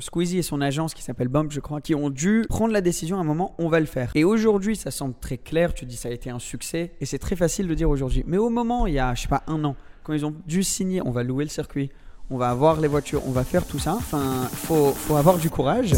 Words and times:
Squeezie 0.00 0.38
et 0.38 0.42
son 0.42 0.60
agence 0.60 0.94
qui 0.94 1.02
s'appelle 1.02 1.28
Bump, 1.28 1.52
je 1.52 1.60
crois, 1.60 1.80
qui 1.80 1.94
ont 1.94 2.10
dû 2.10 2.44
prendre 2.48 2.72
la 2.72 2.80
décision 2.80 3.18
à 3.18 3.20
un 3.20 3.24
moment, 3.24 3.54
on 3.58 3.68
va 3.68 3.80
le 3.80 3.86
faire. 3.86 4.10
Et 4.14 4.24
aujourd'hui, 4.24 4.76
ça 4.76 4.90
semble 4.90 5.14
très 5.20 5.38
clair, 5.38 5.74
tu 5.74 5.84
dis 5.84 5.96
ça 5.96 6.08
a 6.08 6.12
été 6.12 6.30
un 6.30 6.38
succès, 6.38 6.92
et 7.00 7.06
c'est 7.06 7.18
très 7.18 7.36
facile 7.36 7.68
de 7.68 7.74
dire 7.74 7.90
aujourd'hui. 7.90 8.24
Mais 8.26 8.38
au 8.38 8.50
moment, 8.50 8.86
il 8.86 8.94
y 8.94 8.98
a, 8.98 9.14
je 9.14 9.22
sais 9.22 9.28
pas, 9.28 9.42
un 9.46 9.64
an, 9.64 9.76
quand 10.04 10.12
ils 10.12 10.26
ont 10.26 10.34
dû 10.46 10.62
signer, 10.62 11.02
on 11.04 11.10
va 11.10 11.22
louer 11.22 11.44
le 11.44 11.50
circuit, 11.50 11.90
on 12.30 12.36
va 12.38 12.50
avoir 12.50 12.80
les 12.80 12.88
voitures, 12.88 13.22
on 13.26 13.32
va 13.32 13.44
faire 13.44 13.66
tout 13.66 13.78
ça, 13.78 13.94
enfin, 13.94 14.48
faut, 14.52 14.92
faut 14.92 15.16
avoir 15.16 15.38
du 15.38 15.50
courage. 15.50 15.92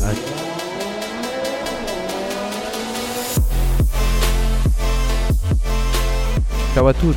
Ciao 6.74 6.88
à 6.88 6.92
tutti. 6.92 7.14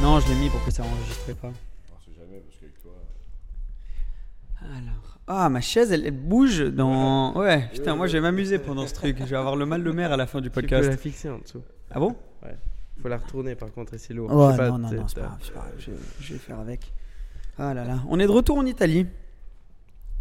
Non, 0.00 0.20
je 0.20 0.28
l'ai 0.28 0.36
mis 0.36 0.48
pour 0.48 0.64
que 0.64 0.70
ça 0.70 0.82
enregistrait 0.82 1.34
pas. 1.34 1.52
Alors, 4.60 5.17
ah, 5.28 5.48
ma 5.48 5.60
chaise, 5.60 5.92
elle, 5.92 6.06
elle 6.06 6.10
bouge 6.16 6.60
dans. 6.72 7.34
Ouais, 7.34 7.68
putain, 7.72 7.94
moi 7.94 8.06
je 8.06 8.14
vais 8.14 8.20
m'amuser 8.20 8.58
pendant 8.58 8.86
ce 8.86 8.94
truc. 8.94 9.16
Je 9.20 9.24
vais 9.24 9.36
avoir 9.36 9.56
le 9.56 9.66
mal 9.66 9.84
de 9.84 9.90
mer 9.92 10.10
à 10.12 10.16
la 10.16 10.26
fin 10.26 10.40
du 10.40 10.48
Tu 10.48 10.54
peux 10.54 10.60
podcast. 10.62 10.88
la 10.88 10.96
fixer 10.96 11.28
en 11.30 11.38
dessous. 11.38 11.62
Ah 11.90 12.00
bon? 12.00 12.16
Faut 13.00 13.08
la 13.08 13.18
retourner 13.18 13.54
par 13.54 13.70
contre, 13.72 13.94
et 13.94 13.98
c'est 13.98 14.12
lourd. 14.12 14.28
Ouais, 14.34 14.46
Je 14.46 14.50
sais 14.52 14.56
pas, 14.58 14.68
non, 14.70 14.78
non, 14.78 14.90
non, 14.90 15.04
c'est 15.06 15.14
pas 15.14 15.20
t'as- 15.20 15.26
grave, 15.28 15.38
c'est 15.40 15.52
pas 15.54 15.60
grave, 15.60 15.72
je, 15.78 15.90
je 16.20 16.32
vais 16.32 16.38
faire 16.40 16.58
avec. 16.58 16.92
Ah 17.56 17.72
là 17.72 17.84
là, 17.84 17.98
on 18.08 18.18
est 18.18 18.26
de 18.26 18.32
retour 18.32 18.58
en 18.58 18.66
Italie. 18.66 19.06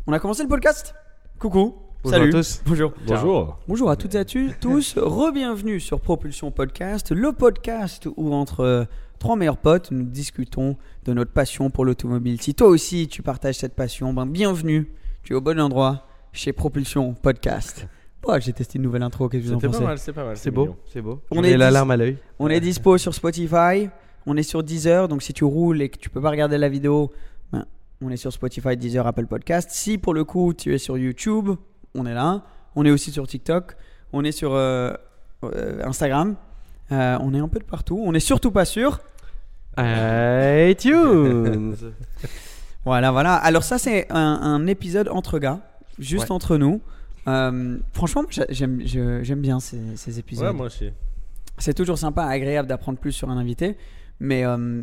On 0.06 0.14
a 0.14 0.20
commencé 0.20 0.44
le 0.44 0.50
podcast? 0.50 0.94
Coucou. 1.40 1.76
Bonjour 2.04 2.20
Salut. 2.20 2.30
à 2.30 2.32
tous. 2.34 2.62
Bonjour. 2.68 2.94
Bonjour. 3.08 3.60
Bonjour 3.68 3.90
à 3.90 3.96
toutes 3.96 4.14
et 4.14 4.20
à 4.20 4.26
tous. 4.26 4.94
Re-bienvenue 4.98 5.80
sur 5.80 6.00
Propulsion 6.00 6.52
Podcast, 6.52 7.12
le 7.12 7.32
podcast 7.32 8.08
où 8.16 8.32
entre 8.34 8.60
euh, 8.60 8.86
trois 9.20 9.36
meilleurs 9.36 9.58
potes, 9.58 9.92
nous 9.92 10.04
discutons 10.04 10.78
de 11.06 11.14
notre 11.14 11.32
passion 11.32 11.70
pour 11.70 11.86
l'automobile. 11.86 12.42
Si 12.42 12.54
toi 12.54 12.68
aussi 12.68 13.08
tu 13.08 13.22
partages 13.22 13.56
cette 13.56 13.76
passion, 13.76 14.14
ben 14.14 14.26
bienvenue. 14.26 14.92
Tu 15.24 15.34
es 15.34 15.36
au 15.36 15.42
bon 15.42 15.60
endroit 15.60 16.06
chez 16.32 16.54
Propulsion 16.54 17.14
Podcast. 17.14 17.88
Ouais, 18.28 18.42
j'ai 18.42 18.54
testé 18.54 18.78
une 18.78 18.84
nouvelle 18.84 19.04
intro. 19.04 19.30
Qu'est-ce 19.30 19.44
que 19.44 19.48
vous 19.50 19.54
en 19.56 19.60
C'était 19.60 19.68
pensez 19.68 19.80
pas 19.80 19.86
mal, 19.88 19.98
c'est 19.98 20.14
pas 20.14 20.24
mal. 20.26 20.38
C'est 20.38 20.52
beau, 20.52 20.76
c'est 20.92 21.02
beau. 21.02 21.22
On 21.32 21.40
On 21.40 21.44
est 21.44 21.52
est 21.52 21.58
la 21.58 21.68
dix- 21.68 21.74
larme 21.74 21.92
à 21.92 21.98
l'œil. 21.98 22.18
On 22.40 22.48
est 22.50 22.60
dispo 22.60 22.98
sur 22.98 23.14
Spotify, 23.14 23.90
on 24.26 24.36
est 24.38 24.44
sur 24.44 24.64
Deezer, 24.64 25.08
donc 25.08 25.24
si 25.24 25.34
tu 25.34 25.44
roules 25.44 25.82
et 25.82 25.90
que 25.90 25.98
tu 25.98 26.10
peux 26.10 26.22
pas 26.22 26.30
regarder 26.30 26.58
la 26.58 26.70
vidéo, 26.70 27.12
ben, 27.52 27.66
on 28.02 28.10
est 28.10 28.18
sur 28.18 28.32
Spotify, 28.34 28.76
Deezer, 28.76 29.06
Apple 29.08 29.28
Podcast. 29.28 29.70
Si 29.72 29.98
pour 29.98 30.14
le 30.14 30.24
coup 30.24 30.54
tu 30.54 30.74
es 30.74 30.78
sur 30.78 30.98
YouTube, 30.98 31.50
on 31.96 32.06
est 32.06 32.14
là. 32.14 32.44
On 32.76 32.86
est 32.86 32.92
aussi 32.92 33.12
sur 33.12 33.26
TikTok, 33.28 33.76
on 34.14 34.24
est 34.24 34.32
sur 34.32 34.54
euh, 34.54 34.94
euh, 35.44 35.82
Instagram, 35.84 36.36
Euh, 36.92 37.18
on 37.22 37.34
est 37.34 37.40
un 37.40 37.48
peu 37.48 37.60
de 37.60 37.64
partout. 37.66 38.02
On 38.04 38.14
est 38.14 38.20
surtout 38.20 38.52
pas 38.52 38.66
sûr. 38.66 39.00
iTunes. 40.72 41.76
Voilà, 42.86 43.12
voilà. 43.12 43.34
Alors 43.36 43.64
ça 43.64 43.78
c'est 43.78 44.10
un, 44.14 44.18
un 44.42 44.66
épisode 44.66 45.10
entre 45.10 45.40
gars, 45.40 45.60
juste 46.00 46.26
Ouais. 46.30 46.32
entre 46.32 46.56
nous. 46.56 46.80
Euh, 47.28 47.78
franchement, 47.92 48.22
moi, 48.22 48.32
j'a- 48.32 48.46
j'aime 48.50 48.80
je- 48.86 49.22
j'aime 49.24 49.42
bien 49.42 49.60
ces, 49.60 49.98
ces 49.98 50.20
épisodes. 50.20 50.48
Ouais, 50.48 50.54
moi 50.54 50.68
aussi. 50.68 50.92
C'est 51.58 51.74
toujours 51.74 51.98
sympa, 51.98 52.24
agréable 52.24 52.70
d'apprendre 52.70 52.98
plus 52.98 53.12
sur 53.12 53.30
un 53.30 53.36
invité. 53.38 53.76
Mais 54.22 54.46
euh, 54.46 54.82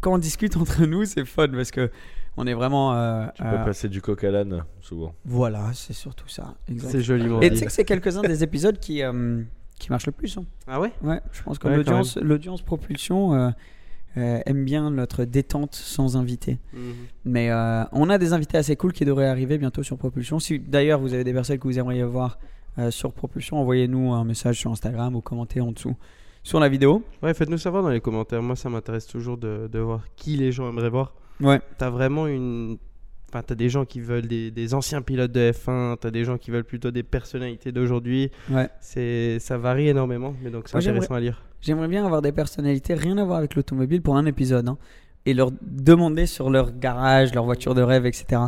quand 0.00 0.14
on 0.14 0.18
discute 0.18 0.56
entre 0.56 0.86
nous, 0.86 1.04
c'est 1.04 1.26
fun 1.26 1.48
parce 1.48 1.70
que 1.70 1.90
on 2.38 2.46
est 2.46 2.54
vraiment. 2.54 2.94
euh, 2.94 3.26
Tu 3.34 3.42
euh, 3.42 3.58
peux 3.58 3.64
passer 3.66 3.90
du 3.90 4.00
coq 4.00 4.24
à 4.24 4.30
l'âne, 4.30 4.64
souvent. 4.80 5.12
Voilà, 5.26 5.70
c'est 5.74 5.92
surtout 5.92 6.28
ça. 6.28 6.54
exact. 6.70 6.92
c'est 6.92 7.02
joliment 7.02 7.42
Et 7.42 7.48
tu 7.48 7.54
dit. 7.54 7.58
sais 7.60 7.66
que 7.66 7.72
c'est 7.72 7.84
quelques-uns 7.84 8.22
des 8.22 8.42
épisodes 8.42 8.78
qui, 8.78 9.02
euh, 9.02 9.42
qui 9.78 9.90
marchent 9.90 10.06
le 10.06 10.12
plus. 10.12 10.36
hein. 10.38 10.44
Ah 10.66 10.80
ouais? 10.80 10.92
Ouais, 11.02 11.20
je 11.32 11.42
pense 11.42 11.58
que 11.58 11.68
Ouais, 11.68 11.76
l'audience, 11.76 12.16
l'audience 12.16 12.62
propulsion 12.62 13.34
euh, 13.34 13.50
euh, 14.16 14.40
aime 14.46 14.64
bien 14.64 14.90
notre 14.90 15.24
détente 15.24 15.74
sans 15.74 16.16
invité. 16.16 16.58
Mais 17.24 17.50
euh, 17.50 17.84
on 17.92 18.08
a 18.10 18.18
des 18.18 18.32
invités 18.32 18.56
assez 18.56 18.76
cool 18.76 18.92
qui 18.92 19.04
devraient 19.04 19.26
arriver 19.26 19.58
bientôt 19.58 19.82
sur 19.82 19.98
Propulsion. 19.98 20.38
Si 20.38 20.58
d'ailleurs 20.60 21.00
vous 21.00 21.12
avez 21.14 21.24
des 21.24 21.32
personnes 21.32 21.58
que 21.58 21.66
vous 21.66 21.78
aimeriez 21.78 22.04
voir 22.04 22.38
euh, 22.78 22.90
sur 22.90 23.12
Propulsion, 23.12 23.56
envoyez-nous 23.58 24.12
un 24.12 24.24
message 24.24 24.58
sur 24.58 24.70
Instagram 24.70 25.16
ou 25.16 25.20
commentez 25.20 25.60
en 25.60 25.72
dessous 25.72 25.96
sur 26.44 26.60
la 26.60 26.68
vidéo. 26.68 27.02
Ouais, 27.22 27.34
faites-nous 27.34 27.58
savoir 27.58 27.82
dans 27.82 27.88
les 27.88 28.00
commentaires. 28.00 28.42
Moi, 28.42 28.54
ça 28.54 28.68
m'intéresse 28.68 29.06
toujours 29.06 29.38
de, 29.38 29.68
de 29.72 29.78
voir 29.80 30.02
qui 30.14 30.36
les 30.36 30.52
gens 30.52 30.68
aimeraient 30.68 30.90
voir. 30.90 31.14
Ouais. 31.40 31.60
T'as 31.78 31.90
vraiment 31.90 32.26
une. 32.28 32.78
Enfin, 33.34 33.42
t'as 33.44 33.56
des 33.56 33.68
gens 33.68 33.84
qui 33.84 33.98
veulent 34.00 34.28
des, 34.28 34.52
des 34.52 34.74
anciens 34.74 35.02
pilotes 35.02 35.32
de 35.32 35.50
F1, 35.50 35.96
t'as 35.98 36.12
des 36.12 36.24
gens 36.24 36.38
qui 36.38 36.52
veulent 36.52 36.62
plutôt 36.64 36.92
des 36.92 37.02
personnalités 37.02 37.72
d'aujourd'hui. 37.72 38.30
Ouais. 38.48 38.68
C'est, 38.80 39.40
ça 39.40 39.58
varie 39.58 39.88
énormément, 39.88 40.34
mais 40.40 40.50
donc 40.50 40.68
c'est 40.68 40.76
intéressant 40.76 41.14
à 41.14 41.20
lire. 41.20 41.42
J'aimerais 41.60 41.88
bien 41.88 42.04
avoir 42.06 42.22
des 42.22 42.30
personnalités 42.30 42.94
rien 42.94 43.18
à 43.18 43.24
voir 43.24 43.38
avec 43.38 43.56
l'automobile 43.56 44.02
pour 44.02 44.16
un 44.16 44.24
épisode 44.26 44.68
hein, 44.68 44.78
et 45.26 45.34
leur 45.34 45.50
demander 45.62 46.26
sur 46.26 46.48
leur 46.48 46.70
garage, 46.78 47.34
leur 47.34 47.44
voiture 47.44 47.74
de 47.74 47.82
rêve, 47.82 48.06
etc. 48.06 48.40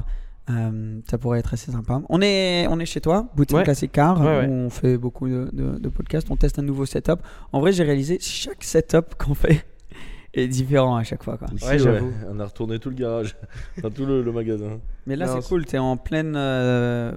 Euh, 0.48 1.00
ça 1.10 1.18
pourrait 1.18 1.40
être 1.40 1.54
assez 1.54 1.72
sympa. 1.72 2.00
On 2.08 2.20
est, 2.22 2.68
on 2.68 2.78
est 2.78 2.86
chez 2.86 3.00
toi, 3.00 3.28
boutique 3.34 3.56
Ouais. 3.56 3.64
Classic 3.64 3.90
Car, 3.90 4.20
Ouais, 4.20 4.26
ouais. 4.26 4.46
où 4.46 4.52
on 4.52 4.70
fait 4.70 4.96
beaucoup 4.98 5.28
de, 5.28 5.50
de- 5.52 5.78
de 5.80 5.88
podcasts, 5.88 6.30
on 6.30 6.36
teste 6.36 6.60
un 6.60 6.62
nouveau 6.62 6.86
setup. 6.86 7.18
En 7.52 7.58
vrai, 7.58 7.72
j'ai 7.72 7.82
réalisé 7.82 8.18
chaque 8.20 8.62
setup 8.62 9.16
qu'on 9.18 9.34
fait 9.34 9.64
est 10.40 10.48
différent 10.48 10.96
à 10.96 11.02
chaque 11.04 11.22
fois. 11.22 11.36
Quoi. 11.38 11.48
Ici, 11.54 11.64
Ouais, 11.64 11.70
ouais, 11.72 11.78
j'avoue. 11.78 12.12
on 12.30 12.40
a 12.40 12.44
retourné 12.44 12.78
tout 12.78 12.90
le 12.90 12.96
garage, 12.96 13.36
enfin 13.78 13.90
tout 13.90 14.06
le, 14.06 14.22
le 14.22 14.32
magasin. 14.32 14.78
Mais 15.06 15.16
là, 15.16 15.26
c'est 15.28 15.46
cool, 15.48 15.64
tu 15.66 15.76
es 15.76 15.78
en 15.78 15.96
pleine. 15.96 16.34
euh, 16.36 17.12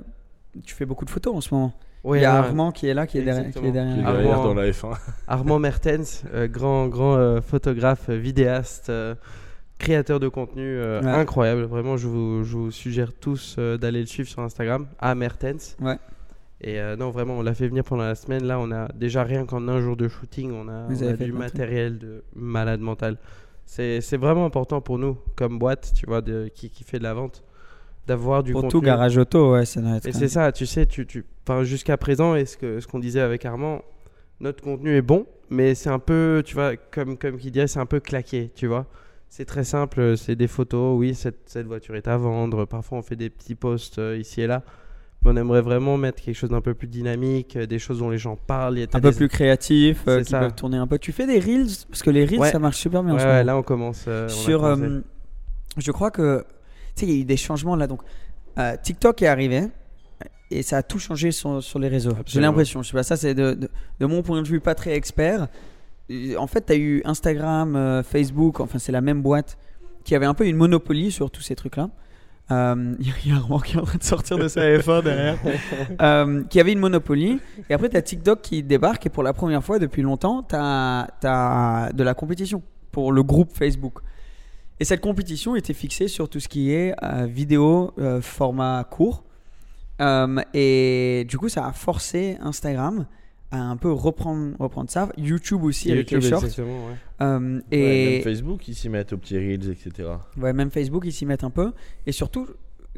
tu 0.64 0.74
fais 0.76 0.86
beaucoup 0.86 1.06
de 1.06 1.10
photos 1.10 1.36
en 1.36 1.42
ce 1.42 1.54
moment. 1.54 1.74
Ouais, 2.04 2.20
Il 2.20 2.22
y 2.22 2.26
a 2.26 2.32
ouais. 2.42 2.48
Armand 2.48 2.72
qui 2.72 2.88
est 2.88 2.94
là, 2.94 3.06
qui 3.06 3.18
est 3.18 3.24
derrière. 3.24 3.52
Qui 3.52 3.60
est 3.66 3.72
derrière. 3.72 3.94
Qui 3.96 4.00
est 4.00 4.04
derrière 4.04 4.38
bon. 4.38 4.44
dans 4.46 4.54
la 4.54 4.70
F1. 4.72 4.98
Armand 5.28 5.60
Mertens, 5.60 6.24
euh, 6.34 6.48
grand, 6.48 6.88
grand 6.88 7.16
euh, 7.18 7.42
photographe, 7.42 8.10
vidéaste, 8.10 8.90
euh, 8.90 9.16
créateur 9.80 10.20
de 10.22 10.28
contenu 10.30 10.64
euh, 10.64 11.02
Ouais. 11.02 11.08
incroyable. 11.12 11.64
Vraiment, 11.64 11.98
je 11.98 12.08
vous, 12.08 12.44
je 12.46 12.56
vous 12.58 12.72
suggère 12.72 13.12
tous 13.14 13.58
euh, 13.60 13.78
d'aller 13.78 14.00
le 14.00 14.06
suivre 14.06 14.30
sur 14.30 14.40
Instagram, 14.42 14.88
à 15.00 15.14
Mertens. 15.14 15.76
Ouais. 15.82 15.98
Et 16.62 16.80
euh, 16.80 16.96
non, 16.98 17.10
vraiment, 17.10 17.38
on 17.38 17.42
l'a 17.42 17.54
fait 17.54 17.68
venir 17.68 17.84
pendant 17.84 18.04
la 18.04 18.16
semaine. 18.16 18.44
Là, 18.46 18.60
on 18.60 18.72
a 18.72 18.90
déjà 18.94 19.24
rien 19.24 19.46
qu'en 19.46 19.68
un 19.68 19.80
jour 19.80 19.96
de 19.96 20.08
shooting, 20.08 20.52
on 20.52 20.68
a, 20.68 20.88
on 20.90 21.24
du 21.24 21.32
matériel 21.32 21.98
de 21.98 22.24
malade 22.36 22.82
mental. 22.82 23.18
C'est 23.66 24.18
vraiment 24.18 24.46
important 24.46 24.82
pour 24.82 24.98
nous, 24.98 25.18
comme 25.36 25.60
boîte, 25.60 25.94
tu 25.96 26.06
vois, 26.06 26.22
de, 26.22 26.50
qui, 26.54 26.70
qui 26.70 26.84
fait 26.84 26.98
de 26.98 27.04
la 27.04 27.14
vente, 27.14 27.44
d'avoir 28.08 28.44
du 28.44 28.52
Pour 28.52 28.62
contenu. 28.64 28.72
tout 28.72 28.82
garage 28.82 29.18
auto, 29.18 29.54
ouais, 29.54 29.66
ça 29.66 29.80
doit 29.80 29.98
être. 29.98 30.08
Et 30.08 30.12
c'est 30.12 30.28
ça, 30.28 30.52
tu 30.52 30.66
sais, 30.66 30.86
tu, 30.86 31.06
tu, 31.06 31.24
enfin, 31.48 31.64
jusqu'à 31.64 31.96
présent, 31.96 32.36
et 32.36 32.46
ce 32.46 32.58
que- 32.58 32.80
ce 32.80 32.88
qu'on 32.88 33.00
disait 33.00 33.22
avec 33.22 33.46
Armand, 33.46 33.82
notre 34.40 34.64
contenu 34.64 34.96
est 34.96 35.02
bon, 35.04 35.28
mais 35.50 35.76
c'est 35.76 35.90
un 35.90 36.00
peu, 36.00 36.42
tu 36.46 36.56
vois, 36.56 36.76
comme, 36.78 37.18
comme 37.18 37.38
qui 37.38 37.52
dirait, 37.52 37.68
c'est 37.68 37.80
un 37.80 37.86
peu 37.86 38.00
claqué, 38.00 38.50
tu 38.56 38.66
vois. 38.68 38.88
C'est 39.30 39.46
très 39.46 39.64
simple, 39.64 40.18
c'est 40.18 40.36
des 40.36 40.48
photos, 40.48 40.98
oui, 40.98 41.14
cette, 41.14 41.42
cette 41.48 41.68
voiture 41.68 41.96
est 41.96 42.08
à 42.08 42.18
vendre, 42.18 42.66
parfois 42.66 42.98
on 42.98 43.02
fait 43.04 43.16
des 43.16 43.30
petits 43.30 43.54
posts 43.54 44.00
euh, 44.00 44.18
ici 44.18 44.42
et 44.42 44.48
là, 44.48 44.64
mais 45.24 45.32
on 45.32 45.36
aimerait 45.36 45.62
vraiment 45.62 45.98
mettre 45.98 46.22
quelque 46.22 46.36
chose 46.36 46.50
d'un 46.50 46.62
peu 46.62 46.74
plus 46.74 46.88
dynamique, 46.88 47.56
euh, 47.58 47.66
des 47.66 47.78
choses 47.80 48.00
dont 48.00 48.10
les 48.10 48.18
gens 48.18 48.36
parlent. 48.38 48.78
il 48.78 48.82
y 48.82 48.84
a- 48.84 48.88
t'as 48.88 48.98
Un 49.00 49.02
peu 49.02 49.12
des- 49.12 49.18
plus 49.18 49.28
créatif, 49.28 50.04
euh, 50.08 50.20
qui 50.24 50.30
ça. 50.32 50.40
peuvent 50.40 50.56
tourner 50.56 50.78
un 50.78 50.88
peu. 50.88 50.98
Tu 50.98 51.12
fais 51.12 51.28
des 51.28 51.40
reels 51.40 51.68
Parce 51.90 52.02
que 52.04 52.10
les 52.10 52.26
reels, 52.26 52.40
Ouais. 52.40 52.52
ça 52.52 52.60
marche 52.60 52.78
super 52.78 53.04
bien 53.04 53.14
en 53.14 53.16
Ouais, 53.16 53.22
ce 53.22 53.26
ouais, 53.26 53.32
moment. 53.34 53.44
là 53.46 53.58
on 53.58 53.64
commence. 53.64 54.06
euh, 54.08 54.28
sur 54.30 54.78
je 55.78 55.92
crois 55.92 56.12
que 56.12 56.46
tu 56.96 57.02
sais 57.02 57.06
il 57.06 57.16
y 57.16 57.18
a 57.18 57.22
eu 57.22 57.26
des 57.26 57.38
changements 57.38 57.76
là 57.76 57.88
donc 57.88 58.02
TikTok 58.84 59.22
est 59.22 59.28
arrivé 59.28 59.68
et 60.52 60.64
ça 60.64 60.78
a 60.78 60.84
tout 60.84 61.00
changé 61.00 61.32
sur, 61.32 61.62
sur 61.64 61.80
les 61.80 61.88
réseaux 61.88 62.12
j'ai 62.26 62.42
l'impression 62.42 62.82
je 62.82 62.90
sais 62.90 62.98
pas 62.98 63.04
ça 63.04 63.16
c'est 63.16 63.34
de, 63.36 63.54
de, 63.54 63.70
de 64.00 64.06
mon 64.06 64.22
point 64.24 64.42
de 64.42 64.48
vue 64.48 64.60
pas 64.60 64.74
très 64.76 64.94
expert 64.96 65.48
en 66.38 66.48
fait 66.48 66.66
tu 66.66 66.74
as 66.74 66.76
eu 66.76 67.02
Instagram 67.06 67.76
euh, 67.76 68.04
Facebook 68.04 68.60
enfin 68.60 68.80
c'est 68.80 68.92
la 68.92 69.00
même 69.02 69.22
boîte 69.22 69.58
qui 70.04 70.16
avait 70.16 70.26
un 70.26 70.34
peu 70.34 70.46
une 70.48 70.58
monopolie 70.58 71.12
sur 71.12 71.30
tous 71.30 71.42
ces 71.42 71.56
trucs-là. 71.56 71.90
Euh, 72.52 72.96
Il 73.00 73.08
y 73.28 73.32
a 73.32 73.36
un 73.36 73.38
Armand 73.38 73.60
qui 73.60 73.76
est 73.76 73.80
en 73.80 73.84
train 73.84 73.98
de 73.98 74.04
sortir 74.04 74.38
de 74.38 74.48
sa 74.48 74.62
F1 74.62 75.04
derrière. 75.04 75.38
Euh, 76.02 76.44
qui 76.46 76.60
avait 76.60 76.72
une 76.72 76.80
monopolie. 76.80 77.40
Et 77.70 77.74
après, 77.74 77.90
tu 77.90 77.98
as 77.98 78.02
TikTok 78.02 78.42
qui 78.42 78.64
débarque 78.64 79.06
et 79.06 79.10
pour 79.10 79.24
la 79.24 79.34
première 79.34 79.64
fois 79.64 79.80
depuis 79.80 80.02
longtemps, 80.02 80.44
tu 80.44 80.56
as, 80.56 81.90
de 81.94 82.04
la 82.04 82.14
compétition 82.14 82.62
pour 82.92 83.12
le 83.12 83.24
groupe 83.24 83.52
Facebook. 83.54 84.00
Et 84.80 84.86
cette 84.86 85.02
compétition 85.02 85.56
était 85.56 85.74
fixée 85.74 86.08
sur 86.08 86.30
tout 86.30 86.40
ce 86.40 86.48
qui 86.48 86.72
est 86.72 86.96
euh, 87.04 87.26
vidéo 87.26 87.94
format 88.22 88.84
court. 88.90 89.24
Et 90.54 91.26
du 91.28 91.38
coup, 91.38 91.50
ça 91.50 91.66
a 91.66 91.74
forcé 91.74 92.38
Instagram 92.42 93.06
à 93.52 93.60
un 93.62 93.78
peu 93.78 93.92
reprendre, 93.92 94.56
reprendre 94.60 94.90
ça. 94.92 95.10
YouTube 95.18 95.64
aussi 95.64 95.92
avec 95.92 96.12
YouTube, 96.12 96.24
les 96.24 96.30
shorts. 96.30 96.44
ouais. 96.60 96.96
Euh, 97.22 97.58
Ouais, 97.72 97.78
et 97.78 98.14
même 98.16 98.22
Facebook, 98.24 98.68
ils 98.68 98.76
s'y 98.76 98.90
mettent 98.90 99.14
aux 99.14 99.18
petits 99.18 99.38
reels, 99.38 99.70
etc. 99.72 100.10
Ouais, 100.38 100.54
même 100.54 100.70
Facebook, 100.72 101.04
ils 101.06 101.12
s'y 101.14 101.26
mettent 101.26 101.44
un 101.44 101.50
peu. 101.50 101.72
Et 102.06 102.12
surtout, 102.12 102.48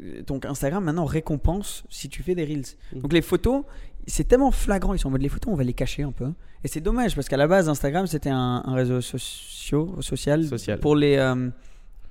euh, 0.02 0.22
donc 0.26 0.44
Instagram 0.44 0.84
maintenant 0.84 1.04
récompense 1.06 1.84
si 1.88 2.08
tu 2.08 2.22
fais 2.22 2.34
des 2.34 2.44
reels. 2.44 2.64
Mm. 2.94 3.00
Donc 3.00 3.12
les 3.12 3.22
photos, 3.22 3.64
c'est 4.06 4.24
tellement 4.28 4.50
flagrant. 4.50 4.94
Ils 4.94 4.98
sont 4.98 5.08
en 5.08 5.12
mode 5.12 5.22
les 5.22 5.28
photos, 5.28 5.52
on 5.52 5.56
va 5.56 5.64
les 5.64 5.72
cacher 5.72 6.02
un 6.02 6.12
peu. 6.12 6.28
Et 6.64 6.68
c'est 6.68 6.80
dommage 6.80 7.14
parce 7.14 7.28
qu'à 7.28 7.36
la 7.36 7.48
base, 7.48 7.68
Instagram, 7.68 8.06
c'était 8.06 8.30
un, 8.30 8.62
un 8.64 8.74
réseau 8.74 9.00
socio, 9.00 9.96
social, 10.00 10.44
Social. 10.44 10.78
Pour, 10.80 10.96
les, 10.96 11.16
euh, 11.16 11.48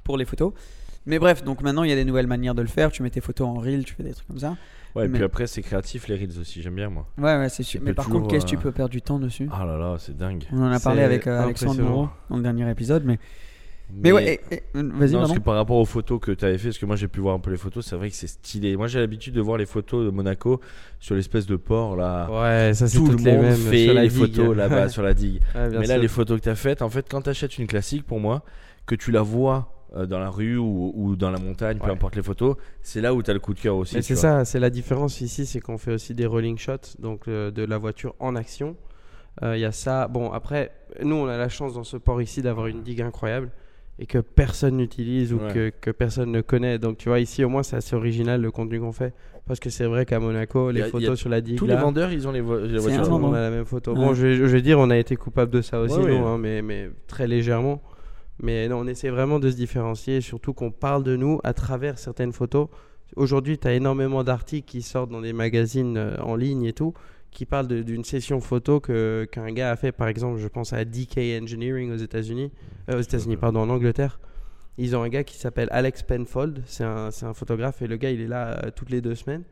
pour 0.04 0.18
les 0.18 0.26
photos. 0.26 0.54
Mais 1.06 1.18
bref, 1.20 1.44
donc 1.44 1.62
maintenant, 1.62 1.84
il 1.84 1.90
y 1.90 1.94
a 1.94 1.96
des 1.96 2.06
nouvelles 2.06 2.28
manières 2.28 2.54
de 2.56 2.62
le 2.62 2.68
faire. 2.68 2.92
Tu 2.92 3.02
mets 3.02 3.10
tes 3.10 3.22
photos 3.22 3.48
en 3.48 3.54
reel, 3.56 3.86
tu 3.86 3.94
fais 3.96 4.04
des 4.04 4.14
trucs 4.14 4.28
comme 4.28 4.40
ça. 4.40 4.56
Ouais, 4.96 5.06
et 5.06 5.08
Mais- 5.08 5.16
puis 5.18 5.24
après, 5.24 5.48
c'est 5.48 5.62
créatif 5.62 6.08
les 6.08 6.16
reels 6.16 6.40
aussi, 6.40 6.62
j'aime 6.62 6.76
bien 6.76 6.90
moi. 6.90 7.08
Ouais, 7.18 7.38
ouais, 7.38 7.50
c'est 7.50 7.64
sûr. 7.64 7.80
Mais 7.84 7.94
par 7.94 8.06
toujours, 8.06 8.22
contre, 8.22 8.34
qu'est-ce 8.34 8.46
que 8.46 8.50
tu 8.52 8.58
euh, 8.58 8.60
peux 8.62 8.72
perdre 8.72 8.92
du 8.92 9.02
temps 9.02 9.20
dessus? 9.20 9.48
Ah 9.52 9.66
là 9.66 9.78
là, 9.78 9.96
c'est 10.00 10.16
dingue. 10.18 10.44
On 10.52 10.62
en 10.64 10.72
a 10.72 10.80
parlé 10.80 11.02
avec 11.02 11.28
euh, 11.28 11.42
Alexandre. 11.44 11.82
Moreau 11.82 12.10
dans 12.30 12.38
le 12.38 12.44
dernier 12.44 12.70
épisode. 12.70 13.04
Mais, 13.06 13.18
mais, 13.94 14.12
ouais, 14.14 14.40
et- 14.50 14.56
et- 14.56 14.64
vas-y, 14.74 15.12
Non, 15.14 15.20
parce 15.20 15.34
que 15.34 15.40
par 15.40 15.56
rapport 15.56 15.76
aux 15.78 15.86
photos 15.86 16.20
que 16.22 16.32
tu 16.32 16.46
avais 16.46 16.58
fait, 16.58 16.70
parce 16.70 16.78
que 16.78 16.86
moi 16.86 16.96
j'ai 16.96 17.10
pu 17.10 17.20
voir 17.20 17.36
un 17.36 17.40
peu 17.40 17.52
les 17.52 17.58
photos, 17.58 17.86
c'est 17.86 17.96
vrai 17.98 18.10
que 18.10 18.16
c'est 18.16 18.28
stylé. 18.28 18.78
Moi 18.78 18.88
j'ai 18.88 19.00
l'habitude 19.00 19.34
de 19.34 19.42
voir 19.42 19.58
les 19.58 19.66
photos 19.66 20.06
de 20.06 20.12
Monaco 20.12 20.62
sur 21.00 21.16
l'espèce 21.16 21.46
de 21.46 21.58
port 21.58 21.96
là. 21.98 22.30
Ouais, 22.32 22.74
ça 22.74 22.88
c'est 22.88 22.98
Tout 22.98 23.08
le 23.08 23.18
les 23.18 23.32
monde 23.34 23.42
mêmes 23.42 23.56
fait 23.56 23.84
sur 23.86 23.94
la 23.94 24.04
les 24.04 24.08
digue. 24.10 24.20
photos 24.20 24.56
là-bas 24.56 24.88
sur 24.90 25.04
la 25.04 25.14
digue. 25.14 25.42
Ouais, 25.56 25.70
Mais 25.78 25.88
là, 25.88 25.98
les 25.98 26.08
photos 26.08 26.40
que 26.40 26.44
tu 26.44 26.50
as 26.50 26.56
faites, 26.56 26.82
en 26.82 26.90
fait, 26.90 27.06
quand 27.10 27.22
tu 27.24 27.30
achètes 27.30 27.58
une 27.58 27.68
classique, 27.68 28.06
pour 28.06 28.22
moi, 28.22 28.44
que 28.86 28.96
tu 28.96 29.12
la 29.12 29.22
vois 29.22 29.74
euh, 29.96 30.06
dans 30.06 30.20
la 30.20 30.30
rue 30.30 30.58
ou, 30.58 30.92
ou 30.96 31.16
dans 31.16 31.32
la 31.32 31.40
montagne, 31.40 31.78
peu 31.80 31.86
Ouais. 31.88 31.92
importe 31.92 32.16
les 32.16 32.24
photos, 32.24 32.56
c'est 32.82 33.02
là 33.02 33.14
où 33.14 33.22
tu 33.24 33.30
as 33.30 33.34
le 33.34 33.40
coup 33.40 33.54
de 33.54 33.60
cœur 33.60 33.76
aussi. 33.76 34.02
C'est 34.02 34.16
ça, 34.16 34.46
c'est 34.46 34.60
la 34.60 34.70
différence 34.70 35.22
ici, 35.22 35.46
c'est 35.46 35.60
qu'on 35.60 35.78
fait 35.78 35.92
aussi 35.94 36.14
des 36.14 36.26
rolling 36.26 36.58
shots, 36.58 36.96
donc 37.00 37.28
euh, 37.28 37.52
de 37.52 37.64
la 37.64 37.78
voiture 37.78 38.16
en 38.20 38.36
action. 38.36 38.76
Euh, 39.44 39.56
Il 39.58 39.62
y 39.62 39.66
a 39.66 39.72
ça. 39.72 40.08
Bon, 40.08 40.32
après, 40.32 40.72
nous, 41.04 41.16
on 41.16 41.28
a 41.28 41.38
la 41.38 41.48
chance 41.50 41.74
dans 41.74 41.84
ce 41.86 41.96
port 41.98 42.22
ici 42.22 42.42
d'avoir 42.42 42.68
une 42.68 42.82
digue 42.84 43.02
incroyable 43.02 43.50
et 44.00 44.06
que 44.06 44.18
personne 44.18 44.78
n'utilise 44.78 45.32
ou 45.34 45.38
Ouais. 45.38 45.54
que, 45.54 45.72
que 45.82 45.92
personne 45.92 46.32
ne 46.32 46.42
connaît. 46.42 46.80
Donc, 46.80 46.98
tu 46.98 47.08
vois, 47.10 47.20
ici, 47.20 47.44
au 47.44 47.50
moins, 47.50 47.64
c'est 47.64 47.76
assez 47.78 47.96
original 47.96 48.42
le 48.42 48.52
contenu 48.52 48.80
qu'on 48.80 48.92
fait. 48.92 49.14
Parce 49.48 49.60
que 49.60 49.70
c'est 49.70 49.86
vrai 49.86 50.06
qu'à 50.06 50.20
Monaco, 50.20 50.70
les 50.72 50.82
a- 50.84 50.88
photos 50.88 51.18
sur 51.20 51.30
la 51.30 51.40
digue. 51.42 51.58
Tous 51.58 51.66
là, 51.66 51.76
les 51.76 51.82
vendeurs, 51.82 52.12
ils 52.12 52.28
ont 52.28 52.32
les, 52.32 52.42
vo- 52.42 52.60
les 52.60 52.80
C'est 52.80 52.96
voitures. 52.96 53.12
on 53.14 53.34
a 53.34 53.42
la 53.42 53.50
même 53.50 53.66
photo. 53.66 53.92
Ouais. 53.94 53.98
Bon, 54.00 54.14
je 54.14 54.28
vais, 54.28 54.36
je 54.36 54.44
vais 54.46 54.62
dire, 54.62 54.80
on 54.80 54.90
a 54.90 54.98
été 54.98 55.16
coupable 55.16 55.52
de 55.52 55.62
ça 55.62 55.80
aussi, 55.80 55.96
Ouais, 55.98 56.12
nous, 56.12 56.24
ouais. 56.24 56.28
hein, 56.30 56.38
mais, 56.38 56.62
mais 56.62 56.90
très 57.08 57.28
légèrement. 57.28 57.82
Mais 58.42 58.68
non, 58.68 58.80
on 58.80 58.88
essaie 58.88 59.10
vraiment 59.10 59.40
de 59.40 59.50
se 59.52 59.56
différencier, 59.56 60.20
surtout 60.22 60.54
qu'on 60.54 60.72
parle 60.72 61.04
de 61.04 61.16
nous 61.16 61.40
à 61.44 61.54
travers 61.54 61.98
certaines 62.00 62.34
photos. 62.34 62.68
Aujourd'hui, 63.16 63.58
tu 63.58 63.68
as 63.68 63.74
énormément 63.74 64.24
d'articles 64.24 64.68
qui 64.68 64.82
sortent 64.82 65.12
dans 65.12 65.22
des 65.22 65.34
magazines 65.34 65.98
euh, 65.98 66.16
en 66.22 66.36
ligne 66.36 66.64
et 66.64 66.74
tout, 66.74 66.94
qui 67.30 67.46
parlent 67.46 67.68
d'une 67.68 68.04
session 68.04 68.40
photo 68.42 68.80
que- 68.80 69.28
qu'un 69.32 69.52
gars 69.52 69.72
a 69.72 69.76
fait, 69.76 69.92
par 69.92 70.08
exemple, 70.08 70.40
je 70.40 70.48
pense 70.48 70.74
à 70.74 70.84
DK 70.86 71.18
Engineering 71.42 71.92
aux 71.92 71.98
États-Unis, 71.98 72.52
euh, 72.90 72.98
aux 72.98 73.02
États-Unis, 73.02 73.38
pardon, 73.38 73.60
en 73.62 73.70
Angleterre. 73.70 74.20
Ils 74.78 74.96
ont 74.96 75.04
un 75.04 75.10
gars 75.10 75.24
qui 75.24 75.38
s'appelle 75.38 75.68
Alex 75.72 76.02
Penfold, 76.04 76.64
c'est 76.66 76.84
un, 76.86 77.12
c'est 77.12 77.26
un 77.26 77.34
photographe, 77.34 77.82
et 77.82 77.88
le 77.88 77.98
gars, 77.98 78.10
il 78.10 78.22
est 78.22 78.28
là 78.28 78.60
euh, 78.66 78.72
toutes 78.76 78.90
les 78.90 79.02
deux 79.02 79.16
semaines. 79.16 79.44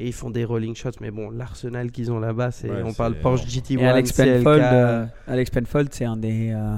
Et 0.00 0.06
ils 0.06 0.12
font 0.12 0.30
des 0.30 0.44
rolling 0.44 0.76
shots, 0.76 0.90
mais 1.00 1.10
bon, 1.10 1.30
l'arsenal 1.30 1.90
qu'ils 1.90 2.12
ont 2.12 2.20
là-bas, 2.20 2.52
c'est 2.52 2.70
Ouais, 2.70 2.82
on 2.84 2.92
parle 2.94 3.14
Porsche 3.22 3.46
GT1, 3.46 3.80
Et 3.80 3.86
Alex 3.88 4.12
Penfold, 4.12 4.60
euh, 4.62 5.06
Alex 5.26 5.50
Penfold, 5.50 5.88
c'est 5.92 6.04
un 6.04 6.16
des, 6.16 6.52
euh, 6.54 6.76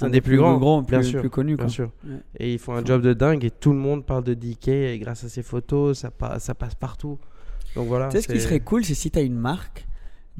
C'est 0.00 0.06
un 0.06 0.10
des 0.10 0.20
plus 0.20 0.36
grands, 0.36 0.82
bien 0.82 1.02
sûr, 1.02 1.20
plus 1.20 1.30
connus. 1.30 1.56
bien 1.56 1.64
Quoi. 1.66 1.72
sûr. 1.72 1.90
Ouais. 2.04 2.16
Et 2.38 2.52
ils 2.54 2.58
font 2.58 2.74
un 2.74 2.84
job 2.84 3.02
de 3.02 3.12
dingue 3.12 3.44
et 3.44 3.50
tout 3.50 3.70
le 3.72 3.78
monde 3.78 4.04
parle 4.04 4.24
de 4.24 4.34
DK 4.34 4.68
et 4.68 4.98
grâce 4.98 5.24
à 5.24 5.28
ces 5.28 5.42
photos, 5.42 5.98
ça, 5.98 6.10
pa- 6.10 6.38
ça 6.38 6.54
passe 6.54 6.74
partout. 6.74 7.18
Donc 7.76 7.86
voilà. 7.88 8.08
Tu 8.08 8.16
sais, 8.16 8.22
ce 8.22 8.28
qui 8.32 8.40
serait 8.40 8.60
cool, 8.60 8.84
c'est 8.84 8.94
si 8.94 9.10
tu 9.10 9.18
as 9.18 9.22
une 9.22 9.36
marque 9.38 9.86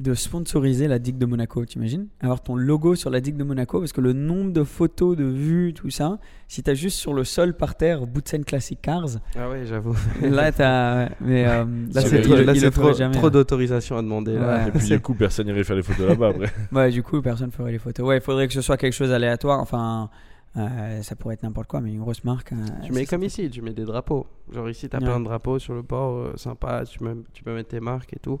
de 0.01 0.13
sponsoriser 0.13 0.87
la 0.87 0.99
digue 0.99 1.17
de 1.17 1.25
Monaco, 1.25 1.63
t'imagines? 1.65 2.07
Avoir 2.21 2.41
ton 2.41 2.55
logo 2.55 2.95
sur 2.95 3.09
la 3.09 3.21
digue 3.21 3.37
de 3.37 3.43
Monaco, 3.43 3.79
parce 3.79 3.93
que 3.93 4.01
le 4.01 4.13
nombre 4.13 4.51
de 4.51 4.63
photos, 4.63 5.15
de 5.15 5.23
vues, 5.23 5.73
tout 5.73 5.89
ça, 5.89 6.17
si 6.47 6.63
tu 6.63 6.69
as 6.69 6.73
juste 6.73 6.97
sur 6.97 7.13
le 7.13 7.23
sol 7.23 7.53
par 7.55 7.75
terre, 7.75 8.07
bout 8.07 8.21
de 8.21 8.27
scène 8.27 8.43
classique 8.43 8.79
Cars, 8.81 9.05
Ah 9.37 9.49
ouais, 9.49 9.65
j'avoue. 9.65 9.95
là, 10.21 10.51
t'as. 10.51 11.09
Mais 11.21 11.45
euh, 11.47 11.65
Là, 11.93 12.01
C'est 12.01 12.21
trop, 12.21 12.35
là, 12.35 12.53
trop, 12.53 13.09
trop 13.11 13.23
là. 13.27 13.29
d'autorisation 13.29 13.97
à 13.97 14.01
demander. 14.01 14.33
Là. 14.33 14.63
Ouais. 14.63 14.67
Et 14.69 14.71
puis 14.71 14.87
du 14.87 14.99
coup, 15.01 15.13
personne 15.13 15.45
n'irait 15.47 15.63
faire 15.63 15.75
les 15.75 15.83
photos 15.83 16.07
là-bas 16.09 16.29
après. 16.29 16.49
Ouais, 16.71 16.89
du 16.89 17.03
coup, 17.03 17.21
personne 17.21 17.51
ferait 17.51 17.71
les 17.71 17.79
photos. 17.79 18.05
Ouais, 18.07 18.17
il 18.17 18.21
faudrait 18.21 18.47
que 18.47 18.53
ce 18.53 18.61
soit 18.61 18.77
quelque 18.77 18.93
chose 18.93 19.09
d'aléatoire. 19.09 19.59
Enfin, 19.59 20.09
euh, 20.57 21.01
ça 21.01 21.15
pourrait 21.15 21.35
être 21.35 21.43
n'importe 21.43 21.67
quoi, 21.67 21.79
mais 21.79 21.91
une 21.91 21.99
grosse 21.99 22.23
marque. 22.23 22.51
euh, 22.53 22.55
Tu 22.83 22.91
mets 22.91 23.05
comme 23.05 23.23
ici, 23.23 23.49
tu 23.49 23.61
mets 23.61 23.73
des 23.73 23.85
drapeaux. 23.85 24.25
Genre 24.51 24.69
ici, 24.69 24.89
t'as 24.89 24.97
Ouais. 24.99 25.05
plein 25.05 25.19
de 25.19 25.25
drapeaux 25.25 25.59
sur 25.59 25.73
le 25.73 25.83
port, 25.83 26.17
euh, 26.17 26.33
sympa. 26.35 26.83
Tu, 26.85 27.03
mets- 27.03 27.21
tu 27.33 27.43
peux 27.43 27.53
mettre 27.53 27.69
tes 27.69 27.79
marques 27.79 28.13
et 28.13 28.19
tout. 28.19 28.39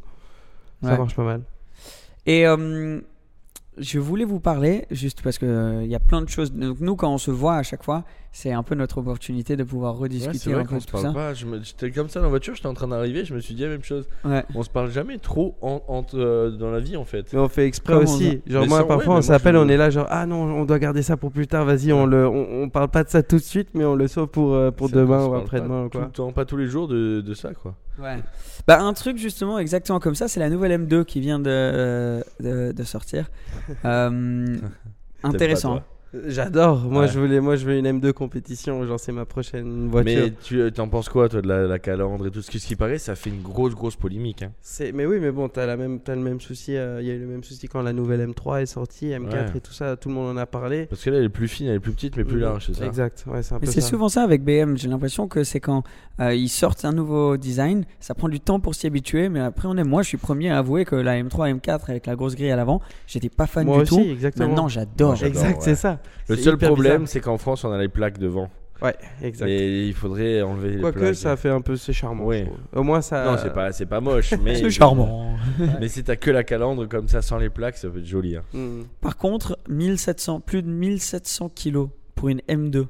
Ça 0.81 0.91
Ouais. 0.91 0.97
marche 0.97 1.15
pas 1.15 1.23
mal. 1.23 1.41
Et 2.25 2.45
euh, 2.47 2.99
je 3.77 3.99
voulais 3.99 4.25
vous 4.25 4.39
parler, 4.39 4.85
juste 4.91 5.21
parce 5.21 5.37
qu'il 5.37 5.85
y 5.87 5.95
a 5.95 5.99
plein 5.99 6.21
de 6.21 6.29
choses. 6.29 6.51
Donc, 6.51 6.79
nous, 6.79 6.95
quand 6.95 7.11
on 7.13 7.17
se 7.17 7.31
voit 7.31 7.55
à 7.55 7.63
chaque 7.63 7.83
fois, 7.83 8.03
c'est 8.33 8.51
un 8.53 8.63
peu 8.63 8.75
notre 8.75 8.99
opportunité 8.99 9.55
de 9.57 9.63
pouvoir 9.63 9.95
Ouais, 9.95 10.03
rediscuter 10.03 10.37
c'est 10.37 10.51
vrai 10.51 10.61
un 10.61 10.63
peu 10.63 10.69
qu'on 10.69 10.75
de 10.77 10.81
se 10.81 10.85
tout 10.87 10.91
parle 10.93 11.03
ça. 11.07 11.11
pas. 11.13 11.33
Je 11.33 11.45
me- 11.45 11.61
J'étais 11.61 11.91
comme 11.91 12.07
ça 12.07 12.19
dans 12.21 12.27
la 12.27 12.29
voiture, 12.29 12.55
j'étais 12.55 12.67
en 12.67 12.73
train 12.73 12.87
d'arriver, 12.87 13.25
je 13.25 13.33
me 13.33 13.39
suis 13.41 13.53
dit 13.53 13.63
la 13.63 13.67
même 13.69 13.83
chose. 13.83 14.07
Ouais. 14.23 14.43
On 14.55 14.63
se 14.63 14.69
parle 14.69 14.89
jamais 14.89 15.17
trop 15.17 15.55
en, 15.61 15.81
euh, 16.13 16.49
dans 16.51 16.71
la 16.71 16.79
vie 16.79 16.95
en 16.95 17.03
fait. 17.03 17.33
Mais 17.33 17.39
on 17.39 17.49
fait 17.49 17.65
exprès 17.67 17.93
Comment 17.93 18.03
aussi. 18.05 18.41
Genre 18.47 18.61
Mais 18.63 18.67
moi, 18.69 18.81
ouais, 18.81 18.87
parfois, 18.87 19.15
on 19.17 19.21
s'appelle, 19.21 19.55
je- 19.55 19.59
on 19.59 19.67
est 19.67 19.75
là, 19.77 19.89
genre 19.89 20.07
ah 20.09 20.25
non, 20.25 20.43
on 20.43 20.63
doit 20.65 20.79
garder 20.79 21.01
ça 21.03 21.17
pour 21.17 21.31
plus 21.31 21.47
tard. 21.47 21.65
Vas-y, 21.65 21.91
on 21.91 22.05
le, 22.05 22.25
on, 22.27 22.63
on 22.63 22.69
parle 22.69 22.87
pas 22.89 23.03
de 23.03 23.09
ça 23.09 23.21
tout 23.21 23.35
de 23.37 23.41
suite, 23.41 23.69
mais 23.73 23.83
on 23.83 23.95
le 23.95 24.07
sauve 24.07 24.27
pour 24.27 24.53
euh, 24.53 24.71
pour 24.71 24.89
demain 24.89 25.25
ou 25.25 25.35
après-demain 25.35 25.81
pas 25.81 25.85
ou 25.85 25.89
Tout 25.89 25.97
quoi. 25.97 26.07
le 26.07 26.11
temps, 26.13 26.31
pas 26.31 26.45
tous 26.45 26.57
les 26.57 26.67
jours 26.67 26.87
de, 26.87 27.19
de 27.21 27.33
ça 27.33 27.53
quoi. 27.53 27.75
Ouais. 28.01 28.17
Bah, 28.65 28.81
un 28.81 28.93
truc 28.93 29.17
justement 29.17 29.59
exactement 29.59 29.99
comme 29.99 30.15
ça, 30.15 30.27
c'est 30.29 30.39
la 30.39 30.49
nouvelle 30.49 30.71
M2 30.87 31.03
qui 31.03 31.19
vient 31.19 31.39
de, 31.39 32.23
de, 32.39 32.71
de 32.71 32.83
sortir. 32.83 33.29
Euh, 33.85 34.57
intéressant. 35.23 35.81
J'adore. 36.27 36.79
Moi, 36.81 37.03
Ouais. 37.03 37.07
je 37.07 37.17
voulais, 37.19 37.39
moi, 37.39 37.55
je 37.55 37.65
veux 37.65 37.77
une 37.77 37.85
M2 37.87 38.11
compétition. 38.11 38.85
Genre, 38.85 38.99
c'est 38.99 39.13
ma 39.13 39.25
prochaine 39.25 39.87
voiture. 39.87 40.23
Mais 40.25 40.33
tu 40.43 40.59
euh, 40.59 40.69
t'en 40.69 40.89
penses 40.89 41.07
quoi 41.07 41.29
toi 41.29 41.41
de 41.41 41.47
la, 41.47 41.67
la 41.67 41.79
calandre 41.79 42.27
et 42.27 42.31
tout 42.31 42.41
ce 42.41 42.51
qui, 42.51 42.59
ce 42.59 42.67
qui 42.67 42.75
paraît 42.75 42.97
Ça 42.97 43.15
fait 43.15 43.29
une 43.29 43.41
grosse 43.41 43.75
grosse 43.75 43.95
polémique. 43.95 44.43
Hein. 44.43 44.51
C'est, 44.61 44.91
mais 44.91 45.05
oui, 45.05 45.19
mais 45.21 45.31
bon, 45.31 45.47
t'as 45.47 45.65
la 45.65 45.77
même, 45.77 45.99
t'as 46.01 46.15
le 46.15 46.21
même 46.21 46.41
souci. 46.41 46.75
euh, 46.75 46.99
Il 47.01 47.07
y 47.07 47.11
a 47.11 47.13
eu 47.13 47.19
le 47.19 47.27
même 47.27 47.43
souci 47.43 47.67
quand 47.67 47.81
la 47.81 47.93
nouvelle 47.93 48.27
M3 48.29 48.61
est 48.61 48.65
sortie, 48.65 49.07
M4 49.07 49.31
Ouais. 49.31 49.45
et 49.55 49.61
tout 49.61 49.71
ça. 49.73 49.95
Tout 49.95 50.09
le 50.09 50.15
monde 50.15 50.35
en 50.35 50.37
a 50.37 50.45
parlé. 50.45 50.85
Parce 50.87 51.01
que 51.03 51.09
là 51.09 51.17
elle 51.19 51.25
est 51.25 51.29
plus 51.29 51.47
fine, 51.47 51.67
elle 51.67 51.75
est 51.75 51.79
plus 51.79 51.93
petite 51.93 52.17
mais 52.17 52.25
plus 52.25 52.39
large, 52.39 52.65
c'est 52.67 52.75
ça 52.75 52.85
Exact. 52.85 53.23
Ouais, 53.27 53.41
c'est 53.41 53.53
un 53.55 53.59
Mais 53.59 53.65
peu 53.67 53.71
c'est 53.71 53.81
ça. 53.81 53.87
souvent 53.87 54.09
ça 54.09 54.23
avec 54.23 54.43
BM. 54.43 54.77
J'ai 54.77 54.89
l'impression 54.89 55.27
que 55.29 55.43
c'est 55.45 55.59
quand 55.61 55.83
euh, 56.19 56.33
ils 56.33 56.49
sortent 56.49 56.83
un 56.83 56.91
nouveau 56.91 57.37
design, 57.37 57.85
ça 58.01 58.13
prend 58.15 58.27
du 58.27 58.39
temps 58.41 58.59
pour 58.59 58.75
s'y 58.75 58.85
habituer, 58.85 59.29
mais 59.29 59.39
après 59.39 59.67
on 59.69 59.77
est. 59.77 59.83
Moi, 59.85 60.01
je 60.03 60.09
suis 60.09 60.17
premier 60.17 60.49
à 60.49 60.57
avouer 60.57 60.83
que 60.85 60.95
la 60.95 61.21
M3, 61.21 61.57
M4 61.59 61.89
avec 61.89 62.05
la 62.05 62.15
grosse 62.15 62.35
grille 62.35 62.51
à 62.51 62.55
l'avant, 62.57 62.81
j'étais 63.07 63.29
pas 63.29 63.47
fan 63.47 63.65
Moi 63.65 63.77
du 63.77 63.81
aussi, 63.83 63.95
tout. 63.95 64.01
exactement. 64.11 64.47
Maintenant, 64.49 64.67
j'adore. 64.67 65.23
Exact, 65.23 65.57
ouais. 65.59 65.61
c'est 65.61 65.75
ça. 65.75 65.99
Le 66.27 66.35
seul 66.35 66.57
problème 66.57 67.07
c'est 67.07 67.19
qu'en 67.19 67.37
France 67.37 67.63
on 67.63 67.71
a 67.71 67.77
les 67.77 67.89
plaques 67.89 68.17
devant. 68.17 68.49
Ouais, 68.81 68.95
exact. 69.21 69.47
Et 69.47 69.87
il 69.87 69.93
faudrait 69.93 70.41
enlever 70.41 70.71
les 70.71 70.81
Quoique, 70.81 70.97
plaques. 70.99 71.15
ça 71.15 71.35
fait 71.37 71.49
un 71.49 71.61
peu, 71.61 71.75
c'est 71.75 71.93
charmant. 71.93 72.23
Trouve. 72.23 72.57
Au 72.73 72.81
moins, 72.81 73.01
ça. 73.01 73.25
Non, 73.25 73.37
c'est 73.37 73.53
pas, 73.53 73.71
c'est 73.71 73.85
pas 73.85 74.01
moche, 74.01 74.33
mais. 74.43 74.55
C'est 74.61 74.71
charmant. 74.71 75.35
Mais 75.79 75.87
si 75.87 76.03
t'as 76.03 76.15
que 76.15 76.31
la 76.31 76.43
calandre 76.43 76.87
comme 76.87 77.07
ça 77.07 77.21
sans 77.21 77.37
les 77.37 77.49
plaques, 77.49 77.77
ça 77.77 77.89
peut 77.89 77.99
être 77.99 78.05
joli. 78.05 78.37
Hein. 78.37 78.43
Hmm. 78.53 78.83
Par 79.01 79.17
contre, 79.17 79.57
1700, 79.69 80.39
plus 80.39 80.63
de 80.63 80.69
1700 80.69 81.49
kilos 81.49 81.89
pour 82.15 82.29
une 82.29 82.41
M2. 82.49 82.87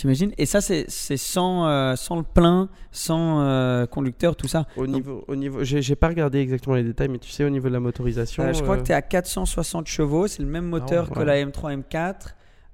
T'imagines? 0.00 0.32
Et 0.38 0.46
ça, 0.46 0.62
c'est 0.62 0.86
sans, 0.88 1.66
euh, 1.68 1.94
sans 1.94 2.16
le 2.16 2.22
plein, 2.22 2.70
sans 2.90 3.42
euh, 3.42 3.84
conducteur, 3.84 4.34
tout 4.34 4.48
ça. 4.48 4.64
Au 4.78 4.86
Donc- 4.86 4.94
niveau, 4.94 5.24
au 5.28 5.36
niveau, 5.36 5.62
j'ai, 5.62 5.94
pas 5.94 6.08
regardé 6.08 6.38
exactement 6.38 6.74
les 6.74 6.82
détails, 6.84 7.08
mais 7.08 7.18
tu 7.18 7.30
sais, 7.30 7.44
au 7.44 7.50
niveau 7.50 7.68
de 7.68 7.74
la 7.74 7.80
motorisation. 7.80 8.42
Euh, 8.42 8.54
je 8.54 8.62
crois 8.62 8.78
que 8.78 8.84
tu 8.84 8.92
es 8.92 8.94
à 8.94 9.02
460 9.02 9.86
chevaux, 9.88 10.26
c'est 10.26 10.42
le 10.42 10.48
même 10.48 10.64
moteur 10.64 11.10
ouais. 11.10 11.16
que 11.16 11.20
la 11.22 11.44
M3 11.44 11.82
M4. 11.82 12.14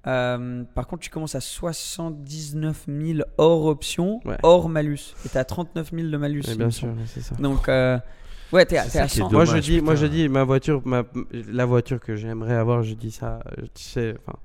Euh, 0.06 0.62
par 0.72 0.86
contre, 0.86 1.02
tu 1.02 1.10
commences 1.10 1.34
à 1.34 1.40
79 1.40 2.84
000 2.86 3.18
hors 3.38 3.66
option, 3.66 4.20
Ouais. 4.24 4.36
hors 4.44 4.68
malus. 4.68 5.16
Et 5.24 5.28
tu 5.28 5.36
à 5.36 5.44
39 5.44 5.90
000 5.92 6.08
de 6.08 6.16
malus. 6.16 6.42
bien 6.56 6.70
sûr, 6.70 6.90
c'est 7.06 7.22
ça. 7.22 7.34
Donc, 7.40 7.66
ouais, 7.66 8.66
es, 8.70 8.76
ça 8.76 9.02
à 9.02 9.06
qui 9.08 9.18
est 9.18 9.22
100. 9.22 9.30
dommage. 9.30 9.48
moi 9.48 9.56
je 9.56 9.60
dis, 9.60 9.80
moi 9.80 9.94
je 9.96 10.06
dis, 10.06 10.28
ma 10.28 10.44
voiture, 10.44 10.80
ma, 10.84 11.02
la 11.32 11.64
voiture 11.64 11.98
que 11.98 12.14
j'aimerais 12.14 12.54
avoir, 12.54 12.84
je 12.84 12.94
dis 12.94 13.10
ça, 13.10 13.40
tu 13.74 13.82
sais, 13.82 14.14
enfin, 14.24 14.38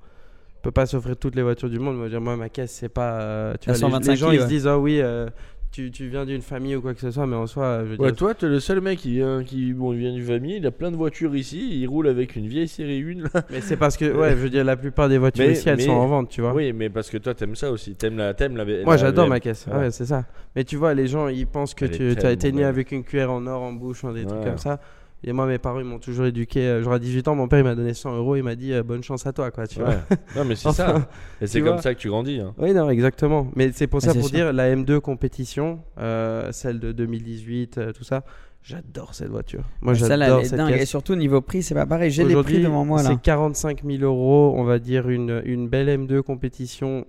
peut 0.62 0.70
pas 0.70 0.86
s'offrir 0.86 1.16
toutes 1.16 1.34
les 1.36 1.42
voitures 1.42 1.68
du 1.70 1.78
monde. 1.78 1.96
Moi, 1.96 2.04
je 2.06 2.10
veux 2.14 2.18
dire, 2.18 2.20
moi 2.20 2.36
ma 2.36 2.48
caisse 2.48 2.72
c'est 2.72 2.88
pas, 2.88 3.20
euh, 3.20 3.54
tu 3.60 3.68
La 3.68 3.74
vois, 3.74 3.88
les- 3.88 3.92
125 3.92 4.10
les, 4.12 4.16
gens 4.16 4.30
ils 4.30 4.38
ouais. 4.38 4.44
se 4.44 4.48
disent 4.48 4.66
ah 4.66 4.78
oui, 4.78 5.00
euh, 5.00 5.26
tu, 5.72 5.90
tu 5.90 6.08
viens 6.08 6.26
d'une 6.26 6.42
famille 6.42 6.76
ou 6.76 6.82
quoi 6.82 6.92
que 6.92 7.00
ce 7.00 7.10
soit, 7.10 7.26
mais 7.26 7.34
en 7.34 7.46
soi, 7.46 7.80
je 7.86 7.92
veux 7.94 7.96
Ouais, 7.98 8.08
dire, 8.08 8.16
toi, 8.16 8.34
t'es 8.34 8.46
le 8.46 8.60
seul 8.60 8.82
mec 8.82 8.98
qui 8.98 9.12
vient, 9.14 9.42
qui, 9.42 9.72
bon, 9.72 9.94
il 9.94 10.00
vient 10.00 10.12
du 10.12 10.22
famille, 10.22 10.56
il 10.58 10.66
a 10.66 10.70
plein 10.70 10.90
de 10.90 10.96
voitures 10.96 11.34
ici, 11.34 11.80
il 11.80 11.86
roule 11.86 12.08
avec 12.08 12.36
une 12.36 12.46
vieille 12.46 12.68
série 12.68 13.00
1 13.02 13.22
là. 13.34 13.42
mais 13.50 13.62
c'est 13.62 13.78
parce 13.78 13.96
que, 13.96 14.04
ouais, 14.14 14.30
je 14.32 14.34
veux 14.36 14.50
dire, 14.50 14.64
la 14.64 14.76
plupart 14.76 15.08
des 15.08 15.16
voitures 15.16 15.46
Mais- 15.46 15.52
ici, 15.52 15.68
elles 15.70 15.78
mais- 15.78 15.84
sont 15.84 15.92
en 15.92 16.06
vente, 16.06 16.28
tu 16.28 16.42
vois. 16.42 16.52
Oui, 16.52 16.74
mais 16.74 16.90
parce 16.90 17.08
que 17.08 17.16
toi, 17.16 17.32
t'aimes 17.34 17.56
ça 17.56 17.70
aussi, 17.70 17.94
t'aimes 17.94 18.18
la, 18.18 18.34
t'aimes 18.34 18.56
la. 18.56 18.66
Moi, 18.84 18.98
j'adore 18.98 19.28
ma 19.28 19.40
caisse. 19.40 19.66
Ouais. 19.66 19.78
Ouais, 19.78 19.90
c'est 19.90 20.04
ça. 20.06 20.24
Mais 20.54 20.64
tu 20.64 20.76
vois, 20.76 20.92
les 20.92 21.06
gens, 21.06 21.28
ils 21.28 21.46
pensent 21.46 21.72
que 21.74 21.86
Elle 21.86 22.16
tu 22.18 22.26
as 22.26 22.32
été 22.32 22.52
né 22.52 22.64
avec 22.64 22.92
une 22.92 23.02
cuillère 23.02 23.32
en 23.32 23.46
or 23.46 23.62
en 23.62 23.72
bouche, 23.72 24.04
ou 24.04 24.12
des 24.12 24.26
trucs 24.26 24.44
comme 24.44 24.58
ça. 24.58 24.78
Et 25.24 25.32
moi, 25.32 25.46
mes 25.46 25.58
parents, 25.58 25.78
ils 25.78 25.84
m'ont 25.84 25.98
toujours 26.00 26.26
éduqué. 26.26 26.60
euh, 26.60 26.82
Genre 26.82 26.94
à 26.94 26.98
18 26.98 27.28
ans, 27.28 27.34
mon 27.36 27.46
père, 27.46 27.60
il 27.60 27.64
m'a 27.64 27.74
donné 27.76 27.94
100 27.94 28.16
euros. 28.16 28.34
Il 28.36 28.42
m'a 28.42 28.56
dit 28.56 28.72
euh, 28.72 28.82
bonne 28.82 29.02
chance 29.04 29.24
à 29.26 29.32
toi, 29.32 29.50
quoi. 29.52 29.66
Tu 29.66 29.78
vois. 29.78 29.94
Non, 30.36 30.44
mais 30.44 30.56
c'est 30.56 30.68
Enfin, 30.68 30.86
ça. 31.00 31.08
Et 31.40 31.46
c'est 31.46 31.60
comme 31.60 31.78
ça 31.78 31.94
que 31.94 32.00
tu 32.00 32.08
grandis. 32.08 32.40
hein. 32.40 32.54
Oui, 32.58 32.72
non, 32.74 32.90
exactement. 32.90 33.48
Mais 33.54 33.70
c'est 33.72 33.86
pour 33.86 34.00
Ah, 34.02 34.06
ça, 34.08 34.14
pour 34.14 34.28
sûr. 34.28 34.36
dire, 34.36 34.52
la 34.52 34.74
M2 34.74 34.98
compétition, 35.00 35.80
euh, 35.98 36.50
celle 36.52 36.80
de 36.80 36.90
2018, 36.92 37.78
euh, 37.78 37.92
tout 37.92 38.02
ça, 38.02 38.24
j'adore 38.62 39.14
cette 39.14 39.28
voiture. 39.30 39.62
Moi, 39.80 39.94
Celle-là, 39.94 40.26
j'adore 40.26 40.44
cette 40.44 40.56
dingue. 40.56 40.72
Et 40.80 40.86
surtout, 40.86 41.14
niveau 41.14 41.40
prix, 41.40 41.62
c'est 41.62 41.74
pas 41.74 41.86
pareil. 41.86 42.10
J'ai 42.10 42.24
les 42.24 42.34
prix 42.42 42.60
devant 42.60 42.84
moi 42.84 43.02
là. 43.02 43.10
c'est 43.10 43.20
45 43.20 43.84
000 43.84 44.02
euros, 44.02 44.54
on 44.56 44.64
va 44.64 44.80
dire, 44.80 45.08
une, 45.08 45.40
une 45.44 45.68
belle 45.68 45.88
M2 45.88 46.22
compétition 46.22 47.04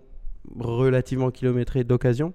relativement 0.60 1.32
kilométrée 1.32 1.84
d'occasion. 1.84 2.34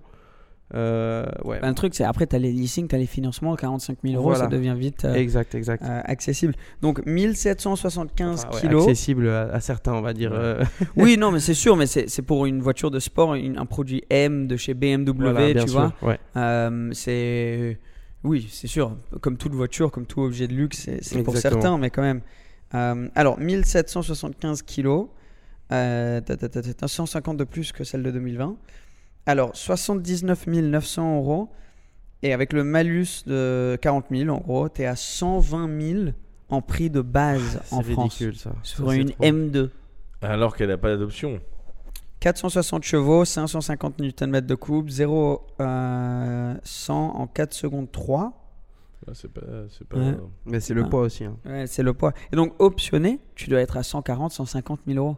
Euh, 0.75 1.25
ouais, 1.45 1.61
le 1.63 1.73
truc, 1.75 1.95
c'est 1.95 2.05
après, 2.05 2.27
tu 2.27 2.37
as 2.37 2.39
les 2.39 2.53
leasing, 2.53 2.89
tu 2.89 2.95
as 2.95 2.99
les 2.99 3.07
financements, 3.07 3.57
45 3.57 3.99
000 4.05 4.15
euros, 4.17 4.25
Voilà. 4.31 4.41
ça 4.45 4.47
devient 4.49 4.75
vite 4.77 5.07
euh, 5.07 5.15
exact, 5.15 5.55
exact. 5.55 5.83
euh, 5.83 6.01
accessible. 6.05 6.55
Donc 6.83 7.05
1775 7.07 8.45
Enfin, 8.47 8.55
ouais, 8.55 8.61
kilos. 8.61 8.83
accessible 8.85 9.29
à, 9.29 9.43
à 9.53 9.61
certains, 9.61 9.95
on 9.95 10.03
va 10.03 10.13
dire. 10.13 10.31
Euh, 10.35 10.63
oui, 10.97 11.17
non, 11.17 11.31
mais 11.31 11.41
c'est 11.41 11.55
sûr, 11.55 11.77
mais 11.77 11.87
c'est 11.87 12.23
pour 12.23 12.47
une 12.47 12.61
voiture 12.61 12.91
de 12.91 12.99
sport, 12.99 13.35
une- 13.35 13.57
un 13.59 13.67
produit 13.67 14.03
M 14.11 14.47
de 14.47 14.57
chez 14.57 14.75
BMW, 14.75 15.13
voilà, 15.33 15.55
tu 15.55 15.69
sûr, 15.69 15.81
vois. 15.81 15.95
ouais. 16.03 16.19
Euh, 16.37 16.91
c'est. 16.93 17.79
Oui, 18.25 18.49
c'est 18.51 18.67
sûr. 18.67 18.97
Comme 19.21 19.37
toute 19.37 19.53
voiture, 19.55 19.91
comme 19.91 20.05
tout 20.07 20.21
objet 20.23 20.49
de 20.49 20.53
luxe, 20.55 20.89
c'est 21.01 21.23
pour 21.23 21.37
certains, 21.37 21.79
mais 21.79 21.91
quand 21.91 22.03
même. 22.03 22.21
Euh, 22.75 23.09
alors, 23.15 23.39
1775 23.39 24.63
kilos, 24.63 25.07
euh, 25.73 26.21
ta, 26.21 26.37
ta, 26.37 26.49
ta, 26.49 26.61
ta, 26.63 26.75
ta, 26.75 26.89
150 26.89 27.37
de 27.37 27.45
plus 27.45 27.73
que 27.73 27.85
celle 27.85 28.03
de 28.03 28.11
2020. 28.11 28.57
Alors, 29.29 29.55
79 29.55 30.47
900 30.47 31.17
euros. 31.19 31.49
Et 32.23 32.33
avec 32.33 32.53
le 32.53 32.65
malus 32.65 33.23
de 33.27 33.79
40 33.81 34.07
000, 34.11 34.35
en 34.35 34.41
gros, 34.41 34.69
tu 34.69 34.83
es 34.83 34.87
à 34.87 34.97
120 34.97 35.81
000 35.81 36.05
en 36.49 36.63
prix 36.63 36.91
de 36.91 37.01
base 37.01 37.61
en 37.71 37.83
C'est 37.83 37.93
France. 37.93 38.15
ridicule 38.15 38.37
ça. 38.37 38.51
Sur 38.65 38.87
Ça, 38.87 38.93
c'est 38.95 39.01
une 39.03 39.11
trop. 39.13 39.23
M2. 39.25 39.71
Alors 40.23 40.57
qu'elle 40.57 40.69
n'a 40.71 40.79
pas 40.79 40.89
d'adoption. 40.89 41.39
460 42.21 42.83
chevaux, 42.83 43.25
550 43.25 44.01
Nm 44.01 44.41
de 44.41 44.55
coupe, 44.57 44.89
0 44.89 45.47
euh, 45.61 46.55
100 46.65 46.95
en 46.95 47.27
4 47.29 47.53
secondes 47.55 47.93
3. 47.93 48.33
Ah, 49.07 49.13
C'est 49.15 49.33
pas. 49.33 49.43
C'est 49.69 49.87
pas... 49.87 49.99
Ouais. 49.99 50.17
Mais 50.47 50.59
c'est 50.59 50.75
le 50.75 50.83
Ah. 50.85 50.89
poids 50.89 51.03
aussi. 51.03 51.25
hein. 51.25 51.37
Ouais, 51.47 51.69
c'est 51.69 51.85
le 51.85 51.95
poids. 51.95 52.13
Et 52.33 52.37
donc, 52.37 52.55
optionné, 52.59 53.21
tu 53.37 53.49
dois 53.49 53.61
être 53.61 53.77
à 53.77 53.85
140, 53.85 54.33
150 54.33 54.81
000 54.89 54.99
euros. 54.99 55.17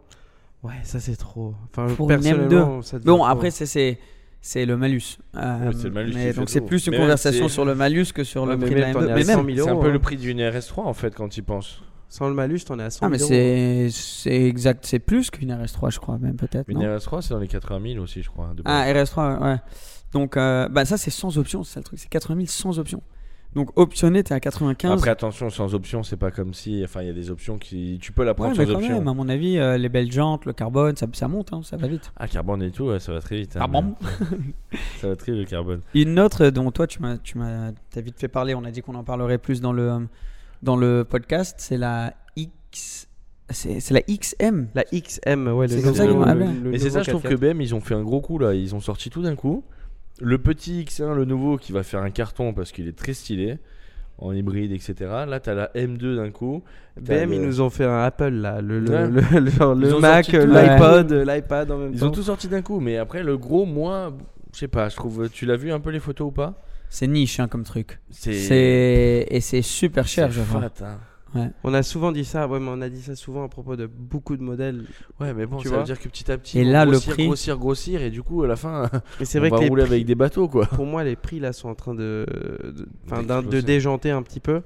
Ouais, 0.62 0.74
ça 0.82 1.00
c'est 1.00 1.16
trop. 1.16 1.54
Enfin, 1.70 1.86
Pour 1.94 2.10
une 2.10 2.20
personnellement, 2.20 2.82
ça 2.82 2.98
Bon, 2.98 3.16
trop. 3.18 3.24
après, 3.26 3.50
c'est- 3.50 3.98
c'est 4.42 4.66
le 4.66 4.76
malus. 4.76 5.18
Euh, 5.36 5.66
Ouais, 5.68 5.72
c'est 5.74 5.84
le 5.84 5.90
malus 5.90 6.12
mais 6.14 6.32
donc, 6.32 6.48
c'est 6.50 6.60
plus 6.60 6.86
une 6.86 6.92
Mais 6.92 6.98
conversation 6.98 7.48
sur 7.48 7.64
le 7.64 7.74
malus 7.74 8.06
que 8.14 8.24
sur 8.24 8.42
Ouais, 8.44 8.50
le 8.50 8.56
mais 8.58 8.66
prix 8.66 8.74
de 8.74 8.80
la 8.80 8.86
même, 8.88 8.94
t'en 8.94 9.00
es 9.02 9.04
M2. 9.06 9.10
à 9.12 9.14
Mais 9.16 9.24
100 9.24 9.42
même. 9.44 9.54
000 9.56 9.66
C'est 9.66 9.72
un 9.72 9.76
peu 9.80 9.86
hein. 9.88 9.92
le 9.92 9.98
prix 9.98 10.16
d'une 10.16 10.40
RS3 10.40 10.80
en 10.86 10.92
fait 10.94 11.14
quand 11.14 11.28
tu 11.28 11.40
y 11.40 11.42
penses. 11.42 11.82
Sans 12.08 12.28
le 12.28 12.34
malus, 12.34 12.60
t'en 12.66 12.78
es 12.78 12.82
à 12.82 12.90
100 12.90 13.06
Ah, 13.06 13.16
000 13.16 13.30
mais 13.30 13.82
euros. 13.84 13.90
c'est 13.92 14.32
exact. 14.48 14.84
C'est 14.84 14.98
plus 14.98 15.30
qu'une 15.30 15.52
RS3, 15.52 15.90
je 15.90 15.98
crois, 16.00 16.18
même 16.18 16.36
peut-être. 16.36 16.68
Une 16.68 16.80
non 16.80 16.96
RS3 16.96 17.22
c'est 17.22 17.30
dans 17.34 17.38
les 17.40 17.46
80 17.48 17.80
000 17.92 18.02
aussi 18.02 18.22
je 18.22 18.28
crois. 18.28 18.52
de 18.56 18.62
Ah, 18.64 18.84
base. 18.92 19.10
RS3, 19.10 19.38
ouais. 19.42 19.56
Donc, 20.12 20.36
euh, 20.36 20.68
bah, 20.68 20.84
ça, 20.84 20.96
c'est 20.96 21.10
sans 21.12 21.38
option, 21.38 21.62
c'est 21.62 21.74
ça 21.74 21.80
le 21.80 21.84
truc. 21.84 21.98
C'est 22.00 22.08
80 22.08 22.34
000 22.34 22.46
sans 22.48 22.80
option. 22.80 23.00
Donc, 23.56 23.70
optionné, 23.76 24.22
t'es 24.22 24.32
à 24.32 24.38
95. 24.38 24.92
Après 24.92 25.10
attention 25.10 25.50
sans 25.50 25.74
option 25.74 26.04
c'est 26.04 26.16
pas 26.16 26.30
comme 26.30 26.54
si. 26.54 26.82
Enfin 26.84 27.02
il 27.02 27.08
y 27.08 27.10
a 27.10 27.12
des 27.12 27.30
options 27.32 27.58
qui. 27.58 27.98
Tu 28.00 28.12
peux 28.12 28.22
la 28.22 28.30
ouais, 28.30 28.34
prendre 28.36 28.56
mais 28.56 28.64
sans 28.64 28.72
quand 28.72 28.78
option. 28.78 28.94
même, 28.98 29.08
à 29.08 29.14
mon 29.14 29.28
avis, 29.28 29.58
euh, 29.58 29.76
les 29.76 29.88
belles 29.88 30.12
jantes, 30.12 30.44
le 30.46 30.52
carbone, 30.52 30.94
ça, 30.96 31.06
ça 31.12 31.26
monte, 31.26 31.52
hein, 31.52 31.60
ça 31.64 31.76
va 31.76 31.88
vite. 31.88 32.12
Ah 32.16 32.28
carbone 32.28 32.62
et 32.62 32.70
tout 32.70 32.84
ouais, 32.84 33.00
ça 33.00 33.12
va 33.12 33.20
très 33.20 33.36
vite. 33.38 33.56
hein, 33.56 33.60
Carbone. 33.60 33.94
mais- 34.72 34.78
ça 35.00 35.08
va 35.08 35.16
très 35.16 35.32
vite 35.32 35.40
le 35.40 35.46
carbone. 35.46 35.80
Une 35.94 36.20
autre 36.20 36.48
dont 36.50 36.70
toi, 36.70 36.86
tu 36.86 37.02
m'as, 37.02 37.16
tu 37.18 37.38
m'as, 37.38 37.72
t'as 37.90 38.00
vite 38.00 38.20
fait 38.20 38.28
parler. 38.28 38.54
On 38.54 38.64
a 38.64 38.70
dit 38.70 38.82
qu'on 38.82 38.94
en 38.94 39.02
parlerait 39.04 39.38
plus 39.38 39.60
dans 39.60 39.72
le, 39.72 40.06
dans 40.62 40.76
le 40.76 41.04
podcast. 41.04 41.56
C'est 41.58 41.76
la 41.76 42.14
X, 42.36 43.08
c'est, 43.48 43.90
la 43.90 44.00
XM. 44.02 44.68
La 44.76 44.84
XM, 44.84 45.48
ouais, 45.48 45.66
le 45.66 45.76
C'est 45.76 45.82
comme 45.82 45.94
ça 45.96 46.06
qu'ils 46.06 46.14
m'ont 46.16 46.22
appelé. 46.22 46.46
Mais 46.66 46.78
c'est 46.78 46.90
ça 46.90 47.02
je 47.02 47.10
trouve 47.10 47.22
4x4. 47.24 47.28
que 47.30 47.34
BM 47.34 47.60
ils 47.60 47.74
ont 47.74 47.80
fait 47.80 47.94
un 47.96 48.02
gros 48.04 48.20
coup 48.20 48.38
là. 48.38 48.54
Ils 48.54 48.76
ont 48.76 48.80
sorti 48.80 49.10
tout 49.10 49.22
d'un 49.22 49.34
coup. 49.34 49.64
Le 50.20 50.38
petit 50.38 50.82
X1 50.84 51.14
le 51.14 51.24
nouveau 51.24 51.56
qui 51.56 51.72
va 51.72 51.82
faire 51.82 52.02
un 52.02 52.10
carton 52.10 52.52
parce 52.52 52.72
qu'il 52.72 52.86
est 52.88 52.96
très 52.96 53.14
stylé. 53.14 53.58
En 54.22 54.32
hybride, 54.32 54.70
etc. 54.72 54.94
Là, 55.26 55.40
t'as 55.40 55.54
la 55.54 55.70
M2 55.74 56.16
d'un 56.16 56.30
coup. 56.30 56.62
BM, 57.00 57.30
le- 57.30 57.36
ils 57.36 57.40
nous 57.40 57.62
ont 57.62 57.70
fait 57.70 57.86
un 57.86 58.02
Apple 58.02 58.28
là, 58.28 58.60
le, 58.60 58.78
le, 58.78 58.90
Ouais. 58.90 59.08
le, 59.08 59.40
le- 59.40 59.50
genre, 59.50 59.74
Ils 59.74 59.80
le 59.80 59.94
ont 59.94 60.00
Mac, 60.00 60.26
tout. 60.26 60.36
l'iPod, 60.36 61.10
l'iPad 61.10 61.70
en 61.70 61.78
même 61.78 61.92
Ils 61.94 62.00
temps. 62.00 62.06
ont 62.08 62.10
tout 62.10 62.24
sorti 62.24 62.46
d'un 62.46 62.60
coup, 62.60 62.80
mais 62.80 62.98
après 62.98 63.22
le 63.22 63.38
gros, 63.38 63.64
moi, 63.64 64.12
je 64.52 64.58
sais 64.58 64.68
pas, 64.68 64.90
je 64.90 64.96
trouve. 64.96 65.30
Tu 65.30 65.46
l'as 65.46 65.56
vu 65.56 65.72
un 65.72 65.80
peu 65.80 65.88
les 65.88 66.00
photos 66.00 66.28
ou 66.28 66.32
pas? 66.32 66.62
C'est 66.90 67.06
niche 67.06 67.40
hein, 67.40 67.48
comme 67.48 67.64
truc. 67.64 67.98
C'est 68.10 69.26
et 69.26 69.40
c'est 69.40 69.62
super 69.62 70.06
cher, 70.06 70.30
je 70.30 70.42
crois. 70.42 70.60
fat, 70.60 70.84
hein. 70.84 70.98
On 71.64 71.74
a 71.74 71.82
souvent 71.82 72.10
dit 72.12 72.24
ça, 72.24 72.48
ouais, 72.48 72.58
mais 72.58 72.70
on 72.70 72.80
a 72.80 72.88
dit 72.88 73.02
ça 73.02 73.14
souvent 73.14 73.44
à 73.44 73.48
propos 73.48 73.76
de 73.76 73.86
beaucoup 73.86 74.36
de 74.36 74.42
modèles. 74.42 74.84
Ouais, 75.20 75.32
mais 75.32 75.46
bon, 75.46 75.58
Tu 75.58 75.64
ça 75.64 75.70
vois 75.70 75.78
veut 75.80 75.84
dire 75.84 75.98
que 76.00 76.08
petit 76.08 76.30
à 76.30 76.38
petit, 76.38 76.58
Et 76.58 76.64
vont 76.64 76.70
là, 76.72 76.84
le 76.84 76.90
grossir, 76.92 77.12
prix- 77.14 77.26
grossir, 77.26 77.56
grossir, 77.58 78.02
et 78.02 78.10
du 78.10 78.22
coup, 78.22 78.42
à 78.42 78.46
la 78.48 78.56
fin, 78.56 78.88
Mais 79.20 79.24
c'est 79.24 79.38
on 79.38 79.42
vrai 79.42 79.50
va 79.50 79.58
que 79.58 79.64
rouler 79.68 79.84
prix- 79.84 79.92
avec 79.94 80.06
des 80.06 80.14
bateaux, 80.14 80.48
quoi. 80.48 80.66
pour 80.66 80.86
moi, 80.86 81.04
les 81.04 81.16
prix 81.16 81.38
là 81.40 81.52
sont 81.52 81.68
en 81.68 81.74
train 81.74 81.94
de, 81.94 82.26
de, 82.64 83.48
de 83.50 83.60
déjanter 83.60 84.10
un 84.10 84.22
petit 84.22 84.40
peu. 84.40 84.62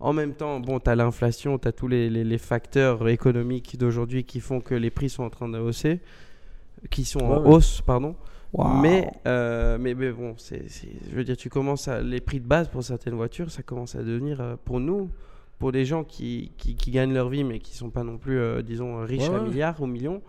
En 0.00 0.12
même 0.14 0.32
temps, 0.34 0.60
bon, 0.60 0.80
tu 0.80 0.88
as 0.90 0.94
l'inflation, 0.96 1.58
tu 1.58 1.68
as 1.68 1.72
tous 1.72 1.86
les, 1.86 2.08
les- 2.10 2.24
les 2.24 2.38
facteurs 2.38 3.06
économiques 3.08 3.76
d'aujourd'hui 3.78 4.24
qui 4.24 4.40
font 4.40 4.60
que 4.60 4.74
les 4.74 4.90
prix 4.90 5.10
sont 5.10 5.24
en 5.24 5.30
train 5.30 5.48
de 5.48 5.58
hausser, 5.58 6.00
qui 6.90 7.04
sont 7.04 7.20
en 7.20 7.42
Ouais, 7.42 7.50
hausse, 7.50 7.82
pardon. 7.82 8.16
Mais, 8.82 9.08
euh, 9.28 9.78
mais, 9.78 9.94
mais 9.94 10.10
bon, 10.10 10.34
c'est, 10.38 10.68
c'est- 10.68 10.88
je 11.08 11.14
veux 11.14 11.22
dire, 11.22 11.36
tu 11.36 11.50
commences 11.50 11.86
à. 11.86 12.00
Les 12.00 12.20
prix 12.20 12.40
de 12.40 12.46
base 12.46 12.68
pour 12.68 12.82
certaines 12.82 13.14
voitures, 13.14 13.50
ça 13.50 13.62
commence 13.62 13.94
à 13.94 14.02
devenir, 14.02 14.40
euh, 14.40 14.56
pour 14.64 14.80
nous, 14.80 15.08
pour 15.60 15.70
des 15.70 15.84
gens 15.84 16.02
qui, 16.02 16.50
qui, 16.58 16.74
qui 16.74 16.90
gagnent 16.90 17.14
leur 17.14 17.28
vie, 17.28 17.44
mais 17.44 17.60
qui 17.60 17.76
sont 17.76 17.90
pas 17.90 18.02
non 18.02 18.18
plus, 18.18 18.38
euh, 18.40 18.62
disons, 18.62 19.00
riches 19.04 19.28
Ouais, 19.28 19.36
à 19.36 19.40
milliards 19.42 19.80
ou 19.80 19.86
millions. 19.86 20.20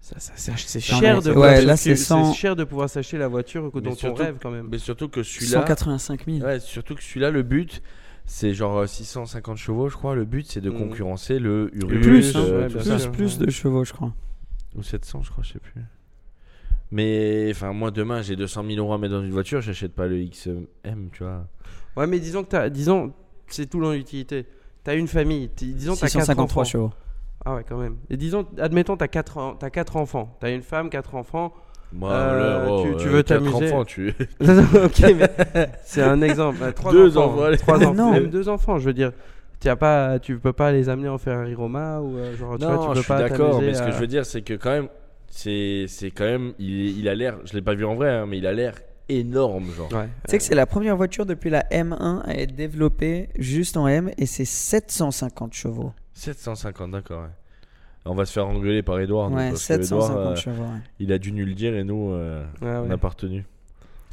Ça, 0.00 0.18
ça- 0.18 0.32
ça- 0.36 0.52
c'est 0.56 0.80
cher 0.80 1.22
de 1.22 1.28
ouais, 1.28 1.32
pouvoir 1.34 1.50
là, 1.62 1.76
s'acheter- 1.76 1.96
c'est 1.96 2.32
cher 2.34 2.56
de 2.56 2.64
pouvoir 2.64 2.90
s'acheter 2.90 3.16
la 3.18 3.28
voiture 3.28 3.70
Mais 3.74 3.80
dont 3.80 3.90
on 3.92 3.94
surtout- 3.94 4.22
rêve 4.22 4.36
quand 4.42 4.50
même. 4.50 4.68
Mais 4.70 4.78
surtout 4.78 5.08
que 5.08 5.22
celui-là. 5.22 5.60
185 5.60 6.26
000. 6.26 6.38
Ouais, 6.46 6.58
surtout 6.60 6.94
que 6.94 7.02
celui-là, 7.02 7.30
le 7.30 7.42
but, 7.42 7.82
c'est 8.26 8.52
genre 8.54 8.78
euh, 8.78 8.86
650 8.86 9.56
chevaux, 9.58 9.88
je 9.88 9.96
crois. 9.96 10.14
Le 10.14 10.24
but, 10.24 10.46
c'est 10.46 10.60
de 10.60 10.70
Mhm. 10.70 10.78
concurrencer 10.78 11.38
le 11.38 11.70
Urus. 11.74 12.00
Plus, 12.32 12.36
hein, 12.36 12.40
euh, 12.44 12.68
plus 13.12 13.38
de 13.38 13.50
chevaux, 13.50 13.84
je 13.84 13.92
crois. 13.92 14.12
Ou 14.76 14.82
700, 14.82 15.22
je 15.22 15.30
crois, 15.30 15.44
je 15.44 15.52
sais 15.52 15.58
plus. 15.58 15.80
Mais 16.90 17.48
enfin, 17.50 17.72
moi, 17.72 17.90
demain, 17.90 18.22
j'ai 18.22 18.36
200 18.36 18.62
000 18.66 18.78
euros 18.78 18.92
à 18.92 18.98
mettre 18.98 19.14
dans 19.14 19.22
une 19.24 19.30
voiture, 19.30 19.60
j'achète 19.60 19.92
pas 19.94 20.06
le 20.06 20.16
XM, 20.24 20.66
tu 21.12 21.22
vois. 21.24 21.46
Ouais, 21.96 22.06
mais 22.06 22.18
disons 22.20 22.42
que 22.44 22.48
t'as, 22.50 22.68
disons, 22.68 23.12
c'est 23.48 23.68
tout 23.68 23.80
l'utilité. 23.80 24.46
T'as 24.82 24.94
une 24.96 25.08
famille, 25.08 25.50
disons 25.56 25.94
t'as 25.94 26.06
4 26.08 26.16
enfants. 26.16 26.20
653 26.20 26.64
chevaux. 26.64 26.90
Ah 27.44 27.54
ouais, 27.56 27.64
quand 27.68 27.76
même. 27.78 27.96
Et 28.10 28.16
disons, 28.16 28.46
admettons, 28.58 28.96
t'as 28.96 29.08
4 29.08 29.38
an- 29.38 29.54
t'as 29.54 29.70
quatre 29.70 29.96
enfants. 29.96 30.36
T'as 30.40 30.50
une 30.50 30.62
femme, 30.62 30.88
4 30.90 31.14
enfants. 31.14 31.52
Moi, 31.92 32.10
Euh, 32.10 32.66
oh, 32.68 32.82
tu- 32.84 32.96
tu 32.96 33.08
euh, 33.08 33.10
veux 33.10 33.22
quatre 33.22 33.38
t'amuser 33.44 33.66
enfants, 33.72 33.84
tu. 33.84 34.08
ok, 34.40 35.14
mais 35.16 35.30
c'est 35.84 36.02
un 36.02 36.20
exemple. 36.22 36.58
Euh, 36.62 36.72
Trois 36.72 36.90
Deux 36.92 37.16
enfants. 37.16 37.34
enfants, 37.34 37.42
allez. 37.44 37.58
Trois 37.58 37.76
enfants. 37.82 37.94
non. 37.94 38.12
Même 38.12 38.30
deux 38.30 38.48
enfants, 38.48 38.78
je 38.78 38.86
veux 38.86 38.92
dire. 38.94 39.12
Tu 39.60 39.68
as 39.68 39.76
pas, 39.76 40.18
tu 40.18 40.38
peux 40.38 40.52
pas 40.52 40.72
les 40.72 40.88
amener 40.88 41.08
en 41.08 41.18
Ferrari 41.18 41.54
Roma 41.54 42.00
ou 42.00 42.16
euh, 42.18 42.34
genre, 42.36 42.58
tu 42.58 42.64
vois, 42.64 42.74
tu 42.74 42.80
Non, 42.80 42.88
peux 42.88 42.94
je 42.96 43.00
suis 43.00 43.08
pas 43.08 43.18
d'accord, 43.28 43.60
mais 43.60 43.74
ce 43.74 43.82
que 43.82 43.88
à- 43.88 43.90
je 43.92 43.98
veux 43.98 44.06
dire, 44.08 44.26
c'est 44.26 44.42
que 44.42 44.54
quand 44.54 44.70
même, 44.70 44.88
c'est 45.28 45.84
c'est 45.88 46.10
quand 46.10 46.24
même, 46.24 46.52
il, 46.58 46.98
il 46.98 47.08
a 47.08 47.14
l'air, 47.14 47.36
je 47.44 47.52
l'ai 47.54 47.62
pas 47.62 47.74
vu 47.74 47.84
en 47.84 47.94
vrai, 47.94 48.10
hein, 48.10 48.26
mais 48.26 48.38
il 48.38 48.46
a 48.46 48.52
l'air 48.52 48.74
énorme, 49.08 49.70
genre. 49.76 49.92
Ouais. 49.92 50.08
Tu 50.24 50.30
sais 50.30 50.38
que 50.38 50.44
c'est 50.44 50.54
la 50.54 50.66
première 50.66 50.96
voiture 50.96 51.26
depuis 51.26 51.50
la 51.50 51.62
M1 51.70 52.22
à 52.24 52.34
être 52.34 52.54
développée 52.54 53.28
juste 53.38 53.76
en 53.76 53.86
M 53.86 54.10
et 54.18 54.26
c'est 54.26 54.44
750 54.44 55.52
chevaux. 55.54 55.92
750, 56.14 56.90
d'accord. 56.92 57.22
ouais. 57.22 57.28
On 58.06 58.14
va 58.14 58.24
se 58.26 58.32
faire 58.32 58.46
engueuler 58.46 58.82
par 58.82 59.00
Edouard. 59.00 59.32
Ouais, 59.32 59.50
parce 59.50 59.66
que 59.66 59.72
Edouard, 59.74 60.02
750 60.08 60.26
euh, 60.26 60.36
chevaux. 60.36 60.62
ouais. 60.62 60.78
il 61.00 61.12
a 61.12 61.18
dû 61.18 61.32
nous 61.32 61.44
le 61.46 61.54
dire 61.54 61.74
et 61.74 61.84
nous, 61.84 62.10
euh, 62.12 62.44
Ouais, 62.60 62.68
ouais. 62.68 62.76
on 62.76 62.86
n'a 62.86 62.98
pas 62.98 63.08
retenu. 63.08 63.44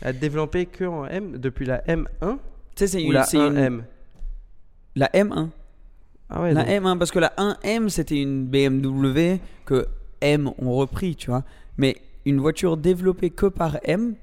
À 0.01 0.13
développer 0.13 0.65
que 0.65 0.85
en 0.85 1.05
M 1.05 1.37
depuis 1.37 1.65
la 1.65 1.81
M1 1.83 2.05
Tu 2.21 2.37
sais, 2.75 2.87
c'est 2.87 2.97
ou 2.99 3.07
une, 3.07 3.13
la 3.13 3.23
c'est 3.25 3.37
une- 3.37 3.53
1M. 3.57 3.83
la 4.95 5.07
M1. 5.13 5.49
Ah 6.29 6.41
ouais. 6.41 6.53
La 6.53 6.63
donc- 6.63 6.71
M1, 6.71 6.97
parce 6.97 7.11
que 7.11 7.19
la 7.19 7.33
1M, 7.37 7.89
c'était 7.89 8.21
une 8.21 8.45
BMW 8.47 9.39
que 9.65 9.85
M 10.21 10.49
ont 10.57 10.73
repris, 10.75 11.15
tu 11.15 11.29
vois. 11.29 11.43
Mais 11.77 11.97
une 12.25 12.39
voiture 12.39 12.77
développée 12.77 13.29
que 13.29 13.47
par 13.47 13.77
M, 13.83 14.15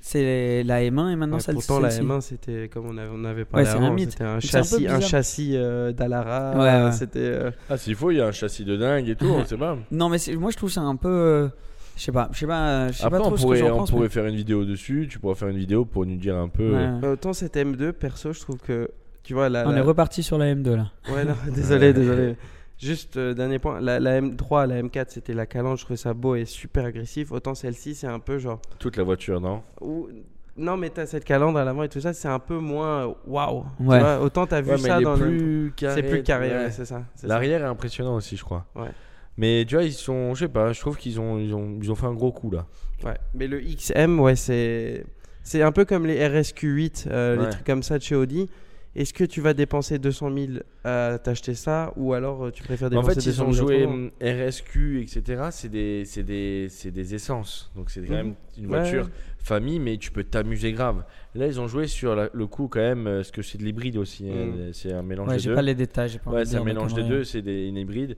c'est 0.00 0.62
la 0.64 0.80
M1 0.82 1.10
et 1.12 1.16
maintenant 1.16 1.36
Ouais, 1.36 1.40
celle 1.42 1.54
pourtant 1.56 1.78
la 1.80 1.90
celle-ci. 1.90 2.08
M1 2.08 2.20
c'était 2.22 2.68
comme 2.72 2.86
on 2.86 2.96
avait, 2.96 3.10
on 3.12 3.24
avait 3.24 3.44
parlé 3.44 3.68
un 3.68 3.82
avant, 3.84 3.96
c'était 3.98 4.24
un 4.24 4.40
châssis, 4.40 4.88
un 4.88 5.00
châssis 5.00 5.52
euh, 5.56 5.92
d'Alara. 5.92 6.52
Ouais, 6.58 6.84
ouais. 6.86 6.92
C'était. 6.92 7.18
euh, 7.20 7.50
Ah, 7.68 7.76
s'il 7.76 7.94
faut, 7.94 8.10
il 8.10 8.16
y 8.16 8.20
a 8.20 8.26
un 8.26 8.32
châssis 8.32 8.64
de 8.64 8.76
dingue 8.76 9.08
et 9.08 9.14
tout, 9.16 9.26
on 9.26 9.44
sait 9.44 9.56
pas. 9.58 9.76
Non, 9.90 10.08
mais 10.08 10.16
moi 10.38 10.50
je 10.50 10.56
trouve 10.56 10.70
ça 10.70 10.80
un 10.80 10.96
peu. 10.96 11.08
euh, 11.08 11.48
Je 11.96 12.02
sais 12.04 12.12
pas, 12.12 12.28
je 12.32 12.38
sais 12.38 12.46
pas, 12.46 12.88
je 12.88 12.92
sais 12.94 13.04
Après, 13.04 13.18
pas 13.18 13.24
trop 13.24 13.34
on 13.34 13.36
ce 13.36 13.42
que 13.42 13.46
pourrait, 13.46 13.62
on 13.70 13.76
pense. 13.78 13.90
pourrait 13.90 14.02
mais- 14.04 14.08
faire 14.08 14.26
une 14.26 14.36
vidéo 14.36 14.64
dessus. 14.64 15.06
Tu 15.10 15.18
pourras 15.18 15.34
faire 15.34 15.48
une 15.48 15.58
vidéo 15.58 15.84
pour 15.84 16.06
nous 16.06 16.16
dire 16.16 16.36
un 16.36 16.48
peu. 16.48 16.70
Ouais. 16.72 16.88
Euh, 17.04 17.12
Autant 17.12 17.32
cette 17.34 17.56
M2, 17.56 17.92
perso, 17.92 18.32
je 18.32 18.40
trouve 18.40 18.56
que. 18.58 18.88
Tu 19.22 19.34
vois, 19.34 19.50
la. 19.50 19.68
On 19.68 19.72
la- 19.72 19.78
est 19.78 19.82
reparti 19.82 20.22
sur 20.22 20.38
la 20.38 20.46
M2 20.54 20.76
là. 20.76 20.90
Ouais, 21.12 21.24
non, 21.26 21.34
désolé, 21.54 21.92
désolé. 21.92 22.36
Juste, 22.80 23.16
euh, 23.18 23.34
dernier 23.34 23.58
point. 23.58 23.80
La, 23.80 24.00
la 24.00 24.20
M3, 24.20 24.66
la 24.66 24.82
M4, 24.82 25.06
c'était 25.08 25.34
la 25.34 25.46
calandre. 25.46 25.76
Je 25.76 25.84
trouvais 25.84 25.96
ça 25.98 26.14
beau 26.14 26.34
et 26.34 26.44
super 26.46 26.84
agressif. 26.86 27.30
Autant 27.32 27.54
celle-ci, 27.54 27.94
c'est 27.94 28.06
un 28.06 28.18
peu 28.20 28.38
genre. 28.38 28.60
Toute 28.78 28.96
la 28.96 29.02
voiture, 29.02 29.40
non? 29.40 29.62
Ou- 29.80 30.08
Non, 30.56 30.76
mais 30.76 30.88
t'as 30.90 31.06
cette 31.06 31.24
calandre 31.24 31.58
à 31.58 31.64
l'avant 31.64 31.82
et 31.82 31.88
tout 31.88 32.00
ça, 32.00 32.12
c'est 32.12 32.28
un 32.28 32.38
peu 32.38 32.58
moins 32.58 33.08
euh, 33.08 33.12
waouh. 33.26 33.64
Ouais. 33.80 33.98
vois, 34.00 34.20
Autant 34.20 34.46
t'as 34.46 34.60
vu 34.62 34.70
Ouais, 34.72 34.78
ça 34.78 35.00
dans 35.00 35.14
le. 35.14 35.26
plus 35.26 35.72
carré. 35.76 35.94
C'est 36.02 36.08
plus 36.08 36.22
carré, 36.22 36.48
ouais. 36.50 36.70
c'est 36.70 36.84
ça. 36.86 37.02
c'est 37.14 37.22
ça. 37.22 37.26
L'arrière 37.28 37.62
est 37.62 37.66
impressionnant 37.68 38.14
aussi, 38.16 38.36
je 38.36 38.44
crois. 38.44 38.66
Ouais. 38.74 38.88
Mais 39.36 39.64
tu 39.66 39.74
vois, 39.76 39.84
ils 39.84 39.92
sont, 39.92 40.34
je 40.34 40.40
sais 40.46 40.48
pas, 40.50 40.72
je 40.72 40.80
trouve 40.80 40.96
qu'ils 40.96 41.20
ont, 41.20 41.38
ils 41.38 41.54
ont, 41.54 41.78
ils 41.80 41.90
ont 41.90 41.94
fait 41.94 42.06
un 42.06 42.14
gros 42.14 42.32
coup 42.32 42.50
là. 42.50 42.66
Ouais. 43.04 43.16
Mais 43.34 43.46
le 43.46 43.60
XM, 43.60 44.20
ouais, 44.20 44.36
c'est. 44.36 45.04
C'est 45.42 45.62
un 45.62 45.72
peu 45.72 45.86
comme 45.86 46.04
les 46.06 46.18
RSQ8, 46.18 47.06
euh, 47.10 47.36
Ouais. 47.38 47.44
les 47.44 47.50
trucs 47.50 47.64
comme 47.64 47.82
ça 47.82 47.96
de 47.98 48.02
chez 48.02 48.14
Audi. 48.14 48.48
Est-ce 48.96 49.14
que 49.14 49.22
tu 49.22 49.40
vas 49.40 49.54
dépenser 49.54 49.98
200 50.00 50.30
000 50.36 50.48
à 50.82 51.18
t'acheter 51.22 51.54
ça 51.54 51.92
ou 51.96 52.12
alors 52.12 52.46
euh, 52.46 52.50
tu 52.50 52.64
préfères 52.64 52.88
En 52.88 52.90
dépenser 52.90 53.14
fait, 53.14 53.20
ils 53.20 53.36
200 53.36 53.44
ont 53.46 53.52
000 53.52 53.66
joué 53.68 54.10
RSQ, 54.20 55.00
etc. 55.02 55.42
C'est 55.52 55.68
des, 55.68 56.04
c'est 56.04 56.24
des, 56.24 56.66
c'est 56.68 56.90
des 56.90 57.14
essences. 57.14 57.70
Donc 57.76 57.90
c'est 57.90 58.00
quand 58.00 58.10
Mhm. 58.14 58.16
même 58.16 58.34
une 58.58 58.66
Ouais. 58.66 58.80
voiture 58.80 59.08
famille, 59.38 59.78
mais 59.78 59.96
tu 59.96 60.10
peux 60.10 60.24
t'amuser 60.24 60.72
grave. 60.72 61.04
Là, 61.36 61.46
ils 61.46 61.60
ont 61.60 61.68
joué 61.68 61.86
sur 61.86 62.16
la- 62.16 62.30
le 62.32 62.46
coup 62.48 62.66
quand 62.68 62.80
même, 62.80 63.06
euh, 63.06 63.16
parce 63.18 63.30
que 63.30 63.42
c'est 63.42 63.58
de 63.58 63.64
l'hybride 63.64 63.96
aussi. 63.96 64.28
hein. 64.28 64.46
Mhm. 64.46 64.72
C'est 64.72 64.92
un 64.92 65.02
mélange 65.02 65.28
Ouais, 65.28 65.34
des 65.36 65.40
j'ai 65.42 65.48
deux. 65.50 65.54
pas 65.54 65.62
les 65.62 65.74
détails. 65.76 66.08
j'ai 66.08 66.18
pas 66.18 66.30
Ouais, 66.32 66.44
c'est 66.44 66.56
un 66.56 66.64
mélange 66.64 66.92
des 66.94 67.04
deux. 67.04 67.22
C'est 67.24 67.38
une 67.40 67.76
hybride 67.76 68.16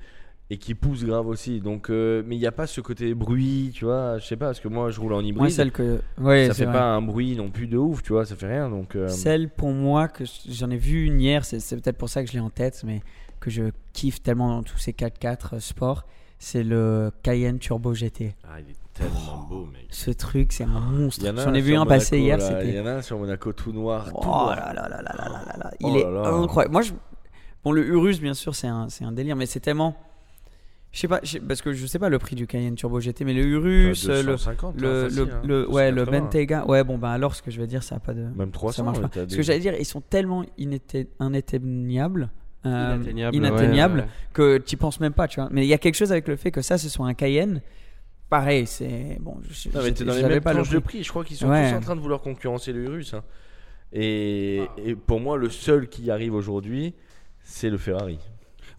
et 0.52 0.58
qui 0.58 0.75
pousse 0.75 1.04
grave 1.04 1.26
aussi. 1.28 1.61
Donc, 1.61 1.88
euh, 1.88 2.22
mais 2.26 2.37
il 2.37 2.38
n'y 2.38 2.46
a 2.46 2.52
pas 2.52 2.66
ce 2.66 2.80
côté 2.80 3.14
bruit, 3.14 3.70
tu 3.75 3.87
vois. 3.87 4.18
Je 4.18 4.26
sais 4.26 4.37
pas, 4.37 4.46
parce 4.46 4.61
que 4.61 4.68
moi 4.68 4.90
je 4.90 5.00
roule 5.00 5.14
en 5.14 5.20
hybride. 5.20 5.38
Moi, 5.38 5.50
celle 5.50 5.72
que... 5.72 6.00
ouais, 6.18 6.49
ça 6.49 6.54
fait 6.54 6.66
pas 6.66 6.84
un 6.84 7.00
bruit 7.00 7.37
non 7.37 7.50
plus 7.50 7.66
de 7.66 7.78
ouf, 7.78 8.02
tu 8.02 8.12
vois, 8.12 8.26
ça 8.26 8.37
fait 8.37 8.49
rien. 8.49 8.68
Donc. 8.68 8.94
Euh, 8.94 9.08
celle 9.08 9.49
pour 9.49 9.70
moi 9.70 10.08
que 10.08 10.25
j'en 10.49 10.70
ai 10.70 10.76
vu 10.76 11.06
une 11.06 11.20
hier, 11.20 11.44
c'est 11.44 11.58
peut-être 11.80 11.96
pour 11.96 12.11
ça 12.11 12.22
que 12.22 12.28
je 12.28 12.34
l'ai 12.34 12.40
en 12.40 12.50
tête, 12.50 12.82
mais 12.84 13.00
que 13.40 13.50
je 13.50 13.64
kiffe 13.92 14.22
tellement 14.22 14.49
dans 14.49 14.62
tous 14.62 14.78
ces 14.78 14.92
4x4 14.92 15.54
euh, 15.54 15.61
sports, 15.61 16.04
c'est 16.38 16.62
le 16.62 17.11
Cayenne 17.22 17.58
Turbo 17.58 17.94
GT. 17.94 18.34
Ah, 18.44 18.61
il 18.61 18.70
est 18.70 18.76
tellement 18.92 19.46
beau, 19.49 19.64
mec. 19.64 19.87
Ce 19.88 20.11
truc, 20.11 20.52
c'est 20.52 20.64
un 20.64 20.80
monstre. 20.80 21.25
J'en 21.34 21.54
ai 21.54 21.62
vu 21.62 21.76
un 21.76 21.87
passer 21.87 22.18
hier. 22.18 22.38
Il 22.62 22.75
y 22.75 22.78
en 22.78 22.87
a 22.87 22.92
un 22.96 23.02
sur 23.02 23.18
Monaco 23.18 23.54
tout 23.54 23.72
noir. 23.72 24.11
Oh 24.14 24.20
tout 24.20 24.28
là 24.28 24.72
là 24.75 24.87
là 24.87 25.02
là 25.02 25.14
là 25.16 25.42
là 25.46 25.56
là. 25.56 25.70
Il 25.80 25.87
oh 25.87 25.96
est 25.96 26.44
incroyable. 26.44 26.72
Moi, 26.72 26.82
bon, 27.64 27.72
le 27.72 27.87
Urus, 27.87 28.20
bien 28.20 28.34
sûr, 28.34 28.54
c'est 28.54 28.66
un 28.68 29.12
délire, 29.12 29.34
mais 29.34 29.46
c'est 29.46 29.61
tellement 29.61 29.96
je 30.92 30.99
sais 31.00 31.08
pas, 31.08 31.20
parce 31.49 31.62
que 31.62 31.72
je 31.72 31.87
sais 31.87 31.99
pas 31.99 32.11
le 32.11 32.18
prix 32.18 32.37
du 32.37 32.46
Cayenne 32.46 32.75
Turbo 32.75 33.00
GT, 33.00 33.25
mais 33.25 33.32
le 33.32 33.42
Urus, 33.44 34.06
le, 34.06 34.22
250, 34.25 34.78
le, 34.78 35.04
hein, 35.04 35.08
le, 35.11 35.22
hein. 35.22 35.40
le- 35.44 35.70
ouais, 35.70 35.90
le 35.90 36.04
280. 36.04 36.20
Bentayga. 36.20 36.66
Ouais, 36.66 36.84
bon, 36.84 36.99
bah 36.99 37.11
alors, 37.12 37.34
ce 37.34 37.40
que 37.40 37.50
je 37.50 37.58
vais 37.58 37.66
dire, 37.66 37.82
ça 37.82 37.94
a 37.96 37.99
pas 37.99 38.12
de. 38.12 38.25
Même 38.37 38.50
300. 38.50 38.76
ça 38.76 38.82
marche 38.82 39.00
pas. 39.00 39.08
Ce 39.26 39.34
que 39.34 39.42
j'allais 39.42 39.61
dire, 39.61 39.75
ils 39.78 39.87
sont 39.87 40.02
tellement 40.02 40.44
inatteignables. 41.20 42.30
euh, 42.66 42.94
Inatteignable, 42.96 43.37
inatteignables, 43.37 43.99
ouais, 44.00 44.04
ouais. 44.04 44.08
que 44.34 44.58
tu 44.58 44.76
penses 44.76 45.00
même 45.00 45.12
pas, 45.14 45.26
tu 45.28 45.40
vois. 45.40 45.49
Mais 45.50 45.64
il 45.64 45.68
y 45.68 45.75
a 45.75 45.78
quelque 45.78 45.96
chose 45.96 46.12
avec 46.12 46.28
le 46.28 46.37
fait 46.37 46.50
que 46.50 46.61
ça, 46.62 46.78
ce 46.78 46.88
soit 46.88 47.06
un 47.06 47.14
Cayenne. 47.14 47.61
Pareil, 48.28 48.66
c'est 48.66 49.18
bon. 49.20 49.37
Je, 49.50 49.68
Non, 49.70 49.80
mais 49.82 49.88
je- 49.88 49.94
t'es 49.94 50.04
dans 50.04 50.14
les 50.14 50.22
mêmes 50.22 50.40
pas 50.40 50.52
le 50.52 50.58
tranches 50.61 50.70
de 50.70 50.78
prix. 50.78 50.99
prix. 50.99 51.04
Je 51.04 51.08
crois 51.11 51.25
qu'ils 51.25 51.37
sont 51.37 51.49
Ouais. 51.49 51.70
tous 51.70 51.76
en 51.76 51.80
train 51.80 51.96
de 51.96 52.00
vouloir 52.00 52.20
concurrencer 52.20 52.72
le 52.72 52.84
Urus. 52.84 53.14
hein. 53.14 53.22
Et, 53.92 54.62
et 54.78 54.94
pour 54.94 55.20
moi, 55.20 55.37
le 55.37 55.50
seul 55.50 55.88
qui 55.88 56.02
y 56.04 56.11
arrive 56.11 56.34
aujourd'hui, 56.34 56.94
c'est 57.42 57.68
le 57.68 57.76
Ferrari. 57.76 58.18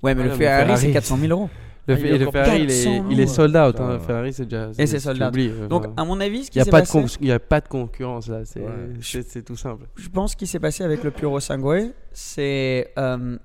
Ouais, 0.02 0.16
mais 0.16 0.22
Ouais, 0.24 0.30
le 0.30 0.34
Ferrari, 0.36 0.66
Ferrari, 0.66 0.82
c'est 0.82 0.92
400 0.92 1.18
000 1.18 1.32
euros. 1.32 1.50
Le, 1.86 1.96
Ah, 1.96 2.00
et 2.00 2.18
le 2.18 2.32
Ferrari, 2.32 2.62
il 2.64 2.72
est, 2.72 2.84
400 2.86 3.06
il 3.12 3.20
est 3.20 3.28
sold 3.28 3.56
out. 3.58 3.58
hein. 3.58 3.72
Putain. 3.72 4.00
Ferrari, 4.00 4.32
c'est 4.34 4.46
déjà. 4.46 4.70
Et 4.78 4.88
c'est 4.88 5.00
sold 5.00 5.22
out. 5.22 5.34
euh, 5.38 5.68
Donc, 5.68 5.86
à 5.98 6.06
mon 6.06 6.20
avis, 6.22 6.46
ce 6.46 6.52
qui 6.52 6.58
n'y 6.60 6.64
s'est 6.64 6.72
passé, 6.72 7.04
il 7.20 7.28
y 7.28 7.32
a 7.32 7.40
pas 7.40 7.60
de 7.60 7.68
concurrence 7.68 8.30
là. 8.30 8.46
C'est 8.46 8.62
Ouais. 8.62 9.42
tout 9.44 9.56
simple. 9.58 9.86
je 9.98 10.08
pense 10.10 10.34
qu'il 10.36 10.48
s'est 10.48 10.60
passé 10.62 10.84
avec 10.86 11.04
le 11.04 11.12
Puro 11.12 11.40
Sangue, 11.42 11.92
c'est 12.14 12.92
euh, 12.98 13.38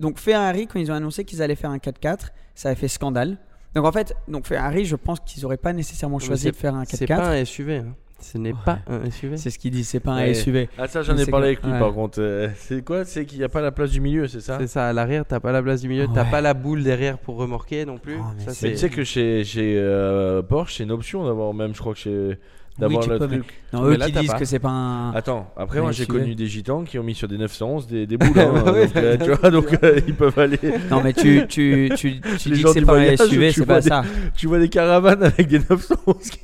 donc 0.00 0.18
Ferrari 0.18 0.66
quand 0.66 0.78
ils 0.78 0.90
ont 0.90 0.94
annoncé 0.94 1.24
qu'ils 1.24 1.42
allaient 1.42 1.56
faire 1.56 1.70
un 1.70 1.76
4x4, 1.78 2.28
ça 2.54 2.70
a 2.70 2.74
fait 2.74 2.88
scandale. 2.88 3.36
Donc 3.74 3.84
en 3.84 3.92
fait, 3.92 4.16
donc 4.28 4.46
Ferrari, 4.46 4.86
je 4.86 4.96
pense 4.96 5.20
qu'ils 5.20 5.44
auraient 5.44 5.58
pas 5.58 5.74
nécessairement 5.74 6.18
choisi 6.18 6.50
de 6.50 6.56
faire 6.56 6.74
un 6.74 6.84
C'est 6.86 7.06
pas 7.06 7.16
4x4. 7.16 7.40
un 7.42 7.44
SUV. 7.44 7.76
hein. 7.76 7.94
Ce 8.20 8.36
n'est 8.36 8.50
Ouais. 8.52 8.58
pas 8.64 8.80
un 8.88 9.08
SUV. 9.10 9.36
C'est 9.36 9.50
ce 9.50 9.58
qu'ils 9.58 9.70
disent, 9.70 9.88
c'est 9.88 10.00
pas 10.00 10.12
un 10.12 10.18
Ouais. 10.26 10.34
SUV. 10.34 10.68
Ah, 10.76 10.88
ça, 10.88 11.02
j'en 11.02 11.16
ai 11.16 11.24
parlé 11.26 11.54
que- 11.54 11.60
avec 11.60 11.64
lui 11.64 11.72
ouais. 11.72 11.78
par 11.78 11.92
contre. 11.94 12.20
Euh, 12.20 12.48
C'est 12.56 12.84
quoi? 12.84 13.04
C'est 13.04 13.24
qu'il 13.24 13.38
n'y 13.38 13.44
a 13.44 13.48
pas 13.48 13.60
la 13.60 13.70
place 13.70 13.90
du 13.92 14.00
milieu, 14.00 14.26
c'est 14.26 14.40
ça? 14.40 14.58
C'est 14.58 14.66
ça, 14.66 14.88
à 14.88 14.92
l'arrière, 14.92 15.24
t'as 15.24 15.38
pas 15.40 15.52
la 15.52 15.62
place 15.62 15.80
du 15.82 15.88
milieu, 15.88 16.06
t'as 16.12 16.24
pas 16.24 16.40
la 16.40 16.52
boule 16.54 16.82
derrière 16.82 17.18
pour 17.18 17.36
remorquer 17.36 17.84
non 17.84 17.98
plus. 17.98 18.16
Oh, 18.18 18.24
mais 18.36 18.52
ça, 18.52 18.66
Mais 18.66 18.72
tu 18.72 18.76
sais 18.78 18.90
que 18.90 19.04
chez, 19.04 19.44
chez 19.44 19.76
euh, 19.78 20.42
Porsche, 20.42 20.74
c'est 20.78 20.82
une 20.84 20.90
option 20.90 21.24
d'avoir, 21.24 21.54
même 21.54 21.74
je 21.74 21.78
crois 21.80 21.94
que 21.94 22.00
chez. 22.00 22.38
D'avoir 22.76 23.04
le 23.08 23.18
peux, 23.18 23.26
mais- 23.26 23.38
truc. 23.38 23.54
Non, 23.72 23.82
Mais 23.82 23.94
eux 23.94 23.98
là, 23.98 24.06
qui 24.06 24.12
disent 24.12 24.30
pas. 24.30 24.38
que 24.38 24.44
c'est 24.44 24.60
pas 24.60 24.68
un. 24.68 25.10
Attends, 25.12 25.52
après 25.56 25.80
moi 25.80 25.90
j'ai 25.90 26.06
connu 26.06 26.36
des 26.36 26.46
gitans 26.46 26.84
qui 26.84 26.96
ont 26.96 27.02
mis 27.02 27.16
sur 27.16 27.26
des 27.26 27.36
911 27.36 27.88
des, 27.88 28.06
des 28.06 28.16
boules. 28.18 28.38
hein, 28.38 28.52
donc, 28.62 28.96
euh, 28.96 29.16
tu 29.16 29.32
vois, 29.32 29.50
donc 29.50 29.66
euh, 29.82 30.00
ils 30.06 30.14
peuvent 30.14 30.38
aller. 30.38 30.60
Non, 30.90 31.02
mais 31.02 31.12
tu, 31.12 31.44
tu, 31.48 31.90
tu, 31.96 32.10
dis 32.12 32.62
que 32.62 32.68
c'est 32.72 32.82
pas 32.82 32.96
un 33.00 33.16
SUV, 33.16 33.50
c'est 33.50 33.64
vois 33.64 33.66
pas 33.74 33.80
des- 33.80 33.88
ça. 33.88 34.04
Tu 34.36 34.46
vois 34.46 34.60
des 34.60 34.68
caravanes 34.68 35.24
avec 35.24 35.48
des 35.48 35.58
911 35.58 36.30
qui. 36.30 36.38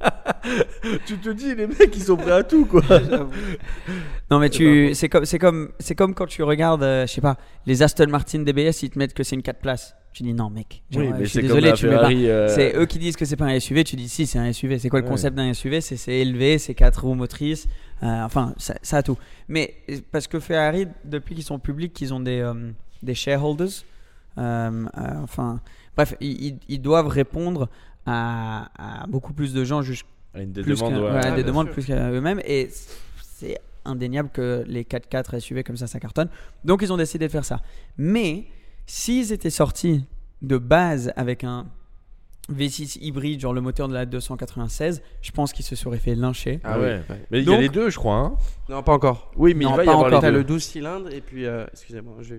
tu 1.06 1.18
te 1.18 1.30
dis, 1.30 1.54
les 1.54 1.66
mecs 1.66 1.94
ils 1.94 2.02
sont 2.02 2.16
prêts 2.16 2.30
à 2.32 2.42
tout 2.44 2.64
quoi. 2.66 2.82
Non, 4.30 4.38
mais 4.38 4.46
C'est 4.52 4.58
tu, 4.58 4.94
c'est 4.94 5.08
comme, 5.08 5.24
c'est 5.24 5.38
comme, 5.38 5.70
c'est 5.80 5.94
comme 5.94 6.14
quand 6.14 6.26
tu 6.26 6.42
regardes, 6.42 6.82
euh, 6.82 7.06
je 7.06 7.12
sais 7.14 7.20
pas, 7.22 7.36
les 7.66 7.82
Aston 7.82 8.08
Martin 8.08 8.40
DBS, 8.40 8.82
ils 8.82 8.90
te 8.90 8.98
mettent 8.98 9.14
que 9.14 9.22
c'est 9.22 9.34
une 9.36 9.42
4 9.42 9.58
places. 9.58 9.94
Tu 10.12 10.22
dis 10.22 10.34
non, 10.34 10.50
mec. 10.50 10.82
Genre, 10.90 11.02
Oui, 11.02 11.08
euh, 11.08 11.14
mais 11.18 11.24
je 11.24 11.30
suis 11.30 11.40
désolé, 11.42 11.72
tu 11.72 11.86
mets 11.86 11.92
pas. 11.92 11.98
Ferrari. 12.00 12.28
euh, 12.28 12.48
C'est 12.48 12.76
eux 12.76 12.86
qui 12.86 12.98
disent 12.98 13.16
que 13.16 13.24
c'est 13.24 13.36
pas 13.36 13.46
un 13.46 13.58
SUV, 13.58 13.84
tu 13.84 13.96
dis 13.96 14.08
si, 14.08 14.26
c'est 14.26 14.38
un 14.38 14.52
SUV. 14.52 14.78
C'est 14.78 14.88
quoi 14.90 15.00
le 15.00 15.04
Ouais. 15.06 15.10
concept 15.10 15.34
d'un 15.36 15.52
SUV 15.54 15.80
C'est 15.80 15.96
c'est 15.96 16.14
élevé, 16.18 16.58
c'est 16.58 16.74
4 16.74 17.04
roues 17.04 17.14
motrices, 17.14 17.66
euh, 18.02 18.22
enfin, 18.24 18.54
ça, 18.58 18.74
ça 18.82 18.98
a 18.98 19.02
tout. 19.02 19.16
Mais 19.48 19.74
parce 20.12 20.26
que 20.26 20.38
Ferrari, 20.40 20.86
depuis 21.04 21.34
qu'ils 21.34 21.44
sont 21.44 21.58
publics, 21.58 21.98
ils 22.00 22.12
ont 22.12 22.20
des, 22.20 22.50
des 23.02 23.14
shareholders, 23.14 23.84
enfin, 24.36 25.60
bref, 25.96 26.14
ils- 26.20 26.58
ils 26.68 26.80
doivent 26.82 27.08
répondre 27.08 27.68
à, 28.08 29.02
à 29.02 29.06
beaucoup 29.06 29.32
plus 29.32 29.52
de 29.52 29.64
gens, 29.64 29.82
juste 29.82 30.06
Une 30.34 30.52
des 30.52 30.62
plus 30.62 30.76
demandes, 30.78 30.92
qu'à- 30.94 31.00
ouais. 31.00 31.10
ouais, 31.10 31.20
Ah, 31.22 31.30
des 31.30 31.36
bien 31.42 31.44
demandes 31.44 31.66
sûr. 31.66 31.74
plus 31.74 31.84
qu'à 31.86 32.10
eux-mêmes 32.10 32.40
et 32.44 32.70
c'est 33.22 33.58
indéniable 33.84 34.30
que 34.32 34.64
les 34.66 34.84
4x4 34.84 35.38
SUV 35.40 35.62
comme 35.64 35.76
ça 35.76 35.86
ça 35.86 35.98
cartonne 36.00 36.28
donc 36.64 36.82
ils 36.82 36.92
ont 36.92 36.96
décidé 36.98 37.26
de 37.26 37.32
faire 37.32 37.44
ça 37.44 37.60
mais 37.96 38.46
s'ils 38.86 39.32
étaient 39.32 39.48
sortis 39.50 40.04
de 40.42 40.58
base 40.58 41.12
avec 41.16 41.44
un 41.44 41.66
V6 42.52 42.98
hybride 43.02 43.40
genre 43.40 43.52
le 43.52 43.60
moteur 43.60 43.88
de 43.88 43.94
la 43.94 44.06
296 44.06 45.02
je 45.20 45.30
pense 45.32 45.52
qu'ils 45.52 45.64
se 45.64 45.76
seraient 45.76 45.98
fait 45.98 46.14
lyncher 46.14 46.60
Ah 46.64 46.78
ouais. 46.80 47.02
Mais 47.30 47.40
il 47.42 47.48
y 47.48 47.52
a 47.54 47.60
les 47.60 47.68
deux, 47.68 47.90
je 47.90 47.96
crois. 47.98 48.16
hein. 48.16 48.32
Non, 48.68 48.82
pas 48.82 48.92
encore. 48.92 49.30
Oui, 49.36 49.54
mais 49.54 49.64
Non, 49.64 49.72
il 49.72 49.76
va 49.76 49.84
y 49.84 49.88
avoir 49.88 50.06
encore. 50.06 50.10
les 50.20 50.20
T'as 50.26 50.30
deux. 50.30 50.38
le 50.38 50.44
12 50.44 50.62
cylindres 50.62 51.10
et 51.12 51.20
puis. 51.20 51.44
euh, 51.46 51.66
Excusez-moi, 51.72 52.14
je 52.22 52.34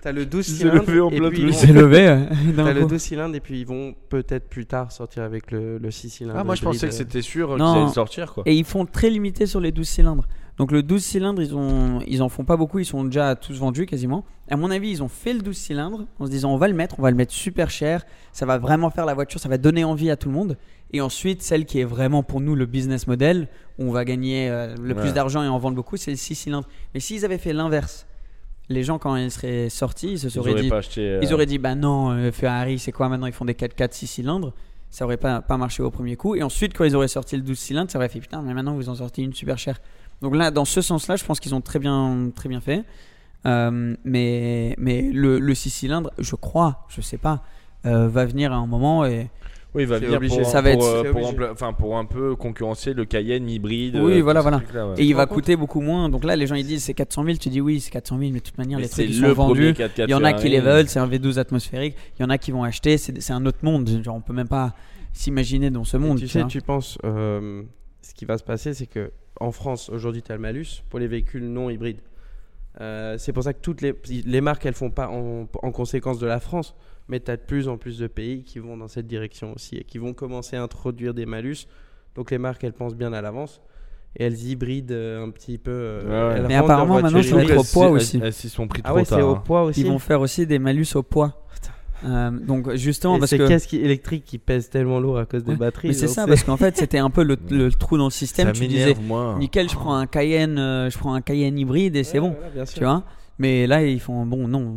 T'as 0.00 0.12
le 0.12 0.26
12 0.26 0.46
s'est 0.46 0.52
cylindres. 0.52 0.76
levé 0.86 1.00
en 1.00 1.10
et 1.10 1.16
plein 1.18 1.30
puis 1.30 1.42
il 1.42 1.54
s'est 1.54 1.66
vont- 1.68 1.80
levé 1.80 2.26
T'as 2.56 2.72
le 2.72 2.82
coup. 2.82 2.88
12 2.88 3.00
cylindres 3.02 3.34
et 3.34 3.40
puis 3.40 3.60
ils 3.60 3.66
vont 3.66 3.94
peut-être 4.08 4.48
plus 4.48 4.66
tard 4.66 4.92
sortir 4.92 5.22
avec 5.24 5.50
le, 5.50 5.78
le 5.78 5.90
6 5.90 6.10
cylindres. 6.10 6.38
Ah, 6.38 6.44
moi 6.44 6.54
je 6.54 6.62
pensais 6.62 6.86
que 6.88 6.94
c'était 6.94 7.22
sûr 7.22 7.54
qu'ils 7.56 7.62
allaient 7.64 7.88
sortir 7.88 8.32
quoi. 8.32 8.42
Et 8.46 8.54
ils 8.54 8.64
font 8.64 8.86
très 8.86 9.10
limité 9.10 9.46
sur 9.46 9.60
les 9.60 9.72
12 9.72 9.88
cylindres. 9.88 10.26
Donc 10.58 10.72
le 10.72 10.82
12 10.82 11.02
cylindres, 11.04 11.40
ils, 11.40 11.54
ont, 11.54 12.00
ils 12.06 12.20
en 12.20 12.28
font 12.28 12.44
pas 12.44 12.56
beaucoup, 12.56 12.80
ils 12.80 12.84
sont 12.84 13.04
déjà 13.04 13.36
tous 13.36 13.54
vendus 13.58 13.86
quasiment. 13.86 14.24
À 14.50 14.56
mon 14.56 14.70
avis, 14.72 14.90
ils 14.90 15.02
ont 15.04 15.08
fait 15.08 15.32
le 15.32 15.38
12 15.40 15.56
cylindres 15.56 16.06
en 16.18 16.26
se 16.26 16.30
disant 16.30 16.52
on 16.52 16.56
va 16.56 16.66
le 16.66 16.74
mettre, 16.74 16.98
on 16.98 17.02
va 17.02 17.10
le 17.10 17.16
mettre 17.16 17.32
super 17.32 17.70
cher, 17.70 18.04
ça 18.32 18.44
va 18.44 18.58
vraiment 18.58 18.90
faire 18.90 19.06
la 19.06 19.14
voiture, 19.14 19.38
ça 19.38 19.48
va 19.48 19.56
donner 19.56 19.84
envie 19.84 20.10
à 20.10 20.16
tout 20.16 20.28
le 20.28 20.34
monde. 20.34 20.56
Et 20.92 21.00
ensuite, 21.00 21.42
celle 21.42 21.64
qui 21.64 21.78
est 21.80 21.84
vraiment 21.84 22.22
pour 22.22 22.40
nous 22.40 22.54
le 22.56 22.66
business 22.66 23.06
model, 23.06 23.46
où 23.78 23.84
on 23.84 23.92
va 23.92 24.04
gagner 24.04 24.48
euh, 24.50 24.74
le 24.82 24.94
Ouais. 24.94 25.00
plus 25.02 25.12
d'argent 25.12 25.42
et 25.44 25.48
en 25.48 25.58
vendre 25.58 25.76
beaucoup, 25.76 25.96
c'est 25.96 26.10
le 26.10 26.16
6 26.16 26.34
cylindres. 26.34 26.66
Mais 26.94 26.98
s'ils 27.00 27.24
avaient 27.24 27.38
fait 27.38 27.52
l'inverse, 27.52 28.06
les 28.70 28.82
gens 28.82 28.98
quand 28.98 29.14
ils 29.14 29.30
seraient 29.30 29.68
sortis, 29.68 30.12
ils 30.12 30.18
se 30.18 30.28
seraient 30.28 30.50
auraient 30.50 30.62
dit, 30.62 30.72
acheté. 30.72 31.00
euh, 31.02 31.20
ils 31.22 31.32
auraient 31.32 31.46
dit 31.46 31.58
bah 31.58 31.74
non, 31.76 32.10
euh, 32.10 32.32
Ferrari 32.32 32.78
c'est 32.80 32.90
quoi 32.92 33.08
maintenant 33.08 33.26
Ils 33.26 33.32
font 33.32 33.44
des 33.44 33.54
4x4 33.54 33.92
6 33.92 34.06
cylindres. 34.08 34.52
Ça 34.90 35.04
aurait 35.04 35.18
pas, 35.18 35.42
pas 35.42 35.58
marché 35.58 35.82
au 35.82 35.90
premier 35.90 36.16
coup. 36.16 36.34
Et 36.34 36.42
ensuite, 36.42 36.72
quand 36.74 36.84
ils 36.84 36.96
auraient 36.96 37.08
sorti 37.08 37.36
le 37.36 37.42
12 37.42 37.58
cylindres, 37.58 37.90
ça 37.90 37.98
aurait 37.98 38.08
fait 38.08 38.20
putain, 38.20 38.40
mais 38.42 38.54
maintenant 38.54 38.74
vous 38.74 38.88
en 38.88 38.94
sortez 38.96 39.22
une 39.22 39.34
super 39.34 39.58
chère. 39.58 39.78
Donc 40.22 40.34
là, 40.36 40.50
dans 40.50 40.64
ce 40.64 40.80
sens-là, 40.80 41.16
je 41.16 41.24
pense 41.24 41.40
qu'ils 41.40 41.54
ont 41.54 41.60
très 41.60 41.78
bien, 41.78 42.30
très 42.34 42.48
bien 42.48 42.60
fait. 42.60 42.84
Euh, 43.46 43.94
mais 44.04 44.74
mais 44.78 45.02
le, 45.12 45.38
le 45.38 45.54
6 45.54 45.70
cylindres, 45.70 46.10
je 46.18 46.34
crois, 46.34 46.84
je 46.88 47.00
sais 47.00 47.18
pas, 47.18 47.42
euh, 47.86 48.08
va 48.08 48.26
venir 48.26 48.52
à 48.52 48.56
un 48.56 48.66
moment 48.66 49.04
et. 49.04 49.30
Oui, 49.74 49.82
il 49.82 49.86
va 49.88 49.98
venir 49.98 50.16
obligé. 50.16 50.38
pour, 50.40 50.46
Ça 50.50 50.62
va 50.62 50.72
pour, 50.72 50.82
être- 50.82 51.06
euh, 51.06 51.12
pour 51.12 51.20
rempla- 51.20 51.52
enfin, 51.52 51.72
pour 51.74 51.98
un 51.98 52.06
peu 52.06 52.34
concurrencer 52.34 52.94
le 52.94 53.04
Cayenne 53.04 53.48
hybride. 53.50 53.96
Oui, 53.96 54.14
euh, 54.18 54.22
voilà, 54.22 54.40
voilà. 54.40 54.56
ouais. 54.56 54.94
Et 54.96 55.04
il 55.04 55.14
va 55.14 55.26
coûter 55.26 55.56
beaucoup 55.56 55.82
moins. 55.82 56.08
Donc 56.08 56.24
là, 56.24 56.34
les 56.36 56.46
gens 56.46 56.54
ils 56.54 56.66
disent 56.66 56.82
c'est 56.84 56.94
400 56.94 57.22
000. 57.24 57.36
Tu 57.36 57.50
dis 57.50 57.60
oui, 57.60 57.78
c'est 57.78 57.90
400 57.90 58.18
000, 58.18 58.32
mais 58.32 58.40
de 58.40 58.44
toute 58.44 58.56
manière, 58.58 58.78
Mais 58.78 58.84
les 58.84 58.88
c'est 58.88 59.04
trucs 59.04 59.14
ils 59.14 59.20
le 59.20 59.28
sont 59.28 59.34
premier 59.34 59.72
vendus. 59.72 59.72
4x4 59.74 60.04
Il 60.08 60.10
y 60.10 60.14
en 60.14 60.24
a 60.24 60.32
qui 60.32 60.48
les 60.48 60.60
veulent, 60.60 60.88
c'est 60.88 60.98
un 60.98 61.06
V12 61.06 61.38
atmosphérique. 61.38 61.94
Il 62.18 62.22
y 62.22 62.24
en 62.24 62.30
a 62.30 62.38
qui 62.38 62.50
vont 62.50 62.64
acheter, 62.64 62.96
c'est 62.98 63.30
un 63.32 63.44
autre 63.44 63.58
monde. 63.62 63.88
Genre, 64.02 64.16
on 64.16 64.22
peut 64.22 64.32
même 64.32 64.48
pas 64.48 64.74
s'imaginer 65.12 65.70
dans 65.70 65.84
ce 65.84 65.96
Et 65.98 66.00
monde. 66.00 66.18
tu 66.18 66.24
tu 66.24 66.28
sais, 66.30 66.40
vois. 66.40 66.48
tu 66.48 66.60
penses, 66.62 66.98
euh, 67.04 67.62
ce 68.02 68.14
qui 68.14 68.24
va 68.24 68.38
se 68.38 68.44
passer, 68.44 68.72
c'est 68.72 68.86
que 68.86 69.12
en 69.40 69.52
France, 69.52 69.88
aujourd'hui, 69.90 70.22
tu 70.22 70.32
as 70.32 70.36
le 70.36 70.40
malus 70.40 70.82
pour 70.90 70.98
les 70.98 71.06
véhicules 71.06 71.44
non 71.44 71.70
hybrides. 71.70 72.00
Euh, 72.80 73.16
c'est 73.18 73.32
pour 73.32 73.42
ça 73.42 73.52
que 73.54 73.60
toutes 73.60 73.80
les, 73.80 73.94
les 74.24 74.40
marques, 74.40 74.64
elles 74.66 74.74
font 74.74 74.90
pas 74.90 75.08
en, 75.08 75.48
en 75.62 75.72
conséquence 75.72 76.18
de 76.18 76.26
la 76.26 76.38
France. 76.40 76.74
Mais 77.08 77.20
tu 77.20 77.30
as 77.30 77.36
de 77.36 77.42
plus 77.42 77.68
en 77.68 77.78
plus 77.78 77.98
de 77.98 78.06
pays 78.06 78.44
qui 78.44 78.58
vont 78.58 78.76
dans 78.76 78.86
cette 78.88 79.06
direction 79.06 79.54
aussi 79.54 79.76
et 79.76 79.84
qui 79.84 79.96
vont 79.98 80.12
commencer 80.12 80.56
à 80.56 80.62
introduire 80.62 81.14
des 81.14 81.24
malus. 81.26 81.66
Donc 82.14 82.30
les 82.30 82.38
marques, 82.38 82.62
elles 82.64 82.74
pensent 82.74 82.94
bien 82.96 83.12
à 83.14 83.20
l'avance 83.22 83.62
et 84.16 84.24
elles 84.24 84.38
hybrident 84.42 84.92
euh, 84.92 85.24
un 85.24 85.30
petit 85.30 85.56
peu. 85.58 85.70
euh, 85.72 86.34
Ouais, 86.34 86.40
ouais. 86.42 86.48
Mais 86.48 86.54
apparemment, 86.54 87.00
maintenant, 87.00 87.22
c'est 87.22 87.56
au 87.56 87.62
poids 87.64 87.88
aussi. 87.90 88.20
Elles 88.22 88.32
s'y 88.32 88.48
sont 88.50 88.68
pris 88.68 88.82
Ah 88.84 88.88
trop 88.90 88.98
ouais, 88.98 89.04
c'est 89.04 89.16
tard. 89.16 89.26
au 89.28 89.32
hein. 89.36 89.42
poids 89.44 89.62
aussi. 89.62 89.80
Ils 89.80 89.86
vont 89.86 89.98
faire 89.98 90.20
aussi 90.20 90.46
des 90.46 90.58
malus 90.58 90.86
au 90.94 91.02
poids. 91.02 91.46
Euh, 92.04 92.30
donc 92.30 92.74
justement 92.74 93.16
Et 93.16 93.18
parce 93.18 93.30
ces 93.30 93.38
que 93.38 93.48
casques 93.48 93.74
électriques 93.74 94.24
qui 94.24 94.38
pèsent 94.38 94.70
tellement 94.70 95.00
lourd 95.00 95.18
à 95.18 95.26
cause 95.26 95.42
des 95.44 95.52
Ouais, 95.52 95.56
batteries. 95.58 95.88
mais 95.88 95.94
c'est 95.94 96.06
ça 96.06 96.26
parce 96.26 96.44
qu'en 96.44 96.56
fait 96.56 96.76
c'était 96.78 96.98
un 96.98 97.10
peu 97.10 97.24
le, 97.24 97.36
le 97.50 97.70
trou 97.72 97.98
dans 97.98 98.04
le 98.04 98.10
système. 98.10 98.46
Ça 98.48 98.52
tu 98.52 98.66
disais 98.68 98.94
moi. 99.02 99.36
nickel, 99.38 99.68
je 99.68 99.74
prends 99.74 99.94
un 99.96 100.06
Cayenne, 100.06 100.58
euh, 100.58 100.90
je 100.90 100.96
prends 100.98 101.14
un 101.14 101.20
Cayenne 101.20 101.58
hybride 101.58 101.96
et 101.96 102.04
c'est 102.04 102.20
bon, 102.20 102.36
voilà, 102.52 102.66
tu 102.66 102.80
vois. 102.80 103.02
Mais 103.40 103.66
là 103.66 103.84
ils 103.84 104.00
font 104.00 104.26
bon 104.26 104.48
non, 104.48 104.74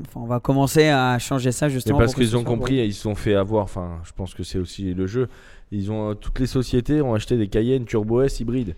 enfin, 0.00 0.20
on 0.22 0.26
va 0.26 0.40
commencer 0.40 0.88
à 0.88 1.18
changer 1.18 1.52
ça 1.52 1.68
C'est 1.68 1.74
justement. 1.74 1.98
parce 1.98 2.12
pour 2.12 2.20
que 2.20 2.24
qu'ils 2.26 2.36
ont 2.36 2.44
compris, 2.44 2.76
ils 2.76 2.94
se 2.94 3.02
sont 3.02 3.14
fait 3.14 3.34
avoir. 3.34 3.64
Enfin, 3.64 4.00
je 4.04 4.12
pense 4.12 4.34
que 4.34 4.42
c'est 4.42 4.58
aussi 4.58 4.94
le 4.94 5.06
jeu. 5.06 5.28
Ils 5.72 5.90
ont 5.92 6.10
euh, 6.10 6.14
toutes 6.14 6.38
les 6.38 6.46
sociétés 6.46 7.02
ont 7.02 7.14
acheté 7.14 7.36
des 7.36 7.48
Cayenne 7.48 7.84
Turbo 7.84 8.22
S 8.22 8.40
hybrides. 8.40 8.74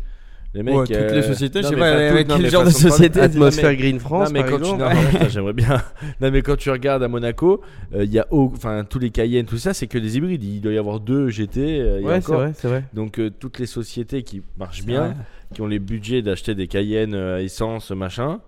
Les 0.52 0.64
mecs, 0.64 0.74
Ouais, 0.74 0.86
toutes 0.86 0.96
euh, 0.96 1.14
les 1.14 1.22
sociétés, 1.22 1.60
je 1.60 1.64
non, 1.64 1.70
sais 1.70 1.76
mais 1.76 1.80
pas, 2.08 2.18
toutes, 2.18 2.28
non, 2.28 2.36
quel 2.38 2.50
genre 2.50 2.64
de 2.64 2.70
société. 2.70 3.20
Atmosphère 3.20 3.76
Green 3.76 4.00
France, 4.00 4.28
non, 4.28 4.32
mais 4.34 4.40
par 4.40 4.50
quand 4.50 4.58
exemple. 4.58 4.84
j'aimerais 5.30 5.52
bien. 5.52 5.80
Non, 6.20 6.30
mais 6.32 6.42
quand 6.42 6.56
tu 6.56 6.70
regardes 6.70 7.04
à 7.04 7.08
Monaco, 7.08 7.60
euh, 7.94 8.02
il 8.04 8.10
y 8.12 8.18
a 8.18 8.26
enfin 8.32 8.84
tous 8.84 8.98
les 8.98 9.10
Cayenne, 9.10 9.46
tout 9.46 9.58
ça, 9.58 9.74
c'est 9.74 9.86
que 9.86 9.96
des 9.96 10.16
hybrides. 10.16 10.42
Il 10.42 10.60
doit 10.60 10.72
y 10.72 10.78
avoir 10.78 10.98
deux 10.98 11.28
GT. 11.28 11.60
euh, 11.80 12.00
Ouais, 12.02 12.20
c'est 12.20 12.32
vrai, 12.32 12.52
vrai. 12.64 12.84
Donc 12.94 13.20
euh, 13.20 13.30
toutes 13.30 13.60
les 13.60 13.66
sociétés 13.66 14.24
qui 14.24 14.42
marchent 14.58 14.84
bien, 14.84 15.06
vrai. 15.08 15.16
qui 15.54 15.62
ont 15.62 15.68
les 15.68 15.78
budgets 15.78 16.20
d'acheter 16.20 16.56
des 16.56 16.66
Cayenne 16.66 17.14
euh, 17.14 17.38
essence 17.38 17.92
machin, 17.92 18.40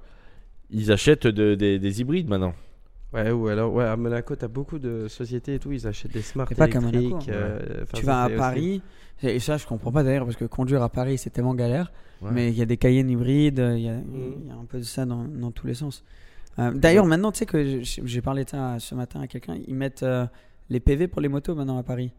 ils 0.71 0.91
achètent 0.91 1.29
de- 1.29 1.55
des- 1.55 1.79
des 1.79 2.01
hybrides 2.01 2.29
maintenant. 2.29 2.55
Ouais, 3.12 3.31
ou 3.31 3.48
alors, 3.48 3.72
ouais, 3.75 3.85
à 3.85 3.96
Monaco, 3.96 4.35
t'as 4.37 4.48
beaucoup 4.48 4.79
de 4.79 5.07
sociétés 5.09 5.55
et 5.55 5.59
tout, 5.59 5.70
ils 5.72 5.87
achètent 5.87 6.12
des 6.12 6.22
smart 6.22 6.46
Et 6.51 6.55
pas 6.55 6.66
qu'à. 6.68 6.81
Monaco, 6.81 7.18
euh, 7.29 7.85
Tu 7.94 8.05
vas 8.07 8.22
à 8.25 8.31
Paris 8.31 8.81
et 9.25 9.38
ça 9.38 9.57
je 9.57 9.66
comprends 9.66 9.92
pas 9.92 10.03
d'ailleurs 10.03 10.25
parce 10.25 10.37
que 10.37 10.46
conduire 10.46 10.83
à 10.83 10.88
Paris 10.88 11.16
c'est 11.18 11.31
tellement 11.31 11.55
galère. 11.55 11.92
Ouais. 12.22 12.31
Mais 12.33 12.48
il 12.51 12.57
y 12.57 12.62
a 12.62 12.64
des 12.64 12.77
Cayenne 12.77 13.11
hybrides, 13.11 13.59
il 13.77 13.83
y, 13.83 13.88
a- 13.88 13.94
il 14.14 14.46
y 14.46 14.51
a 14.51 14.55
un 14.55 14.64
peu 14.64 14.79
de 14.79 14.85
ça 14.85 15.05
dans, 15.05 15.25
dans 15.25 15.51
tous 15.51 15.66
les 15.66 15.75
sens. 15.75 16.05
Euh, 16.59 16.70
D'ailleurs, 16.72 17.07
maintenant, 17.07 17.33
tu 17.33 17.38
sais 17.40 17.46
que 17.46 17.81
j'ai 17.83 18.20
parlé 18.22 18.44
de 18.44 18.48
ça 18.51 18.77
ce 18.79 18.94
matin 18.94 19.20
à 19.20 19.27
quelqu'un, 19.27 19.57
ils 19.66 19.75
mettent 19.75 20.03
euh, 20.03 20.27
les 20.70 20.81
PV 20.81 21.07
pour 21.09 21.20
les 21.20 21.29
motos 21.29 21.55
maintenant 21.55 21.79
à 21.79 21.83
Paris. 21.83 22.12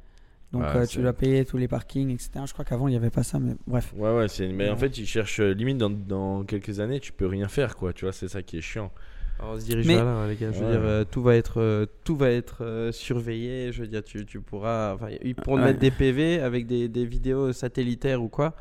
Donc 0.51 0.63
euh, 0.63 0.85
tu 0.85 0.99
dois 1.01 1.13
payer 1.13 1.45
tous 1.45 1.57
les 1.57 1.67
parkings, 1.67 2.11
etc. 2.11 2.29
Je 2.45 2.53
crois 2.53 2.63
qu'avant 2.65 2.87
il 2.87 2.91
n'y 2.91 2.97
avait 2.97 3.09
pas 3.09 3.23
ça, 3.23 3.39
mais 3.39 3.55
bref. 3.65 3.91
Ouais, 3.97 4.15
ouais, 4.15 4.27
c'est... 4.27 4.47
mais 4.49 4.69
en 4.69 4.77
fait, 4.77 4.95
ils 4.99 5.07
cherchent 5.07 5.39
limite 5.39 5.77
dans, 5.79 5.89
dans 5.89 6.43
quelques 6.43 6.79
années, 6.79 6.99
tu 6.99 7.11
peux 7.11 7.25
rien 7.27 7.47
faire, 7.47 7.75
quoi. 7.75 7.91
Tu 7.93 8.05
vois, 8.05 8.11
c'est 8.13 8.27
ça 8.27 8.43
qui 8.43 8.57
est 8.57 8.61
chiant. 8.61 8.91
Alors, 9.39 9.53
on 9.55 9.59
se 9.59 9.65
dirige 9.65 9.87
Mais- 9.87 9.95
vers 9.95 10.05
là, 10.05 10.11
hein, 10.11 10.27
les 10.27 10.35
gars. 10.35 10.51
Je 10.51 10.59
veux 10.59 10.65
Ouais. 10.65 10.71
dire, 10.71 10.81
euh, 10.83 11.03
tout 11.09 11.21
va 11.21 11.35
être, 11.35 11.59
euh, 11.59 11.85
tout 12.03 12.15
va 12.15 12.29
être 12.31 12.63
euh, 12.63 12.91
surveillé. 12.91 13.71
Je 13.71 13.81
veux 13.81 13.87
dire, 13.87 14.03
tu, 14.03 14.25
tu 14.25 14.39
pourras. 14.39 14.93
Enfin, 14.93 15.07
ils 15.23 15.35
pourront 15.35 15.57
Ouais. 15.57 15.65
mettre 15.65 15.79
des 15.79 15.91
PV 15.91 16.39
avec 16.41 16.65
des, 16.67 16.87
des 16.87 17.05
vidéos 17.05 17.51
satellitaires 17.51 18.21
ou 18.21 18.29
quoi 18.29 18.53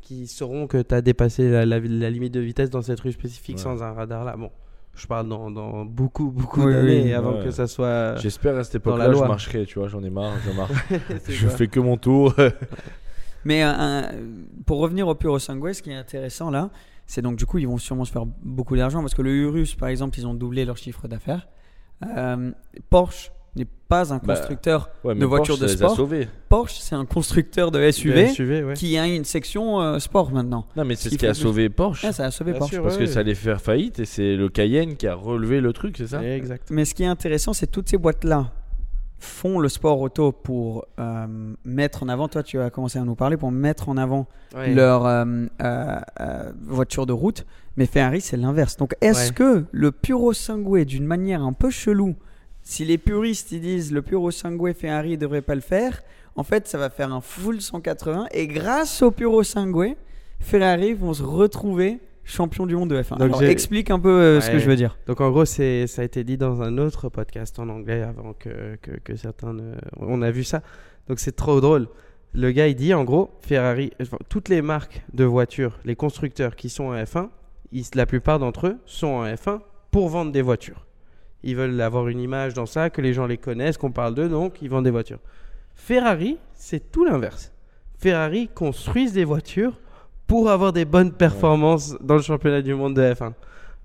qui 0.00 0.26
sauront 0.26 0.66
que 0.66 0.82
tu 0.82 0.94
as 0.94 1.00
dépassé 1.00 1.48
la, 1.50 1.64
la- 1.64 1.78
la 1.80 2.10
limite 2.10 2.34
de 2.34 2.40
vitesse 2.40 2.68
dans 2.68 2.82
cette 2.82 3.00
rue 3.00 3.12
spécifique 3.12 3.56
Ouais. 3.56 3.62
sans 3.62 3.82
un 3.82 3.92
radar 3.92 4.22
là. 4.24 4.36
Bon, 4.36 4.50
je 4.94 5.06
parle 5.06 5.28
dans, 5.28 5.50
dans 5.50 5.84
beaucoup, 5.86 6.30
beaucoup 6.30 6.62
Oui, 6.66 6.72
d'années 6.74 7.02
oui, 7.04 7.12
avant 7.14 7.38
ouais. 7.38 7.44
que 7.44 7.50
ça 7.50 7.66
soit. 7.66 8.16
J'espère 8.16 8.56
à 8.56 8.64
cette 8.64 8.74
époque-là, 8.76 9.12
je 9.12 9.18
marcherai, 9.18 9.64
tu 9.66 9.78
vois, 9.78 9.88
j'en 9.88 10.02
ai 10.04 10.10
marre, 10.10 10.34
je 10.44 10.50
marche. 10.52 10.72
Je 11.28 11.48
ça. 11.48 11.56
fais 11.56 11.68
que 11.68 11.80
mon 11.80 11.96
tour. 11.96 12.34
Mais 13.46 13.62
un- 13.62 14.10
pour 14.66 14.78
revenir 14.78 15.06
au 15.08 15.14
Puro 15.14 15.38
Sangue, 15.38 15.72
ce 15.72 15.82
qui 15.82 15.90
est 15.90 15.94
intéressant 15.94 16.50
là, 16.50 16.70
c'est 17.06 17.22
donc 17.22 17.36
du 17.36 17.46
coup 17.46 17.58
ils 17.58 17.66
vont 17.68 17.78
sûrement 17.78 18.04
se 18.04 18.12
faire 18.12 18.26
beaucoup 18.42 18.76
d'argent 18.76 19.00
parce 19.00 19.14
que 19.14 19.22
le 19.22 19.30
Urus, 19.34 19.74
par 19.74 19.88
exemple, 19.88 20.18
ils 20.18 20.26
ont 20.26 20.34
doublé 20.34 20.64
leur 20.64 20.76
chiffre 20.76 21.06
d'affaires. 21.08 21.46
Euh, 22.16 22.50
Porsche 22.90 23.30
n'est 23.56 23.66
pas 23.88 24.12
un 24.12 24.18
Bah, 24.18 24.34
constructeur 24.34 24.90
Ouais, 25.04 25.14
de 25.14 25.24
voitures 25.24 25.56
Porsche, 25.58 25.70
de 25.72 25.76
sport. 25.76 26.08
Porsche, 26.48 26.74
c'est 26.80 26.96
un 26.96 27.04
constructeur 27.06 27.70
de 27.70 27.88
SUV 27.90 28.64
ouais. 28.64 28.74
qui 28.74 28.98
a 28.98 29.06
une 29.06 29.24
section 29.24 29.80
euh, 29.80 29.98
sport 30.00 30.32
maintenant. 30.32 30.66
Non, 30.76 30.84
mais 30.84 30.96
Ce 30.96 31.04
c'est 31.04 31.08
qui 31.10 31.14
ce 31.14 31.18
qui 31.20 31.26
a 31.26 31.34
sauvé 31.34 31.68
Porsche. 31.68 32.04
Ah, 32.04 32.12
ça 32.12 32.24
a 32.24 32.30
sauvé 32.32 32.50
Bien 32.50 32.58
Porsche. 32.58 32.74
sûr, 32.74 32.82
parce 32.82 32.94
ouais, 32.96 33.02
que 33.04 33.06
ouais. 33.06 33.12
ça 33.12 33.20
allait 33.20 33.34
faire 33.36 33.60
faillite 33.60 34.00
et 34.00 34.04
c'est 34.06 34.34
le 34.34 34.48
Cayenne 34.48 34.96
qui 34.96 35.06
a 35.06 35.14
relevé 35.14 35.60
le 35.60 35.72
truc, 35.72 35.96
c'est 35.98 36.08
ça 36.08 36.24
Exact. 36.24 36.68
Mais 36.70 36.84
ce 36.84 36.94
qui 36.94 37.04
est 37.04 37.06
intéressant, 37.06 37.52
c'est 37.52 37.68
toutes 37.68 37.88
ces 37.88 37.96
boîtes-là 37.96 38.50
font 39.24 39.58
le 39.58 39.68
sport 39.68 40.00
auto 40.00 40.30
pour 40.32 40.84
euh, 40.98 41.26
mettre 41.64 42.02
en 42.02 42.08
avant, 42.08 42.28
toi 42.28 42.42
tu 42.42 42.60
as 42.60 42.70
commencé 42.70 42.98
à 42.98 43.02
nous 43.02 43.14
parler, 43.14 43.36
pour 43.36 43.50
mettre 43.50 43.88
en 43.88 43.96
avant 43.96 44.26
leur 44.54 45.06
euh, 45.06 45.24
euh, 45.62 46.00
euh, 46.20 46.52
voiture 46.62 47.06
de 47.06 47.12
route. 47.12 47.44
Mais 47.76 47.86
Ferrari, 47.86 48.20
c'est 48.20 48.36
l'inverse. 48.36 48.76
Donc 48.76 48.94
est-ce 49.00 49.28
Ouais. 49.30 49.34
que 49.34 49.64
le 49.72 49.90
Puro 49.92 50.32
Sangue, 50.32 50.82
d'une 50.84 51.06
manière 51.06 51.42
un 51.42 51.52
peu 51.52 51.70
chelou, 51.70 52.14
si 52.62 52.84
les 52.84 52.98
puristes 52.98 53.50
ils 53.52 53.60
disent 53.60 53.92
le 53.92 54.00
Puro 54.02 54.30
Sangue 54.30 54.72
Ferrari 54.72 55.10
ne 55.12 55.16
devrait 55.16 55.42
pas 55.42 55.54
le 55.56 55.60
faire, 55.60 56.02
en 56.36 56.44
fait 56.44 56.68
ça 56.68 56.78
va 56.78 56.88
faire 56.90 57.12
un 57.12 57.20
full 57.20 57.60
180 57.60 58.28
et 58.32 58.46
grâce 58.46 59.02
au 59.02 59.10
Puro 59.10 59.42
Sangue, 59.42 59.96
Ferrari 60.40 60.94
vont 60.94 61.14
se 61.14 61.22
retrouver 61.22 61.98
champion 62.24 62.66
du 62.66 62.74
monde 62.76 62.90
de 62.90 63.00
F1. 63.02 63.10
Donc 63.18 63.20
Alors 63.22 63.40
j'ai- 63.40 63.50
explique 63.50 63.90
un 63.90 63.98
peu 64.00 64.08
euh, 64.10 64.40
ce 64.40 64.50
que 64.50 64.58
je 64.58 64.66
veux 64.68 64.76
dire. 64.76 64.96
Donc 65.06 65.20
en 65.20 65.30
gros, 65.30 65.44
c'est, 65.44 65.86
ça 65.86 66.02
a 66.02 66.04
été 66.04 66.24
dit 66.24 66.36
dans 66.38 66.62
un 66.62 66.78
autre 66.78 67.08
podcast 67.08 67.58
en 67.58 67.68
anglais 67.68 68.02
avant 68.02 68.32
que, 68.32 68.76
que, 68.82 68.92
que 68.92 69.16
certains... 69.16 69.52
ne- 69.52 69.74
On 69.98 70.22
a 70.22 70.30
vu 70.30 70.44
ça. 70.44 70.62
Donc 71.08 71.18
c'est 71.20 71.36
trop 71.36 71.60
drôle. 71.60 71.88
Le 72.32 72.50
gars, 72.50 72.66
il 72.66 72.74
dit 72.74 72.92
en 72.94 73.04
gros, 73.04 73.30
Ferrari, 73.42 73.92
enfin, 74.00 74.16
toutes 74.28 74.48
les 74.48 74.62
marques 74.62 75.04
de 75.12 75.24
voitures, 75.24 75.78
les 75.84 75.94
constructeurs 75.96 76.56
qui 76.56 76.68
sont 76.68 76.84
en 76.86 76.94
F1, 76.94 77.28
ils- 77.72 77.84
la 77.94 78.06
plupart 78.06 78.38
d'entre 78.38 78.68
eux 78.68 78.78
sont 78.86 79.06
en 79.08 79.24
F1 79.26 79.60
pour 79.90 80.08
vendre 80.08 80.32
des 80.32 80.42
voitures. 80.42 80.86
Ils 81.42 81.54
veulent 81.56 81.80
avoir 81.80 82.08
une 82.08 82.20
image 82.20 82.54
dans 82.54 82.66
ça, 82.66 82.88
que 82.90 83.02
les 83.02 83.12
gens 83.12 83.26
les 83.26 83.36
connaissent, 83.36 83.76
qu'on 83.76 83.92
parle 83.92 84.14
d'eux, 84.14 84.28
donc 84.30 84.62
ils 84.62 84.70
vendent 84.70 84.84
des 84.84 84.90
voitures. 84.90 85.20
Ferrari, 85.74 86.38
c'est 86.54 86.90
tout 86.90 87.04
l'inverse. 87.04 87.52
Ferrari 87.98 88.48
construisent 88.54 89.12
des 89.12 89.24
voitures 89.24 89.78
pour 90.26 90.50
avoir 90.50 90.72
des 90.72 90.84
bonnes 90.84 91.12
performances 91.12 91.96
dans 92.00 92.16
le 92.16 92.22
championnat 92.22 92.62
du 92.62 92.74
monde 92.74 92.94
de 92.96 93.02
F1. 93.02 93.32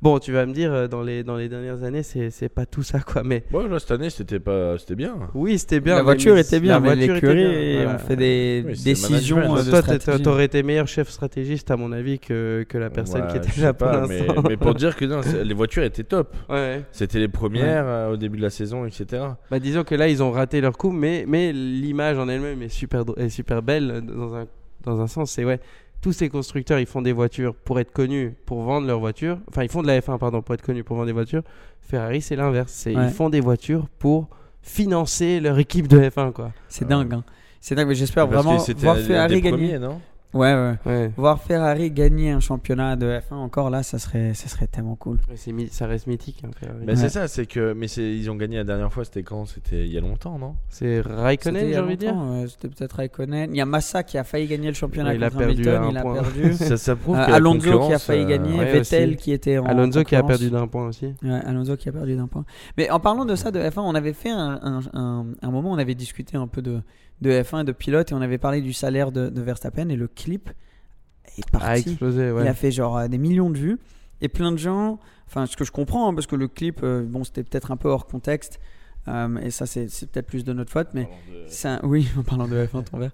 Bon, 0.02 0.18
tu 0.18 0.32
vas 0.32 0.46
me 0.46 0.54
dire, 0.54 0.72
euh, 0.72 0.88
dans 0.88 1.02
les, 1.02 1.26
dans 1.26 1.36
les 1.36 1.50
dernières 1.50 1.84
années, 1.84 2.04
c'est 2.04 2.30
c'est 2.30 2.48
pas 2.48 2.66
tout 2.66 2.84
ça, 2.84 3.02
quoi. 3.02 3.22
Mais 3.22 3.44
Ouais, 3.52 3.68
là, 3.68 3.80
cette 3.80 3.92
année, 3.92 4.10
c'était 4.10 4.40
pas... 4.40 4.78
c'était 4.78 4.96
bien. 4.96 5.14
oui, 5.34 5.60
c'était 5.60 5.82
bien. 5.82 5.96
la 5.98 6.04
voiture 6.04 6.36
mais 6.36 6.40
était 6.42 6.62
bien, 6.62 6.76
la 6.76 6.80
mais 6.80 6.96
voiture 6.96 7.16
était 7.18 7.36
bien, 7.36 7.74
voilà. 7.84 7.96
on 7.96 8.08
fait 8.08 8.16
des 8.16 8.64
Oui, 8.66 8.82
décisions 8.82 9.36
management. 9.36 9.58
euh, 9.76 9.82
de 9.98 9.98
Toi, 9.98 10.20
t'aurais 10.20 10.46
été 10.46 10.64
meilleur 10.64 10.88
chef 10.88 11.10
stratégiste, 11.10 11.70
à 11.70 11.76
mon 11.76 11.92
avis, 11.92 12.18
que, 12.18 12.66
que 12.70 12.78
la 12.78 12.90
personne 12.90 13.24
Ouais, 13.24 13.28
qui 13.28 13.38
était 13.40 13.48
là 13.60 13.68
sais 13.68 13.74
pour 13.74 13.88
pas, 13.90 14.08
mais, 14.08 14.20
l'instant. 14.26 14.44
mais 14.48 14.56
pour 14.56 14.74
dire 14.74 14.96
que 14.96 15.04
non, 15.04 15.20
les 15.44 15.54
voitures 15.54 15.84
étaient 15.84 16.06
top. 16.06 16.34
Ouais. 16.50 16.86
C'était 16.94 17.20
les 17.20 17.28
premières 17.28 17.84
euh, 17.86 18.14
au 18.14 18.16
début 18.16 18.38
de 18.38 18.44
la 18.44 18.52
saison, 18.52 18.86
etc. 18.86 19.22
Bah, 19.52 19.60
disons 19.60 19.84
que 19.84 19.96
là, 19.96 20.08
ils 20.08 20.24
ont 20.24 20.32
raté 20.32 20.62
leur 20.62 20.78
coup, 20.78 20.92
mais, 20.92 21.26
mais 21.28 21.52
l'image 21.52 22.18
en 22.18 22.30
elle-même 22.30 22.62
est 22.62 22.70
super, 22.70 23.04
est 23.18 23.28
super 23.28 23.62
belle 23.62 24.02
dans 24.08 24.34
un, 24.34 24.46
dans 24.86 25.02
un 25.02 25.08
sens. 25.08 25.32
C'est 25.32 25.44
ouais, 25.44 25.60
tous 26.02 26.14
ces 26.14 26.30
constructeurs, 26.30 26.80
ils 26.80 26.86
font 26.86 27.02
des 27.02 27.12
voitures 27.12 27.54
pour 27.56 27.80
être 27.80 27.92
connus, 27.92 28.34
pour 28.46 28.62
vendre 28.64 28.88
leurs 28.88 29.00
voitures. 29.00 29.38
Enfin, 29.50 29.64
ils 29.64 29.70
font 29.70 29.82
de 29.82 29.88
la 29.88 30.00
F1, 30.00 30.18
pardon, 30.18 30.42
pour 30.42 30.56
être 30.56 30.62
connus, 30.62 30.84
pour 30.84 30.96
vendre 30.96 31.08
des 31.08 31.12
voitures. 31.14 31.44
Ferrari, 31.82 32.22
c'est 32.22 32.36
l'inverse. 32.36 32.72
C'est 32.74 32.96
Ouais. 32.96 33.06
Ils 33.06 33.12
font 33.14 33.30
des 33.30 33.42
voitures 33.42 33.88
pour 34.00 34.28
financer 34.62 35.40
leur 35.40 35.58
équipe 35.60 35.88
de 35.88 36.00
F1, 36.00 36.32
quoi. 36.32 36.52
C'est 36.68 36.88
dingue. 36.88 37.14
hein. 37.14 37.24
C'est 37.62 37.76
dingue, 37.76 37.88
mais 37.90 37.96
j'espère 37.96 38.28
vraiment 38.28 38.56
voir 38.58 38.96
un 38.96 39.00
Ferrari 39.02 39.42
gagner. 39.42 39.58
premiers, 39.58 39.80
non? 39.80 40.00
Ouais, 40.32 40.54
ouais. 40.54 40.76
Ouais. 40.86 41.12
Voir 41.18 41.42
Ferrari 41.42 41.90
gagner 41.90 42.30
un 42.30 42.40
championnat 42.40 42.96
de 42.96 43.08
F1 43.08 43.34
encore 43.36 43.72
là, 43.72 43.82
ça 43.82 43.98
serait, 43.98 44.36
ça 44.36 44.48
serait 44.48 44.68
tellement 44.68 44.96
cool. 44.96 45.18
Ça 45.72 45.88
reste 45.88 46.06
mythique. 46.06 46.44
hein, 46.46 46.52
Ferrari. 46.60 46.80
Mais 46.86 46.92
Ouais. 46.94 46.96
c'est 46.98 47.10
ça, 47.10 47.28
c'est 47.28 47.48
que. 47.48 47.74
Mais 47.74 47.88
ils 47.88 48.30
ont 48.30 48.36
gagné 48.36 48.58
la 48.58 48.64
dernière 48.64 48.94
fois, 48.94 49.04
c'était 49.06 49.24
quand? 49.24 49.46
C'était 49.48 49.88
il 49.88 49.92
y 49.92 49.98
a 49.98 50.02
longtemps, 50.02 50.38
non? 50.38 50.56
C'est 50.70 51.02
Raikkonen, 51.02 51.68
j'ai 51.70 51.76
a 51.76 51.84
envie 51.84 51.96
de 51.96 52.02
dire. 52.02 52.14
longtemps, 52.14 52.34
euh, 52.44 52.48
C'était 52.48 52.68
peut-être 52.68 52.94
Raikkonen. 52.98 53.50
Il 53.56 53.58
y 53.58 53.62
a 53.62 53.66
Massa 53.66 54.04
qui 54.04 54.20
a 54.20 54.24
failli 54.24 54.46
gagner 54.48 54.68
le 54.68 54.76
championnat 54.76 55.10
Ouais, 55.10 55.16
il 55.16 55.24
a 55.24 55.32
perdu 55.32 55.46
Hamilton, 55.68 55.74
à 55.76 55.80
un 55.86 55.90
il 55.90 55.98
a 55.98 56.02
point. 56.04 56.14
perdu. 56.14 56.54
ça, 56.54 56.78
ça 56.78 56.96
prouve 56.96 57.16
Euh, 57.18 57.34
Alonso 57.34 57.88
qui 57.88 57.94
a 57.94 57.98
failli 58.00 58.24
euh, 58.24 58.28
gagner, 58.28 58.58
ouais, 58.60 58.72
Vettel 58.72 59.10
aussi. 59.10 59.18
qui 59.18 59.32
était 59.32 59.58
en 59.58 59.66
Alonso 59.66 60.04
qui 60.04 60.16
a 60.16 60.22
perdu 60.22 60.52
d'un 60.52 60.68
point 60.68 60.88
aussi. 60.88 61.08
Ouais, 61.24 61.40
Alonso 61.44 61.76
qui 61.76 61.90
a 61.90 61.92
perdu 61.92 62.16
d'un 62.16 62.28
point. 62.28 62.46
Mais 62.78 62.92
en 62.92 63.00
parlant 63.00 63.26
de 63.26 63.34
ça, 63.36 63.50
de 63.50 63.60
F1, 63.60 63.80
on 63.82 63.96
avait 63.96 64.14
fait 64.14 64.30
un, 64.30 64.60
un, 64.62 64.80
un- 64.94 65.26
un 65.42 65.50
moment, 65.50 65.72
on 65.72 65.78
avait 65.80 65.96
discuté 65.96 66.38
un 66.38 66.46
peu 66.48 66.62
de, 66.62 66.82
de 67.22 67.32
F1 67.32 67.62
et 67.62 67.64
de 67.66 67.72
pilote 67.72 68.12
et 68.12 68.16
on 68.16 68.22
avait 68.22 68.38
parlé 68.38 68.62
du 68.62 68.74
salaire 68.74 69.12
de, 69.12 69.30
de 69.30 69.42
Verstappen 69.42 69.90
et 69.90 69.96
le 69.96 70.08
clip 70.08 70.50
est 71.38 71.56
A 71.56 71.60
parti. 71.60 71.90
explosé, 71.90 72.32
ouais. 72.32 72.44
Il 72.44 72.48
a 72.48 72.54
fait 72.54 72.72
genre 72.72 72.98
euh, 72.98 73.08
des 73.08 73.18
millions 73.18 73.50
de 73.50 73.58
vues 73.58 73.80
et 74.22 74.28
plein 74.28 74.52
de 74.52 74.58
gens, 74.58 75.00
enfin 75.28 75.46
ce 75.46 75.56
que 75.58 75.64
je 75.66 75.72
comprends, 75.72 76.10
hein, 76.10 76.14
parce 76.14 76.28
que 76.28 76.36
le 76.36 76.48
clip, 76.48 76.82
euh, 76.84 77.04
bon 77.04 77.24
c'était 77.24 77.44
peut-être 77.44 77.72
un 77.72 77.78
peu 77.78 77.90
hors 77.90 78.06
contexte 78.08 78.60
euh, 79.08 79.38
et 79.38 79.50
ça 79.50 79.66
c'est 79.66 79.90
c'est 79.90 80.10
peut-être 80.12 80.28
plus 80.28 80.44
de 80.44 80.54
notre 80.54 80.72
faute, 80.72 80.90
mais 80.94 81.08
ça, 81.48 81.80
oui, 81.84 82.08
en 82.18 82.24
parlant 82.24 82.48
de 82.48 82.56
F1, 82.66 82.84
ton 82.84 82.98
verre. 82.98 83.12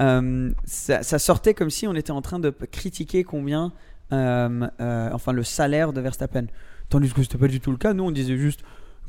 Euh, 0.00 0.50
ça, 0.64 1.02
ça 1.02 1.18
sortait 1.18 1.54
comme 1.54 1.70
si 1.70 1.86
on 1.88 1.94
était 1.94 2.12
en 2.12 2.22
train 2.22 2.38
de 2.38 2.50
critiquer 2.50 3.24
combien, 3.24 3.72
euh, 4.12 4.68
euh, 4.80 5.10
enfin 5.12 5.32
le 5.32 5.42
salaire 5.42 5.92
de 5.92 6.00
Verstappen. 6.00 6.46
Tandis 6.88 7.12
que 7.12 7.22
c'était 7.22 7.38
pas 7.38 7.48
du 7.48 7.60
tout 7.60 7.70
le 7.72 7.76
cas. 7.76 7.92
Nous, 7.92 8.04
on 8.04 8.10
disait 8.10 8.36
juste 8.38 8.60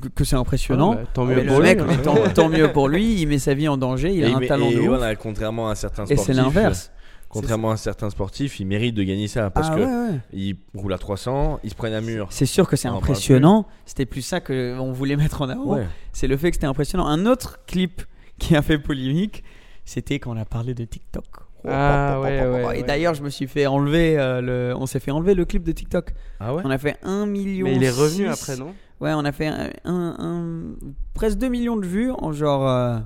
que, 0.01 0.07
que 0.09 0.23
c'est 0.23 0.35
impressionnant. 0.35 0.93
Ah, 0.93 1.01
bah, 1.03 1.09
tant 1.13 1.25
Mais 1.25 1.35
mieux 1.35 1.41
le 1.43 1.47
pour 1.47 1.59
lui. 1.59 1.67
mec, 1.67 1.79
hein. 1.79 1.87
tant, 2.03 2.15
tant 2.33 2.49
mieux 2.49 2.71
pour 2.71 2.87
lui. 2.89 3.21
Il 3.21 3.27
met 3.27 3.39
sa 3.39 3.53
vie 3.53 3.67
en 3.67 3.77
danger. 3.77 4.11
Il 4.13 4.23
Et 4.23 4.25
a 4.31 4.35
un 4.35 4.39
met- 4.39 4.47
talent 4.47 4.69
et 4.69 4.75
de 4.75 4.79
ouf. 4.81 4.87
voilà, 4.87 5.15
contrairement 5.15 5.69
à 5.69 5.75
certains 5.75 6.03
Et 6.05 6.15
sportifs. 6.15 6.25
c'est 6.25 6.33
l'inverse. 6.33 6.91
Contrairement 7.31 7.69
à 7.69 7.77
certains 7.77 8.09
sportifs, 8.09 8.59
ils 8.59 8.65
méritent 8.65 8.95
de 8.95 9.03
gagner 9.03 9.27
ça 9.27 9.51
parce 9.51 9.67
Ah 9.71 9.75
que 9.75 9.79
ouais, 9.81 9.85
ouais. 10.13 10.19
ils 10.33 10.55
roulent 10.73 10.93
à 10.93 10.97
300, 10.97 11.59
ils 11.63 11.69
se 11.69 11.75
prennent 11.75 11.93
un 11.93 12.01
mur. 12.01 12.25
C'est 12.31 12.47
sûr 12.47 12.67
que 12.67 12.75
c'est 12.75 12.89
On 12.89 12.97
impressionnant. 12.97 13.67
C'était 13.85 14.07
plus 14.07 14.23
ça 14.23 14.39
qu'on 14.41 14.91
voulait 14.93 15.15
mettre 15.15 15.43
en 15.43 15.49
avant. 15.49 15.75
Ouais. 15.75 15.85
C'est 16.11 16.25
le 16.25 16.37
fait 16.37 16.49
que 16.49 16.55
c'était 16.55 16.65
impressionnant. 16.65 17.05
Un 17.05 17.27
autre 17.27 17.59
clip 17.67 18.01
qui 18.39 18.55
a 18.55 18.63
fait 18.63 18.79
polémique, 18.79 19.43
c'était 19.85 20.17
quand 20.17 20.31
on 20.35 20.37
a 20.39 20.45
parlé 20.45 20.73
de 20.73 20.85
TikTok. 20.85 21.23
Ah, 21.71 22.19
ouais, 22.21 22.47
ouais, 22.65 22.79
Et 22.79 22.83
d'ailleurs, 22.83 23.13
je 23.13 23.23
me 23.23 23.29
suis 23.29 23.47
fait 23.47 23.65
enlever 23.67 24.17
euh, 24.17 24.41
le. 24.41 24.73
On 24.77 24.85
s'est 24.85 24.99
fait 24.99 25.11
enlever 25.11 25.33
le 25.35 25.45
clip 25.45 25.63
de 25.63 25.71
TikTok. 25.71 26.13
Ah 26.39 26.53
ouais 26.53 26.61
On 26.65 26.69
a 26.69 26.77
fait 26.77 26.97
1 27.03 27.25
million. 27.25 27.65
Mais 27.67 27.75
il 27.75 27.83
est 27.83 27.89
revenu 27.89 28.25
six. 28.25 28.51
après, 28.51 28.57
non? 28.57 28.73
Ouais, 28.99 29.11
on 29.13 29.23
a 29.25 29.31
fait 29.31 29.47
un, 29.47 29.69
un- 29.85 30.15
un- 30.19 30.75
presque 31.13 31.37
2 31.37 31.47
millions 31.47 31.77
de 31.77 31.85
vues 31.85 32.11
en 32.11 32.31
genre 32.33 32.67
euh, 32.67 32.97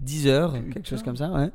10 0.00 0.28
heures, 0.28 0.52
quelque 0.72 0.88
chose 0.88 1.02
comme 1.02 1.16
ça, 1.16 1.30
ouais. 1.30 1.50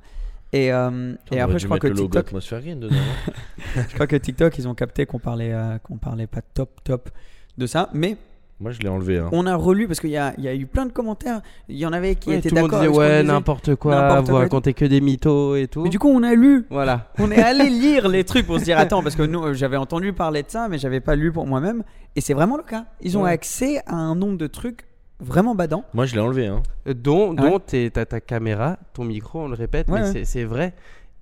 Et, 0.52 0.72
euh, 0.72 1.14
et 1.32 1.40
après, 1.40 1.58
je 1.58 1.66
crois, 1.66 1.80
que 1.80 1.88
TikTok, 1.88 2.32
dedans. 2.80 2.96
hein. 2.96 3.32
je 3.90 3.94
crois 3.96 4.06
que 4.08 4.16
TikTok, 4.16 4.56
ils 4.60 4.68
ont 4.68 4.76
capté 4.76 5.06
qu'on 5.08 5.18
parlait, 5.20 5.52
euh, 5.52 5.78
qu'on 5.80 5.98
parlait 5.98 6.28
pas 6.28 6.42
top, 6.42 6.84
top 6.84 7.10
de 7.58 7.66
ça. 7.66 7.90
Mais 7.94 8.18
Moi, 8.64 8.72
je 8.72 8.80
l'ai 8.80 8.88
enlevé. 8.90 9.20
hein. 9.20 9.30
on 9.34 9.46
a 9.46 9.56
relu 9.56 9.88
parce 9.88 10.00
qu'il 10.00 10.10
y 10.10 10.18
a, 10.18 10.34
il 10.40 10.44
y 10.44 10.48
a 10.48 10.56
eu 10.56 10.66
plein 10.66 10.86
de 10.88 10.92
commentaires. 10.92 11.42
Il 11.70 11.78
y 11.78 11.86
en 11.86 11.94
avait 11.94 12.16
qui 12.16 12.30
Ouais, 12.30 12.38
étaient 12.38 12.50
Tout 12.50 12.56
le 12.56 12.62
monde 12.62 12.72
d'accord. 12.72 12.82
disait 12.82 12.94
ce 12.94 12.98
qu'on 12.98 13.04
ouais, 13.06 13.22
disait. 13.22 13.34
n'importe 13.34 13.76
quoi, 13.76 14.22
vous 14.22 14.36
racontez 14.36 14.74
que 14.74 14.86
des 14.86 15.02
mythos 15.02 15.56
et 15.58 15.68
tout. 15.68 15.84
Mais 15.84 15.90
du 15.90 16.00
coup, 16.00 16.08
on 16.10 16.24
a 16.24 16.34
lu. 16.34 16.66
Voilà. 16.70 17.12
On 17.20 17.30
est 17.30 17.42
allé 17.44 17.70
lire 17.70 18.08
les 18.08 18.24
trucs 18.24 18.48
pour 18.48 18.60
se 18.60 18.64
dire 18.64 18.78
attends 18.80 19.04
parce 19.04 19.16
que 19.16 19.24
nous 19.24 19.44
euh, 19.44 19.54
j'avais 19.54 19.78
entendu 19.78 20.14
parler 20.14 20.42
de 20.44 20.50
ça 20.50 20.68
mais 20.70 20.78
j'avais 20.78 21.02
pas 21.02 21.16
lu 21.16 21.32
pour 21.32 21.46
moi-même 21.46 21.84
et 22.16 22.22
c'est 22.22 22.34
vraiment 22.34 22.58
le 22.58 22.64
cas. 22.64 22.86
Ils 23.02 23.18
ont 23.18 23.24
Ouais. 23.24 23.32
accès 23.32 23.80
à 23.86 23.96
un 23.96 24.16
nombre 24.16 24.38
de 24.38 24.48
trucs 24.48 24.86
vraiment 25.20 25.56
badants. 25.56 25.84
Moi, 25.94 26.06
je 26.06 26.16
l'ai 26.16 26.22
enlevé. 26.22 26.48
Hein. 26.48 26.62
Dont, 26.86 27.36
Ah 27.38 27.44
ouais 27.44 27.50
dont 27.52 27.60
t'es- 27.60 27.90
t'as 27.94 28.06
ta 28.06 28.20
caméra, 28.20 28.78
ton 28.94 29.04
micro, 29.06 29.42
on 29.42 29.48
le 29.48 29.54
répète, 29.56 29.88
Ouais, 29.90 30.02
mais 30.02 30.12
ouais. 30.12 30.26
c'est 30.26 30.44
vrai. 30.44 30.74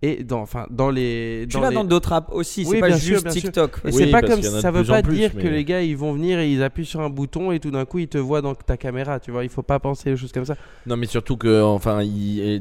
Et 0.03 0.23
dans, 0.23 0.41
enfin, 0.41 0.65
dans 0.71 0.89
les. 0.89 1.45
Tu 1.47 1.57
dans 1.59 1.69
les- 1.69 1.75
dans 1.75 1.83
d'autres 1.83 2.11
apps 2.11 2.29
aussi, 2.31 2.65
c'est 2.65 2.79
pas 2.79 2.87
bien 2.87 2.97
sûr, 2.97 3.15
juste 3.19 3.29
sûr. 3.31 3.41
TikTok. 3.43 3.77
Et 3.83 3.87
Oui, 3.89 3.93
c'est 3.93 4.07
pas 4.07 4.21
comme 4.23 4.41
ça 4.41 4.71
veut 4.71 4.83
pas 4.83 5.03
plus, 5.03 5.15
dire 5.15 5.31
que 5.31 5.37
mais- 5.43 5.51
les 5.51 5.63
gars 5.63 5.83
ils 5.83 5.95
vont 5.95 6.13
venir 6.13 6.39
et 6.39 6.51
ils 6.51 6.63
appuient 6.63 6.87
sur 6.87 7.01
un 7.01 7.09
bouton 7.11 7.51
et 7.51 7.59
tout 7.59 7.69
d'un 7.69 7.85
coup 7.85 7.99
ils 7.99 8.07
te 8.07 8.17
voient 8.17 8.41
dans 8.41 8.55
ta 8.55 8.77
caméra, 8.77 9.19
tu 9.19 9.29
vois. 9.29 9.43
Il 9.43 9.49
faut 9.49 9.61
pas 9.61 9.77
penser 9.77 10.11
aux 10.13 10.17
choses 10.17 10.31
comme 10.31 10.45
ça. 10.45 10.55
Non, 10.87 10.97
mais 10.97 11.05
surtout 11.05 11.37
que, 11.37 11.61
enfin, 11.61 12.01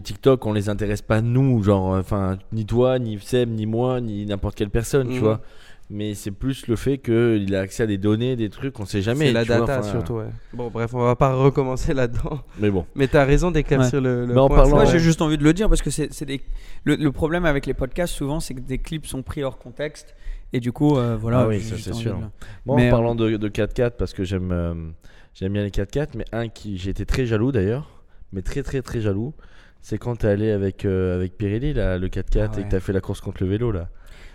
TikTok, 0.04 0.44
on 0.44 0.52
les 0.52 0.68
intéresse 0.68 1.00
pas 1.02 1.22
nous, 1.22 1.62
genre, 1.62 1.94
enfin, 1.96 2.38
ni 2.52 2.66
toi, 2.66 2.98
ni 2.98 3.18
Seb, 3.18 3.48
ni 3.50 3.64
moi, 3.64 4.00
ni 4.02 4.26
n'importe 4.26 4.54
quelle 4.56 4.70
personne, 4.70 5.08
tu 5.08 5.14
Mhm. 5.14 5.20
vois. 5.20 5.40
Mais 5.92 6.14
c'est 6.14 6.30
plus 6.30 6.68
le 6.68 6.76
fait 6.76 6.98
qu'il 6.98 7.52
a 7.56 7.60
accès 7.60 7.82
à 7.82 7.86
des 7.86 7.98
données, 7.98 8.36
des 8.36 8.48
trucs 8.48 8.74
qu'on 8.74 8.84
sait 8.86 9.02
jamais. 9.02 9.26
C'est 9.26 9.32
la 9.32 9.42
vois, 9.42 9.58
data 9.58 9.80
enfin, 9.80 9.90
surtout, 9.90 10.12
ouais. 10.14 10.26
Bon, 10.54 10.68
bref, 10.70 10.94
on 10.94 11.00
va 11.04 11.16
pas 11.16 11.34
recommencer 11.34 11.94
là-dedans. 11.94 12.40
Mais 12.60 12.70
bon. 12.70 12.86
Mais 12.94 13.08
t'as 13.08 13.24
raison 13.24 13.50
d'éclaircir 13.50 14.00
le, 14.00 14.24
le 14.24 14.32
Mais 14.34 14.38
en 14.40 14.46
point, 14.46 14.58
parlant- 14.58 14.76
Moi 14.76 14.84
j'ai 14.84 15.00
juste 15.00 15.20
envie 15.20 15.36
de 15.36 15.42
le 15.42 15.52
dire 15.52 15.68
parce 15.68 15.82
que 15.82 15.90
c'est 15.90 16.24
des... 16.24 16.40
le, 16.84 16.94
le 16.94 17.10
problème 17.12 17.44
avec 17.44 17.66
les 17.66 17.74
podcasts 17.74 18.14
souvent 18.14 18.38
c'est 18.38 18.54
que 18.54 18.60
des 18.60 18.78
clips 18.78 19.06
sont 19.06 19.22
pris 19.22 19.42
hors 19.42 19.58
contexte 19.58 20.14
et 20.52 20.60
du 20.60 20.70
coup 20.70 20.96
euh, 20.96 21.16
voilà. 21.20 21.40
Ah 21.40 21.48
oui, 21.48 21.58
j'ai 21.60 21.76
ça, 21.76 21.82
c'est 21.82 21.92
sûr. 21.94 22.18
Moi, 22.66 22.76
Mais, 22.76 22.84
en 22.84 22.86
euh, 22.86 22.90
parlant 22.90 23.14
de, 23.16 23.36
de 23.36 23.48
4x4, 23.48 23.90
parce 23.98 24.12
que 24.14 24.22
j'aime 24.22 24.52
euh, 24.52 24.74
j'aime 25.34 25.52
bien 25.54 25.64
les 25.64 25.70
4x4, 25.70 26.10
mais 26.16 26.24
un 26.32 26.48
qui 26.48 26.78
j'étais 26.78 27.04
très 27.04 27.26
jaloux 27.26 27.50
d'ailleurs, 27.50 28.04
mais 28.32 28.42
très 28.42 28.62
très 28.62 28.80
très 28.82 29.00
jaloux, 29.00 29.34
c'est 29.80 29.98
quand 29.98 30.14
t'es 30.16 30.28
allé 30.28 30.50
avec, 30.52 30.84
euh, 30.84 31.16
avec 31.16 31.36
Pirelli, 31.36 31.72
là, 31.72 31.98
le 31.98 32.08
4x4, 32.08 32.22
Ah 32.38 32.44
et 32.54 32.56
ouais. 32.58 32.64
que 32.64 32.68
t'as 32.70 32.80
fait 32.80 32.92
la 32.92 33.00
course 33.00 33.20
contre 33.20 33.42
le 33.42 33.48
vélo, 33.48 33.72
là. 33.72 33.88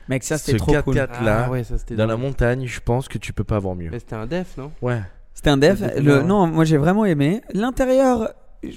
Mec 0.09 0.23
ça 0.23 0.37
c'était 0.37 0.57
trop 0.57 0.73
cool. 0.83 0.95
4x4 0.95 1.23
là, 1.23 1.43
Ah 1.47 1.51
ouais, 1.51 1.63
ça 1.63 1.75
dans 1.91 2.05
la 2.05 2.17
montagne, 2.17 2.65
je 2.67 2.79
pense 2.79 3.07
que 3.07 3.17
tu 3.17 3.33
peux 3.33 3.43
pas 3.43 3.55
avoir 3.57 3.75
mieux. 3.75 3.89
Mais 3.91 3.99
c'était 3.99 4.15
un 4.15 4.27
def, 4.27 4.55
non? 4.57 4.71
Ouais. 4.81 5.01
C'était 5.33 5.49
un 5.49 5.57
def. 5.57 5.81
Le... 5.97 6.21
Non 6.21 6.47
moi 6.47 6.63
j'ai 6.65 6.77
vraiment 6.77 7.05
aimé. 7.05 7.41
L'intérieur 7.53 8.33
je 8.63 8.71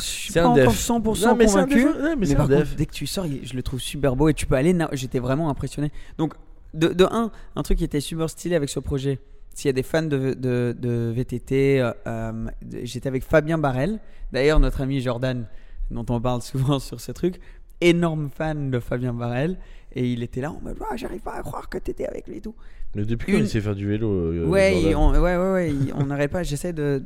suis 0.00 0.32
C'est 0.32 0.40
pas 0.40 0.46
un 0.46 0.50
encore 0.52 0.72
def. 0.72 0.88
100% 0.88 1.26
Non, 1.26 1.34
mais 1.34 1.44
un 1.44 1.48
convaincu. 1.48 1.74
def, 1.74 1.84
ouais, 2.02 2.16
mais 2.16 2.26
Mais, 2.28 2.34
par 2.34 2.50
un 2.50 2.56
contre, 2.58 2.76
dès 2.76 2.86
que 2.86 2.92
tu 2.92 3.06
sors, 3.06 3.26
je 3.42 3.54
le 3.54 3.62
trouve 3.62 3.80
super 3.80 4.16
beau 4.16 4.28
et 4.28 4.34
tu 4.34 4.46
peux 4.46 4.54
aller. 4.54 4.72
na- 4.72 4.88
J'étais 4.92 5.18
vraiment 5.18 5.50
impressionné. 5.50 5.90
Donc, 6.16 6.34
de, 6.72 6.88
de 6.88 7.04
un, 7.04 7.30
un 7.56 7.62
truc 7.62 7.78
qui 7.78 7.84
était 7.84 8.00
super 8.00 8.30
stylé 8.30 8.56
avec 8.56 8.70
ce 8.70 8.80
projet. 8.80 9.18
S'il 9.54 9.68
y 9.68 9.70
a 9.70 9.72
des 9.72 9.82
fans 9.82 10.02
de, 10.02 10.34
de, 10.34 10.74
de 10.78 11.12
VTT, 11.14 11.80
euh, 11.80 11.92
euh, 12.06 12.46
j'étais 12.82 13.08
avec 13.08 13.22
Fabien 13.24 13.58
Barrel. 13.58 14.00
D'ailleurs, 14.32 14.58
notre 14.58 14.80
ami 14.80 15.00
Jordan, 15.00 15.46
dont 15.90 16.06
on 16.08 16.20
parle 16.20 16.40
souvent 16.42 16.78
sur 16.78 17.00
ce 17.00 17.12
truc, 17.12 17.38
énorme 17.80 18.30
fan 18.34 18.70
de 18.70 18.80
Fabien 18.80 19.12
Barrel. 19.12 19.58
Et 19.94 20.12
il 20.12 20.22
était 20.22 20.40
là 20.40 20.50
en 20.50 20.60
mode, 20.60 20.76
Ah, 20.90 20.96
j'arrive 20.96 21.20
pas 21.20 21.34
à 21.34 21.42
croire 21.42 21.68
que 21.68 21.78
t'étais 21.78 22.06
avec 22.06 22.26
lui 22.26 22.38
et 22.38 22.40
tout. 22.40 22.54
Mais 22.96 23.04
depuis 23.04 23.32
quand 23.32 23.38
Une- 23.38 23.44
il 23.44 23.48
sait 23.48 23.60
faire 23.60 23.74
du 23.74 23.86
vélo 23.88 24.08
euh, 24.10 24.46
Ouais, 24.46 24.94
on, 24.94 25.10
ouais, 25.12 25.18
ouais, 25.18 25.52
ouais, 25.52 25.70
il- 25.70 25.92
on 25.94 26.06
n'arrête 26.06 26.30
pas. 26.30 26.42
J'essaie 26.42 26.72
de- 26.72 27.02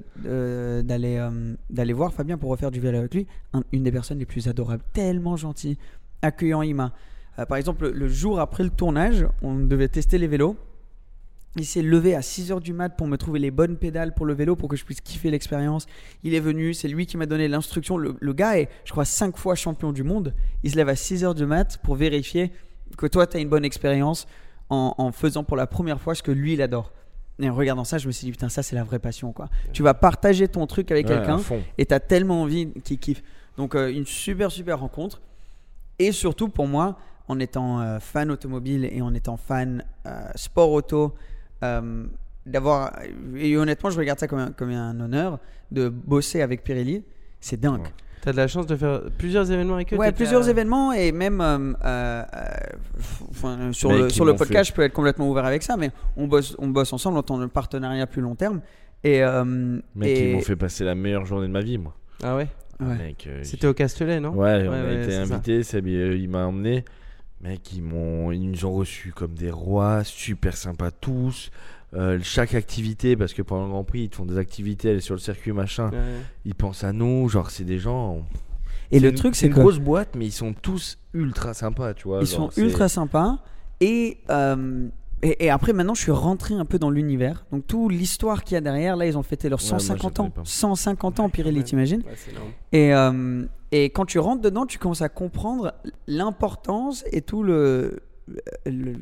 d'aller, 0.82 1.16
euh, 1.16 1.54
d'aller 1.70 1.92
voir 1.92 2.12
Fabien 2.12 2.36
pour 2.38 2.50
refaire 2.50 2.70
du 2.70 2.80
vélo 2.80 2.98
avec 2.98 3.14
lui. 3.14 3.26
Un- 3.52 3.62
une 3.72 3.82
des 3.84 3.92
personnes 3.92 4.18
les 4.18 4.26
plus 4.26 4.48
adorables, 4.48 4.82
tellement 4.92 5.36
gentil, 5.36 5.78
accueillant. 6.22 6.62
Il 6.62 6.74
m'a, 6.74 6.92
euh, 7.38 7.46
par 7.46 7.56
exemple, 7.58 7.84
le, 7.84 7.92
le 7.92 8.08
jour 8.08 8.40
après 8.40 8.64
le 8.64 8.70
tournage, 8.70 9.26
on 9.42 9.54
devait 9.56 9.88
tester 9.88 10.18
les 10.18 10.26
vélos. 10.26 10.56
Il 11.56 11.64
s'est 11.64 11.82
levé 11.82 12.14
à 12.14 12.20
6h 12.20 12.60
du 12.60 12.72
mat 12.74 12.90
pour 12.90 13.06
me 13.08 13.16
trouver 13.16 13.38
les 13.38 13.50
bonnes 13.50 13.76
pédales 13.78 14.12
pour 14.14 14.26
le 14.26 14.34
vélo 14.34 14.54
pour 14.54 14.68
que 14.68 14.76
je 14.76 14.84
puisse 14.84 15.00
kiffer 15.00 15.30
l'expérience. 15.30 15.86
Il 16.22 16.34
est 16.34 16.40
venu, 16.40 16.74
c'est 16.74 16.88
lui 16.88 17.06
qui 17.06 17.16
m'a 17.16 17.26
donné 17.26 17.48
l'instruction. 17.48 17.96
Le, 17.96 18.14
le 18.20 18.32
gars 18.34 18.58
est, 18.60 18.68
je 18.84 18.92
crois, 18.92 19.06
5 19.06 19.36
fois 19.36 19.54
champion 19.54 19.92
du 19.92 20.02
monde. 20.04 20.34
Il 20.62 20.70
se 20.70 20.76
lève 20.76 20.88
à 20.90 20.94
6h 20.94 21.34
du 21.34 21.46
mat 21.46 21.78
pour 21.82 21.96
vérifier 21.96 22.52
que 22.96 23.06
toi, 23.06 23.26
tu 23.26 23.36
as 23.36 23.40
une 23.40 23.48
bonne 23.48 23.64
expérience 23.64 24.26
en, 24.70 24.94
en 24.98 25.12
faisant 25.12 25.44
pour 25.44 25.56
la 25.56 25.66
première 25.66 26.00
fois 26.00 26.14
ce 26.14 26.22
que 26.22 26.30
lui, 26.30 26.54
il 26.54 26.62
adore. 26.62 26.92
Et 27.40 27.48
en 27.48 27.54
regardant 27.54 27.84
ça, 27.84 27.98
je 27.98 28.06
me 28.06 28.12
suis 28.12 28.24
dit, 28.24 28.32
putain, 28.32 28.48
ça, 28.48 28.62
c'est 28.62 28.74
la 28.74 28.82
vraie 28.82 28.98
passion, 28.98 29.32
quoi. 29.32 29.48
Tu 29.72 29.82
vas 29.82 29.94
partager 29.94 30.48
ton 30.48 30.66
truc 30.66 30.90
avec 30.90 31.06
Ouais, 31.06 31.14
quelqu'un 31.14 31.40
et 31.78 31.86
t'as 31.86 32.00
tellement 32.00 32.42
envie 32.42 32.72
qu'il 32.84 32.98
kiffe. 32.98 33.22
Donc, 33.56 33.74
euh, 33.74 33.92
une 33.92 34.06
super, 34.06 34.50
super 34.50 34.80
rencontre. 34.80 35.20
Et 36.00 36.10
surtout, 36.12 36.48
pour 36.48 36.66
moi, 36.66 36.98
en 37.28 37.38
étant 37.38 37.80
euh, 37.80 38.00
fan 38.00 38.30
automobile 38.30 38.88
et 38.90 39.00
en 39.02 39.14
étant 39.14 39.36
fan 39.36 39.84
euh, 40.06 40.28
sport 40.34 40.70
auto, 40.72 41.14
d'avoir. 42.46 42.92
Et 43.36 43.56
honnêtement, 43.56 43.90
je 43.90 43.98
regarde 43.98 44.18
ça 44.18 44.26
comme 44.26 44.38
un, 44.38 44.52
comme 44.52 44.70
un 44.70 44.98
honneur 44.98 45.38
de 45.70 45.88
bosser 45.88 46.40
avec 46.42 46.64
Pirelli. 46.64 47.04
C'est 47.40 47.60
dingue. 47.60 47.82
Ouais. 47.82 47.92
T'as 48.20 48.32
de 48.32 48.36
la 48.36 48.48
chance 48.48 48.66
de 48.66 48.76
faire 48.76 49.02
plusieurs 49.16 49.50
événements 49.50 49.74
avec 49.74 49.92
eux 49.92 49.96
Ouais, 49.96 50.12
plusieurs 50.12 50.46
à- 50.46 50.50
événements 50.50 50.92
et 50.92 51.12
même 51.12 51.40
euh, 51.40 51.72
euh, 51.84 52.22
euh, 52.34 52.48
enfin, 53.30 53.72
sur 53.72 53.92
le, 53.92 54.08
sur 54.10 54.24
le 54.24 54.34
podcast, 54.34 54.66
fait- 54.66 54.72
je 54.72 54.72
peux 54.74 54.82
être 54.82 54.92
complètement 54.92 55.28
ouvert 55.30 55.44
avec 55.44 55.62
ça, 55.62 55.76
mais 55.76 55.90
on 56.16 56.26
bosse, 56.26 56.56
on 56.58 56.68
bosse 56.68 56.92
ensemble 56.92 57.18
en 57.18 57.22
tant 57.22 57.38
que 57.38 57.46
partenariat 57.46 58.06
plus 58.06 58.22
long 58.22 58.34
terme. 58.34 58.60
Et, 59.04 59.22
euh, 59.22 59.44
Mec, 59.94 60.08
et- 60.08 60.30
ils 60.30 60.34
m'ont 60.36 60.40
fait 60.42 60.56
passer 60.56 60.84
la 60.84 60.94
meilleure 60.94 61.24
journée 61.26 61.46
de 61.46 61.52
ma 61.52 61.60
vie, 61.60 61.78
moi. 61.78 61.94
Ah 62.22 62.36
ouais 62.36 62.48
euh, 62.82 63.40
C'était 63.42 63.66
au 63.66 63.74
Castellet, 63.74 64.20
non? 64.20 64.30
Ouais, 64.30 64.66
on 64.66 64.70
Ouais, 64.72 64.78
a 64.78 64.84
ouais, 64.84 65.02
été 65.04 65.12
euh, 65.96 66.16
il 66.16 66.28
m'a 66.28 66.46
emmené. 66.46 66.84
Mec, 67.40 67.72
ils 67.72 67.82
m'ont, 67.82 68.32
ils 68.32 68.50
nous 68.50 68.64
ont 68.64 68.72
reçus 68.72 69.12
comme 69.12 69.34
des 69.34 69.50
rois, 69.50 70.02
super 70.02 70.56
sympas 70.56 70.90
tous. 70.90 71.50
Euh, 71.94 72.18
chaque 72.22 72.54
activité, 72.54 73.16
parce 73.16 73.32
que 73.32 73.40
pendant 73.42 73.64
le 73.64 73.70
Grand 73.70 73.84
Prix, 73.84 74.02
ils 74.02 74.08
te 74.10 74.16
font 74.16 74.26
des 74.26 74.36
activités, 74.36 74.90
aller 74.90 75.00
sur 75.00 75.14
le 75.14 75.20
circuit, 75.20 75.52
machin. 75.52 75.90
Ouais. 75.90 75.98
Ils 76.44 76.54
pensent 76.54 76.84
à 76.84 76.92
nous, 76.92 77.28
genre 77.30 77.50
c'est 77.50 77.64
des 77.64 77.78
gens. 77.78 78.24
et 78.90 79.00
le 79.00 79.08
une- 79.08 79.14
truc, 79.14 79.34
c'est 79.34 79.46
une 79.46 79.54
que 79.54 79.60
grosse 79.60 79.78
boîte, 79.78 80.14
mais 80.14 80.26
ils 80.26 80.32
sont 80.32 80.52
tous 80.52 80.98
ultra 81.14 81.54
sympas, 81.54 81.94
tu 81.94 82.08
vois. 82.08 82.20
ils 82.20 82.26
genre, 82.26 82.52
sont 82.52 82.60
ultra 82.60 82.88
sympas. 82.88 83.38
Et, 83.80 84.18
euh, 84.28 84.88
et, 85.22 85.46
et 85.46 85.50
après, 85.50 85.72
maintenant, 85.72 85.94
je 85.94 86.02
suis 86.02 86.12
rentré 86.12 86.54
un 86.54 86.64
peu 86.66 86.78
dans 86.78 86.90
l'univers. 86.90 87.46
Donc, 87.52 87.66
toute 87.66 87.90
l'histoire 87.92 88.44
qu'il 88.44 88.54
y 88.54 88.58
a 88.58 88.60
derrière, 88.60 88.94
là, 88.96 89.06
ils 89.06 89.16
ont 89.16 89.22
fêté 89.22 89.48
leurs 89.48 89.60
Ouais, 89.62 89.70
moi, 89.70 89.78
150 89.78 90.20
ans. 90.20 90.22
connais 90.24 90.34
pas. 90.34 90.42
150 90.44 91.20
ans, 91.20 91.28
Pirelli, 91.30 91.58
Ouais. 91.58 91.64
t'imagines. 91.64 92.02
Et, 92.72 92.92
euh, 92.94 93.44
et 93.72 93.84
quand 93.90 94.04
tu 94.04 94.18
rentres 94.18 94.42
dedans, 94.42 94.66
tu 94.66 94.78
commences 94.78 95.00
à 95.02 95.08
comprendre 95.08 95.72
l'importance 96.06 97.04
et 97.12 97.22
tout 97.22 97.42
le, 97.42 98.00
le- 98.66 98.96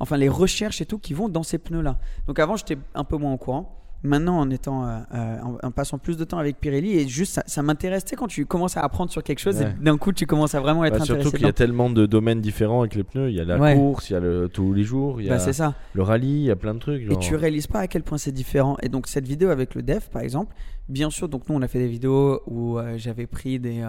Enfin, 0.00 0.16
les 0.16 0.28
recherches 0.28 0.80
et 0.80 0.86
tout 0.86 0.98
qui 0.98 1.14
vont 1.14 1.28
dans 1.28 1.42
ces 1.42 1.58
pneus-là. 1.58 1.98
Donc 2.26 2.38
avant, 2.38 2.56
j'étais 2.56 2.76
un 2.94 3.04
peu 3.04 3.16
moins 3.16 3.32
au 3.32 3.38
courant. 3.38 3.72
Maintenant, 4.02 4.38
en 4.38 4.50
étant, 4.50 4.86
euh, 4.86 4.98
euh, 5.14 5.38
en, 5.42 5.56
en 5.66 5.70
passant 5.70 5.96
plus 5.98 6.16
de 6.18 6.22
temps 6.24 6.38
avec 6.38 6.60
Pirelli, 6.60 6.92
et 6.98 7.08
juste 7.08 7.32
ça, 7.32 7.42
ça 7.46 7.62
m'intéresse, 7.62 8.04
tu 8.04 8.10
sais, 8.10 8.16
quand 8.16 8.26
tu 8.28 8.44
commences 8.44 8.76
à 8.76 8.82
apprendre 8.82 9.10
sur 9.10 9.22
quelque 9.22 9.38
chose, 9.40 9.56
Ouais. 9.56 9.70
et 9.80 9.82
d'un 9.84 9.96
coup, 9.96 10.12
tu 10.12 10.26
commences 10.26 10.54
à 10.54 10.60
vraiment 10.60 10.84
être 10.84 10.98
Bah, 10.98 11.04
surtout 11.04 11.12
intéressé. 11.22 11.36
qu'il 11.38 11.46
y 11.46 11.48
a 11.48 11.52
tellement 11.54 11.88
de 11.88 12.04
domaines 12.04 12.40
différents 12.42 12.80
avec 12.80 12.94
les 12.94 13.02
pneus. 13.04 13.30
Il 13.30 13.36
y 13.36 13.40
a 13.40 13.44
la 13.44 13.58
Ouais. 13.58 13.74
course, 13.74 14.10
il 14.10 14.12
y 14.12 14.16
a 14.16 14.20
le 14.20 14.48
tous 14.50 14.74
les 14.74 14.84
jours, 14.84 15.20
il 15.20 15.26
y 15.26 15.30
Bah, 15.30 15.36
a 15.36 15.52
ça. 15.52 15.74
le 15.94 16.02
rallye, 16.02 16.28
il 16.40 16.44
y 16.44 16.50
a 16.50 16.56
plein 16.56 16.74
de 16.74 16.78
trucs. 16.78 17.10
Et 17.10 17.16
tu 17.16 17.34
réalises 17.34 17.66
pas 17.66 17.80
à 17.80 17.86
quel 17.88 18.02
point 18.02 18.18
c'est 18.18 18.32
différent. 18.32 18.76
Et 18.82 18.90
donc 18.90 19.06
cette 19.08 19.26
vidéo 19.26 19.48
avec 19.48 19.74
le 19.74 19.82
def, 19.82 20.10
par 20.10 20.20
exemple, 20.22 20.54
bien 20.90 21.08
sûr, 21.10 21.28
donc 21.28 21.48
nous 21.48 21.54
on 21.56 21.62
a 21.62 21.66
fait 21.66 21.78
des 21.80 21.88
vidéos 21.88 22.42
où 22.46 22.78
euh, 22.78 22.98
j'avais 22.98 23.26
pris 23.26 23.58
des, 23.58 23.82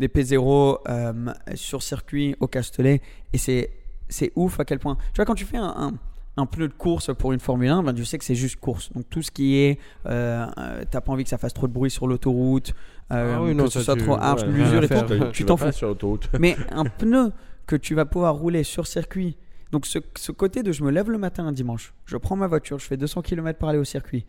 des 0.00 0.08
P0 0.08 0.78
euh, 0.88 1.12
sur 1.54 1.82
circuit 1.82 2.34
au 2.40 2.48
Castellet, 2.48 3.00
et 3.32 3.38
c'est 3.38 3.70
c'est 4.08 4.32
ouf 4.36 4.58
à 4.60 4.64
quel 4.64 4.78
point. 4.78 4.96
Tu 5.12 5.16
vois 5.16 5.24
quand 5.24 5.34
tu 5.34 5.44
fais 5.44 5.56
un, 5.58 5.74
un, 5.76 5.92
un 6.36 6.46
pneu 6.46 6.68
de 6.68 6.72
course 6.72 7.10
pour 7.18 7.32
une 7.32 7.40
Formule 7.40 7.68
1, 7.70 7.82
ben, 7.82 7.92
tu 7.94 8.04
sais 8.04 8.18
que 8.18 8.24
c'est 8.24 8.34
juste 8.34 8.56
course. 8.60 8.92
Donc 8.92 9.08
tout 9.10 9.22
ce 9.22 9.30
qui 9.30 9.56
est, 9.56 9.78
euh, 10.06 10.46
euh, 10.58 10.84
t'as 10.90 11.00
pas 11.00 11.12
envie 11.12 11.24
que 11.24 11.30
ça 11.30 11.38
fasse 11.38 11.54
trop 11.54 11.66
de 11.66 11.72
bruit 11.72 11.90
sur 11.90 12.06
l'autoroute, 12.06 12.72
euh, 13.12 13.34
Ah 13.36 13.42
oui, 13.42 13.56
que 13.56 13.66
ce 13.68 13.80
soit 13.80 13.96
tu- 13.96 14.02
trop 14.04 14.14
arche, 14.16 14.42
ouais, 14.42 14.48
l'usure 14.48 14.82
et 14.84 14.88
tout, 14.88 15.14
Tu 15.32 15.32
tu 15.32 15.44
t'en 15.44 15.56
fous. 15.56 15.72
sur 15.72 15.96
mais 16.38 16.56
un 16.70 16.84
pneu 16.84 17.32
que 17.66 17.76
tu 17.76 17.94
vas 17.94 18.04
pouvoir 18.04 18.34
rouler 18.36 18.62
sur 18.64 18.86
circuit. 18.86 19.36
Donc 19.72 19.84
ce, 19.84 19.98
ce 20.16 20.32
côté 20.32 20.62
de 20.62 20.72
je 20.72 20.82
me 20.82 20.90
lève 20.90 21.10
le 21.10 21.18
matin 21.18 21.46
un 21.46 21.52
dimanche, 21.52 21.92
je 22.06 22.16
prends 22.16 22.36
ma 22.36 22.46
voiture, 22.46 22.78
je 22.78 22.86
fais 22.86 22.96
200 22.96 23.20
km 23.22 23.58
pour 23.58 23.68
aller 23.68 23.78
au 23.78 23.84
circuit. 23.84 24.24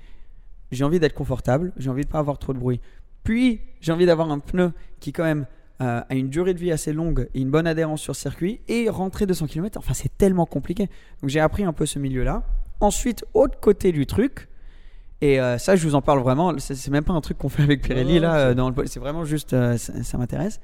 J'ai 0.71 0.83
envie 0.83 0.99
d'être 0.99 1.13
confortable, 1.13 1.71
j'ai 1.77 1.89
envie 1.89 2.03
de 2.03 2.09
pas 2.09 2.19
avoir 2.19 2.37
trop 2.37 2.53
de 2.53 2.59
bruit. 2.59 2.81
Puis 3.23 3.61
j'ai 3.81 3.91
envie 3.91 4.05
d'avoir 4.05 4.29
un 4.31 4.39
pneu 4.39 4.71
qui 4.99 5.13
quand 5.13 5.23
même 5.23 5.45
euh, 5.81 6.01
a 6.07 6.15
une 6.15 6.29
durée 6.29 6.53
de 6.53 6.59
vie 6.59 6.71
assez 6.71 6.91
longue 6.93 7.29
et 7.33 7.39
une 7.41 7.49
bonne 7.51 7.67
adhérence 7.67 8.01
sur 8.01 8.15
circuit 8.15 8.59
et 8.67 8.89
rentrer 8.89 9.25
200 9.25 9.47
km, 9.47 9.77
enfin 9.79 9.93
c'est 9.93 10.15
tellement 10.17 10.45
compliqué. 10.45 10.87
Donc 11.21 11.29
j'ai 11.29 11.39
appris 11.39 11.63
un 11.63 11.73
peu 11.73 11.85
ce 11.85 11.99
milieu-là. 11.99 12.43
Ensuite, 12.81 13.25
autre 13.33 13.59
côté 13.59 13.91
du 13.91 14.05
truc, 14.05 14.47
et 15.21 15.39
euh, 15.41 15.57
ça 15.57 15.75
je 15.75 15.85
vous 15.87 15.95
en 15.95 16.01
parle 16.01 16.19
vraiment, 16.21 16.53
c'est 16.59 16.87
même 16.89 17.03
pas 17.03 17.13
un 17.13 17.21
truc 17.21 17.37
qu'on 17.37 17.49
fait 17.49 17.63
avec 17.63 17.81
Pirelli 17.81 18.19
là, 18.19 18.33
c'est- 18.33 18.45
euh, 18.45 18.53
dans 18.55 18.69
le 18.69 18.75
po- 18.75 18.85
c'est 18.85 18.99
vraiment 18.99 19.25
juste, 19.25 19.53
euh, 19.53 19.77
ça, 19.77 20.03
ça 20.03 20.17
m'intéresse. 20.17 20.59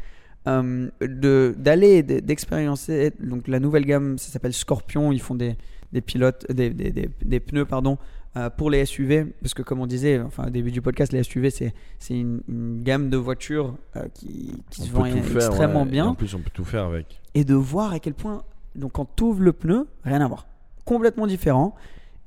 Euh, 0.47 0.89
de- 1.01 1.55
d'aller 1.57 2.03
d'expériencer 2.03 3.11
donc 3.19 3.47
la 3.47 3.59
nouvelle 3.59 3.83
gamme 3.83 4.19
ça 4.19 4.31
s'appelle 4.31 4.53
Scorpion 4.53 5.11
ils 5.11 5.19
font 5.19 5.33
des, 5.33 5.55
des 5.91 6.01
pilotes 6.01 6.45
des, 6.51 6.69
des- 6.69 7.09
des 7.19 7.39
pneus 7.39 7.65
pardon 7.65 7.97
euh, 8.37 8.49
pour 8.49 8.69
les 8.69 8.85
SUV 8.85 9.25
parce 9.41 9.53
que 9.53 9.61
comme 9.61 9.79
on 9.79 9.87
disait 9.87 10.19
enfin 10.19 10.47
au 10.47 10.49
début 10.49 10.71
du 10.71 10.81
podcast 10.81 11.13
les 11.13 11.23
SUV 11.23 11.49
c'est 11.51 11.73
une, 12.09 12.41
une 12.49 12.83
gamme 12.83 13.09
de 13.09 13.17
voitures 13.17 13.75
euh, 13.95 14.07
qui, 14.13 14.51
se 14.71 14.89
vend 14.89 15.05
extrêmement 15.05 15.81
ouais. 15.83 15.87
Et 15.87 15.91
bien 15.91 16.05
En 16.07 16.15
plus, 16.15 16.33
on 16.35 16.39
peut 16.39 16.51
tout 16.53 16.65
faire 16.65 16.83
avec. 16.85 17.21
et 17.33 17.43
de 17.45 17.53
voir 17.55 17.93
à 17.93 17.99
quel 17.99 18.13
point, 18.13 18.43
donc 18.75 18.93
quand 18.93 19.07
tu 19.15 19.23
ouvres 19.23 19.41
le 19.41 19.53
pneu, 19.53 19.87
rien 20.03 20.21
à 20.21 20.27
voir. 20.27 20.47
Complètement 20.83 21.27
différent. 21.27 21.75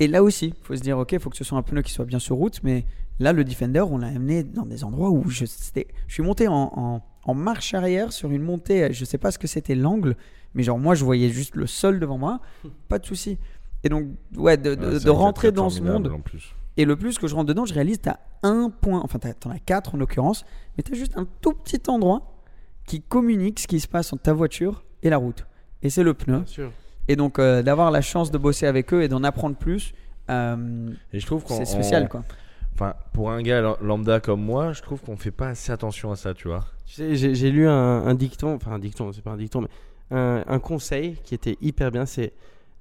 Et 0.00 0.06
là 0.06 0.22
aussi, 0.22 0.54
il 0.56 0.64
faut 0.64 0.76
se 0.76 0.80
dire, 0.80 0.96
ok, 0.98 1.12
il 1.12 1.18
faut 1.20 1.28
que 1.30 1.36
ce 1.36 1.44
soit 1.44 1.58
un 1.58 1.62
pneu 1.62 1.82
qui 1.82 1.92
soit 1.92 2.04
bien 2.04 2.18
sur 2.20 2.36
route, 2.36 2.60
mais 2.62 2.84
là, 3.18 3.32
le 3.32 3.42
Defender, 3.44 3.80
on 3.80 3.98
l'a 3.98 4.06
amené 4.08 4.44
dans 4.44 4.64
des 4.64 4.84
endroits 4.84 5.10
où 5.10 5.28
je, 5.28 5.44
je 5.44 5.82
suis 6.14 6.22
monté 6.22 6.46
en, 6.48 6.72
en- 6.74 7.02
en 7.24 7.34
marche 7.34 7.74
arrière 7.74 8.12
sur 8.12 8.30
une 8.30 8.42
montée, 8.42 8.92
je 8.92 9.04
sais 9.04 9.18
pas 9.18 9.30
ce 9.32 9.38
que 9.38 9.46
c'était 9.48 9.74
l'angle, 9.74 10.16
mais 10.54 10.62
genre 10.62 10.78
moi, 10.78 10.94
je 10.94 11.04
voyais 11.04 11.28
juste 11.30 11.56
le 11.56 11.66
sol 11.66 11.98
devant 12.00 12.16
moi, 12.16 12.40
pas 12.88 12.98
de 12.98 13.04
souci. 13.06 13.38
Et 13.84 13.88
donc, 13.88 14.06
ouais, 14.36 14.56
de, 14.56 14.74
de- 14.74 14.80
Ouais, 14.86 14.92
de 14.94 14.98
c'est 14.98 15.04
vrai 15.08 15.14
que 15.16 15.20
rentrer 15.20 15.52
dans 15.52 15.70
ce 15.70 15.80
monde, 15.82 16.08
En 16.14 16.20
plus. 16.20 16.54
et 16.76 16.84
le 16.84 16.96
plus 16.96 17.18
que 17.18 17.26
je 17.28 17.34
rentre 17.34 17.46
dedans, 17.46 17.64
je 17.64 17.74
réalise 17.74 18.00
tu 18.00 18.08
as 18.08 18.18
un 18.42 18.70
point, 18.70 19.00
enfin 19.04 19.18
tu 19.18 19.28
en 19.48 19.50
as 19.50 19.58
quatre 19.58 19.94
en 19.94 19.98
l'occurrence, 19.98 20.44
mais 20.76 20.82
tu 20.82 20.92
as 20.92 20.96
juste 20.96 21.16
un 21.16 21.26
tout 21.40 21.52
petit 21.52 21.80
endroit 21.88 22.42
qui 22.86 23.00
communique 23.02 23.60
ce 23.60 23.66
qui 23.66 23.80
se 23.80 23.88
passe 23.88 24.12
entre 24.12 24.22
ta 24.22 24.32
voiture 24.32 24.84
et 25.02 25.10
la 25.10 25.16
route. 25.16 25.46
Et 25.82 25.90
c'est 25.90 26.02
le 26.02 26.14
pneu. 26.14 26.38
Bien 26.38 26.46
sûr. 26.46 26.72
Et 27.06 27.16
donc 27.16 27.38
euh, 27.38 27.62
d'avoir 27.62 27.90
la 27.90 28.00
chance 28.00 28.30
de 28.30 28.38
bosser 28.38 28.66
avec 28.66 28.92
eux 28.92 29.02
et 29.02 29.08
d'en 29.08 29.22
apprendre 29.24 29.56
plus, 29.56 29.92
euh, 30.30 30.90
Et 31.12 31.20
je 31.20 31.26
trouve 31.26 31.44
qu'on. 31.44 31.56
c'est 31.56 31.64
spécial 31.64 32.04
on- 32.04 32.08
quoi. 32.08 32.24
Enfin, 32.74 32.94
pour 33.12 33.30
un 33.32 33.42
gars 33.42 33.76
lambda 33.80 34.20
comme 34.20 34.40
moi, 34.42 34.72
je 34.72 34.82
trouve 34.82 35.00
qu'on 35.00 35.16
fait 35.16 35.30
pas 35.32 35.48
assez 35.48 35.72
attention 35.72 36.12
à 36.12 36.16
ça, 36.16 36.32
tu 36.34 36.46
vois. 36.48 36.64
Tu 36.86 36.94
sais, 36.94 37.16
j'ai 37.16 37.34
j'ai 37.34 37.50
lu 37.50 37.66
un, 37.68 37.72
un 37.72 38.14
dicton, 38.14 38.54
enfin 38.54 38.72
un 38.72 38.78
dicton, 38.78 39.12
c'est 39.12 39.22
pas 39.22 39.32
un 39.32 39.36
dicton, 39.36 39.62
mais 39.62 39.68
un, 40.16 40.44
un 40.46 40.58
conseil 40.60 41.16
qui 41.24 41.34
était 41.34 41.56
hyper 41.60 41.90
bien, 41.90 42.06
c'est 42.06 42.32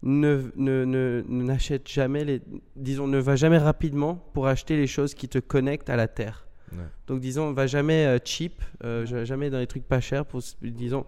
ne 0.03 0.43
ne- 0.55 0.85
ne- 0.85 1.23
ne- 1.27 1.43
n'achète 1.43 1.87
jamais 1.89 2.23
les, 2.23 2.41
disons, 2.75 3.07
ne 3.07 3.17
va 3.17 3.35
jamais 3.35 3.57
rapidement 3.57 4.15
pour 4.33 4.47
acheter 4.47 4.75
les 4.77 4.87
choses 4.87 5.13
qui 5.13 5.27
te 5.27 5.39
connectent 5.39 5.89
à 5.89 5.95
la 5.95 6.07
terre. 6.07 6.45
Ouais. 6.71 6.79
Donc 7.07 7.19
disons, 7.21 7.53
va 7.53 7.65
jamais 7.67 8.05
euh, 8.05 8.19
cheap, 8.23 8.61
euh, 8.83 9.05
ja- 9.05 9.23
jamais 9.25 9.49
dans 9.49 9.57
les 9.59 9.67
trucs 9.67 9.87
pas 9.87 9.99
chers 10.01 10.25
pour, 10.25 10.41
disons, 10.61 11.05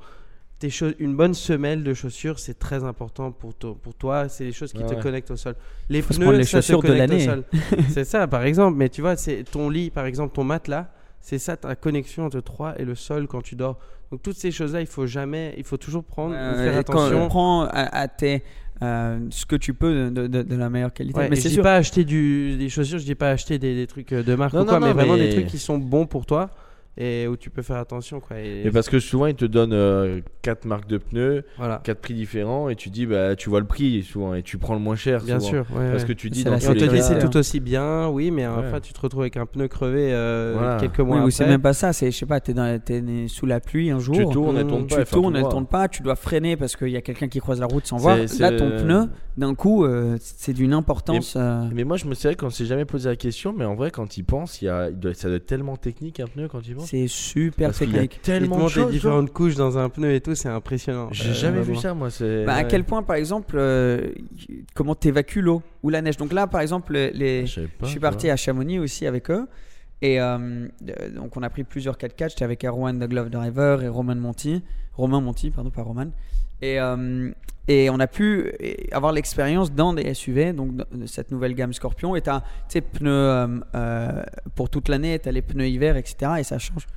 tes 0.57 0.69
choses, 0.69 0.93
une 0.99 1.15
bonne 1.15 1.33
semelle 1.33 1.83
de 1.83 1.93
chaussures, 1.93 2.39
c'est 2.39 2.57
très 2.59 2.83
important 2.83 3.31
pour, 3.31 3.53
to- 3.53 3.75
pour 3.75 3.93
toi. 3.93 4.27
C'est 4.27 4.43
les 4.45 4.51
choses 4.51 4.73
qui 4.73 4.83
Ouais, 4.83 4.95
te 4.95 5.01
connectent 5.01 5.31
au 5.31 5.35
sol. 5.37 5.55
Les 5.87 6.01
Faut 6.01 6.13
pneus, 6.13 6.31
les 6.37 6.43
ça 6.43 6.59
te 6.59 6.65
chaussures 6.65 6.81
de 6.81 6.87
connecte 6.87 7.13
au 7.13 7.15
l'année. 7.15 7.25
sol. 7.25 7.43
c'est 7.89 8.03
ça, 8.03 8.27
par 8.27 8.43
exemple. 8.43 8.77
Mais 8.77 8.89
tu 8.89 8.99
vois, 9.01 9.15
c'est 9.15 9.43
ton 9.43 9.69
lit, 9.69 9.89
par 9.89 10.05
exemple, 10.05 10.33
ton 10.33 10.43
matelas, 10.43 10.91
c'est 11.21 11.37
ça 11.39 11.55
ta 11.55 11.75
connexion 11.75 12.25
entre 12.25 12.41
toi 12.41 12.73
et 12.79 12.83
le 12.85 12.95
sol 12.95 13.27
quand 13.27 13.41
tu 13.41 13.55
dors. 13.55 13.79
Donc 14.11 14.21
toutes 14.21 14.35
ces 14.37 14.51
choses-là, 14.51 14.81
il 14.81 14.87
faut 14.87 15.05
jamais, 15.05 15.53
il 15.57 15.63
faut 15.63 15.77
toujours 15.77 16.03
prendre, 16.03 16.33
Euh, 16.35 16.55
faire 16.55 16.79
et 16.79 16.83
quand- 16.83 16.93
attention. 17.05 17.27
prends 17.27 17.61
à, 17.63 17.97
à 17.97 18.07
tes, 18.07 18.43
euh, 18.81 19.19
ce 19.29 19.45
que 19.45 19.55
tu 19.55 19.73
peux 19.73 20.09
de, 20.09 20.27
de- 20.27 20.41
de 20.43 20.55
la 20.55 20.69
meilleure 20.69 20.93
qualité. 20.93 21.19
Ouais, 21.19 21.29
mais 21.29 21.35
c'est 21.35 21.61
pas 21.61 21.75
acheter 21.75 22.03
du, 22.05 22.55
des 22.57 22.69
chaussures, 22.69 22.99
je 22.99 23.05
dis 23.05 23.15
pas 23.15 23.31
acheter 23.31 23.59
des, 23.59 23.75
des 23.75 23.87
trucs 23.87 24.13
euh, 24.13 24.23
de 24.23 24.35
marque 24.35 24.53
Non, 24.53 24.61
ou 24.61 24.65
quoi, 24.65 24.73
non, 24.75 24.79
mais 24.79 24.87
non, 24.87 24.93
vraiment 24.95 25.13
mais- 25.15 25.27
des 25.27 25.33
trucs 25.33 25.47
qui 25.47 25.57
sont 25.59 25.77
bons 25.77 26.05
pour 26.05 26.25
toi 26.25 26.49
et 26.99 27.27
où 27.27 27.37
tu 27.37 27.49
peux 27.49 27.61
faire 27.61 27.77
attention. 27.77 28.19
Quoi. 28.19 28.37
Et, 28.39 28.69
parce 28.71 28.89
que 28.89 28.99
souvent, 28.99 29.25
ils 29.25 29.35
te 29.35 29.45
donnent 29.45 29.73
euh, 29.73 30.19
quatre 30.41 30.65
marques 30.65 30.87
de 30.87 30.97
pneus, 30.97 31.43
voilà. 31.57 31.81
quatre 31.83 31.99
prix 32.01 32.13
différents, 32.13 32.69
et 32.69 32.75
tu 32.75 32.89
dis, 32.89 33.05
bah, 33.05 33.35
tu 33.35 33.49
vois 33.49 33.61
le 33.61 33.65
prix 33.65 34.03
souvent, 34.03 34.35
et 34.35 34.43
tu 34.43 34.57
prends 34.57 34.73
le 34.73 34.79
moins 34.81 34.95
cher. 34.95 35.23
Bien 35.23 35.39
souvent. 35.39 35.63
sûr. 35.63 35.77
ouais, 35.77 35.89
Parce 35.91 36.03
ouais. 36.03 36.09
que 36.09 36.13
tu 36.13 36.29
dis 36.29 36.39
C'est 36.43 36.49
dans 36.49 36.55
on 36.55 36.73
te 36.73 36.85
dit 36.85 37.01
c'est 37.01 37.19
tout 37.19 37.35
aussi 37.37 37.59
bien, 37.59 38.07
oui, 38.09 38.31
mais 38.31 38.45
enfin 38.45 38.73
Ouais. 38.73 38.81
tu 38.81 38.93
te 38.93 38.99
retrouves 39.01 39.21
avec 39.21 39.37
un 39.37 39.45
pneu 39.45 39.67
crevé 39.67 40.09
euh, 40.13 40.55
Voilà. 40.57 40.77
quelques 40.77 40.99
Oui, 40.99 41.05
mois 41.05 41.21
ou 41.23 41.29
c'est 41.29 41.43
après. 41.43 41.53
même 41.53 41.61
pas 41.61 41.73
ça. 41.73 41.93
C'est, 41.93 42.11
je 42.11 42.17
sais 42.17 42.25
pas, 42.25 42.39
t'es, 42.41 42.53
dans, 42.53 42.79
t'es 42.79 43.01
sous 43.27 43.45
la 43.45 43.59
pluie 43.59 43.89
un 43.91 43.99
jour. 43.99 44.15
Tu 44.15 44.25
tournes, 44.29 44.57
elle 44.57 44.67
tourne 44.67 44.85
tu 44.87 44.95
pas. 44.95 45.01
enfin, 45.03 45.11
tournes, 45.17 45.33
tu 45.35 45.39
elle 45.39 45.47
tourne 45.49 45.65
pas, 45.67 45.87
tu 45.87 46.03
dois 46.03 46.15
freiner 46.15 46.57
parce 46.57 46.75
qu'il 46.75 46.89
y 46.89 46.97
a 46.97 47.01
quelqu'un 47.01 47.27
qui 47.29 47.39
croise 47.39 47.59
la 47.61 47.65
route 47.65 47.85
sans 47.87 47.97
C'est- 47.97 48.03
voir. 48.03 48.17
c'est- 48.27 48.39
Là, 48.39 48.51
ton 48.51 48.69
pneu, 48.71 49.09
d'un 49.37 49.55
coup, 49.55 49.85
euh, 49.85 50.17
c'est 50.19 50.53
d'une 50.53 50.73
importance. 50.73 51.35
euh, 51.37 51.63
Mais 51.73 51.83
moi, 51.85 51.95
je 51.97 52.05
me 52.05 52.13
sais 52.13 52.35
qu'on 52.35 52.49
s'est 52.49 52.65
jamais 52.65 52.85
posé 52.85 53.07
la 53.09 53.15
question, 53.15 53.53
mais 53.57 53.63
en 53.65 53.75
vrai, 53.75 53.89
quand 53.91 54.17
il 54.17 54.23
pense, 54.23 54.61
il 54.61 54.65
y 54.65 54.69
a, 54.69 54.89
il 54.89 54.97
doit- 54.99 55.13
ça 55.13 55.27
doit 55.29 55.37
être 55.37 55.45
tellement 55.45 55.77
technique 55.77 56.19
un 56.19 56.27
pneu 56.27 56.47
quand 56.47 56.59
il 56.67 56.75
pense. 56.75 56.88
C'est 56.89 57.07
super 57.07 57.67
Parce 57.69 57.79
qu'il 57.79 57.91
y 57.91 57.97
a 57.97 58.01
technique. 58.01 58.21
Tellement 58.21 58.63
de 58.65 58.69
choses. 58.69 58.91
différentes 58.91 59.31
couches 59.31 59.55
dans 59.55 59.77
un 59.77 59.89
pneu 59.89 60.13
et 60.13 60.21
tout, 60.21 60.35
c'est 60.35 60.49
impressionnant. 60.49 61.09
J'ai 61.11 61.29
Euh, 61.29 61.33
jamais 61.33 61.61
vu 61.61 61.75
ça, 61.75 61.93
moi. 61.93 62.09
C'est. 62.09 62.45
Bah, 62.45 62.55
À 62.55 62.63
quel 62.63 62.83
point, 62.83 63.03
par 63.03 63.15
exemple, 63.15 63.55
euh, 63.57 64.09
comment 64.73 64.95
t'évacues 64.95 65.41
l'eau 65.41 65.61
ou 65.83 65.89
la 65.89 66.01
neige? 66.01 66.17
Donc 66.17 66.33
là, 66.33 66.47
par 66.47 66.61
exemple, 66.61 66.93
les, 66.93 67.45
Je 67.45 67.61
pas, 67.61 67.85
je 67.85 67.87
suis 67.91 67.99
parti 67.99 68.29
à 68.29 68.35
Chamonix 68.35 68.79
aussi 68.79 69.05
avec 69.05 69.29
eux. 69.29 69.47
Et 70.01 70.19
euh, 70.21 70.67
donc 71.15 71.35
on 71.35 71.43
a 71.43 71.49
pris 71.49 71.63
plusieurs 71.63 71.97
4x4. 71.97 72.29
J'étais 72.29 72.45
avec 72.45 72.63
Erwan 72.63 72.97
de 72.97 73.05
Glove 73.05 73.29
Driver 73.29 73.83
et 73.83 73.87
Roman 73.89 74.15
Monti. 74.15 74.63
Romain 74.93 75.19
Monti, 75.21 75.49
pardon, 75.49 75.69
pas 75.69 75.81
Roman. 75.83 76.07
Et, 76.61 76.79
euh, 76.79 77.31
et 77.69 77.91
on 77.91 77.99
a 77.99 78.07
pu 78.07 78.51
euh, 78.61 78.73
avoir 78.91 79.11
l'expérience 79.11 79.71
dans 79.71 79.93
des 79.93 80.13
SUV, 80.13 80.53
donc 80.53 80.75
de 80.75 80.85
de 80.91 81.05
cette 81.05 81.31
nouvelle 81.31 81.53
gamme 81.53 81.71
Scorpion. 81.71 82.15
Et 82.15 82.21
tu 82.21 82.29
as 82.29 82.41
pneus 82.81 83.11
euh, 83.11 83.59
euh, 83.75 84.23
pour 84.55 84.71
toute 84.71 84.89
l'année, 84.89 85.19
tu 85.19 85.29
as 85.29 85.31
les 85.31 85.43
pneus 85.43 85.69
hiver, 85.69 85.95
etc. 85.95 86.31
Et 86.39 86.43
ça 86.43 86.57
change. 86.57 86.87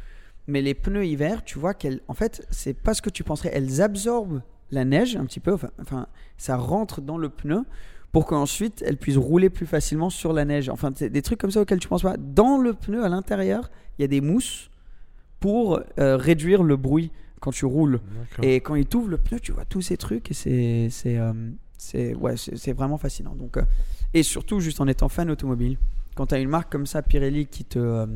Mais 0.46 0.62
les 0.62 0.72
pneus 0.72 1.06
hiver, 1.06 1.44
tu 1.44 1.58
vois 1.58 1.74
qu'elles, 1.74 2.00
en 2.08 2.14
fait, 2.14 2.46
c'est 2.50 2.72
pas 2.72 2.94
ce 2.94 3.02
que 3.02 3.10
tu 3.10 3.22
penserais. 3.22 3.50
Elles 3.52 3.82
absorbent 3.82 4.42
la 4.70 4.86
neige 4.86 5.14
un 5.14 5.26
petit 5.26 5.40
peu. 5.40 5.56
Enfin, 5.78 6.06
ça 6.38 6.56
rentre 6.56 7.02
dans 7.02 7.18
le 7.18 7.28
pneu 7.28 7.64
pour 8.10 8.24
qu'ensuite 8.26 8.82
elles 8.86 8.96
puissent 8.96 9.18
rouler 9.18 9.50
plus 9.50 9.66
facilement 9.66 10.08
sur 10.08 10.32
la 10.32 10.46
neige. 10.46 10.70
Enfin, 10.70 10.90
des 10.90 11.22
trucs 11.22 11.38
comme 11.38 11.50
ça 11.50 11.60
auxquels 11.60 11.80
tu 11.80 11.88
penses 11.88 12.02
pas. 12.02 12.16
Dans 12.16 12.56
le 12.56 12.72
pneu, 12.72 13.04
à 13.04 13.10
l'intérieur, 13.10 13.70
il 13.98 14.02
y 14.02 14.04
a 14.06 14.08
des 14.08 14.22
mousses 14.22 14.70
pour 15.38 15.80
euh, 15.98 16.16
réduire 16.16 16.62
le 16.62 16.76
bruit 16.76 17.10
quand 17.42 17.50
tu 17.50 17.66
roules. 17.66 18.00
Et 18.40 18.60
quand 18.60 18.76
il 18.76 18.86
t'ouvre 18.86 19.08
le 19.08 19.18
pneu, 19.18 19.40
tu 19.40 19.52
vois 19.52 19.66
tous 19.66 19.82
ces 19.82 19.98
trucs 19.98 20.30
et 20.30 20.34
c'est 20.34 20.88
c'est 20.90 21.18
euh, 21.18 22.14
ouais, 22.14 22.34
c'est 22.36 22.72
vraiment 22.72 22.96
fascinant. 22.96 23.34
Donc 23.34 23.56
euh, 23.56 23.64
et 24.14 24.22
surtout 24.22 24.60
juste 24.60 24.80
en 24.80 24.86
étant 24.86 25.08
fan 25.08 25.28
automobile, 25.30 25.76
quand 26.14 26.26
tu 26.26 26.34
as 26.34 26.38
une 26.38 26.48
marque 26.48 26.70
comme 26.70 26.86
ça 26.86 27.02
Pirelli 27.02 27.46
qui 27.46 27.64
te 27.64 27.78
euh, 27.78 28.06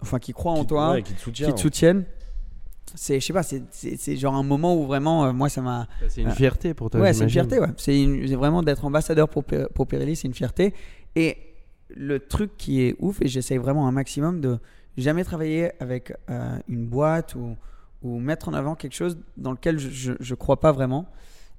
enfin 0.00 0.18
qui 0.18 0.32
croit 0.32 0.52
en 0.52 0.64
toi, 0.64 0.92
ouais, 0.92 1.02
qui 1.02 1.12
te 1.12 1.20
soutient. 1.20 1.46
qui 1.46 1.54
te 1.54 1.60
soutiennent, 1.60 2.04
c'est 2.94 3.20
je 3.20 3.26
sais 3.26 3.32
pas, 3.34 3.42
c'est 3.42 4.16
genre 4.16 4.34
un 4.34 4.42
moment 4.42 4.74
où 4.74 4.86
vraiment 4.86 5.26
euh, 5.26 5.32
moi 5.32 5.50
ça 5.50 5.60
m'a 5.60 5.86
C'est 6.08 6.22
une 6.22 6.30
fierté 6.30 6.72
pour 6.72 6.88
toi. 6.88 7.00
Ouais, 7.00 7.12
c'est 7.12 7.24
une 7.24 7.30
fierté, 7.30 7.60
ouais. 7.60 7.68
C'est 7.76 8.06
vraiment 8.34 8.62
d'être 8.62 8.86
ambassadeur 8.86 9.28
pour, 9.28 9.44
pour 9.74 9.86
Pirelli, 9.86 10.16
c'est 10.16 10.28
une 10.28 10.34
fierté. 10.34 10.72
Et 11.14 11.36
le 11.94 12.20
truc 12.20 12.56
qui 12.56 12.82
est 12.82 12.96
ouf, 13.00 13.20
et 13.20 13.28
j'essaye 13.28 13.58
vraiment 13.58 13.86
un 13.86 13.92
maximum 13.92 14.40
de 14.40 14.58
jamais 14.96 15.24
travailler 15.24 15.72
avec 15.80 16.14
une 16.68 16.86
boîte 16.86 17.34
ou, 17.34 17.56
ou 18.02 18.18
mettre 18.18 18.48
en 18.48 18.54
avant 18.54 18.74
quelque 18.74 18.94
chose 18.94 19.18
dans 19.36 19.52
lequel 19.52 19.78
je, 19.78 20.12
je 20.18 20.34
crois 20.34 20.60
pas 20.60 20.72
vraiment. 20.72 21.06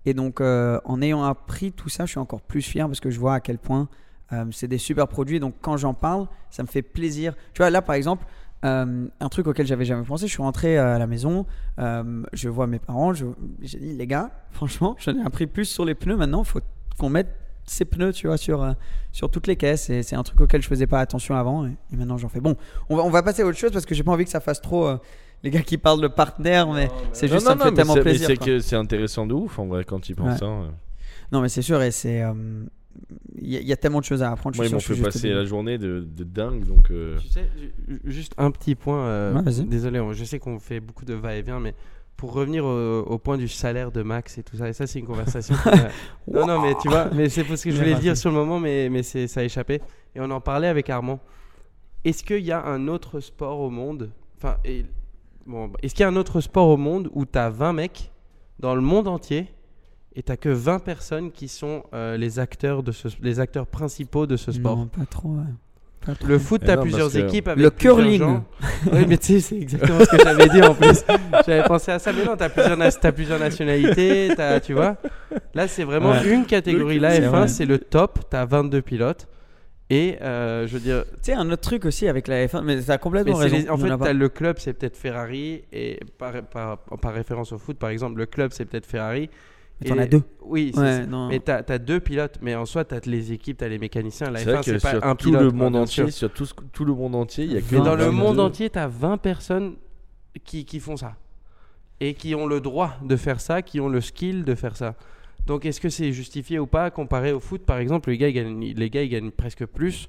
Et 0.06 0.14
donc, 0.14 0.42
euh, 0.42 0.80
en 0.86 1.02
ayant 1.02 1.24
appris 1.24 1.72
tout 1.72 1.90
ça, 1.90 2.06
je 2.06 2.12
suis 2.12 2.20
encore 2.20 2.42
plus 2.42 2.62
fier 2.62 2.88
parce 2.88 3.00
que 3.00 3.12
je 3.12 3.20
vois 3.20 3.36
à 3.36 3.40
quel 3.40 3.58
point 3.58 3.88
euh, 4.34 4.46
c'est 4.52 4.68
des 4.68 4.78
super 4.78 5.08
produits. 5.08 5.40
Donc, 5.40 5.56
quand 5.62 5.78
j'en 5.78 5.94
parle, 5.94 6.28
ça 6.50 6.64
me 6.64 6.68
fait 6.68 6.82
plaisir. 6.82 7.36
Tu 7.54 7.60
vois, 7.60 7.70
là, 7.70 7.82
par 7.82 7.96
exemple, 7.96 8.26
euh, 8.66 9.08
un 9.20 9.30
truc 9.30 9.48
auquel 9.48 9.68
j'avais 9.68 9.86
jamais 9.86 10.04
pensé, 10.04 10.28
je 10.28 10.32
suis 10.32 10.42
rentré 10.42 10.78
à 10.78 10.98
la 10.98 11.08
maison, 11.08 11.46
je 11.78 12.50
vois 12.50 12.68
mes 12.68 12.80
parents, 12.80 13.14
j'ai 13.14 13.80
dit, 13.80 13.94
les 13.94 14.08
gars, 14.08 14.32
franchement, 14.52 14.96
j'en 15.00 15.18
ai 15.18 15.24
appris 15.24 15.48
plus 15.48 15.66
sur 15.66 15.86
les 15.86 15.96
pneus 15.96 16.18
maintenant, 16.18 16.44
il 16.44 16.48
faut 16.48 16.62
qu'on 16.98 17.10
mette 17.10 17.30
ces 17.66 17.86
pneus, 17.86 18.12
tu 18.12 18.28
vois, 18.28 18.38
sur, 18.38 18.76
sur 19.12 19.30
toutes 19.30 19.48
les 19.48 19.56
caisses. 19.56 19.90
Et 19.92 20.02
c'est 20.02 20.16
un 20.16 20.24
truc 20.24 20.42
auquel 20.42 20.62
je 20.62 20.68
faisais 20.68 20.88
pas 20.88 21.00
attention 21.00 21.36
avant. 21.36 21.66
Et, 21.66 21.72
et 21.94 21.96
maintenant, 21.96 22.18
j'en 22.18 22.28
fais. 22.28 22.42
Bon, 22.42 22.58
on 22.90 22.98
va, 22.98 23.04
on 23.04 23.10
va 23.10 23.24
passer 23.24 23.44
à 23.44 23.46
autre 23.46 23.58
chose 23.58 23.72
parce 23.72 23.86
que 23.86 23.96
j'ai 23.96 24.04
pas 24.04 24.12
envie 24.12 24.26
que 24.26 24.32
ça 24.32 24.40
fasse 24.42 24.62
trop 24.62 24.98
les 25.44 25.50
gars 25.50 25.62
qui 25.62 25.78
parlent 25.78 26.02
de 26.02 26.08
partenaire, 26.08 26.68
mais 26.72 26.90
c'est 27.14 27.28
Non, 27.28 27.34
juste, 27.34 27.46
non, 27.46 27.50
ça 27.52 27.56
me 27.56 27.60
non, 27.60 27.66
fait 27.70 27.74
tellement 27.76 27.94
c'est- 27.94 28.00
mais 28.00 28.04
plaisir. 28.04 28.28
c'est 28.28 28.38
quoi. 28.38 28.46
que 28.48 28.60
c'est 28.60 28.76
intéressant 28.76 29.26
de 29.26 29.34
ouf 29.34 29.58
en 29.60 29.66
vrai 29.68 29.84
quand 29.84 30.08
il 30.10 30.16
pense 30.16 30.34
Ouais. 30.34 30.38
ça. 30.38 30.46
euh. 30.46 30.68
Non, 31.32 31.42
mais 31.42 31.50
c'est 31.50 31.62
sûr, 31.62 31.82
et 31.82 31.92
c'est. 31.92 32.22
euh, 32.24 32.34
Il 33.38 33.48
y, 33.50 33.56
a- 33.56 33.62
il 33.62 33.68
y 33.68 33.72
a 33.72 33.78
tellement 33.78 34.00
de 34.02 34.06
choses 34.06 34.22
à 34.22 34.30
apprendre. 34.32 34.58
Moi, 34.58 34.66
ils 34.68 34.74
m'ont 34.74 34.80
fait 34.82 34.96
passer 35.02 35.30
la 35.30 35.46
journée 35.46 35.78
de, 35.78 36.06
de 36.06 36.24
dingue, 36.26 36.66
donc. 36.66 36.92
euh, 36.92 37.18
Tu 37.20 37.28
sais, 37.30 37.50
ju- 37.58 38.02
juste 38.04 38.34
un 38.38 38.52
petit 38.52 38.76
point. 38.76 39.00
euh, 39.06 39.34
Ouais, 39.34 39.42
vas-y. 39.42 39.64
désolé, 39.64 40.02
je 40.12 40.24
sais 40.26 40.40
qu'on 40.40 40.60
fait 40.60 40.82
beaucoup 40.82 41.06
de 41.06 41.14
va-et-vient, 41.14 41.60
mais 41.62 41.74
pour 42.18 42.34
revenir 42.34 42.66
au, 42.66 43.00
au 43.00 43.18
point 43.18 43.38
du 43.38 43.48
salaire 43.48 43.92
de 43.94 44.04
Max 44.04 44.38
et 44.38 44.44
tout 44.44 44.58
ça, 44.58 44.68
et 44.68 44.74
ça, 44.74 44.86
c'est 44.88 45.00
une 45.00 45.06
conversation. 45.08 45.56
non, 46.32 46.46
non, 46.46 46.62
mais 46.62 46.76
tu 46.82 46.90
vois, 46.90 47.10
mais 47.14 47.30
c'est 47.30 47.46
parce 47.46 47.64
que 47.64 47.72
je 47.72 47.78
voulais 47.78 47.94
le 47.94 48.00
dire 48.00 48.18
sur 48.18 48.30
le 48.30 48.36
moment, 48.36 48.60
mais, 48.60 48.90
mais 48.90 49.02
c'est- 49.04 49.28
ça 49.28 49.40
a 49.40 49.44
échappé. 49.44 49.82
Et 50.14 50.20
on 50.20 50.30
en 50.30 50.42
parlait 50.42 50.68
avec 50.68 50.90
Armand. 50.90 51.20
Est-ce 52.04 52.24
qu'il 52.26 52.44
y 52.44 52.52
a 52.52 52.62
un 52.64 52.88
autre 52.90 53.22
sport 53.22 53.62
au 53.62 53.70
monde? 53.70 54.12
Enfin, 54.38 54.58
et- 54.66 54.86
bon, 55.46 55.68
bah, 55.68 55.78
est-ce 55.84 55.94
qu'il 55.96 56.02
y 56.04 56.06
a 56.06 56.10
un 56.10 56.16
autre 56.16 56.42
sport 56.42 56.68
au 56.70 56.78
monde 56.78 57.10
où 57.14 57.26
tu 57.26 57.38
as 57.38 57.50
20 57.50 57.74
mecs 57.74 58.12
dans 58.60 58.76
le 58.76 58.82
monde 58.82 59.08
entier 59.08 59.48
et 60.16 60.24
tu 60.24 60.36
que 60.38 60.50
20 60.50 60.80
personnes 60.80 61.32
qui 61.32 61.48
sont 61.48 61.84
euh, 61.94 62.18
les 62.18 62.40
acteurs 62.40 62.84
de 62.84 62.92
ce, 62.92 63.08
les 63.22 63.40
acteurs 63.40 63.66
principaux 63.68 64.28
de 64.28 64.36
ce 64.38 64.52
sport? 64.52 64.78
Non, 64.78 64.88
pas 64.88 65.06
trop. 65.06 65.30
ouais. 65.30 65.44
Le 66.26 66.40
foot, 66.40 66.62
Eh 66.64 66.66
t'as 66.66 66.78
non, 66.78 66.82
plusieurs 66.82 67.16
équipes 67.16 67.48
avec 67.48 67.62
Le 67.64 67.70
curling. 67.70 68.20
gens. 68.20 68.44
Oui, 68.92 69.06
mais 69.08 69.18
tu 69.20 69.28
sais, 69.34 69.40
c'est 69.40 69.58
exactement 69.58 70.00
ce 70.00 70.10
que 70.10 70.18
j'avais 70.24 70.50
dit 70.50 70.62
en 70.64 70.74
plus. 70.74 71.04
J'avais 71.46 71.64
pensé 71.64 71.92
à 71.92 72.00
ça, 72.00 72.12
mais 72.12 72.26
non, 72.26 72.36
t'as 72.36 72.50
plusieurs, 72.50 72.76
nas- 72.76 72.92
t'as 72.92 73.12
plusieurs 73.12 73.40
nationalités, 73.40 74.30
t'as- 74.36 74.60
tu 74.60 74.74
vois. 74.74 74.98
Là, 75.54 75.68
c'est 75.68 75.84
vraiment 75.84 76.10
Ouais. 76.10 76.34
une 76.34 76.46
catégorie. 76.48 76.98
La 76.98 77.12
C'est 77.12 77.22
vrai. 77.22 77.44
F1, 77.46 77.48
c'est 77.48 77.66
le 77.66 77.78
top. 77.78 78.18
T'as 78.32 78.46
22 78.46 78.82
pilotes. 78.82 79.28
Et 79.94 80.18
euh, 80.22 80.68
je 80.68 80.74
veux 80.76 80.80
dire, 80.80 81.04
Tu 81.16 81.18
sais, 81.24 81.34
un 81.34 81.50
autre 81.52 81.62
truc 81.64 81.84
aussi 81.84 82.08
avec 82.08 82.30
la 82.30 82.48
F1, 82.48 82.62
mais 82.64 82.80
t'as 82.82 82.94
mais 82.94 83.00
complètement 83.00 83.36
c'est 83.36 83.44
raison. 83.44 83.58
les- 83.58 83.70
en 83.70 83.78
fait, 83.78 83.90
a 83.92 83.98
t'as 83.98 84.14
le 84.14 84.30
club, 84.30 84.56
c'est 84.58 84.72
peut-être 84.74 84.96
Ferrari. 84.96 85.64
Et 85.74 86.00
par, 86.18 86.32
par, 86.44 86.78
par 86.80 87.14
référence 87.14 87.52
au 87.52 87.58
foot, 87.58 87.78
par 87.78 87.90
exemple, 87.90 88.18
le 88.18 88.26
club, 88.26 88.52
c'est 88.54 88.64
peut-être 88.64 88.86
Ferrari. 88.86 89.30
Mais 89.82 89.90
t'en 89.90 89.98
as 89.98 90.06
deux. 90.06 90.22
Oui, 90.44 90.72
c'est 90.74 90.80
Ouais, 90.80 90.98
ça. 91.02 91.06
non. 91.08 91.28
Mais 91.28 91.40
t'as 91.40 91.62
as 91.68 91.78
deux 91.78 92.00
pilotes, 92.00 92.38
mais 92.42 92.56
en 92.56 92.66
soi, 92.66 92.86
t'as 92.86 93.00
les 93.06 93.34
équipes, 93.34 93.58
t'as 93.58 93.68
les 93.68 93.80
mécaniciens. 93.80 94.30
La 94.32 94.40
C'est 94.40 94.46
vrai 94.46 94.54
F1, 94.62 94.64
que 94.64 94.66
c'est 94.78 94.82
pas 94.82 94.90
sur 94.92 95.04
un 95.06 95.16
tout 95.16 95.26
pilote. 95.30 95.42
le 95.42 95.52
monde 95.52 95.76
entier, 95.76 96.04
sûr. 96.06 96.14
sur 96.14 96.32
tout, 96.32 96.46
ce- 96.46 96.54
tout 96.72 96.86
le 96.86 96.94
monde 96.94 97.16
entier, 97.16 97.44
il 97.46 97.52
y 97.54 97.58
a 97.58 97.62
que 97.62 97.66
Mais 97.76 97.82
dans 97.82 97.96
le 97.96 98.06
22. 98.06 98.12
monde 98.16 98.40
entier, 98.40 98.70
tu 98.70 98.80
as 98.80 98.88
20 98.88 99.18
personnes 99.18 99.76
qui, 100.46 100.64
qui 100.64 100.80
font 100.80 100.96
ça. 100.96 101.16
Et 102.00 102.14
qui 102.14 102.34
ont 102.34 102.48
le 102.48 102.62
droit 102.62 102.94
de 103.04 103.16
faire 103.18 103.42
ça, 103.42 103.62
qui 103.62 103.80
ont 103.82 103.90
le 103.90 104.00
skill 104.02 104.46
de 104.46 104.56
faire 104.56 104.78
ça. 104.78 104.96
Donc 105.48 105.66
est-ce 105.66 105.82
que 105.82 105.90
c'est 105.90 106.12
justifié 106.12 106.60
ou 106.60 106.68
pas 106.68 106.90
comparé 106.92 107.32
au 107.32 107.40
foot 107.40 107.62
par 107.66 107.78
exemple 107.80 108.10
les 108.12 108.18
gars, 108.18 108.28
ils 108.30 108.34
gagnent, 108.34 108.74
les 108.76 108.90
gars 108.90 109.02
ils 109.04 109.10
gagnent 109.10 109.32
presque 109.32 109.66
plus, 109.66 110.08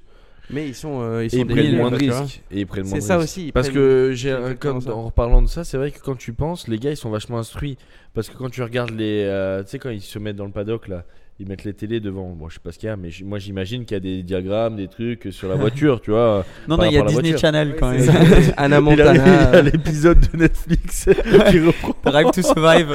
mais 0.49 0.67
ils 0.67 0.75
sont, 0.75 1.01
euh, 1.01 1.23
ils 1.23 1.27
Et 1.27 1.29
sont 1.29 1.37
ils 1.37 1.45
prennent 1.45 1.57
débiles, 1.57 1.77
moins 1.77 1.91
de 1.91 1.95
risques. 1.95 2.41
Et 2.51 2.59
ils 2.61 2.67
prennent 2.67 2.83
C'est 2.85 2.89
moins 2.91 2.99
de 2.99 3.03
ça 3.03 3.17
aussi, 3.17 3.51
Parce 3.51 3.69
que 3.69 4.11
j'ai 4.13 4.35
c'est 4.47 4.59
comme 4.59 4.81
ça. 4.81 4.93
en 4.95 5.03
reparlant 5.05 5.41
de 5.41 5.47
ça, 5.47 5.63
c'est 5.63 5.77
vrai 5.77 5.91
que 5.91 5.99
quand 5.99 6.15
tu 6.17 6.33
penses, 6.33 6.67
les 6.67 6.77
gars 6.77 6.91
ils 6.91 6.97
sont 6.97 7.09
vachement 7.09 7.39
instruits. 7.39 7.77
Parce 8.13 8.29
que 8.29 8.37
quand 8.37 8.49
tu 8.49 8.61
regardes 8.61 8.91
les. 8.91 9.23
euh, 9.25 9.63
tu 9.63 9.69
sais, 9.71 9.79
quand 9.79 9.89
ils 9.89 10.01
se 10.01 10.19
mettent 10.19 10.35
dans 10.35 10.45
le 10.45 10.51
paddock 10.51 10.87
là, 10.87 11.03
ils 11.39 11.47
mettent 11.47 11.63
les 11.63 11.73
télés 11.73 11.99
devant. 11.99 12.29
Bon, 12.29 12.47
je 12.47 12.53
sais 12.55 12.59
pas 12.63 12.71
ce 12.71 12.77
qu'il 12.77 12.87
y 12.87 12.91
a, 12.91 12.95
mais 12.95 13.09
moi 13.23 13.39
j'imagine 13.39 13.85
qu'il 13.85 13.95
y 13.95 13.97
a 13.97 13.99
des 14.01 14.21
diagrammes, 14.21 14.75
des 14.75 14.87
trucs 14.87 15.29
sur 15.31 15.49
la 15.49 15.55
voiture, 15.63 15.99
tu 15.99 16.11
vois. 16.11 16.45
Non, 16.67 16.77
non, 16.77 16.83
il 16.85 16.93
y 16.93 16.97
a 16.97 17.01
Disney 17.01 17.21
voiture. 17.31 17.39
Channel 17.39 17.75
quand 17.79 17.91
C'est 17.97 18.13
même. 18.13 18.53
Anna 18.57 18.79
Il 18.79 18.85
y 18.85 18.91
a- 18.91 18.93
il 18.93 18.97
y 18.97 19.01
a 19.01 19.13
Montana. 19.13 19.61
l'épisode 19.63 20.19
de 20.31 20.37
Netflix 20.37 21.05
qui 21.49 21.59
reprend. 21.59 21.95
Drive 22.05 22.31
to 22.31 22.41
Survive. 22.43 22.89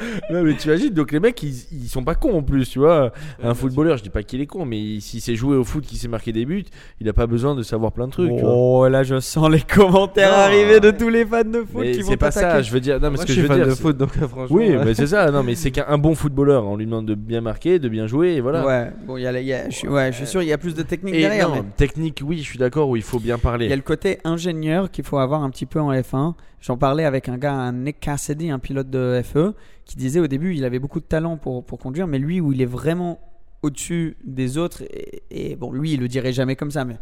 Ouais, 0.30 0.42
mais 0.42 0.54
tu 0.56 0.68
imagines, 0.68 0.90
donc 0.90 1.12
les 1.12 1.20
mecs 1.20 1.42
ils, 1.42 1.54
ils 1.72 1.88
sont 1.88 2.04
pas 2.04 2.14
cons 2.14 2.36
en 2.38 2.42
plus, 2.42 2.68
tu 2.68 2.78
vois. 2.78 3.12
Un 3.42 3.54
footballeur, 3.54 3.96
je 3.96 4.02
dis 4.02 4.10
pas 4.10 4.22
qu'il 4.22 4.40
est 4.40 4.46
con, 4.46 4.64
mais 4.64 5.00
s'il 5.00 5.20
s'est 5.20 5.34
joué 5.36 5.56
au 5.56 5.64
foot, 5.64 5.84
qu'il 5.84 5.98
s'est 5.98 6.08
marqué 6.08 6.32
des 6.32 6.44
buts, 6.44 6.64
il 7.00 7.08
a 7.08 7.12
pas 7.12 7.26
besoin 7.26 7.54
de 7.54 7.62
savoir 7.62 7.92
plein 7.92 8.06
de 8.06 8.12
trucs, 8.12 8.34
tu 8.36 8.40
vois. 8.42 8.52
oh, 8.54 8.88
là, 8.88 9.02
je 9.02 9.18
sens 9.20 9.50
les 9.50 9.60
commentaires 9.60 10.30
Non. 10.32 10.36
arriver 10.38 10.80
de 10.80 10.90
tous 10.90 11.08
les 11.08 11.24
fans 11.24 11.42
de 11.44 11.60
foot 11.60 11.80
Mais 11.80 11.92
qui 11.92 12.02
vont 12.02 12.10
c'est 12.10 12.16
pas 12.16 12.30
ça, 12.30 12.60
je 12.62 12.70
veux 12.70 12.80
dire. 12.80 12.96
Non, 13.00 13.10
mais 13.10 13.16
Moi, 13.16 13.18
ce 13.18 13.22
que 13.22 13.28
je 13.28 13.32
suis 13.32 13.42
veux 13.42 13.48
fan 13.48 13.56
dire. 13.58 13.66
de 13.66 13.74
foot 13.74 13.96
donc 13.96 14.10
euh, 14.20 14.28
franchement. 14.28 14.56
Oui, 14.56 14.70
mais 14.84 14.94
c'est 14.94 15.06
ça. 15.08 15.30
Non, 15.30 15.42
mais 15.42 15.54
c'est 15.54 15.70
qu'un 15.70 15.98
bon 15.98 16.14
footballeur, 16.14 16.64
on 16.66 16.76
lui 16.76 16.84
demande 16.86 17.06
de 17.06 17.14
bien 17.14 17.40
marquer, 17.40 17.78
de 17.78 17.88
bien 17.88 18.06
jouer, 18.06 18.34
et 18.34 18.40
voilà. 18.40 18.66
Ouais, 18.66 18.90
bon, 19.06 19.16
y 19.16 19.26
a, 19.26 19.40
y 19.40 19.52
a- 19.52 19.68
je 19.70 19.74
suis, 19.76 19.88
ouais, 19.88 20.10
je 20.12 20.16
suis 20.18 20.26
sûr, 20.26 20.42
il 20.42 20.48
y 20.48 20.52
a 20.52 20.58
plus 20.58 20.74
de 20.74 20.82
technique 20.82 21.14
Et 21.14 21.20
derrière. 21.20 21.48
non, 21.48 21.56
mais 21.56 21.62
technique, 21.76 22.20
oui, 22.24 22.38
je 22.38 22.42
suis 22.44 22.58
d'accord, 22.58 22.88
où 22.88 22.96
il 22.96 23.02
faut 23.02 23.18
bien 23.18 23.36
Il 23.36 23.38
y 23.38 23.42
parler. 23.42 23.72
a 23.72 23.76
le 23.76 23.82
côté 23.82 24.18
ingénieur 24.24 24.90
qu'il 24.90 25.04
faut 25.04 25.18
avoir 25.18 25.42
un 25.42 25.50
petit 25.50 25.66
peu 25.66 25.80
en 25.80 25.92
F1. 25.92 26.34
J'en 26.60 26.76
parlais 26.76 27.04
avec 27.04 27.28
un 27.28 27.38
gars, 27.38 27.52
un 27.54 27.72
Nick 27.72 28.00
Cassidy, 28.00 28.50
un 28.50 28.58
pilote 28.58 28.90
de 28.90 29.22
FE, 29.22 29.54
qui 29.88 29.96
disait 29.96 30.20
au 30.20 30.28
début 30.28 30.54
il 30.54 30.64
avait 30.64 30.78
beaucoup 30.78 31.00
de 31.00 31.04
talent 31.06 31.36
pour, 31.36 31.64
pour 31.64 31.78
conduire, 31.80 32.06
mais 32.06 32.18
lui 32.20 32.40
où 32.40 32.52
il 32.52 32.62
est 32.62 32.66
vraiment 32.66 33.18
au-dessus 33.62 34.16
des 34.24 34.56
autres, 34.56 34.82
et, 34.84 35.22
et 35.30 35.56
bon, 35.56 35.72
lui 35.72 35.94
il 35.94 36.00
le 36.00 36.06
dirait 36.06 36.32
jamais 36.32 36.54
comme 36.54 36.70
ça, 36.70 36.84
mais 36.84 36.96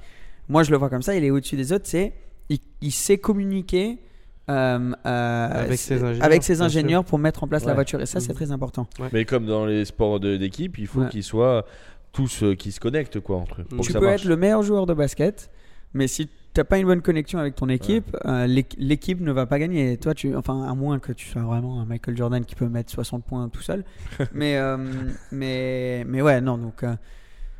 moi 0.49 0.63
je 0.63 0.71
le 0.71 0.79
vois 0.79 0.89
comme 0.89 1.03
ça, 1.03 1.15
il 1.15 1.23
est 1.25 1.31
au-dessus 1.31 1.57
des 1.57 1.73
autres, 1.75 1.85
c'est 1.87 2.15
il, 2.49 2.59
il 2.81 2.93
sait 2.93 3.19
communiquer. 3.19 3.99
euh, 4.49 4.93
euh, 5.05 5.49
Avec 5.65 5.79
ses 5.79 6.03
ingénieurs, 6.03 6.25
avec 6.25 6.43
ses 6.45 6.53
bien 6.55 6.57
sûr. 6.57 6.65
ingénieurs 6.67 7.05
pour 7.05 7.19
mettre 7.19 7.43
en 7.45 7.49
place 7.49 7.65
la 7.67 7.75
voiture 7.75 8.01
et 8.01 8.07
ça 8.07 8.21
c'est 8.21 8.29
Mhm. 8.31 8.37
très 8.37 8.51
important. 8.53 8.87
Mais 9.13 9.25
comme 9.25 9.45
dans 9.45 9.67
les 9.67 9.85
sports 9.85 10.21
de- 10.21 10.37
d'équipe, 10.37 10.79
il 10.79 10.87
faut 10.87 11.01
Ouais. 11.01 11.09
qu'ils 11.09 11.25
soient 11.25 11.67
tous 12.13 12.45
euh, 12.45 12.55
qui 12.55 12.71
se 12.73 12.79
connectent 12.81 13.19
quoi 13.21 13.37
entre 13.39 13.63
eux. 13.63 13.65
pour 13.65 13.81
tu 13.81 13.89
que 13.89 13.93
ça 13.93 13.99
peux 13.99 14.07
marche. 14.07 14.23
être 14.23 14.29
le 14.29 14.37
meilleur 14.37 14.63
joueur 14.63 14.87
de 14.87 14.95
basket, 14.95 15.51
mais 15.93 16.07
si 16.07 16.29
t'as 16.57 16.65
pas 16.65 16.79
une 16.79 16.87
bonne 16.87 17.03
connexion 17.03 17.39
avec 17.39 17.55
ton 17.55 17.69
équipe, 17.69 18.17
euh, 18.25 18.47
l'équ- 18.47 18.77
l'équipe 18.79 19.21
ne 19.21 19.31
va 19.31 19.47
pas 19.47 19.59
gagner. 19.59 19.93
Et 19.93 19.97
toi, 19.99 20.15
tu, 20.15 20.35
enfin, 20.35 20.65
à 20.69 20.75
moins 20.75 20.99
que 20.99 21.13
tu 21.13 21.27
sois 21.29 21.43
vraiment 21.43 21.81
un 21.81 21.85
Michael 21.85 22.17
Jordan 22.17 22.45
qui 22.45 22.55
peut 22.55 22.69
mettre 22.69 22.91
60 22.91 23.25
points 23.25 23.49
tout 23.49 23.61
seul. 23.63 23.85
mais, 24.33 24.57
euh, 24.57 24.77
mais, 25.33 26.05
mais 26.09 26.23
ouais, 26.23 26.41
non, 26.41 26.59
donc. 26.59 26.83
euh, 26.83 26.95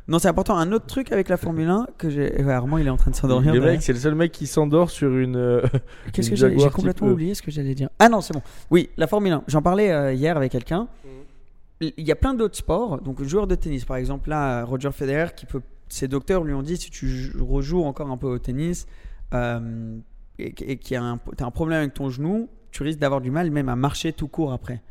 non, 0.07 0.19
c'est 0.19 0.27
important. 0.29 0.57
Un 0.57 0.71
autre 0.71 0.85
truc 0.85 1.11
avec 1.11 1.29
la 1.29 1.37
Formule 1.37 1.67
1 1.69 1.87
que 1.97 2.09
j'ai. 2.09 2.43
ouais, 2.43 2.53
Armand, 2.53 2.77
il 2.77 2.87
est 2.87 2.89
en 2.89 2.97
train 2.97 3.11
de 3.11 3.15
s'endormir. 3.15 3.53
Le 3.53 3.59
derrière. 3.59 3.75
mec, 3.77 3.83
c'est 3.83 3.93
le 3.93 3.99
seul 3.99 4.15
mec 4.15 4.31
qui 4.31 4.47
s'endort 4.47 4.89
sur 4.89 5.11
une. 5.15 5.61
Qu'est-ce 6.13 6.29
que 6.29 6.35
j'ai 6.35 6.55
complètement 6.69 7.07
oublié 7.09 7.33
ce 7.35 7.41
que 7.41 7.51
j'allais 7.51 7.75
dire. 7.75 7.89
Ah 7.99 8.09
non, 8.09 8.21
c'est 8.21 8.33
bon. 8.33 8.41
Oui, 8.71 8.89
la 8.97 9.07
Formule 9.07 9.33
1. 9.33 9.43
J'en 9.47 9.61
parlais 9.61 10.15
hier 10.15 10.35
avec 10.37 10.51
quelqu'un. 10.51 10.87
Il 11.81 11.93
y 12.03 12.11
a 12.11 12.15
plein 12.15 12.33
d'autres 12.33 12.55
sports. 12.57 12.99
Donc, 13.01 13.21
joueur 13.23 13.45
de 13.45 13.53
tennis, 13.53 13.85
par 13.85 13.97
exemple, 13.97 14.29
là, 14.29 14.63
Roger 14.63 14.91
Federer, 14.91 15.27
qui 15.35 15.45
peut. 15.45 15.61
Ses 15.89 16.07
docteurs 16.07 16.43
lui 16.43 16.53
ont 16.53 16.61
dit 16.63 16.77
si 16.77 16.89
tu 16.89 17.07
jou- 17.07 17.45
rejoues 17.45 17.83
encore 17.83 18.09
un 18.09 18.17
peu 18.17 18.27
au 18.27 18.39
tennis 18.39 18.87
euh, 19.33 19.97
et, 20.39 20.53
et 20.71 20.77
qu'il 20.77 20.93
y 20.93 20.97
a 20.97 21.03
un, 21.03 21.17
t'as 21.35 21.45
un 21.45 21.51
problème 21.51 21.79
avec 21.79 21.93
ton 21.93 22.09
genou, 22.09 22.49
tu 22.71 22.83
risques 22.83 22.99
d'avoir 22.99 23.21
du 23.21 23.31
mal 23.31 23.49
même 23.51 23.69
à 23.69 23.75
marcher 23.75 24.13
tout 24.13 24.27
court 24.27 24.51
après. 24.53 24.81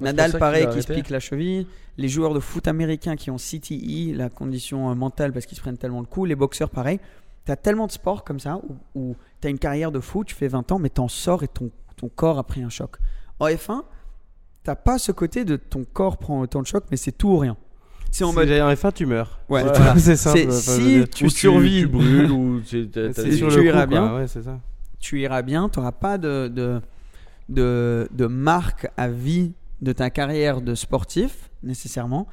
Nadal, 0.00 0.30
pareil, 0.38 0.64
qui 0.72 0.82
se 0.82 0.86
pique 1.02 1.10
la 1.10 1.20
cheville. 1.20 1.66
Les 1.98 2.08
joueurs 2.08 2.32
de 2.32 2.40
foot 2.40 2.66
américains 2.68 3.16
qui 3.16 3.30
ont 3.30 3.36
CTE, 3.36 4.16
la 4.16 4.30
condition 4.30 4.90
euh, 4.90 4.94
mentale 4.94 5.32
parce 5.32 5.44
qu'ils 5.44 5.56
se 5.56 5.62
prennent 5.62 5.76
tellement 5.76 6.00
le 6.00 6.06
coup. 6.06 6.24
Les 6.24 6.34
boxeurs, 6.36 6.70
pareil. 6.70 6.98
Tu 7.44 7.52
as 7.52 7.56
tellement 7.56 7.86
de 7.86 7.92
sports 7.92 8.24
comme 8.24 8.40
ça 8.40 8.60
où, 8.68 8.76
où 8.98 9.16
tu 9.40 9.46
as 9.48 9.50
une 9.50 9.58
carrière 9.58 9.92
de 9.92 10.00
foot, 10.00 10.26
tu 10.26 10.34
fais 10.34 10.48
20 10.48 10.72
ans, 10.72 10.78
mais 10.78 10.88
t'en 10.88 11.08
sors 11.08 11.42
et 11.42 11.48
ton, 11.48 11.70
ton 11.96 12.08
corps 12.08 12.38
a 12.38 12.44
pris 12.44 12.62
un 12.62 12.68
choc. 12.70 12.96
En 13.38 13.46
F1, 13.48 13.82
t'as 14.62 14.74
pas 14.74 14.98
ce 14.98 15.12
côté 15.12 15.44
de 15.44 15.56
ton 15.56 15.84
corps 15.84 16.16
prend 16.16 16.40
autant 16.40 16.62
de 16.62 16.66
choc, 16.66 16.84
mais 16.90 16.96
c'est 16.96 17.12
tout 17.12 17.28
ou 17.28 17.38
rien. 17.38 17.56
C'est 18.10 18.24
en 18.24 18.30
Si 18.30 18.34
mode. 18.36 18.50
en 18.50 18.72
F1, 18.72 18.92
tu 18.92 19.06
meurs. 19.06 19.38
Ouais, 19.48 19.62
C'est- 19.62 19.68
voilà. 19.76 19.94
veux 19.94 20.50
si 20.50 21.04
tu 21.12 21.24
Ou 21.26 21.30
survis, 21.30 21.80
Tu 21.82 21.86
brûles 21.86 22.30
ou 22.30 22.60
tu 22.60 22.88
iras 23.64 23.86
bien. 23.86 24.08
quoi. 24.08 24.16
Ouais, 24.18 24.26
c'est 24.26 24.42
ça. 24.42 24.58
tu 24.98 25.20
iras 25.20 25.42
bien, 25.42 25.68
tu 25.68 25.78
n'auras 25.78 25.92
pas 25.92 26.18
de, 26.18 26.48
de, 26.48 26.80
de, 27.48 28.08
de 28.12 28.26
marque 28.26 28.88
à 28.96 29.08
vie 29.08 29.52
de 29.80 29.92
ta 29.92 30.10
carrière 30.10 30.60
de 30.60 30.74
sportif, 30.74 31.50
nécessairement. 31.62 32.26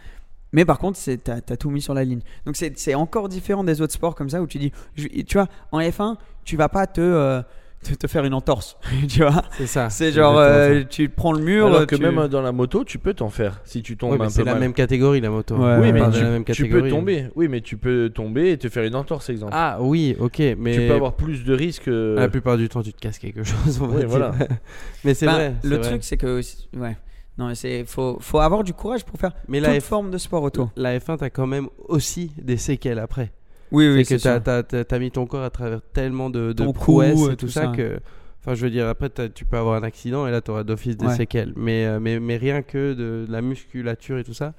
Mais 0.53 0.65
par 0.65 0.79
contre, 0.79 0.99
tu 1.03 1.11
as, 1.31 1.41
tout 1.57 1.69
mis 1.69 1.81
sur 1.81 1.93
la 1.93 2.03
ligne. 2.03 2.21
Donc 2.45 2.55
c'est 2.55 2.77
c'est 2.77 2.95
encore 2.95 3.29
différent 3.29 3.63
des 3.63 3.81
autres 3.81 3.93
sports 3.93 4.15
comme 4.15 4.29
ça 4.29 4.41
où 4.41 4.47
tu 4.47 4.57
dis, 4.57 4.71
je- 4.95 5.07
tu 5.07 5.37
vois, 5.37 5.47
en 5.71 5.79
F1, 5.79 6.15
tu 6.43 6.55
vas 6.57 6.69
pas 6.69 6.87
te, 6.87 7.01
euh, 7.01 7.41
te, 7.83 7.93
te 7.93 8.07
faire 8.07 8.25
une 8.25 8.33
entorse. 8.33 8.77
tu 9.07 9.19
vois 9.23 9.43
C'est 9.57 9.67
ça. 9.67 9.89
C'est 9.89 10.11
genre, 10.11 10.37
euh, 10.37 10.83
tu 10.89 11.09
prends 11.09 11.31
le 11.31 11.41
mur. 11.41 11.67
Alors 11.67 11.85
que 11.87 11.95
tu- 11.95 12.01
même 12.01 12.27
dans 12.27 12.41
la 12.41 12.51
moto, 12.51 12.83
tu 12.83 12.97
peux 12.99 13.13
t'en 13.13 13.29
faire 13.29 13.61
si 13.63 13.81
tu 13.81 13.97
tombes 13.97 14.21
un 14.21 14.29
c'est 14.29 14.41
peu 14.41 14.45
la 14.45 14.53
mal. 14.53 14.61
même 14.61 14.73
catégorie 14.73 15.21
la 15.21 15.29
moto. 15.29 15.55
Ouais, 15.55 15.77
Oui, 15.79 15.91
mais 15.93 16.01
de 16.05 16.11
tu, 16.11 16.21
la 16.21 16.29
même 16.29 16.43
tu 16.43 16.53
catégorie. 16.53 16.81
peux 16.83 16.89
tomber. 16.89 17.27
Oui, 17.35 17.47
mais 17.47 17.61
tu 17.61 17.77
peux 17.77 18.09
tomber 18.09 18.51
et 18.51 18.57
te 18.57 18.69
faire 18.69 18.83
une 18.83 18.95
entorse, 18.95 19.29
exemple. 19.29 19.51
Ah 19.55 19.77
oui, 19.81 20.15
ok, 20.19 20.41
mais 20.57 20.73
Tu 20.73 20.87
peux 20.87 20.93
avoir 20.93 21.15
plus 21.15 21.43
de 21.43 21.53
risques. 21.53 21.87
euh, 21.87 22.15
la 22.19 22.29
plupart 22.29 22.57
du 22.57 22.67
temps 22.69 22.81
tu 22.83 22.93
te 22.93 22.99
casses 22.99 23.19
quelque 23.19 23.43
chose. 23.43 23.79
On 23.81 23.87
va 23.87 23.93
Oui, 23.93 23.99
dire. 23.99 24.09
voilà. 24.09 24.31
mais 25.03 25.13
c'est 25.13 25.25
Ben, 25.25 25.33
vrai. 25.33 25.53
c'est 25.61 25.67
Le 25.69 25.75
vrai. 25.77 25.89
truc, 25.89 26.03
c'est 26.03 26.17
que. 26.17 26.41
Ouais. 26.75 26.97
Non, 27.37 27.47
mais 27.49 27.55
c'est 27.55 27.85
faut, 27.85 28.17
faut 28.19 28.39
avoir 28.39 28.63
du 28.63 28.73
courage 28.73 29.05
pour 29.05 29.19
faire 29.19 29.31
mais 29.47 29.59
toute 29.59 29.67
la, 29.67 29.79
F... 29.79 29.83
forme 29.83 30.09
de 30.09 30.17
sport 30.17 30.41
auto. 30.41 30.71
la 30.75 30.97
F1, 30.97 31.17
t'as 31.17 31.29
quand 31.29 31.45
même 31.45 31.67
aussi 31.87 32.31
des 32.41 32.57
séquelles 32.57 32.97
après. 32.97 33.31
Oui, 33.71 33.87
oui, 33.93 34.05
c'est 34.05 34.17
que 34.17 34.37
t'as 34.39 34.63
t'as 34.63 34.99
mis 34.99 35.11
ton 35.11 35.25
corps 35.25 35.43
à 35.43 35.49
travers 35.49 35.81
tellement 35.93 36.29
de, 36.29 36.53
de 36.53 36.71
prouesses 36.71 37.19
et 37.29 37.33
et 37.33 37.35
tout 37.35 37.45
tout 37.47 37.51
ça, 37.51 37.63
ça. 37.65 37.67
que. 37.75 37.99
Enfin, 38.39 38.55
je 38.55 38.63
veux 38.63 38.69
dire, 38.71 38.87
après, 38.87 39.09
tu 39.33 39.43
peux 39.43 39.57
avoir 39.57 39.75
un 39.75 39.83
accident 39.83 40.25
et 40.25 40.31
là, 40.31 40.39
tu 40.41 40.51
auras 40.51 40.63
d'office 40.63 40.95
des 40.95 41.07
Ouais. 41.07 41.15
séquelles. 41.15 41.51
Mais, 41.57 41.85
euh, 41.85 41.99
mais, 41.99 42.17
mais 42.19 42.37
rien 42.37 42.61
que 42.61 42.93
de 42.93 43.25
la 43.29 43.41
musculature 43.41 44.17
et 44.19 44.23
tout 44.23 44.33
ça, 44.33 44.53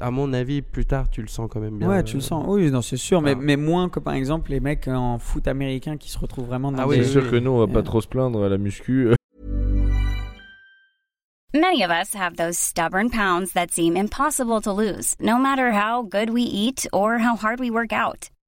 à 0.00 0.10
mon 0.10 0.32
avis, 0.32 0.60
plus 0.60 0.86
tard, 0.86 1.08
tu 1.08 1.22
le 1.22 1.28
sens 1.28 1.48
quand 1.48 1.60
même 1.60 1.78
bien. 1.78 1.88
Ouais, 1.88 1.98
euh, 1.98 2.02
tu 2.02 2.16
le 2.16 2.20
sens. 2.22 2.44
Oui, 2.48 2.68
non, 2.72 2.82
c'est 2.82 2.96
sûr, 2.96 3.22
mais, 3.22 3.32
Ah. 3.36 3.40
mais 3.40 3.56
moins 3.56 3.88
que 3.88 4.00
par 4.00 4.14
exemple 4.14 4.50
les 4.50 4.58
mecs 4.58 4.88
en 4.88 5.18
foot 5.20 5.46
américain 5.46 5.96
qui 5.98 6.10
se 6.10 6.18
retrouvent 6.18 6.46
vraiment 6.46 6.72
dans 6.72 6.78
Ah 6.82 6.88
oui, 6.88 6.96
C'est 6.96 7.04
sûr 7.10 7.30
que 7.30 7.36
nous, 7.36 7.52
on 7.52 7.58
va 7.58 7.66
Ouais. 7.66 7.72
pas 7.72 7.82
trop 7.82 8.00
se 8.00 8.08
plaindre 8.08 8.42
à 8.42 8.48
la 8.48 8.58
muscu. 8.58 9.10
Many 11.54 11.84
of 11.84 11.90
us 11.90 12.14
have 12.14 12.36
those 12.36 12.56
stubborn 12.58 13.10
pounds 13.10 13.52
that 13.52 13.66
seem 13.70 13.94
impossible 13.94 14.60
to 14.62 14.72
lose, 14.72 15.14
no 15.20 15.36
matter 15.38 15.70
how 15.70 16.02
good 16.02 16.30
we 16.30 16.42
eat 16.42 16.88
or 16.92 17.18
how 17.18 17.36
hard 17.36 17.60
we 17.60 17.70
work 17.70 17.92
out. 17.92 18.30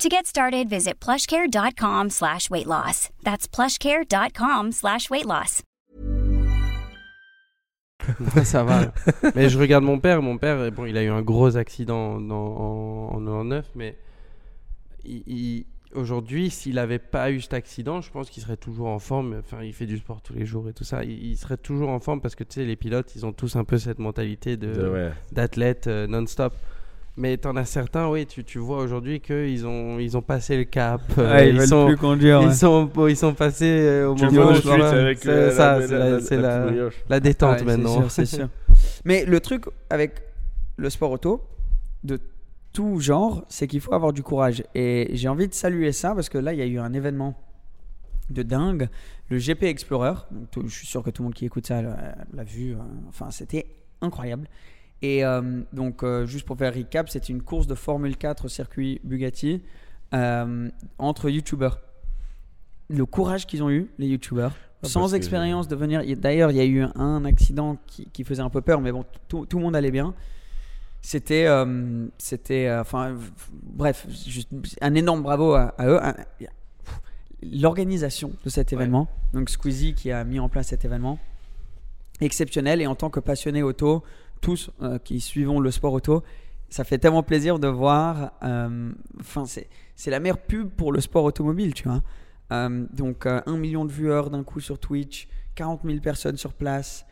To 0.00 0.08
get 0.08 0.26
started, 0.26 0.68
visit 0.68 0.94
plushcare.com 1.00 2.10
slash 2.10 2.50
weight 2.50 2.66
loss. 2.66 3.10
That's 3.22 3.46
plushcare.com 3.46 4.72
slash 4.72 5.10
weight 5.10 5.26
loss. 5.26 5.62
ça 8.44 8.64
va. 8.64 8.92
mais 9.36 9.48
je 9.48 9.56
regarde 9.58 9.84
mon 9.84 10.00
père. 10.00 10.22
Mon 10.22 10.38
père, 10.38 10.72
bon, 10.72 10.86
il 10.86 10.96
a 10.96 11.04
eu 11.04 11.08
un 11.10 11.22
gros 11.22 11.56
accident 11.56 12.20
dans, 12.20 12.34
en, 12.34 13.14
en 13.14 13.18
99, 13.20 13.70
mais 13.76 13.96
il- 15.04 15.22
il- 15.28 15.66
aujourd'hui, 15.94 16.50
s'il 16.50 16.74
n'avait 16.76 16.98
pas 16.98 17.30
eu 17.30 17.40
cet 17.40 17.52
accident, 17.52 18.00
je 18.00 18.10
pense 18.10 18.28
qu'il 18.28 18.42
serait 18.42 18.56
toujours 18.56 18.88
en 18.88 18.98
forme. 18.98 19.36
Enfin, 19.38 19.62
il 19.62 19.72
fait 19.74 19.86
du 19.86 19.98
sport 19.98 20.20
tous 20.20 20.32
les 20.32 20.46
jours 20.46 20.68
et 20.68 20.72
tout 20.72 20.84
ça. 20.84 21.04
Il, 21.04 21.12
il 21.26 21.36
serait 21.36 21.58
toujours 21.58 21.90
en 21.90 22.00
forme 22.00 22.20
parce 22.20 22.34
que 22.34 22.42
tu 22.42 22.54
sais, 22.54 22.64
les 22.64 22.76
pilotes, 22.76 23.14
ils 23.14 23.24
ont 23.24 23.32
tous 23.32 23.54
un 23.54 23.62
peu 23.64 23.78
cette 23.78 24.00
mentalité 24.00 24.56
de 24.56 24.72
De- 24.72 24.88
ouais. 24.88 25.12
d'athlète 25.30 25.86
euh, 25.86 26.08
non-stop. 26.08 26.54
Mais 27.18 27.36
t'en 27.36 27.54
as 27.56 27.66
certains, 27.66 28.08
oui, 28.08 28.24
tu, 28.26 28.42
tu 28.42 28.58
vois 28.58 28.78
aujourd'hui 28.78 29.20
qu'ils 29.20 29.66
ont, 29.66 29.98
ils 29.98 30.16
ont 30.16 30.22
passé 30.22 30.56
le 30.56 30.64
cap. 30.64 31.02
euh, 31.18 31.30
Ouais, 31.30 31.48
ils, 31.50 31.54
ils, 31.54 31.58
veulent 31.58 31.68
sont, 31.68 31.86
plus 31.86 31.96
conduire. 31.98 32.40
ils, 32.40 32.48
ouais. 32.48 32.54
sont, 32.54 32.90
ils 33.06 33.16
sont 33.16 33.34
passés 33.34 33.66
euh, 33.80 34.08
au 34.08 34.14
Tu 34.14 34.24
moment 34.24 34.42
vois 34.44 34.52
où 34.52 34.54
c'est 34.54 34.68
euh, 35.28 35.50
ça, 35.50 35.78
la- 35.78 35.86
c'est 36.20 36.36
la- 36.38 36.70
la, 36.70 36.88
la- 37.10 37.20
détente 37.20 37.58
Ouais, 37.58 37.64
maintenant. 37.64 38.08
c'est 38.08 38.24
sûr. 38.24 38.48
Mais 39.04 39.26
le 39.26 39.40
truc 39.40 39.64
avec 39.90 40.22
le 40.76 40.88
sport 40.88 41.10
auto, 41.10 41.42
de 42.02 42.18
tout 42.72 42.98
genre, 42.98 43.44
c'est 43.50 43.66
qu'il 43.66 43.82
faut 43.82 43.92
avoir 43.92 44.14
du 44.14 44.22
courage. 44.22 44.64
Et 44.74 45.10
j'ai 45.12 45.28
envie 45.28 45.48
de 45.48 45.54
saluer 45.54 45.92
ça 45.92 46.14
parce 46.14 46.30
que 46.30 46.38
là, 46.38 46.54
il 46.54 46.58
y 46.58 46.62
a 46.62 46.66
eu 46.66 46.78
un 46.78 46.94
événement 46.94 47.38
de 48.30 48.42
dingue, 48.42 48.88
le 49.28 49.36
GP 49.36 49.64
Explorer. 49.64 50.14
Donc, 50.30 50.50
tout- 50.50 50.66
je 50.66 50.74
suis 50.74 50.86
sûr 50.86 51.02
que 51.02 51.10
tout 51.10 51.22
le 51.22 51.24
monde 51.26 51.34
qui 51.34 51.44
écoute 51.44 51.66
ça 51.66 51.82
l'a 51.82 52.44
vu. 52.44 52.72
euh, 52.72 52.76
Enfin, 53.10 53.30
c'était 53.30 53.66
incroyable. 54.00 54.48
Et 55.02 55.24
euh, 55.24 55.62
donc, 55.72 56.02
euh, 56.04 56.26
juste 56.26 56.46
pour 56.46 56.56
faire 56.56 56.72
recap, 56.74 57.08
c'est 57.08 57.28
une 57.28 57.42
course 57.42 57.66
de 57.66 57.74
Formule 57.74 58.16
4 58.16 58.44
au 58.44 58.48
circuit 58.48 59.00
Bugatti 59.02 59.60
euh, 60.14 60.68
entre 60.98 61.28
YouTubers. 61.28 61.78
Le 62.88 63.04
courage 63.06 63.46
qu'ils 63.46 63.62
ont 63.64 63.70
eu, 63.70 63.90
les 63.98 64.06
YouTubers, 64.06 64.52
Ah, 64.84 64.88
sans 64.88 65.10
que- 65.10 65.16
expérience 65.16 65.66
de 65.66 65.74
venir. 65.76 66.02
il- 66.02 66.20
D'ailleurs, 66.20 66.50
il 66.52 66.56
y 66.56 66.60
a 66.60 66.64
eu 66.64 66.82
un 66.94 67.24
accident 67.24 67.78
qui, 67.86 68.06
qui 68.12 68.22
faisait 68.22 68.42
un 68.42 68.50
peu 68.50 68.60
peur, 68.60 68.80
mais 68.80 68.92
bon, 68.92 69.04
tout, 69.28 69.44
tout 69.46 69.58
le 69.58 69.64
monde 69.64 69.74
allait 69.74 69.90
bien. 69.90 70.14
C'était, 71.04 71.48
c'était, 72.16 72.70
enfin, 72.78 73.16
bref, 73.52 74.06
juste 74.24 74.48
un 74.80 74.94
énorme 74.94 75.22
bravo 75.22 75.54
à, 75.54 75.74
à 75.76 75.88
eux. 75.88 75.98
L'organisation 77.42 78.30
de 78.44 78.50
cet 78.50 78.72
événement, 78.72 79.08
donc 79.32 79.50
Squeezie 79.50 79.94
qui 79.94 80.12
a 80.12 80.22
mis 80.22 80.38
en 80.38 80.48
place 80.48 80.68
cet 80.68 80.84
événement, 80.84 81.18
exceptionnel. 82.20 82.80
Et 82.80 82.86
en 82.86 82.94
tant 82.94 83.10
que 83.10 83.18
passionné 83.18 83.64
auto, 83.64 84.04
tous 84.42 84.70
euh, 84.82 84.98
qui 84.98 85.20
suivons 85.20 85.58
le 85.60 85.70
sport 85.70 85.94
auto, 85.94 86.22
ça 86.68 86.84
fait 86.84 86.98
tellement 86.98 87.22
plaisir 87.22 87.58
de 87.58 87.68
voir. 87.68 88.32
euh, 88.42 88.92
Enfin, 89.20 89.46
c'est 89.46 89.68
c'est 89.96 90.10
la 90.10 90.20
meilleure 90.20 90.38
pub 90.38 90.68
pour 90.68 90.92
le 90.92 91.00
sport 91.00 91.24
automobile, 91.24 91.72
tu 91.72 91.84
vois. 91.88 92.02
Euh, 92.52 92.84
donc, 92.92 93.24
un 93.26 93.56
million 93.56 93.84
de 93.86 93.92
viewers 93.92 94.28
d'un 94.30 94.42
coup 94.42 94.60
sur 94.60 94.78
Twitch, 94.78 95.28
40 95.54 95.80
000 95.84 96.00
personnes 96.00 96.36
sur 96.36 96.52
place. 96.52 97.06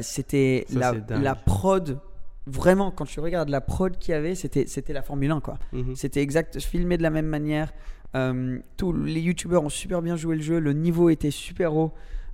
C'était 0.00 0.66
la, 0.72 0.92
la 1.20 1.34
prod. 1.34 2.00
Vraiment, 2.46 2.90
quand 2.90 3.04
tu 3.04 3.20
regardes 3.20 3.50
la 3.50 3.60
prod 3.60 3.96
qu'il 3.98 4.12
y 4.12 4.14
avait, 4.16 4.34
c'était 4.34 4.66
c'était 4.66 4.92
la 4.92 5.02
Formule 5.02 5.30
1, 5.30 5.40
quoi. 5.40 5.58
Mhm. 5.72 5.94
C'était 5.94 6.20
exact, 6.22 6.58
filmé 6.60 6.96
de 6.96 7.02
la 7.02 7.10
même 7.10 7.26
manière. 7.26 7.72
Euh, 8.16 8.58
tous 8.76 8.92
les 8.92 9.20
youtubeurs 9.20 9.62
ont 9.64 9.68
super 9.70 10.02
bien 10.02 10.16
joué 10.16 10.36
le 10.36 10.42
jeu. 10.42 10.58
Le 10.58 10.72
niveau 10.72 11.08
était 11.10 11.30
super 11.30 11.74
haut. 11.76 11.92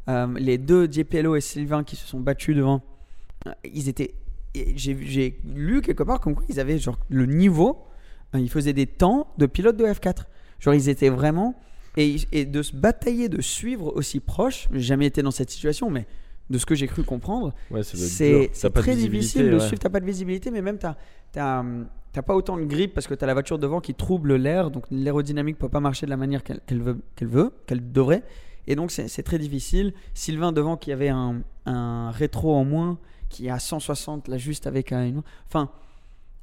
Euh, 0.08 0.26
les 0.38 0.56
deux, 0.58 0.88
Diepello 0.88 1.36
et 1.36 1.40
Sylvain, 1.40 1.84
qui 1.84 1.94
se 1.96 2.06
sont 2.06 2.20
battus 2.20 2.56
devant, 2.56 2.82
euh, 3.46 3.52
ils 3.64 3.88
étaient. 3.88 4.14
Et 4.60 4.72
J'ai 4.76 5.38
lu 5.44 5.80
quelque 5.80 6.02
part 6.02 6.20
comme 6.20 6.34
quoi 6.34 6.44
ils 6.48 6.60
avaient 6.60 6.78
genre 6.78 6.98
le 7.08 7.26
niveau. 7.26 7.78
euh, 8.34 8.40
ils 8.40 8.50
faisaient 8.50 8.72
des 8.72 8.86
temps 8.86 9.28
de 9.38 9.46
pilote 9.46 9.76
de 9.76 9.84
F4. 9.84 10.24
Genre 10.60 10.74
ils 10.74 10.88
étaient 10.88 11.08
vraiment. 11.10 11.54
Et, 11.96 12.16
et 12.32 12.44
de 12.44 12.62
se 12.62 12.76
batailler, 12.76 13.28
de 13.28 13.40
suivre 13.40 13.92
aussi 13.96 14.20
proche. 14.20 14.68
J'ai 14.72 14.80
jamais 14.80 15.06
été 15.06 15.22
dans 15.22 15.30
cette 15.32 15.50
situation, 15.50 15.90
mais 15.90 16.06
de 16.50 16.56
ce 16.58 16.64
que 16.64 16.74
j'ai 16.74 16.86
cru 16.86 17.02
comprendre, 17.02 17.52
Ouais, 17.70 17.82
c'est 17.82 18.70
très 18.70 18.92
difficile 19.10 19.42
de 19.50 19.58
suivre. 19.58 19.80
T'as 19.80 19.88
pas 19.90 20.00
de 20.00 20.06
visibilité, 20.06 20.50
mais 20.50 20.62
même 20.62 20.78
t'as 20.78 20.96
t'as 21.32 21.64
t'as 22.12 22.22
pas 22.22 22.34
autant 22.34 22.56
de 22.56 22.64
grip 22.64 22.94
parce 22.94 23.06
que 23.06 23.14
t'as 23.14 23.26
la 23.26 23.34
voiture 23.34 23.58
devant 23.58 23.80
qui 23.80 23.94
trouble 23.94 24.36
l'air, 24.36 24.70
donc 24.70 24.84
l'aérodynamique 24.90 25.58
peut 25.58 25.68
pas 25.68 25.80
marcher 25.80 26.06
de 26.06 26.10
la 26.10 26.16
manière 26.16 26.42
qu'elle 26.42 26.80
veut, 26.80 26.98
qu'elle 27.16 27.28
veut, 27.28 27.52
qu'elle 27.66 27.92
devrait. 27.92 28.22
Et 28.66 28.76
donc 28.76 28.90
c'est 28.92 29.08
c'est 29.08 29.22
très 29.22 29.38
difficile. 29.38 29.92
Sylvain 30.14 30.52
devant 30.52 30.76
qui 30.76 30.92
avait 30.92 31.08
un, 31.10 31.42
un 31.66 32.10
rétro 32.12 32.54
en 32.54 32.64
moins, 32.64 32.98
qui 33.28 33.46
est 33.46 33.50
à 33.50 33.58
160 33.58 34.28
là 34.28 34.38
juste 34.38 34.66
avec 34.66 34.92
un, 34.92 35.12
enfin. 35.48 35.70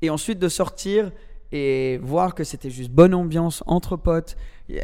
Et 0.01 0.09
ensuite 0.09 0.39
de 0.39 0.49
sortir 0.49 1.11
et 1.51 1.99
voir 2.03 2.36
que 2.36 2.43
c'était 2.43 2.69
juste 2.69 2.91
bonne 2.91 3.13
ambiance 3.13 3.63
entre 3.65 3.95
potes. 3.95 4.36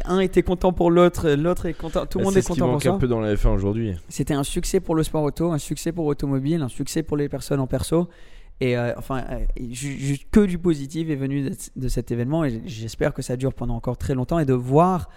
Un 0.04 0.20
était 0.20 0.42
content 0.42 0.72
pour 0.72 0.90
l'autre, 0.90 1.30
l'autre 1.30 1.66
est 1.66 1.74
content, 1.74 2.06
tout 2.06 2.18
le 2.18 2.22
Bah, 2.22 2.26
monde 2.26 2.32
c'est 2.34 2.38
est 2.38 2.42
ce 2.42 2.46
qui 2.48 2.52
content 2.54 2.64
pour 2.66 2.72
manque 2.74 2.82
ça. 2.82 2.92
un 2.92 2.98
peu 2.98 3.08
dans 3.08 3.20
la 3.20 3.34
F1 3.34 3.48
aujourd'hui. 3.50 3.94
C'était 4.08 4.32
un 4.34 4.44
succès 4.44 4.80
pour 4.80 4.94
le 4.94 5.02
sport 5.02 5.22
auto, 5.24 5.52
un 5.52 5.58
succès 5.58 5.92
pour 5.92 6.06
automobile, 6.06 6.62
un 6.62 6.68
succès 6.68 7.02
pour 7.02 7.16
les 7.16 7.28
personnes 7.28 7.60
en 7.60 7.66
perso. 7.66 8.08
Et 8.60 8.76
euh, 8.78 8.92
enfin, 8.96 9.24
euh, 9.30 9.40
ju- 9.70 9.98
juste 9.98 10.26
que 10.30 10.40
du 10.46 10.56
positif 10.58 11.10
est 11.10 11.16
venu 11.16 11.50
de, 11.50 11.56
de 11.76 11.88
cet 11.88 12.10
événement 12.12 12.44
et 12.44 12.62
j'espère 12.64 13.12
que 13.12 13.20
ça 13.22 13.36
dure 13.36 13.52
pendant 13.54 13.74
encore 13.74 13.98
très 13.98 14.14
longtemps 14.14 14.38
et 14.38 14.44
de 14.46 14.52
voir. 14.54 15.10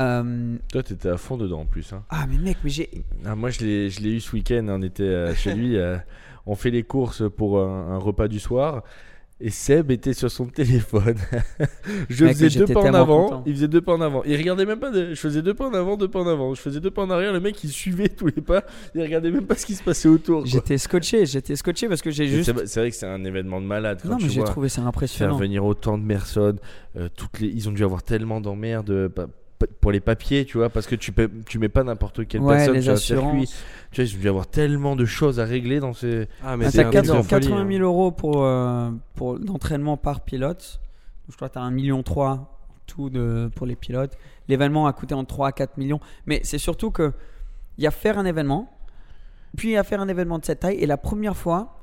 euh, 0.00 0.56
Toi, 0.72 0.82
t'étais 0.82 1.08
à 1.08 1.16
fond 1.16 1.36
dedans 1.36 1.60
en 1.60 1.66
plus. 1.66 1.92
Hein. 1.92 2.02
Ah, 2.10 2.26
mais 2.28 2.38
mec, 2.38 2.58
mais 2.64 2.70
j'ai. 2.70 2.90
Ah, 3.24 3.36
moi, 3.36 3.50
je 3.50 3.60
l'ai, 3.60 3.88
je 3.90 4.00
l'ai 4.00 4.10
eu 4.10 4.20
ce 4.20 4.32
week-end. 4.32 4.66
On 4.68 4.82
était 4.82 5.02
euh, 5.04 5.34
chez 5.34 5.54
lui. 5.54 5.76
euh, 5.76 5.96
on 6.48 6.54
fait 6.56 6.70
les 6.70 6.82
courses 6.82 7.22
pour 7.36 7.60
un, 7.60 7.92
un 7.92 7.98
repas 7.98 8.26
du 8.26 8.40
soir. 8.40 8.82
Et 9.40 9.50
Seb 9.50 9.92
était 9.92 10.14
sur 10.14 10.32
son 10.32 10.46
téléphone. 10.46 11.14
je 12.10 12.24
Mec, 12.24 12.36
faisais 12.36 12.58
deux 12.58 12.74
pas 12.74 12.80
en 12.80 12.92
avant. 12.92 13.24
content. 13.28 13.42
Il 13.46 13.54
faisait 13.54 13.68
deux 13.68 13.80
pas 13.80 13.92
en 13.94 14.00
avant. 14.00 14.24
Il 14.24 14.36
regardait 14.36 14.66
même 14.66 14.80
pas. 14.80 14.90
De... 14.90 15.10
Je 15.10 15.20
faisais 15.20 15.42
deux 15.42 15.54
pas 15.54 15.68
en 15.68 15.74
avant, 15.74 15.96
deux 15.96 16.08
pas 16.08 16.18
en 16.18 16.26
avant. 16.26 16.54
Je 16.54 16.60
faisais 16.60 16.80
deux 16.80 16.90
pas 16.90 17.02
en 17.02 17.10
arrière. 17.10 17.32
Le 17.32 17.38
mec, 17.38 17.62
il 17.62 17.70
suivait 17.70 18.08
tous 18.08 18.26
les 18.26 18.42
pas. 18.42 18.64
Il 18.96 19.00
regardait 19.02 19.30
même 19.30 19.46
pas 19.46 19.54
ce 19.54 19.64
qui 19.64 19.76
se 19.76 19.82
passait 19.84 20.08
autour. 20.08 20.44
J'étais 20.44 20.76
scotché, 20.76 21.24
j'étais 21.24 21.54
scotché 21.54 21.86
parce 21.86 22.02
que 22.02 22.10
j'ai 22.10 22.26
juste. 22.26 22.52
C'est, 22.66 22.80
vrai 22.80 22.90
que 22.90 22.96
c'est 22.96 23.06
un 23.06 23.24
événement 23.24 23.60
de 23.60 23.66
malade. 23.66 24.00
Quand 24.02 24.08
Non, 24.08 24.16
mais 24.20 24.28
j'ai 24.28 24.42
trouvé 24.42 24.68
ça 24.68 24.80
faire 24.80 24.88
impressionnant. 24.88 25.36
venir 25.36 25.64
autant 25.64 25.98
de 25.98 26.04
personnes. 26.04 26.58
euh, 26.96 27.08
toutes 27.14 27.38
les... 27.38 27.46
Ils 27.46 27.68
ont 27.68 27.72
dû 27.72 27.84
avoir 27.84 28.02
tellement 28.02 28.40
d'emmerdes. 28.40 29.12
Pour 29.80 29.92
les 29.92 30.00
papiers, 30.00 30.44
tu 30.44 30.58
vois, 30.58 30.68
parce 30.68 30.86
que 30.86 30.94
tu, 30.94 31.12
peux, 31.12 31.30
tu 31.46 31.58
mets 31.58 31.68
pas 31.68 31.82
n'importe 31.82 32.26
quelle 32.26 32.40
Ouais, 32.42 32.56
personne 32.56 32.80
sur 32.80 32.92
un 32.92 32.96
circuit. 32.96 33.50
Tu 33.90 34.02
vois, 34.04 34.18
dû 34.20 34.28
avoir 34.28 34.46
tellement 34.46 34.96
de 34.96 35.04
choses 35.04 35.40
à 35.40 35.44
régler 35.44 35.80
dans 35.80 35.92
ces. 35.92 36.28
Ah, 36.42 36.52
Ah, 36.52 36.56
mais 36.56 36.66
t'as 36.66 36.70
c'est 36.70 36.80
un 36.84 36.90
truc 36.90 36.94
4- 36.94 37.02
de 37.02 37.22
folie, 37.22 37.46
80 37.46 37.60
hein. 37.60 37.68
000 37.70 37.82
euros 37.82 38.12
pour, 38.12 38.44
euh, 38.44 38.90
pour 39.14 39.38
d'entraînement 39.38 39.96
par 39.96 40.20
pilote. 40.20 40.80
Je 41.28 41.36
crois 41.36 41.48
que 41.48 41.54
tu 41.54 41.58
as 41.58 41.62
1,3 41.62 41.70
million 41.72 42.02
tout 42.86 43.10
de, 43.10 43.50
pour 43.54 43.66
les 43.66 43.76
pilotes. 43.76 44.16
L'événement 44.48 44.86
a 44.86 44.92
coûté 44.92 45.14
entre 45.14 45.28
3 45.28 45.48
à 45.48 45.52
4 45.52 45.76
millions. 45.76 46.00
Mais 46.26 46.40
c'est 46.44 46.58
surtout 46.58 46.90
que 46.90 47.12
il 47.76 47.84
y 47.84 47.86
a 47.86 47.90
faire 47.90 48.18
un 48.18 48.24
événement, 48.24 48.76
puis 49.56 49.68
il 49.68 49.72
y 49.72 49.76
a 49.76 49.84
faire 49.84 50.00
un 50.00 50.08
événement 50.08 50.38
de 50.38 50.44
cette 50.44 50.60
taille. 50.60 50.76
Et 50.76 50.86
la 50.86 50.96
première 50.96 51.36
fois, 51.36 51.76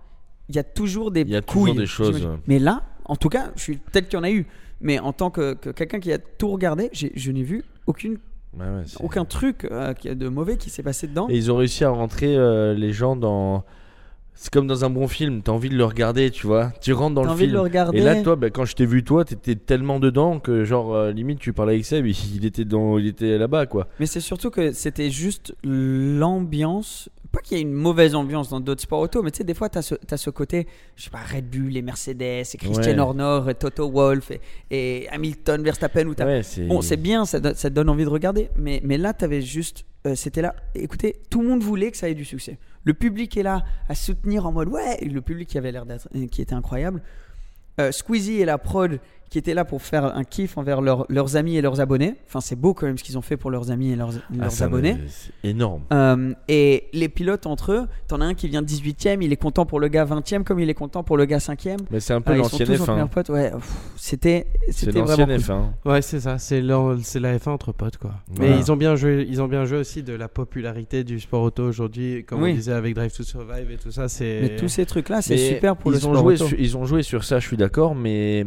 il 0.50 0.56
y 0.56 0.60
a 0.60 0.64
toujours 0.64 1.12
des 1.12 1.22
Il 1.22 1.30
y 1.30 1.36
a 1.36 1.42
toujours 1.42 1.68
couilles, 1.68 1.78
des 1.78 1.86
choses. 1.86 2.28
Mais 2.48 2.60
là, 2.60 2.84
En 3.06 3.16
tout 3.16 3.30
cas, 3.30 3.52
je 3.56 3.62
suis 3.62 3.78
peut-être 3.78 4.10
qu'il 4.10 4.18
y 4.18 4.20
en 4.20 4.24
a 4.24 4.32
eu, 4.32 4.48
mais 4.82 5.00
en 5.00 5.14
tant 5.14 5.30
que, 5.32 5.54
que 5.54 5.70
quelqu'un 5.70 6.00
qui 6.00 6.12
a 6.12 6.18
tout 6.18 6.50
regardé, 6.50 6.90
je 6.94 7.32
n'ai 7.32 7.44
vu 7.44 7.64
aucune, 7.88 8.18
Ouais, 8.58 8.66
ouais, 8.66 8.84
c'est- 8.86 9.04
aucun 9.04 9.26
truc 9.26 9.66
euh, 9.70 9.94
de 9.94 10.28
mauvais 10.30 10.56
qui 10.58 10.70
s'est 10.70 10.84
passé 10.84 11.08
dedans. 11.08 11.28
Et 11.30 11.36
ils 11.36 11.52
ont 11.52 11.58
réussi 11.58 11.84
à 11.84 11.90
rentrer 11.90 12.36
euh, 12.38 12.74
les 12.74 12.94
gens 12.94 13.16
dans. 13.18 13.66
C'est 14.38 14.52
comme 14.52 14.68
dans 14.68 14.84
un 14.84 14.90
bon 14.90 15.08
film, 15.08 15.42
t'as 15.42 15.54
envie 15.54 15.70
de 15.70 15.78
le 15.78 15.86
regarder, 15.86 16.30
tu 16.30 16.46
vois. 16.46 16.72
Tu 16.82 16.92
rentres 16.94 17.16
dans 17.16 17.22
T'as 17.22 17.28
le 17.28 17.34
envie 17.34 17.44
de 17.44 17.48
film. 17.48 17.54
le 17.56 17.62
regarder. 17.62 17.98
Et 17.98 18.02
là, 18.02 18.22
toi, 18.22 18.36
bah, 18.36 18.50
quand 18.50 18.66
je 18.66 18.76
t'ai 18.76 18.86
vu, 18.86 19.04
toi, 19.04 19.24
t'étais 19.24 19.56
tellement 19.56 20.00
dedans 20.00 20.40
que, 20.40 20.66
genre, 20.66 20.94
euh, 20.94 21.12
limite, 21.12 21.40
tu 21.40 21.54
parlais 21.54 21.74
avec 21.74 21.86
Seb, 21.86 22.06
il 22.06 22.46
était, 22.46 22.66
dans... 22.66 22.98
il 22.98 23.08
était 23.08 23.38
là-bas, 23.38 23.66
quoi. 23.66 23.88
Mais 24.00 24.06
c'est 24.06 24.20
surtout 24.20 24.50
que 24.52 24.72
c'était 24.74 25.10
juste 25.10 25.56
l'ambiance. 26.20 27.10
Pas 27.32 27.42
qu'il 27.42 27.58
y 27.58 27.60
ait 27.60 27.64
une 27.64 27.74
mauvaise 27.74 28.16
ambiance 28.16 28.50
dans 28.50 28.60
d'autres 28.62 28.82
sports 28.82 29.00
auto, 29.02 29.22
mais 29.22 29.32
tu 29.32 29.40
sais, 29.40 29.44
des 29.44 29.54
fois, 29.54 29.68
tu 29.70 29.78
as, 29.78 29.82
ce 30.18 30.30
côté, 30.30 30.68
je 30.96 31.04
sais 31.04 31.10
pas, 31.10 31.20
Red 31.20 31.50
Bull, 31.50 31.76
et 31.76 31.82
Mercedes, 31.82 32.22
et 32.54 32.58
Christian 32.58 32.94
Ouais. 32.94 33.00
Horner, 33.00 33.42
et 33.52 33.56
Toto 33.56 33.90
Wolff, 33.92 34.32
et, 34.32 34.40
et 34.72 35.10
Hamilton, 35.10 35.62
Verstappen, 35.64 36.06
où 36.08 36.14
t'as- 36.14 36.26
Ouais. 36.26 36.42
Bon, 36.68 36.82
c'est 36.82 36.98
bien, 36.98 37.26
ça, 37.26 37.40
te 37.42 37.68
donne 37.70 37.90
envie 37.90 38.06
de 38.06 38.10
regarder, 38.10 38.50
mais, 38.58 38.80
mais 38.86 38.98
là, 38.98 39.14
tu 39.14 39.26
avais 39.26 39.42
juste. 39.42 39.86
Euh, 40.06 40.16
C'était 40.16 40.42
là. 40.42 40.56
Écoutez, 40.74 41.22
tout 41.30 41.42
le 41.42 41.48
monde 41.48 41.64
voulait 41.64 41.92
que 41.92 41.98
ça 41.98 42.10
ait 42.10 42.14
du 42.16 42.26
succès. 42.26 42.58
Le 42.84 42.94
public 42.94 43.36
est 43.38 43.44
là 43.44 43.64
à 43.90 43.96
soutenir 43.96 44.46
en 44.46 44.52
mode 44.52 44.68
ouais, 44.68 45.00
le 45.02 45.22
public 45.22 45.50
qui 45.50 45.58
avait 45.58 45.72
l'air 45.72 45.86
d'être. 45.86 46.08
qui 46.32 46.42
était 46.42 46.54
incroyable. 46.54 47.02
Euh, 47.80 47.92
Squeezie 47.92 48.42
et 48.42 48.46
la 48.46 48.58
prod 48.58 49.00
qui 49.30 49.38
étaient 49.40 49.54
là 49.54 49.66
pour 49.66 49.82
faire 49.82 50.06
un 50.16 50.24
kiff 50.24 50.58
envers 50.58 50.82
leurs- 50.82 51.06
leurs 51.10 51.36
amis 51.36 51.58
et 51.58 51.62
leurs 51.62 51.82
abonnés. 51.82 52.16
Enfin, 52.28 52.40
c'est 52.42 52.56
beau 52.56 52.74
quand 52.74 52.86
même 52.86 52.98
ce 52.98 53.04
qu'ils 53.04 53.18
ont 53.18 53.22
fait 53.22 53.36
pour 53.38 53.52
leurs 53.52 53.72
amis 53.72 53.92
et 53.92 53.96
leurs, 53.96 54.12
Ah, 54.16 54.36
leurs 54.44 54.52
ça, 54.52 54.66
abonnés. 54.66 54.98
C'est 55.10 55.50
énorme. 55.50 55.82
Euh, 55.92 56.34
et 56.48 56.86
les 56.94 57.10
pilotes 57.10 57.46
entre 57.46 57.72
eux, 57.74 57.88
t'en 58.08 58.22
as 58.22 58.26
un 58.26 58.34
qui 58.34 58.48
vient 58.48 58.62
18ème, 58.62 59.22
il 59.22 59.34
est 59.34 59.38
content 59.38 59.66
pour 59.66 59.80
le 59.80 59.88
gars 59.88 60.06
20ème 60.06 60.44
comme 60.44 60.60
il 60.60 60.70
est 60.70 60.74
content 60.76 61.04
pour 61.04 61.18
le 61.18 61.26
gars 61.26 61.40
5ème. 61.40 61.80
Mais 61.92 62.00
c'est 62.00 62.14
un 62.14 62.22
peu 62.22 62.32
ils 62.34 62.38
sont 62.38 62.42
l'ancienne 62.44 62.68
tous 62.68 62.82
en 62.82 62.86
F1. 62.86 62.92
meilleurs 62.94 63.10
potes. 63.10 63.30
Ouais, 63.30 63.52
c'était 63.98 64.48
C'est 64.68 64.72
c'était 64.86 64.92
vraiment 65.02 65.08
l'ancienne 65.26 65.28
cool. 65.28 65.86
F1. 65.86 65.90
Ouais, 65.92 66.02
c'est 66.02 66.20
ça, 66.20 66.38
c'est 66.38 66.62
leur- 66.62 66.98
c'est 67.02 67.20
la 67.20 67.38
F1 67.38 67.50
entre 67.52 67.72
potes 67.72 67.98
quoi. 67.98 68.12
Voilà. 68.30 68.52
Mais 68.56 68.60
ils 68.60 68.72
ont 68.72 68.78
bien 68.78 68.96
joué, 68.96 69.26
ils 69.30 69.42
ont 69.42 69.48
bien 69.48 69.66
joué 69.66 69.80
aussi 69.80 70.04
de 70.04 70.14
la 70.14 70.28
popularité 70.28 71.04
du 71.04 71.20
sport 71.20 71.42
auto 71.42 71.64
aujourd'hui, 71.64 72.24
comme 72.26 72.42
Oui. 72.44 72.52
on 72.52 72.56
disait 72.56 72.72
avec 72.74 72.96
Drive 72.96 73.12
to 73.16 73.24
Survive 73.24 73.72
et 73.72 73.78
tout 73.78 73.92
ça, 73.92 74.08
c'est 74.08 74.40
Mais 74.42 74.56
tous 74.56 74.68
ces 74.70 74.86
trucs-là, 74.86 75.22
c'est 75.22 75.36
Mais 75.36 75.50
super 75.50 75.76
pour 75.76 75.92
ils 75.92 75.96
le 75.96 75.98
ont 76.06 76.12
sport 76.12 76.18
joué 76.24 76.34
auto. 76.36 76.48
sur- 76.48 76.60
Ils 76.60 76.78
ont 76.78 76.86
joué 76.86 77.04
sur 77.04 77.24
ça, 77.24 77.40
je 77.40 77.48
suis 77.48 77.58
d'accord, 77.58 77.96
mais 77.96 78.46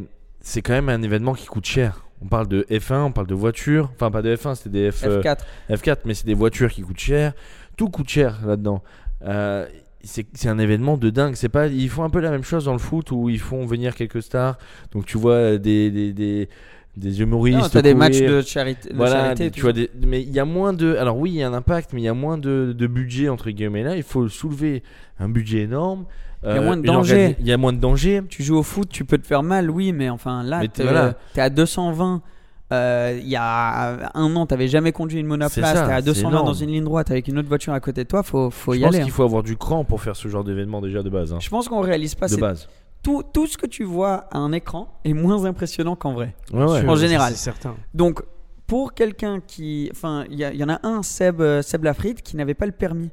c'est 0.49 0.63
quand 0.63 0.73
même 0.73 0.89
un 0.89 1.03
événement 1.03 1.35
qui 1.35 1.47
coûte 1.47 1.67
cher. 1.67 2.07
On 2.23 2.27
parle 2.27 2.49
de 2.49 2.63
F1, 2.71 3.03
on 3.03 3.13
parle 3.13 3.27
de 3.27 3.35
voitures. 3.35 3.91
Enfin, 3.95 4.11
pas 4.11 4.23
de 4.23 4.35
F1, 4.35 4.55
c'était 4.55 4.71
des 4.71 4.91
F, 4.91 5.05
euh, 5.05 5.21
F4. 5.21 5.41
F4, 5.71 5.99
mais 6.07 6.15
c'est 6.15 6.27
des 6.27 6.35
voitures 6.35 6.73
qui 6.73 6.81
coûtent 6.81 6.99
cher. 6.99 7.35
Tout 7.77 7.91
coûte 7.91 8.09
cher 8.09 8.41
là-dedans. 8.47 8.83
Euh, 9.25 9.67
c'est 10.03 10.49
un 10.49 10.59
événement 10.59 10.97
de 10.97 11.11
dingue. 11.11 11.35
C'est 11.35 11.51
pas, 11.51 11.67
ils 11.67 11.91
font 11.91 12.03
un 12.03 12.09
peu 12.09 12.21
la 12.21 12.31
même 12.31 12.45
chose 12.45 12.65
dans 12.65 12.73
le 12.73 12.79
foot 12.79 13.11
où 13.11 13.29
ils 13.29 13.39
font 13.39 13.67
venir 13.67 13.95
quelques 13.95 14.23
stars. 14.23 14.57
Donc 14.93 15.05
tu 15.05 15.19
vois 15.19 15.59
des 15.59 15.91
des, 15.91 16.13
des, 16.15 16.49
des 16.97 17.21
humoristes. 17.21 17.59
Non, 17.59 17.69
t'as 17.69 17.83
des 17.83 17.95
matchs 17.95 18.21
de 18.21 18.41
charité. 18.41 18.89
de 18.89 18.97
Voilà, 18.97 19.25
charité 19.25 19.47
et 19.47 19.51
tu 19.51 19.61
vois 19.61 19.75
des, 19.75 19.91
mais 20.01 20.23
il 20.23 20.31
y 20.31 20.41
a 20.41 20.47
moins 20.47 20.73
de. 20.73 20.97
Alors 20.97 21.19
oui, 21.19 21.31
il 21.31 21.37
y 21.37 21.43
a 21.43 21.49
un 21.49 21.53
impact, 21.53 21.93
mais 21.93 22.01
il 22.01 22.05
y 22.05 22.09
a 22.09 22.15
moins 22.15 22.39
de, 22.39 22.75
de 22.77 22.87
budget 22.87 23.29
entre 23.29 23.51
guillemets. 23.51 23.83
Là, 23.83 23.97
il 23.97 24.03
faut 24.03 24.29
soulever 24.29 24.83
un 25.19 25.29
budget 25.29 25.61
énorme. 25.61 26.07
Il 26.45 26.51
y 26.55 26.59
a 26.59 26.61
moins 26.61 26.77
de 26.77 26.83
danger. 26.87 27.37
Il 27.41 27.47
y 27.47 27.53
a 27.53 27.57
moins 27.57 27.73
de 27.73 27.79
danger. 27.79 28.23
Tu 28.29 28.43
joues 28.43 28.57
au 28.59 28.63
foot, 28.63 28.89
tu 28.89 29.05
peux 29.05 29.19
te 29.19 29.27
faire 29.27 29.43
mal, 29.43 29.71
oui, 29.71 29.93
mais 29.93 30.09
enfin 30.09 30.43
là, 30.43 30.63
voilà. 30.79 31.15
t'es 31.35 31.41
à 31.41 31.51
220. 31.51 32.23
Euh, 32.71 33.19
Il 33.21 33.29
y 33.29 33.35
a 33.37 34.11
un 34.15 34.37
an, 34.37 34.45
t'avais 34.47 34.69
jamais 34.69 34.93
conduit 34.93 35.19
une 35.21 35.27
monoplace, 35.27 35.55
t'es 35.55 35.63
à 35.63 35.97
c'est 36.01 36.05
220 36.05 36.45
dans 36.45 36.53
une 36.53 36.69
ligne 36.71 36.85
droite 36.85 37.11
avec 37.11 37.27
une 37.27 37.39
autre 37.39 37.49
voiture 37.49 37.73
à 37.73 37.81
côté 37.81 38.05
de 38.05 38.09
toi, 38.09 38.23
faut, 38.23 38.51
faut 38.51 38.75
je 38.75 38.79
y 38.79 38.83
pense 38.83 38.95
aller. 38.95 39.03
qu'il 39.05 39.11
hein. 39.11 39.15
faut 39.15 39.23
avoir 39.23 39.43
du 39.43 39.57
cran 39.57 39.85
pour 39.85 40.03
faire 40.03 40.15
ce 40.17 40.29
genre 40.29 40.45
d'événement 40.45 40.81
déjà 40.83 41.03
de 41.03 41.09
base. 41.09 41.33
hein. 41.33 41.39
Je 41.41 41.49
pense 41.49 41.67
qu'on 41.69 41.81
réalise 41.81 42.15
pas. 42.15 42.29
De 42.29 42.37
base. 42.37 42.69
Tout, 43.03 43.23
tout 43.33 43.47
ce 43.47 43.57
que 43.57 43.67
tu 43.67 43.85
vois 43.85 44.27
à 44.31 44.39
un 44.39 44.53
écran 44.53 44.93
est 45.05 45.15
moins 45.15 45.45
impressionnant 45.47 45.97
qu'en 45.97 46.13
vrai. 46.13 46.35
Ouais, 46.53 46.65
ouais. 46.65 46.87
En 46.89 46.95
général. 46.97 47.33
c'est 47.33 47.39
certain. 47.45 47.75
Donc, 47.95 48.23
pour 48.67 48.93
quelqu'un 48.93 49.41
qui. 49.41 49.89
Enfin, 49.93 50.25
il 50.31 50.37
y, 50.37 50.43
y 50.59 50.63
en 50.65 50.69
a 50.69 50.79
un, 50.87 51.03
Seb, 51.03 51.41
euh, 51.41 51.63
Seb 51.63 51.85
Lafrite, 51.85 52.21
qui 52.23 52.37
n'avait 52.37 52.55
pas 52.55 52.67
le 52.67 52.73
permis 52.73 53.09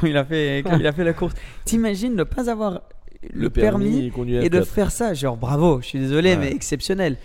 quand 0.00 0.06
il 0.06 0.16
a 0.16 0.24
fait, 0.24 0.62
quand 0.64 0.76
il 0.78 0.86
a 0.86 0.92
fait 0.92 1.04
la 1.04 1.12
course. 1.12 1.34
T'imagines 1.64 2.14
ne 2.14 2.24
pas 2.24 2.50
avoir 2.50 2.82
le, 3.32 3.50
permis, 3.50 4.12
et 4.42 4.48
de 4.48 4.60
F4. 4.60 4.64
faire 4.64 4.90
ça 4.90 5.12
Genre, 5.14 5.36
bravo, 5.36 5.80
je 5.80 5.86
suis 5.86 5.98
désolé, 5.98 6.30
Ouais. 6.30 6.36
mais 6.36 6.52
exceptionnel. 6.52 7.16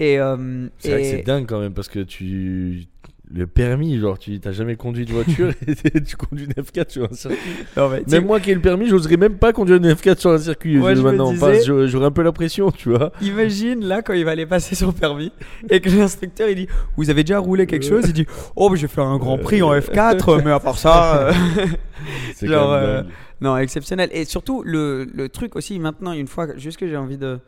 Et. 0.00 0.18
euh, 0.18 0.68
C'est 0.78 0.90
vrai 0.90 1.00
que 1.02 1.06
et- 1.06 1.10
c'est 1.10 1.22
dingue 1.22 1.46
quand 1.46 1.60
même 1.60 1.74
parce 1.74 1.88
que 1.88 2.00
tu. 2.00 2.86
Le 3.32 3.46
permis, 3.46 3.98
genre, 3.98 4.18
tu 4.18 4.38
t'as 4.38 4.52
jamais 4.52 4.76
conduit 4.76 5.06
de 5.06 5.12
voiture 5.12 5.50
et 5.66 6.00
tu 6.02 6.14
conduis 6.16 6.44
une 6.44 6.52
F4 6.62 6.90
sur 6.90 7.04
un 7.10 7.14
circuit. 7.14 7.38
Non, 7.76 7.88
mais 7.88 8.02
Même 8.06 8.26
moi 8.26 8.38
qui 8.38 8.50
ai 8.50 8.54
le 8.54 8.60
permis, 8.60 8.86
j'oserais 8.86 9.16
même 9.16 9.36
pas 9.38 9.52
conduire 9.52 9.78
une 9.78 9.90
F4 9.90 10.18
sur 10.18 10.30
un 10.30 10.38
circuit. 10.38 10.76
Moi, 10.76 10.90
euh, 10.90 10.94
je 10.94 11.00
me 11.00 11.10
maintenant, 11.10 11.32
disais- 11.32 11.62
j'aurais- 11.64 12.04
un 12.06 12.10
peu 12.10 12.22
la 12.22 12.32
pression, 12.32 12.70
tu 12.70 12.90
vois. 12.90 13.12
Imagine 13.22 13.82
là 13.84 14.02
quand 14.02 14.12
il 14.12 14.24
va 14.26 14.32
aller 14.32 14.44
passer 14.46 14.74
son 14.74 14.92
permis 14.92 15.32
et 15.70 15.80
que 15.80 15.88
l'instructeur 15.88 16.48
il 16.50 16.54
dit 16.56 16.68
Vous 16.96 17.08
avez 17.08 17.24
déjà 17.24 17.38
roulé 17.38 17.66
quelque 17.66 17.86
chose? 17.86 18.04
Il 18.06 18.12
dit 18.12 18.26
Oh, 18.56 18.68
mais 18.68 18.76
j'ai 18.76 18.88
fait 18.88 19.00
un 19.00 19.16
grand 19.16 19.38
prix 19.38 19.62
en 19.62 19.72
F4, 19.74 20.42
mais 20.44 20.50
à 20.52 20.60
part 20.60 20.78
ça. 20.78 21.28
euh, 21.28 21.32
C'est 22.34 22.46
Genre, 22.46 22.66
quand 22.68 22.74
même 22.80 22.84
euh. 22.84 23.02
Non, 23.40 23.56
exceptionnel. 23.56 24.10
Et 24.12 24.26
surtout, 24.26 24.62
le, 24.64 25.06
le 25.14 25.28
truc 25.30 25.56
aussi, 25.56 25.78
maintenant, 25.78 26.12
une 26.12 26.28
fois, 26.28 26.46
juste 26.56 26.76
que 26.78 26.86
j'ai 26.86 26.96
envie 26.98 27.16
de, 27.18 27.38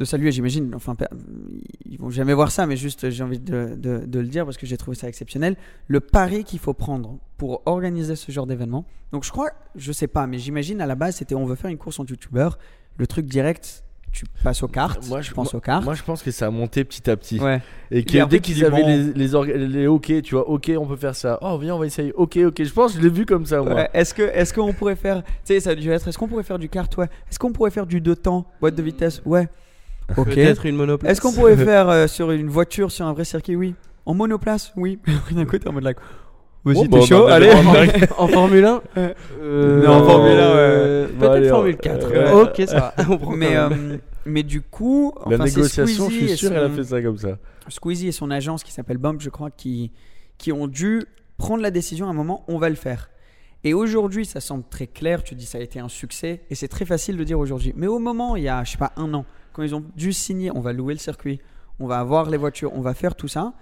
de 0.00 0.04
saluer, 0.06 0.32
j'imagine, 0.32 0.72
enfin, 0.74 0.96
ils 1.84 1.98
vont 1.98 2.08
jamais 2.10 2.32
voir 2.34 2.50
ça, 2.50 2.66
mais 2.66 2.76
juste 2.76 3.10
j'ai 3.10 3.22
envie 3.22 3.38
de, 3.38 3.74
de- 3.76 4.04
de 4.06 4.18
le 4.18 4.26
dire 4.26 4.44
parce 4.46 4.56
que 4.56 4.66
j'ai 4.66 4.76
trouvé 4.78 4.96
ça 4.96 5.06
exceptionnel. 5.08 5.56
Le 5.88 6.00
pari 6.00 6.42
qu'il 6.42 6.58
faut 6.58 6.72
prendre 6.72 7.18
pour 7.36 7.62
organiser 7.66 8.16
ce 8.16 8.32
genre 8.32 8.46
d'événement. 8.46 8.86
Donc, 9.12 9.24
je 9.24 9.30
crois, 9.30 9.50
je 9.76 9.92
sais 9.92 10.06
pas, 10.08 10.26
mais 10.26 10.38
j'imagine 10.38 10.80
à 10.80 10.86
la 10.86 10.94
base, 10.94 11.16
c'était 11.16 11.34
on 11.34 11.44
veut 11.44 11.54
faire 11.54 11.70
une 11.70 11.78
course 11.78 12.00
en 12.00 12.04
youtubeur. 12.06 12.58
Le 12.96 13.06
truc 13.06 13.26
direct, 13.26 13.84
tu 14.12 14.24
passes 14.42 14.62
aux 14.62 14.68
cartes. 14.68 15.06
Moi, 15.08 15.20
je 15.20 15.32
pense 15.32 15.54
aux 15.54 15.60
cartes. 15.60 15.84
Moi, 15.84 15.94
je 15.94 16.02
pense 16.02 16.22
que 16.22 16.30
ça 16.30 16.46
a 16.46 16.50
monté 16.50 16.82
petit 16.84 17.08
à 17.10 17.16
petit. 17.16 17.38
ouais. 17.38 17.60
Et 17.90 18.02
que 18.02 18.24
dès 18.26 18.40
qu'ils 18.40 18.64
avaient 18.64 18.82
les, 18.82 19.12
les, 19.66 19.86
OK, 19.86 20.12
tu 20.22 20.34
vois, 20.34 20.48
OK, 20.48 20.70
on 20.78 20.86
peut 20.86 20.96
faire 20.96 21.14
ça. 21.14 21.38
Oh, 21.42 21.58
viens, 21.58 21.74
on 21.74 21.78
va 21.78 21.86
essayer. 21.86 22.12
OK, 22.14 22.38
OK. 22.38 22.62
Je 22.64 22.72
pense, 22.72 22.94
je 22.94 23.00
l'ai 23.00 23.08
vu 23.10 23.26
comme 23.26 23.44
ça, 23.46 23.60
moi. 23.62 23.74
Ouais, 23.74 23.90
Est-ce 23.92 24.14
que 24.14 24.22
est-ce 24.22 24.52
qu'on 24.54 24.72
pourrait 24.72 24.96
faire 24.96 25.22
tu 25.22 25.30
sais 25.44 25.60
ça 25.60 25.70
a 25.70 25.74
dû 25.74 25.90
être 25.90 26.08
est-ce 26.08 26.16
qu'on 26.18 26.26
pourrait 26.28 26.42
faire 26.42 26.58
du 26.58 26.68
kart 26.70 26.94
ouais 26.96 27.08
est-ce 27.30 27.38
qu'on 27.38 27.52
pourrait 27.52 27.70
faire 27.70 27.86
du 27.86 28.00
deux 28.00 28.16
temps 28.16 28.46
boîte 28.60 28.74
de 28.74 28.82
vitesse? 28.82 29.20
Ouais 29.26 29.48
Peut-être 30.16 30.66
une 30.66 30.76
monoplace. 30.76 31.12
est-ce 31.12 31.20
qu'on 31.20 31.32
pourrait 31.32 31.56
faire 31.64 31.88
euh, 31.88 32.06
sur 32.06 32.30
une 32.30 32.48
voiture 32.48 32.90
sur 32.90 33.06
un 33.06 33.12
vrai 33.12 33.24
circuit 33.24 33.56
oui 33.56 33.74
en 34.06 34.14
monoplace 34.14 34.72
oui 34.76 34.98
d'un 35.32 35.44
côté 35.44 35.68
en 35.68 35.72
mode 35.72 35.84
like 35.84 35.98
vas-y 36.64 36.74
Bon, 36.74 36.82
t'es 36.82 36.88
bah, 36.88 36.98
on 37.00 37.06
chaud 37.06 37.24
en 37.24 37.26
allez 37.28 37.50
en 38.18 38.28
Formule 38.28 38.64
1 38.64 38.82
Ouais. 38.96 39.14
Euh, 39.40 39.82
Non, 39.86 39.92
en 39.92 40.04
Formule 40.04 40.32
1, 40.32 40.34
euh, 40.40 41.06
ouais. 41.06 41.12
Peut-être 41.18 41.32
allez, 41.32 41.48
Formule 41.48 41.74
on- 41.78 41.82
4. 41.82 42.06
euh, 42.12 42.42
ok, 42.44 42.62
ça 42.66 42.94
va. 42.98 43.04
On 43.08 43.30
mais 43.36 43.56
euh, 43.56 43.96
mais 44.26 44.42
du 44.42 44.60
coup 44.60 45.12
La 45.28 45.36
enfin, 45.36 45.44
négociation, 45.44 46.08
je 46.10 46.14
Squeezie 46.16 46.28
suis 46.28 46.36
sûr, 46.36 46.52
elle 46.52 46.64
a 46.64 46.68
son- 46.68 46.74
fait 46.74 46.84
ça 46.84 47.00
comme 47.02 47.16
ça. 47.18 47.38
Squeezie 47.68 48.08
et 48.08 48.12
son 48.12 48.30
agence 48.30 48.62
qui 48.64 48.72
s'appelle 48.72 48.98
Bump, 48.98 49.20
je 49.22 49.30
crois, 49.30 49.50
qui, 49.50 49.92
qui 50.38 50.52
ont 50.52 50.66
dû 50.66 51.04
prendre 51.38 51.62
la 51.62 51.70
décision 51.70 52.06
à 52.06 52.10
un 52.10 52.14
moment, 52.14 52.44
on 52.48 52.58
va 52.58 52.68
le 52.68 52.74
faire. 52.74 53.08
Et 53.64 53.72
aujourd'hui, 53.74 54.26
ça 54.26 54.40
semble 54.40 54.64
très 54.68 54.86
clair, 54.86 55.22
tu 55.22 55.34
dis 55.34 55.46
ça 55.46 55.58
a 55.58 55.60
été 55.60 55.78
un 55.80 55.88
succès, 55.88 56.42
et 56.50 56.54
c'est 56.54 56.68
très 56.68 56.84
facile 56.84 57.16
de 57.16 57.24
dire 57.24 57.38
aujourd'hui. 57.38 57.72
Mais 57.76 57.86
au 57.86 57.98
moment, 57.98 58.34
il 58.36 58.42
y 58.42 58.48
a, 58.48 58.64
je 58.64 58.72
sais 58.72 58.78
pas, 58.78 58.92
un 58.96 59.12
an, 59.14 59.24
quand 59.60 59.66
ils 59.66 59.74
ont 59.74 59.84
dû 59.96 60.12
signer, 60.12 60.50
on 60.54 60.60
va 60.60 60.72
louer 60.72 60.94
le 60.94 60.98
circuit, 61.00 61.38
on 61.78 61.86
va 61.86 61.98
avoir 62.00 62.30
les 62.30 62.36
voitures, 62.38 62.72
on 62.74 62.80
va 62.80 62.94
faire 62.94 63.14
tout 63.14 63.28
ça, 63.28 63.52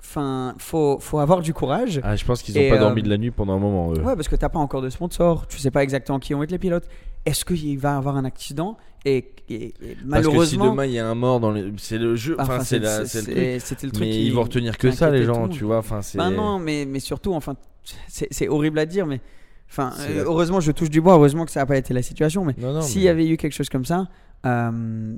enfin, 0.00 0.54
faut, 0.58 0.98
faut 1.00 1.18
avoir 1.18 1.40
du 1.40 1.54
courage. 1.54 2.00
Ah, 2.02 2.16
je 2.16 2.24
pense 2.24 2.42
qu'ils 2.42 2.56
ont 2.58 2.60
Et, 2.60 2.68
pas 2.68 2.76
euh, 2.76 2.80
dormi 2.80 3.02
de 3.02 3.08
la 3.08 3.18
nuit 3.18 3.30
pendant 3.30 3.54
un 3.54 3.58
moment. 3.58 3.92
eux. 3.92 4.00
Ouais, 4.00 4.16
parce 4.16 4.28
que 4.28 4.36
t'as 4.36 4.48
pas 4.48 4.58
encore 4.58 4.82
de 4.82 4.90
sponsor, 4.90 5.46
tu 5.46 5.58
sais 5.58 5.70
pas 5.70 5.82
exactement 5.82 6.18
qui 6.18 6.32
vont 6.34 6.42
être 6.42 6.50
les 6.50 6.58
pilotes. 6.58 6.88
Est-ce 7.24 7.44
qu'il 7.44 7.78
va 7.78 7.96
avoir 7.96 8.16
un 8.16 8.24
accident 8.24 8.76
et, 9.04 9.30
et- 9.48 9.54
et 9.66 9.72
Parce 9.72 9.86
que 9.86 9.98
si 10.00 10.06
malheureusement, 10.06 10.70
demain 10.70 10.86
il 10.86 10.92
y 10.92 10.98
a 10.98 11.06
un 11.08 11.14
mort 11.14 11.38
dans 11.40 11.50
le, 11.52 11.72
c'est 11.78 11.98
le 11.98 12.16
jeu. 12.16 12.36
Enfin, 12.38 12.60
c'est 12.60 12.78
le 12.80 12.86
truc. 12.88 13.06
c'est- 13.06 13.58
c'était 13.60 13.86
le 13.86 13.92
truc 13.92 14.04
Mais 14.06 14.10
qui- 14.12 14.26
ils 14.26 14.32
vont 14.34 14.42
retenir 14.42 14.76
que 14.76 14.90
ça, 14.90 15.10
les 15.10 15.24
gens, 15.24 15.48
tu 15.48 15.64
vois. 15.64 15.78
Enfin, 15.78 16.02
c'est. 16.02 16.18
Bah 16.18 16.30
non, 16.30 16.58
mais, 16.58 16.84
mais 16.84 16.98
surtout, 17.00 17.32
enfin, 17.34 17.54
c'est 18.06 18.48
horrible 18.48 18.78
à 18.80 18.86
dire, 18.86 19.06
mais 19.06 19.20
enfin, 19.70 19.92
euh, 20.00 20.24
heureusement, 20.26 20.60
je 20.60 20.72
touche 20.72 20.90
du 20.90 21.00
bois, 21.00 21.14
heureusement 21.14 21.44
que 21.44 21.50
ça 21.52 21.60
n'a 21.60 21.66
pas 21.66 21.76
été 21.76 21.94
la 21.94 22.02
situation, 22.02 22.44
mais 22.44 22.54
s'il 22.80 22.98
mais- 23.00 23.04
y 23.04 23.08
avait 23.08 23.28
eu 23.28 23.36
quelque 23.36 23.54
chose 23.54 23.68
comme 23.68 23.84
ça, 23.84 24.08
euh, 24.46 25.16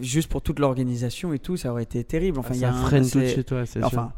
juste 0.00 0.28
pour 0.30 0.42
toute 0.42 0.58
l'organisation 0.58 1.32
et 1.32 1.38
tout, 1.38 1.56
ça 1.56 1.70
aurait 1.72 1.82
été 1.84 2.02
terrible. 2.04 2.38
Enfin, 2.38 2.54
il 2.54 2.60
y 2.60 2.64
a 2.64 2.72
ça 2.72 2.78
un- 2.78 2.82
freine 2.82 3.08
tout 3.08 3.20
chez 3.20 3.44
toi, 3.44 3.66
c'est 3.66 3.78
sûr. 3.80 3.86
Enfin, 3.86 4.12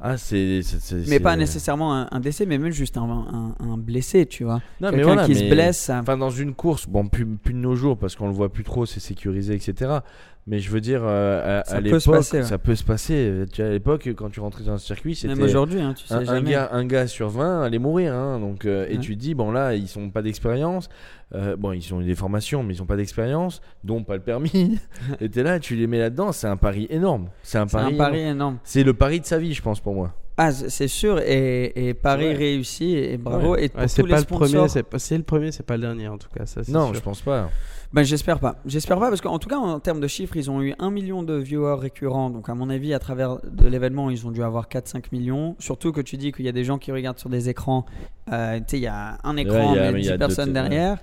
Ah, 0.00 0.16
c'est. 0.16 0.60
mais 1.08 1.20
pas 1.20 1.36
nécessairement 1.36 1.94
un, 1.94 2.08
un 2.10 2.20
décès, 2.20 2.46
mais 2.46 2.56
même 2.58 2.70
juste 2.72 2.96
un, 2.96 3.02
un- 3.02 3.54
un 3.60 3.76
blessé, 3.76 4.24
tu 4.26 4.44
vois. 4.44 4.62
Non, 4.80 4.88
mais 4.90 4.98
Quelqu'un 4.98 5.04
voilà, 5.04 5.26
qui 5.26 5.34
se 5.34 5.42
mais- 5.44 5.50
blesse, 5.50 5.78
ça- 5.78 6.00
Enfin, 6.00 6.16
dans 6.16 6.30
une 6.30 6.54
course, 6.54 6.86
bon, 6.88 7.06
plus, 7.08 7.26
plus 7.26 7.52
de 7.54 7.58
nos 7.58 7.74
jours 7.74 7.98
parce 7.98 8.14
qu'on 8.16 8.28
le 8.28 8.32
voit 8.32 8.52
plus 8.52 8.64
trop, 8.64 8.86
c'est 8.86 9.00
sécurisé, 9.00 9.54
etc. 9.54 9.98
Mais 10.46 10.58
je 10.58 10.70
veux 10.70 10.82
dire, 10.82 11.00
euh, 11.04 11.60
à, 11.62 11.64
Ça 11.64 11.76
à 11.76 11.80
peut 11.80 11.88
se 11.98 12.04
l'époque, 12.06 12.14
passer, 12.16 12.36
ouais. 12.38 12.42
ça 12.44 12.58
peut 12.58 12.74
se 12.74 12.84
passer. 12.84 13.44
Tu 13.50 13.62
vois, 13.62 13.70
à 13.70 13.72
l'époque, 13.72 14.08
quand 14.14 14.28
tu 14.28 14.40
rentrais 14.40 14.64
dans 14.64 14.72
un 14.74 14.78
circuit, 14.78 15.14
c'était. 15.14 15.34
même 15.34 15.42
aujourd'hui, 15.44 15.80
hein, 15.80 15.94
tu 15.94 16.06
sais 16.06 16.14
un, 16.14 16.42
gars, 16.42 16.68
un 16.70 16.84
gars 16.84 17.06
sur 17.06 17.30
20 17.30 17.62
allait 17.62 17.78
mourir. 17.78 18.12
hein, 18.14 18.38
donc, 18.40 18.66
euh, 18.66 18.86
Et 18.90 18.98
tu 18.98 19.16
te 19.16 19.20
dis, 19.20 19.34
bon 19.34 19.50
là, 19.52 19.74
ils 19.74 19.88
sont 19.88 20.10
pas 20.10 20.20
d'expérience. 20.20 20.90
Euh, 21.34 21.56
bon, 21.56 21.72
ils 21.72 21.94
ont 21.94 22.00
eu 22.02 22.04
des 22.04 22.14
formations, 22.14 22.62
mais 22.62 22.74
ils 22.74 22.82
ont 22.82 22.86
pas 22.86 22.96
d'expérience, 22.96 23.62
dont 23.84 24.02
pas 24.04 24.16
le 24.16 24.20
permis. 24.22 24.78
et 25.20 25.30
t'es 25.30 25.42
là, 25.42 25.58
tu 25.58 25.76
les 25.76 25.86
mets 25.86 25.98
là-dedans, 25.98 26.30
c'est 26.32 26.46
un 26.46 26.58
pari 26.58 26.86
énorme. 26.90 27.30
C'est 27.42 27.58
un 27.58 27.66
pari. 27.66 27.96
pari 27.96 28.18
énorme. 28.18 28.30
énorme. 28.36 28.58
C'est 28.64 28.84
le 28.84 28.92
pari 28.92 29.20
de 29.20 29.24
sa 29.26 29.38
vie, 29.38 29.54
je 29.54 29.62
pense, 29.62 29.80
pour 29.80 29.94
moi. 29.94 30.12
Ah, 30.36 30.50
c'est 30.52 30.88
sûr. 30.88 31.20
Et, 31.20 31.88
et 31.88 31.94
Paris 31.94 32.26
Ouais. 32.26 32.34
réussit. 32.34 32.88
Et 32.96 33.16
bravo. 33.18 33.56
Et 33.56 33.68
pour 33.68 33.80
Ouais, 33.82 33.88
c'est 33.88 34.02
tous 34.02 34.08
pas 34.08 34.16
les 34.16 34.20
le 34.22 34.26
premier, 34.26 34.48
sponsors- 34.48 34.70
c'est 34.70 34.82
pas- 34.82 34.98
c'est 34.98 35.16
le 35.16 35.22
premier, 35.22 35.52
c'est 35.52 35.62
pas 35.62 35.76
le 35.76 35.82
dernier 35.82 36.08
en 36.08 36.18
tout 36.18 36.28
cas. 36.36 36.44
Ça, 36.44 36.62
Non, 36.68 36.86
sûr. 36.86 36.94
je 36.94 37.00
pense 37.00 37.20
pas. 37.20 37.50
Ben, 37.92 38.02
j'espère 38.02 38.40
pas. 38.40 38.56
J'espère 38.66 38.98
pas 38.98 39.08
parce 39.10 39.20
qu'en 39.20 39.38
tout 39.38 39.48
cas, 39.48 39.58
en 39.58 39.78
termes 39.78 40.00
de 40.00 40.08
chiffres, 40.08 40.36
ils 40.36 40.50
ont 40.50 40.60
eu 40.60 40.74
1 40.80 40.90
million 40.90 41.22
de 41.22 41.34
viewers 41.34 41.78
récurrents. 41.78 42.30
Donc, 42.30 42.48
à 42.48 42.54
mon 42.56 42.68
avis, 42.68 42.92
à 42.92 42.98
travers 42.98 43.38
de 43.48 43.68
l'événement, 43.68 44.10
ils 44.10 44.26
ont 44.26 44.32
dû 44.32 44.42
avoir 44.42 44.68
4-5 44.68 45.12
millions. 45.12 45.54
Surtout 45.60 45.92
que 45.92 46.00
tu 46.00 46.16
dis 46.16 46.32
qu'il 46.32 46.44
y 46.44 46.48
a 46.48 46.52
des 46.52 46.64
gens 46.64 46.78
qui 46.78 46.90
regardent 46.90 47.20
sur 47.20 47.30
des 47.30 47.48
écrans. 47.48 47.86
Euh, 48.32 48.58
tu 48.58 48.64
sais, 48.66 48.78
il 48.78 48.82
y 48.82 48.86
a 48.88 49.18
un 49.22 49.36
écran, 49.36 49.74
il 49.74 49.76
y 49.76 49.78
a- 49.78 49.92
mais 49.92 50.00
il 50.00 50.04
y 50.04 50.06
10 50.06 50.08
a 50.08 50.12
deux- 50.14 50.18
personnes 50.18 50.48
ouais. 50.48 50.54
derrière. 50.54 50.98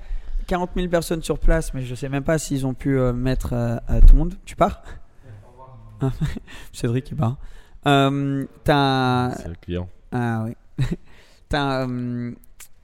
40 0.47 0.71
000 0.75 0.89
personnes 0.89 1.23
sur 1.23 1.39
place, 1.39 1.73
mais 1.73 1.83
je 1.83 1.95
sais 1.95 2.09
même 2.09 2.23
pas 2.25 2.37
s'ils 2.37 2.65
ont 2.67 2.73
pu 2.73 2.97
euh, 2.99 3.13
mettre 3.13 3.53
euh, 3.53 3.77
euh, 3.89 4.01
tout 4.01 4.11
le 4.13 4.17
monde. 4.19 4.33
Tu 4.43 4.57
pars? 4.57 4.81
Ah, 6.01 6.09
Cédric, 6.73 7.09
il 7.11 7.15
part. 7.15 7.37
Euh, 7.87 8.45
T'as. 8.63 9.31
C'est 9.35 9.47
le 9.49 9.55
client. 9.61 9.89
Ah 10.11 10.45
oui. 10.45 10.85
T'as 11.49 11.87
euh, 11.87 12.31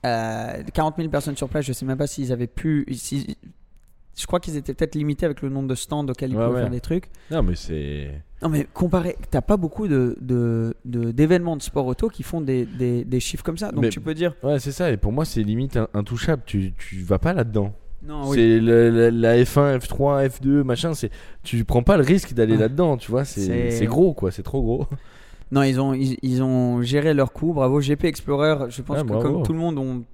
euh, 0.06 0.62
40 0.74 0.96
000 0.96 1.08
personnes 1.08 1.36
sur 1.36 1.48
place. 1.48 1.64
Je 1.64 1.72
sais 1.72 1.86
même 1.86 1.98
pas 1.98 2.06
s'ils 2.06 2.32
avaient 2.32 2.46
pu. 2.46 2.86
je 2.90 4.26
crois 4.26 4.40
qu'ils 4.40 4.56
étaient 4.56 4.74
peut-être 4.74 4.94
limités 4.94 5.26
avec 5.26 5.42
le 5.42 5.48
nombre 5.48 5.68
de 5.68 5.74
stands 5.74 6.06
auxquels 6.06 6.30
ils 6.32 6.36
Ouais, 6.36 6.44
pouvaient 6.44 6.56
ouais. 6.56 6.62
faire 6.62 6.70
des 6.70 6.80
trucs. 6.80 7.08
Non, 7.30 7.42
mais 7.42 7.54
c'est. 7.54 8.22
Non, 8.42 8.48
mais 8.48 8.66
comparé, 8.72 9.16
t'as 9.30 9.40
pas 9.40 9.56
beaucoup 9.56 9.88
de, 9.88 10.16
de, 10.20 10.74
de- 10.84 11.10
d'événements 11.10 11.56
de 11.56 11.62
sport 11.62 11.86
auto 11.86 12.08
qui 12.08 12.22
font 12.22 12.40
des, 12.40 12.66
des, 12.66 13.04
des 13.04 13.20
chiffres 13.20 13.42
comme 13.42 13.58
ça. 13.58 13.72
Donc 13.72 13.82
Mais- 13.82 13.88
tu 13.88 14.00
peux 14.00 14.14
dire. 14.14 14.34
Ouais, 14.42 14.58
c'est 14.60 14.70
ça. 14.72 14.90
Et 14.90 14.96
pour 14.96 15.12
moi, 15.12 15.24
c'est 15.24 15.42
limite 15.42 15.78
intouchable. 15.94 16.42
Tu, 16.46 16.72
tu 16.74 17.00
vas 17.02 17.18
pas 17.18 17.32
là-dedans. 17.32 17.72
Non. 18.08 18.32
C'est 18.32 18.58
la, 18.60 19.10
la 19.10 19.36
F1, 19.36 19.78
F3, 19.78 20.28
F2, 20.28 20.62
machin. 20.64 20.94
C'est 20.94 21.10
tu 21.42 21.64
prends 21.64 21.82
pas 21.82 21.96
le 21.98 22.02
risque 22.04 22.32
d'aller 22.32 22.54
Ouais. 22.54 22.58
là-dedans. 22.60 22.96
Tu 22.96 23.10
vois, 23.10 23.24
c'est 23.24 23.86
gros, 23.86 24.14
quoi. 24.14 24.30
C'est 24.30 24.42
trop 24.42 24.62
gros. 24.62 24.86
Non, 25.50 25.62
ils 25.62 25.80
ont, 25.80 25.94
ils, 25.94 26.18
ils 26.20 26.42
ont 26.42 26.82
géré 26.82 27.14
leur 27.14 27.32
coup. 27.32 27.54
Bravo, 27.54 27.80
GP 27.80 28.04
Explorer. 28.04 28.66
Je 28.70 28.82
pense 28.82 28.98
que 28.98 29.06
bravo. 29.06 29.22
comme 29.22 29.42
tout 29.44 29.54
le 29.54 29.58
monde, 29.58 29.78
on, 29.78 30.04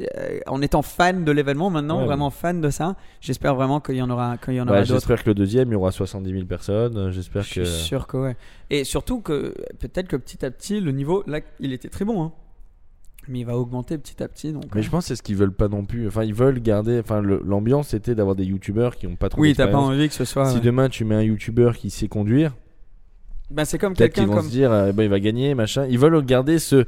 euh, 0.00 0.38
en 0.46 0.62
étant 0.62 0.82
fan 0.82 1.24
de 1.24 1.32
l'événement 1.32 1.70
maintenant, 1.70 1.98
Ouais. 1.98 2.06
vraiment 2.06 2.30
fan 2.30 2.60
de 2.60 2.70
ça, 2.70 2.94
j'espère 3.20 3.56
vraiment 3.56 3.80
qu'il 3.80 3.96
y 3.96 4.02
en 4.02 4.10
aura, 4.10 4.36
qu'il 4.38 4.54
y 4.54 4.60
en 4.60 4.68
aura. 4.68 4.84
J'espère 4.84 5.24
que 5.24 5.30
le 5.30 5.34
deuxième, 5.34 5.70
il 5.70 5.72
y 5.72 5.74
aura 5.74 5.90
70 5.90 6.30
000 6.32 6.44
personnes. 6.46 7.10
J'espère 7.10 7.42
Je 7.42 7.54
que. 7.62 7.64
suis 7.64 7.84
sûr 7.84 8.06
que 8.06 8.16
ouais. 8.16 8.36
Et 8.70 8.84
surtout 8.84 9.20
que 9.20 9.54
peut-être 9.80 10.06
que 10.06 10.14
petit 10.16 10.44
à 10.46 10.52
petit, 10.52 10.78
le 10.80 10.92
niveau, 10.92 11.24
là, 11.26 11.40
il 11.58 11.72
était 11.72 11.88
très 11.88 12.04
bon. 12.04 12.22
hein. 12.22 12.32
Mais 13.28 13.40
il 13.40 13.46
va 13.46 13.56
augmenter 13.56 13.96
petit 13.98 14.22
à 14.22 14.28
petit. 14.28 14.52
Donc, 14.52 14.64
Mais 14.74 14.80
euh, 14.80 14.82
je 14.82 14.90
pense 14.90 15.04
que 15.04 15.08
c'est 15.08 15.16
ce 15.16 15.22
qu'ils 15.22 15.36
veulent 15.36 15.52
pas 15.52 15.68
non 15.68 15.84
plus. 15.84 16.06
Enfin, 16.06 16.24
ils 16.24 16.34
veulent 16.34 16.60
garder. 16.60 16.98
Enfin, 17.00 17.20
l'ambiance 17.22 17.88
c'était 17.88 18.14
d'avoir 18.14 18.36
des 18.36 18.44
youtubeurs 18.44 18.96
qui 18.96 19.06
ont 19.06 19.16
pas 19.16 19.28
trop 19.28 19.40
oui, 19.40 19.54
t'as 19.54 19.66
pas 19.66 19.78
envie 19.78 20.08
que 20.08 20.14
ce 20.14 20.24
soit. 20.24 20.46
Si 20.46 20.56
ouais. 20.56 20.60
demain 20.60 20.88
tu 20.88 21.04
mets 21.04 21.14
un 21.14 21.22
youtubeur 21.22 21.76
qui 21.76 21.90
sait 21.90 22.08
conduire, 22.08 22.52
Ben, 23.50 23.64
c'est 23.64 23.78
comme 23.78 23.94
quelqu'un 23.94 24.22
qu'ils 24.22 24.28
vont 24.30 24.36
comme. 24.36 24.46
se 24.46 24.50
dire 24.50 24.70
bah, 24.70 25.02
il 25.04 25.10
va 25.10 25.20
gagner, 25.20 25.54
machin. 25.54 25.86
Ils 25.88 25.98
veulent 25.98 26.24
garder 26.24 26.58
ce 26.58 26.84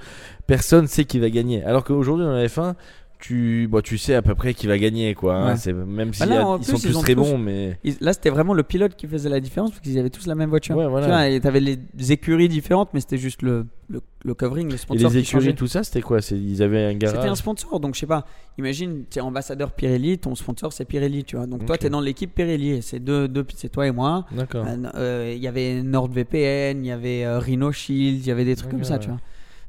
personne 0.47 0.87
sait 0.87 1.05
qui 1.05 1.19
va 1.19 1.31
gagner. 1.31 1.63
Alors 1.65 1.85
qu'aujourd'hui 1.85 2.25
dans 2.27 2.33
la 2.33 2.47
F1, 2.47 2.75
tu, 3.19 3.67
bon, 3.71 3.81
tu 3.81 3.99
sais 3.99 4.15
à 4.15 4.23
peu 4.23 4.35
près 4.35 4.55
qui 4.55 4.67
va 4.67 4.79
gagner 4.79 5.15
quoi. 5.15 5.35
hein. 5.37 5.47
Ouais. 5.53 5.57
C'est 5.57 5.73
même 5.73 6.13
si 6.13 6.21
Bah 6.21 6.27
là, 6.27 6.47
en 6.47 6.57
ils 6.59 6.65
plus, 6.65 6.73
sont 6.73 6.77
ils 6.79 6.93
tous 6.93 6.97
ont 6.99 7.01
très 7.03 7.15
tous- 7.15 7.21
bons, 7.23 7.39
mais 7.39 7.79
Ils- 7.85 7.97
Là, 8.01 8.13
c'était 8.13 8.31
vraiment 8.31 8.55
le 8.55 8.63
pilote 8.63 8.95
qui 8.97 9.07
faisait 9.07 9.29
la 9.29 9.41
différence 9.41 9.71
parce 9.71 9.81
qu'ils 9.81 9.99
avaient 9.99 10.11
tous 10.11 10.27
la 10.27 10.35
même 10.35 10.51
voiture. 10.51 10.77
Ouais, 10.77 10.87
voilà. 10.87 11.07
Tu 11.07 11.13
vois, 11.13 11.29
et 11.29 11.41
t'avais 11.41 11.61
les 11.61 11.79
écuries 12.13 12.49
différentes, 12.49 12.91
mais 12.95 13.01
c'était 13.01 13.19
juste 13.19 13.43
le, 13.43 13.67
le, 13.89 14.01
le 14.25 14.35
covering, 14.35 14.69
le 14.69 14.75
et 14.75 14.79
sponsor 14.79 15.11
les 15.11 15.21
qui 15.23 15.27
changeait. 15.27 15.47
écuries 15.51 15.55
tout 15.57 15.67
ça 15.67 15.83
c'était 15.85 16.03
quoi? 16.03 16.21
C'est 16.21 16.37
ils 16.39 16.63
avaient 16.63 16.85
un 16.85 16.93
C'était 16.93 17.07
un 17.09 17.13
garage? 17.13 17.39
sponsor, 17.39 17.81
donc 17.81 17.95
je 17.95 18.01
sais 18.01 18.07
pas. 18.07 18.27
Imagine, 18.59 19.05
tu 19.11 19.19
es 19.19 19.23
ambassadeur 19.23 19.73
Pirelli, 19.73 20.19
ton 20.19 20.35
sponsor 20.35 20.73
c'est 20.73 20.85
Pirelli, 20.85 21.25
tu 21.25 21.37
vois. 21.37 21.47
Donc 21.47 21.65
toi, 21.67 21.75
Ok. 21.77 21.81
tu 21.81 21.87
es 21.87 21.91
dans 21.91 22.01
l'équipe 22.01 22.35
Pirelli, 22.35 22.71
et 22.73 22.81
c'est 22.83 22.99
deux, 23.01 23.29
deux, 23.29 23.47
c'est 23.55 23.69
toi 23.71 23.87
et 23.87 23.93
moi. 23.93 24.27
D'accord. 24.33 24.65
Euh, 24.67 24.77
euh, 24.97 25.33
Il 25.37 25.43
y 25.43 25.49
avait 25.49 25.83
NordVPN, 25.83 26.85
il 26.85 26.89
y 26.89 26.91
avait 26.93 27.25
euh, 27.25 27.39
Rhino 27.39 27.73
Shield, 27.73 28.21
il 28.21 28.27
y 28.27 28.31
avait 28.31 28.45
des 28.45 28.57
trucs 28.57 28.71
comme 28.71 28.85
ça, 28.85 28.95
Ouais, 28.95 29.01
tu 29.01 29.09
vois. 29.09 29.19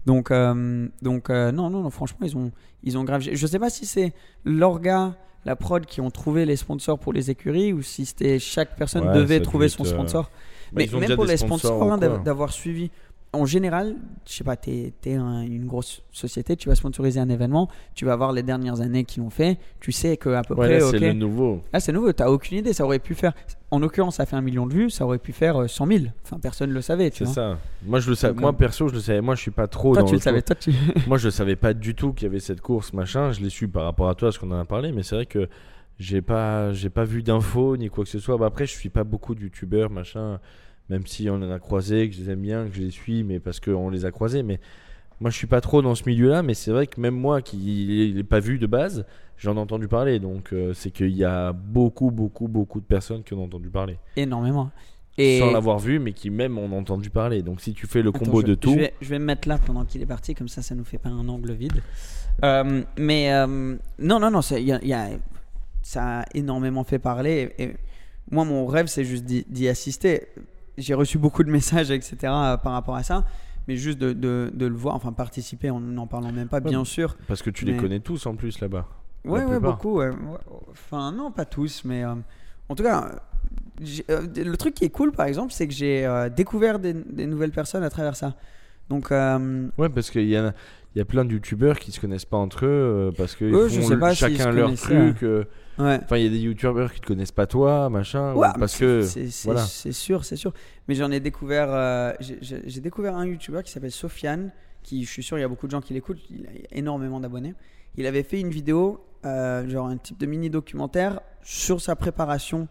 Donc, 0.07 0.31
euh, 0.31 0.87
donc 1.01 1.29
euh, 1.29 1.51
non, 1.51 1.69
non, 1.69 1.81
non, 1.81 1.89
franchement, 1.89 2.19
ils 2.21 2.37
ont, 2.37 2.49
ils 2.81 2.97
ont 2.97 3.03
grave. 3.03 3.27
Je 3.29 3.45
sais 3.45 3.59
pas 3.59 3.69
si 3.69 3.85
c'est 3.85 4.13
l'orga, 4.45 5.15
la 5.43 5.57
prod 5.57 5.85
qui 5.85 5.99
ont 5.99 6.09
trouvé 6.09 6.45
les 6.45 6.55
sponsors 6.55 6.97
pour 6.97 7.11
les 7.11 7.29
écuries 7.29 7.73
ou 7.73 7.81
si 7.81 8.05
c'était 8.05 8.39
chaque 8.39 8.77
personne 8.77 9.05
Ouais, 9.05 9.13
devait 9.13 9.41
trouver 9.41 9.67
son 9.67 9.83
euh, 9.83 9.89
sponsor. 9.89 10.31
Bah, 10.71 10.81
Mais 10.93 10.99
même 10.99 11.15
pour 11.15 11.25
les 11.25 11.35
sponsors 11.35 11.91
hein, 11.91 11.97
d'avoir 12.23 12.53
suivi. 12.53 12.89
En 13.33 13.45
général, 13.45 13.95
je 14.25 14.33
sais 14.33 14.43
pas, 14.45 14.55
t'es 14.55 14.93
es 15.05 15.13
une 15.13 15.65
grosse 15.65 16.01
société, 16.11 16.55
tu 16.55 16.69
vas 16.69 16.75
sponsoriser 16.75 17.19
un 17.19 17.27
événement, 17.29 17.69
tu 17.93 18.05
vas 18.05 18.15
voir 18.15 18.31
les 18.31 18.41
dernières 18.41 18.79
années 18.79 19.03
qu'ils 19.03 19.21
l'ont 19.21 19.29
fait, 19.29 19.57
tu 19.81 19.91
sais 19.91 20.15
que 20.15 20.29
à 20.29 20.41
peu 20.43 20.53
Ouais, 20.55 20.67
près. 20.67 20.79
là, 20.79 20.85
ok, 20.87 20.91
c'est 20.91 20.99
le 20.99 21.13
nouveau. 21.13 21.61
ah, 21.73 21.79
c'est 21.81 21.91
nouveau, 21.91 22.13
t'as 22.13 22.29
aucune 22.29 22.57
idée. 22.59 22.71
Ça 22.73 22.85
aurait 22.85 22.99
pu 22.99 23.15
faire. 23.15 23.33
En 23.69 23.79
l'occurrence, 23.79 24.15
ça 24.15 24.25
fait 24.25 24.37
un 24.37 24.41
million 24.41 24.65
de 24.65 24.73
vues, 24.73 24.89
ça 24.89 25.05
aurait 25.05 25.17
pu 25.19 25.33
faire 25.33 25.61
euh, 25.63 25.67
100 25.67 25.87
000. 25.87 26.05
Enfin, 26.23 26.39
personne 26.41 26.69
ne 26.69 26.73
le 26.73 26.81
savait, 26.81 27.11
tu 27.11 27.25
C'est 27.25 27.33
ça. 27.33 27.57
Moi 27.85 27.99
je 27.99 28.09
le 28.09 28.15
savais. 28.15 28.39
Moi 28.39 28.51
euh, 28.51 28.53
perso 28.53 28.87
je 28.87 28.93
le 28.93 29.01
savais. 29.01 29.19
Moi 29.21 29.35
je 29.35 29.41
suis 29.41 29.51
pas 29.51 29.67
trop 29.67 29.93
Toi, 29.93 30.03
dans 30.03 30.07
tu 30.07 30.13
le 30.13 30.17
le 30.19 30.21
savais, 30.23 30.41
toi, 30.41 30.55
tu. 30.55 30.71
Moi, 31.07 31.17
je 31.17 31.29
savais 31.29 31.57
pas 31.57 31.73
du 31.73 31.95
tout 31.95 32.13
qu'il 32.13 32.27
y 32.27 32.29
avait 32.29 32.39
cette 32.39 32.61
course, 32.61 32.93
machin. 32.93 33.33
Je 33.33 33.41
l'ai 33.41 33.49
su 33.49 33.67
par 33.67 33.83
rapport 33.83 34.07
à 34.09 34.15
toi, 34.15 34.29
parce 34.29 34.37
qu'on 34.37 34.51
en 34.51 34.59
a 34.59 34.65
parlé, 34.65 34.93
mais 34.93 35.03
c'est 35.03 35.15
vrai 35.15 35.25
que 35.25 35.49
j'ai 35.99 36.21
pas, 36.21 36.71
j'ai 36.71 36.89
pas 36.89 37.03
vu 37.03 37.23
d'infos 37.23 37.75
ni 37.75 37.89
quoi 37.89 38.05
que 38.05 38.09
ce 38.09 38.19
soit. 38.19 38.37
Bah, 38.37 38.45
après, 38.45 38.65
je 38.65 38.71
suis 38.71 38.89
pas 38.89 39.03
beaucoup 39.03 39.35
de 39.35 39.41
youtubeurs, 39.41 39.89
machin. 39.89 40.39
Même 40.89 41.05
si 41.05 41.29
on 41.29 41.35
en 41.35 41.51
a 41.51 41.59
croisé, 41.59 42.09
que 42.09 42.15
je 42.15 42.21
les 42.21 42.29
aime 42.31 42.41
bien, 42.41 42.67
que 42.67 42.75
je 42.75 42.81
les 42.81 42.91
suis, 42.91 43.23
mais 43.23 43.39
parce 43.39 43.59
qu'on 43.59 43.89
les 43.89 44.05
a 44.05 44.11
croisés. 44.11 44.41
Mais 44.43 44.59
moi, 45.19 45.29
je 45.31 45.35
suis 45.35 45.47
pas 45.47 45.59
trop 45.61 45.81
dans 45.81 45.95
ce 45.95 46.03
milieu-là. 46.07 46.43
Mais 46.43 46.53
c'est 46.53 46.71
vrai 46.71 46.87
que 46.87 46.99
même 47.01 47.15
moi, 47.15 47.41
qui 47.41 48.11
l'ai 48.15 48.23
pas 48.23 48.39
vu 48.39 48.57
de 48.57 48.67
base, 48.67 49.05
j'en 49.37 49.55
ai 49.55 49.59
entendu 49.59 49.87
parler. 49.87 50.19
Donc, 50.19 50.53
euh, 50.53 50.73
c'est 50.73 50.91
qu'il 50.91 51.09
y 51.15 51.25
a 51.25 51.51
beaucoup, 51.51 52.09
beaucoup, 52.11 52.47
beaucoup 52.47 52.79
de 52.79 52.85
personnes 52.85 53.23
qui 53.23 53.33
en 53.33 53.39
ont 53.39 53.43
entendu 53.45 53.69
parler, 53.69 53.97
Énormément. 54.15 54.69
Et. 55.19 55.39
sans 55.39 55.51
l'avoir 55.51 55.79
vu, 55.79 55.97
mais 55.97 56.13
qui 56.13 56.29
même 56.29 56.57
ont 56.59 56.71
entendu 56.77 57.09
parler. 57.09 57.41
Donc, 57.41 57.59
si 57.59 57.73
tu 57.73 57.87
fais 57.87 58.03
le 58.03 58.09
Attends, 58.09 58.19
combo 58.19 58.41
je, 58.41 58.45
de 58.45 58.55
tout, 58.55 58.69
Je 58.71 58.77
vais, 58.77 58.93
je 59.01 59.09
vais 59.09 59.17
me 59.19 59.25
mettre 59.25 59.47
là 59.49 59.57
pendant 59.57 59.83
qu'il 59.83 59.99
est 60.01 60.05
parti, 60.05 60.35
comme 60.35 60.47
ça, 60.47 60.61
ça 60.61 60.75
nous 60.75 60.83
fait 60.85 60.99
pas 60.99 61.09
un 61.09 61.27
angle 61.27 61.53
vide. 61.53 61.81
Euh, 62.43 62.83
mais 62.99 63.33
euh, 63.33 63.75
non, 63.97 64.19
non, 64.19 64.29
non, 64.29 64.43
c'est- 64.43 64.61
il 64.61 64.67
y 64.67 64.71
a- 64.71 64.79
il 64.83 64.87
y 64.89 64.93
a- 64.93 65.09
ça 65.81 66.19
a 66.21 66.25
énormément 66.35 66.83
fait 66.83 66.99
parler. 66.99 67.51
Et, 67.57 67.63
et 67.63 67.73
moi, 68.29 68.45
mon 68.45 68.67
rêve, 68.67 68.85
c'est 68.85 69.05
juste 69.05 69.25
d'y 69.25 69.67
assister. 69.67 70.27
J'ai 70.77 70.93
reçu 70.93 71.17
beaucoup 71.17 71.43
de 71.43 71.51
messages, 71.51 71.91
etc., 71.91 72.17
par 72.21 72.71
rapport 72.73 72.95
à 72.95 73.03
ça. 73.03 73.25
Mais 73.67 73.75
juste 73.75 73.97
de, 73.97 74.13
de, 74.13 74.49
de 74.53 74.65
le 74.65 74.75
voir, 74.75 74.95
enfin 74.95 75.11
participer 75.11 75.69
en 75.69 75.79
n'en 75.81 76.07
parlant 76.07 76.31
même 76.31 76.47
pas, 76.47 76.57
Ouais, 76.59 76.69
bien 76.69 76.85
sûr. 76.85 77.17
parce 77.27 77.41
que 77.41 77.49
tu 77.49 77.65
les 77.65 77.75
connais 77.75 77.99
tous 77.99 78.25
en 78.25 78.35
plus 78.35 78.59
là-bas. 78.61 78.87
La 79.25 79.31
Ouais, 79.31 79.59
beaucoup. 79.59 79.97
ouais. 79.97 80.09
Enfin, 80.71 81.11
non, 81.11 81.31
pas 81.31 81.43
tous, 81.43 81.83
mais 81.83 82.03
euh, 82.05 82.13
en 82.69 82.75
tout 82.75 82.83
cas, 82.83 83.09
euh, 83.81 83.85
euh, 84.09 84.25
le 84.35 84.55
truc 84.55 84.73
qui 84.73 84.85
est 84.85 84.89
cool, 84.89 85.11
par 85.11 85.25
exemple, 85.25 85.51
c'est 85.51 85.67
que 85.67 85.73
j'ai 85.73 86.05
euh, 86.05 86.29
découvert 86.29 86.79
des, 86.79 86.93
des 86.93 87.25
nouvelles 87.25 87.51
personnes 87.51 87.83
à 87.83 87.89
travers 87.89 88.15
ça. 88.15 88.35
Donc, 88.89 89.11
euh, 89.11 89.67
Ouais, 89.77 89.89
parce 89.89 90.09
qu'il 90.09 90.27
y 90.27 90.35
a, 90.37 90.53
y 90.95 91.01
a 91.01 91.05
plein 91.05 91.25
de 91.25 91.31
youtubeurs 91.33 91.77
qui 91.79 91.91
se 91.91 91.99
connaissent 91.99 92.25
pas 92.25 92.37
entre 92.37 92.65
eux 92.65 92.69
euh, 92.69 93.11
parce 93.15 93.35
que 93.35 93.45
Eux, 93.45 93.67
ils 93.69 93.75
je 93.75 93.81
font 93.81 93.87
sais 93.89 93.93
le- 93.95 93.99
pas 93.99 94.15
s'ils 94.15 94.37
chacun 94.37 94.51
leur 94.51 94.73
truc. 94.75 95.23
euh, 95.23 95.43
ouais. 95.77 95.99
Enfin, 96.03 96.17
il 96.17 96.23
y 96.23 96.27
a 96.27 96.29
des 96.29 96.39
youtubeurs 96.39 96.93
qui 96.93 97.01
te 97.01 97.07
connaissent 97.07 97.31
pas 97.33 97.47
toi, 97.47 97.89
machin. 97.89 98.33
ou 98.33 98.39
Ouais, 98.39 98.47
parce 98.57 98.77
que 98.77 99.01
c'est 99.03 99.27
voilà. 99.43 99.61
sûr, 99.65 100.23
c'est 100.23 100.35
sûr. 100.37 100.53
Mais 100.87 100.95
j'en 100.95 101.11
ai 101.11 101.19
découvert, 101.19 101.67
euh, 101.69 102.13
j'ai- 102.19 102.81
découvert 102.81 103.15
un 103.17 103.25
youtubeur 103.25 103.61
qui 103.63 103.71
s'appelle 103.71 103.91
Sofiane, 103.91 104.51
qui 104.83 105.03
je 105.03 105.09
suis 105.11 105.23
sûr 105.23 105.37
il 105.37 105.41
y 105.41 105.43
a 105.43 105.47
beaucoup 105.49 105.67
de 105.67 105.71
gens 105.71 105.81
qui 105.81 105.93
l'écoutent, 105.93 106.21
il 106.31 106.45
a 106.45 106.49
énormément 106.71 107.19
d'abonnés. 107.19 107.55
Il 107.97 108.05
avait 108.05 108.23
fait 108.23 108.39
une 108.39 108.49
vidéo, 108.49 109.03
euh, 109.25 109.67
genre 109.69 109.87
un 109.87 109.97
type 109.97 110.17
de 110.19 110.25
mini 110.27 110.49
documentaire 110.49 111.19
sur 111.43 111.81
sa 111.81 111.95
préparation. 111.97 112.67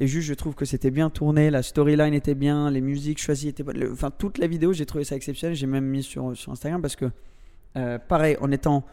Et 0.00 0.06
juste, 0.06 0.28
je 0.28 0.34
trouve 0.34 0.54
que 0.54 0.64
c'était 0.64 0.90
bien 0.92 1.10
tourné, 1.10 1.50
la 1.50 1.62
storyline 1.62 2.14
était 2.14 2.34
bien, 2.36 2.70
les 2.70 2.80
musiques 2.80 3.18
choisies 3.20 3.48
étaient. 3.48 3.64
Le- 3.64 3.92
Enfin, 3.92 4.10
toute 4.10 4.38
la 4.38 4.46
vidéo, 4.46 4.72
j'ai 4.72 4.86
trouvé 4.86 5.02
ça 5.04 5.16
exceptionnel. 5.16 5.56
J'ai 5.56 5.66
même 5.66 5.84
mis 5.86 6.02
sur, 6.04 6.36
sur 6.36 6.52
Instagram 6.52 6.80
parce 6.80 6.94
que, 6.96 7.06
euh, 7.76 7.98
pareil, 7.98 8.36
en 8.40 8.50
étant. 8.52 8.84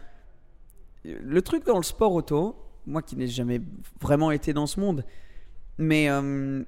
Le 1.04 1.42
truc 1.44 1.66
dans 1.66 1.78
le 1.78 1.84
sport 1.84 2.14
auto, 2.14 2.56
moi 2.88 3.02
qui 3.04 3.16
n'ai 3.16 3.28
jamais 3.28 3.62
vraiment 4.02 4.32
été 4.32 4.54
dans 4.54 4.66
ce 4.66 4.80
monde, 4.80 5.06
mais 5.78 6.10
euh, 6.10 6.64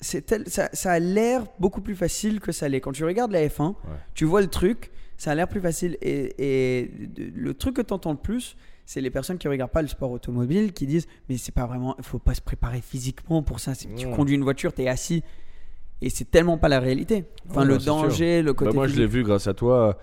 c'est 0.00 0.22
tel- 0.26 0.48
ça, 0.48 0.68
ça 0.72 0.92
a 0.92 0.98
l'air 0.98 1.44
beaucoup 1.60 1.80
plus 1.80 1.94
facile 1.94 2.40
que 2.40 2.50
ça 2.50 2.68
l'est. 2.68 2.80
Quand 2.80 2.90
tu 2.92 3.04
regardes 3.04 3.30
la 3.30 3.46
F1, 3.46 3.74
tu 4.14 4.24
vois 4.24 4.40
le 4.40 4.48
truc, 4.48 4.90
ça 5.16 5.30
a 5.30 5.34
l'air 5.36 5.46
plus 5.46 5.60
facile. 5.60 5.96
Et, 6.02 6.34
et 6.82 6.90
le 7.34 7.54
truc 7.54 7.76
que 7.76 7.82
tu 7.82 7.92
entends 7.94 8.12
le 8.12 8.18
plus, 8.18 8.56
c'est 8.84 9.00
les 9.00 9.10
personnes 9.10 9.38
qui 9.38 9.48
regardent 9.48 9.70
pas 9.72 9.82
le 9.82 9.88
sport 9.88 10.10
automobile 10.10 10.72
qui 10.72 10.86
disent 10.86 11.06
Mais 11.28 11.36
c'est 11.36 11.54
pas 11.54 11.66
vraiment, 11.66 11.94
il 11.98 12.04
faut 12.04 12.18
pas 12.18 12.34
se 12.34 12.40
préparer 12.42 12.80
physiquement 12.80 13.42
pour 13.42 13.60
ça. 13.60 13.72
Tu 13.74 14.06
conduis 14.08 14.34
une 14.34 14.42
voiture, 14.42 14.72
tu 14.74 14.82
es 14.82 14.88
assis. 14.88 15.22
Et 16.04 16.10
c'est 16.10 16.30
tellement 16.30 16.58
pas 16.58 16.68
la 16.68 16.80
réalité. 16.80 17.24
Enfin, 17.48 17.64
le 17.64 17.78
sûr. 17.78 17.94
danger, 17.94 18.42
le 18.42 18.52
Bah, 18.52 18.58
côté. 18.58 18.74
moi, 18.74 18.88
je 18.88 18.96
l'ai 18.96 19.06
vu 19.06 19.22
grâce 19.22 19.46
à 19.46 19.54
toi 19.54 19.96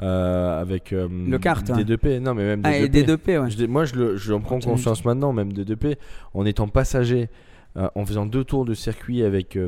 euh, 0.00 0.60
avec 0.60 0.94
euh, 0.94 1.06
Le 1.28 1.38
kart, 1.38 1.64
des 1.66 1.72
ouais. 1.72 1.84
2P. 1.84 2.20
Non, 2.20 2.32
mais 2.34 2.44
même 2.44 2.62
Ah, 2.64 2.74
et 2.78 2.88
2P. 2.88 2.90
des 2.90 3.02
2P, 3.04 3.38
ouais. 3.38 3.50
Je 3.50 3.58
l'ai- 3.58 3.66
moi, 3.66 3.84
je 3.84 3.94
le- 3.94 4.16
j'en 4.16 4.40
prends 4.40 4.58
conscience 4.60 5.04
maintenant, 5.04 5.34
même 5.34 5.52
des 5.52 5.64
2P, 5.66 5.96
en 6.32 6.46
étant 6.46 6.68
passager, 6.68 7.28
euh, 7.76 7.88
en 7.94 8.06
faisant 8.06 8.24
deux 8.24 8.44
tours 8.44 8.64
de 8.64 8.72
circuit 8.72 9.22
avec, 9.22 9.58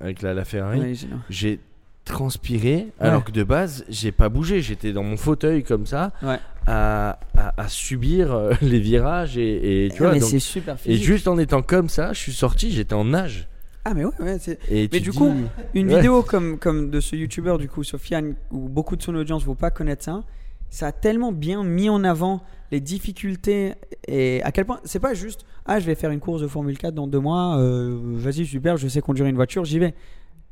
avec 0.00 0.22
la, 0.22 0.32
la 0.34 0.44
Ferrari. 0.44 0.78
Ouais, 0.80 0.92
j'ai- 1.28 1.58
j'ai 2.06 2.12
transpiré 2.14 2.88
alors 3.00 3.24
que 3.24 3.32
de 3.32 3.42
base 3.42 3.84
j'ai 3.88 4.12
pas 4.12 4.28
bougé. 4.28 4.60
J'étais 4.62 4.92
dans 4.92 5.02
mon 5.02 5.16
fauteuil 5.16 5.62
comme 5.62 5.86
ça 5.86 6.12
Ouais. 6.22 6.38
à, 6.66 7.18
à- 7.36 7.60
à 7.60 7.68
subir 7.68 8.32
euh, 8.32 8.52
les 8.62 8.78
virages 8.80 9.36
et, 9.38 9.86
et 9.86 9.90
tu 9.90 10.04
Ah, 10.04 10.10
vois 10.10 10.18
donc- 10.18 10.40
super 10.40 10.76
et 10.86 10.96
juste 10.96 11.28
en 11.28 11.38
étant 11.38 11.62
comme 11.62 11.88
ça 11.88 12.12
je 12.12 12.20
suis 12.20 12.32
sorti 12.32 12.70
j'étais 12.70 12.94
en 12.94 13.04
nage. 13.04 13.48
Ah, 13.84 13.94
mais 13.94 14.04
ouais, 14.04 14.12
ouais. 14.20 14.38
c'est- 14.40 14.58
Et 14.68 14.88
Mais 14.92 14.98
du 15.00 15.10
dis- 15.10 15.16
coup, 15.16 15.32
Une 15.74 15.86
vidéo 15.88 16.22
comme, 16.24 16.58
comme 16.58 16.90
de 16.90 16.98
ce 16.98 17.14
youtubeur, 17.14 17.56
du 17.56 17.68
coup, 17.68 17.84
Sofiane, 17.84 18.34
où 18.50 18.68
beaucoup 18.68 18.96
de 18.96 19.02
son 19.02 19.14
audience 19.14 19.42
ne 19.42 19.46
vont 19.46 19.54
pas 19.54 19.70
connaître 19.70 20.02
ça, 20.02 20.24
ça 20.70 20.88
a 20.88 20.92
tellement 20.92 21.30
bien 21.30 21.62
mis 21.62 21.88
en 21.88 22.02
avant 22.02 22.42
les 22.72 22.80
difficultés 22.80 23.74
et 24.08 24.42
à 24.42 24.50
quel 24.50 24.64
point 24.64 24.80
c'est 24.82 24.98
pas 24.98 25.14
juste 25.14 25.42
ah 25.66 25.78
je 25.78 25.86
vais 25.86 25.94
faire 25.94 26.10
une 26.10 26.18
course 26.18 26.42
de 26.42 26.48
Formule 26.48 26.76
4 26.76 26.92
dans 26.94 27.06
deux 27.06 27.20
mois 27.20 27.58
euh, 27.58 27.96
vas-y 28.16 28.44
super 28.44 28.76
je 28.76 28.88
sais 28.88 29.00
conduire 29.00 29.26
une 29.28 29.36
voiture 29.36 29.64
j'y 29.64 29.78
vais 29.78 29.94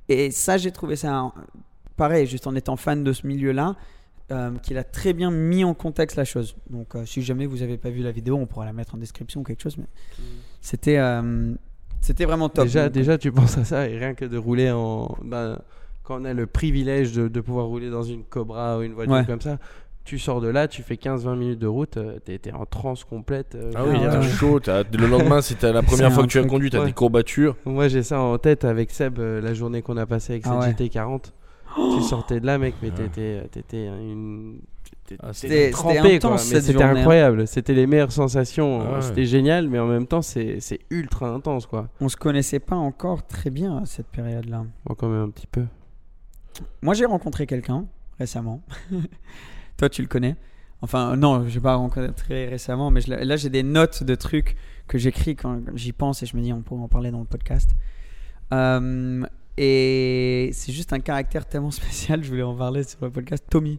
et 0.08 0.30
ça 0.30 0.56
j'ai 0.58 0.70
trouvé 0.72 0.96
ça 0.96 1.32
pareil 1.96 2.26
juste 2.26 2.46
en 2.46 2.54
étant 2.54 2.76
fan 2.76 3.02
de 3.04 3.12
ce 3.12 3.26
milieu 3.26 3.52
là 3.52 3.76
qu'il 4.62 4.78
a 4.78 4.84
très 4.84 5.12
bien 5.12 5.30
mis 5.30 5.64
en 5.64 5.74
contexte 5.74 6.16
la 6.16 6.24
chose 6.24 6.56
donc 6.70 6.94
euh, 6.96 7.04
si 7.06 7.22
jamais 7.22 7.46
vous 7.46 7.62
avez 7.62 7.76
pas 7.76 7.90
vu 7.90 8.02
la 8.02 8.10
vidéo 8.10 8.36
on 8.36 8.46
pourra 8.46 8.64
la 8.64 8.72
mettre 8.72 8.94
en 8.94 8.98
description 8.98 9.42
ou 9.42 9.44
quelque 9.44 9.62
chose 9.62 9.76
mais 9.76 9.86
c'était 10.60 10.96
euh, 10.98 11.54
c'était 12.00 12.24
vraiment 12.24 12.48
top 12.48 12.64
Déjà, 12.64 12.84
Donc, 12.84 12.92
déjà, 12.92 13.16
tu 13.18 13.30
penses 13.32 13.56
à 13.58 13.64
ça 13.64 13.88
et 13.88 13.96
rien 13.98 14.14
que 14.14 14.24
de 14.26 14.36
rouler 14.36 14.70
en. 14.70 15.16
ben, 15.22 15.58
quand 16.02 16.20
on 16.20 16.24
a 16.26 16.34
le 16.34 16.46
privilège 16.46 17.12
de, 17.12 17.28
de 17.28 17.40
pouvoir 17.40 17.66
rouler 17.66 17.88
dans 17.88 18.02
une 18.02 18.24
Cobra 18.24 18.78
ou 18.78 18.82
une 18.82 18.92
voiture 18.92 19.14
Ouais. 19.14 19.24
comme 19.24 19.40
ça, 19.40 19.58
tu 20.04 20.18
sors 20.18 20.40
de 20.40 20.48
là, 20.48 20.68
tu 20.68 20.82
fais 20.82 20.96
15-20 20.96 21.34
minutes 21.36 21.58
de 21.58 21.66
route, 21.66 21.96
euh, 21.96 22.18
t'es 22.24 22.38
t'es 22.38 22.52
en 22.52 22.66
transe 22.66 23.04
complète. 23.04 23.54
euh, 23.54 23.70
Ah 23.74 23.84
oui, 23.86 23.96
Ah 24.02 24.08
t'as 24.08 24.22
chaud. 24.28 24.60
t'as- 24.60 24.82
Le 24.82 25.06
lendemain, 25.06 25.40
c'était 25.40 25.72
la 25.72 25.82
première 25.82 26.08
C'est 26.10 26.14
fois 26.14 26.22
que 26.24 26.28
tu 26.28 26.38
as 26.38 26.44
conduit, 26.44 26.70
t'as 26.70 26.80
ouais. 26.80 26.86
des 26.86 26.92
courbatures. 26.92 27.56
Moi, 27.64 27.88
j'ai 27.88 28.02
ça 28.02 28.20
en 28.20 28.36
tête 28.38 28.64
avec 28.64 28.90
Seb, 28.90 29.18
euh, 29.18 29.40
la 29.40 29.54
journée 29.54 29.80
qu'on 29.82 29.96
a 29.96 30.04
passée 30.06 30.34
avec 30.34 30.44
Ah 30.46 30.60
cette 30.62 30.78
ouais. 30.80 30.86
GT40. 30.88 31.32
tu 31.96 32.02
sortais 32.02 32.38
de 32.40 32.46
là, 32.46 32.58
mec, 32.58 32.74
mais 32.82 32.90
t'étais 32.90 33.48
t'étais 33.50 33.86
une. 33.86 34.60
t'étais- 35.06 35.20
Ah, 35.24 35.32
c'était- 35.32 35.70
trempé, 35.70 35.96
c'était 35.96 36.18
quoi. 36.20 36.30
intense, 36.30 36.44
Mais 36.48 36.54
cette 36.56 36.64
c'était 36.66 36.78
journée, 36.78 36.98
hein. 36.98 37.00
incroyable. 37.00 37.46
C'était 37.48 37.74
les 37.74 37.86
meilleures 37.86 38.12
sensations. 38.12 38.80
Ah 38.82 38.94
ouais. 38.96 39.02
C'était 39.02 39.24
génial, 39.24 39.68
mais 39.68 39.78
en 39.78 39.86
même 39.86 40.06
temps, 40.06 40.22
c'est 40.22 40.60
c'est 40.60 40.78
ultra 40.90 41.28
intense, 41.30 41.66
quoi. 41.66 41.88
on 42.00 42.08
se 42.08 42.16
connaissait 42.16 42.60
pas 42.60 42.76
encore 42.76 43.26
très 43.26 43.50
bien 43.50 43.78
à 43.78 43.86
cette 43.86 44.06
période 44.08 44.48
là 44.48 44.64
Bon, 44.84 44.94
quand 44.94 45.08
même 45.08 45.22
un 45.22 45.30
petit 45.30 45.46
peu. 45.48 45.64
Moi, 46.82 46.94
j'ai 46.94 47.06
rencontré 47.06 47.46
quelqu'un 47.46 47.86
récemment. 48.18 48.62
Toi, 49.76 49.88
tu 49.88 50.02
le 50.02 50.08
connais? 50.08 50.36
Enfin, 50.82 51.16
non, 51.16 51.48
je 51.48 51.54
l'ai 51.54 51.60
pas 51.60 51.74
rencontré 51.76 52.46
récemment, 52.48 52.90
mais 52.90 53.00
je 53.00 53.10
là, 53.10 53.36
j'ai 53.36 53.48
des 53.48 53.62
notes 53.62 54.02
de 54.04 54.14
trucs 54.14 54.56
que 54.86 54.98
j'écris 54.98 55.34
quand 55.34 55.60
j'y 55.74 55.92
pense 55.92 56.22
et 56.22 56.26
je 56.26 56.36
me 56.36 56.42
dis, 56.42 56.52
on 56.52 56.60
pourrait 56.62 56.82
en 56.82 56.88
parler 56.88 57.10
dans 57.10 57.20
le 57.20 57.24
podcast. 57.24 57.70
Euh, 58.52 59.24
et 59.56 60.50
c'est 60.52 60.72
juste 60.72 60.92
un 60.92 61.00
caractère 61.00 61.46
tellement 61.46 61.70
spécial, 61.82 62.22
je 62.22 62.28
voulais 62.28 62.42
en 62.42 62.54
parler 62.54 62.82
sur 62.84 62.98
le 63.02 63.10
podcast. 63.10 63.44
Tommy, 63.48 63.78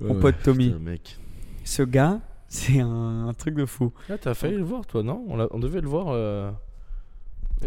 mon 0.00 0.14
pote 0.20 0.36
ouais, 0.36 0.42
Tommy. 0.42 0.66
putain, 0.70 0.78
mec. 0.80 1.18
Ce 1.64 1.82
gars, 1.82 2.20
c'est 2.48 2.80
un, 2.80 3.28
un 3.28 3.32
truc 3.32 3.54
de 3.54 3.64
fou. 3.64 3.92
Ah, 4.10 4.18
t'as 4.18 4.34
failli 4.34 4.56
le 4.56 4.64
voir, 4.64 4.86
toi, 4.86 5.02
non? 5.02 5.24
On, 5.28 5.58
devait 5.58 5.80
le 5.80 5.88
voir. 5.88 6.08
euh, 6.10 6.50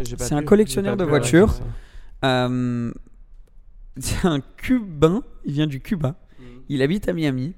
C'est 0.04 0.32
un 0.34 0.42
collectionneur 0.44 0.96
de 0.96 1.04
voitures. 1.04 1.52
Euh, 2.24 2.92
c'est 3.98 4.26
un 4.26 4.40
Cubain, 4.56 5.22
il 5.44 5.52
vient 5.54 5.66
du 5.66 5.80
Cuba. 5.80 6.14
Il 6.68 6.82
habite 6.82 7.08
à 7.08 7.12
Miami. 7.12 7.54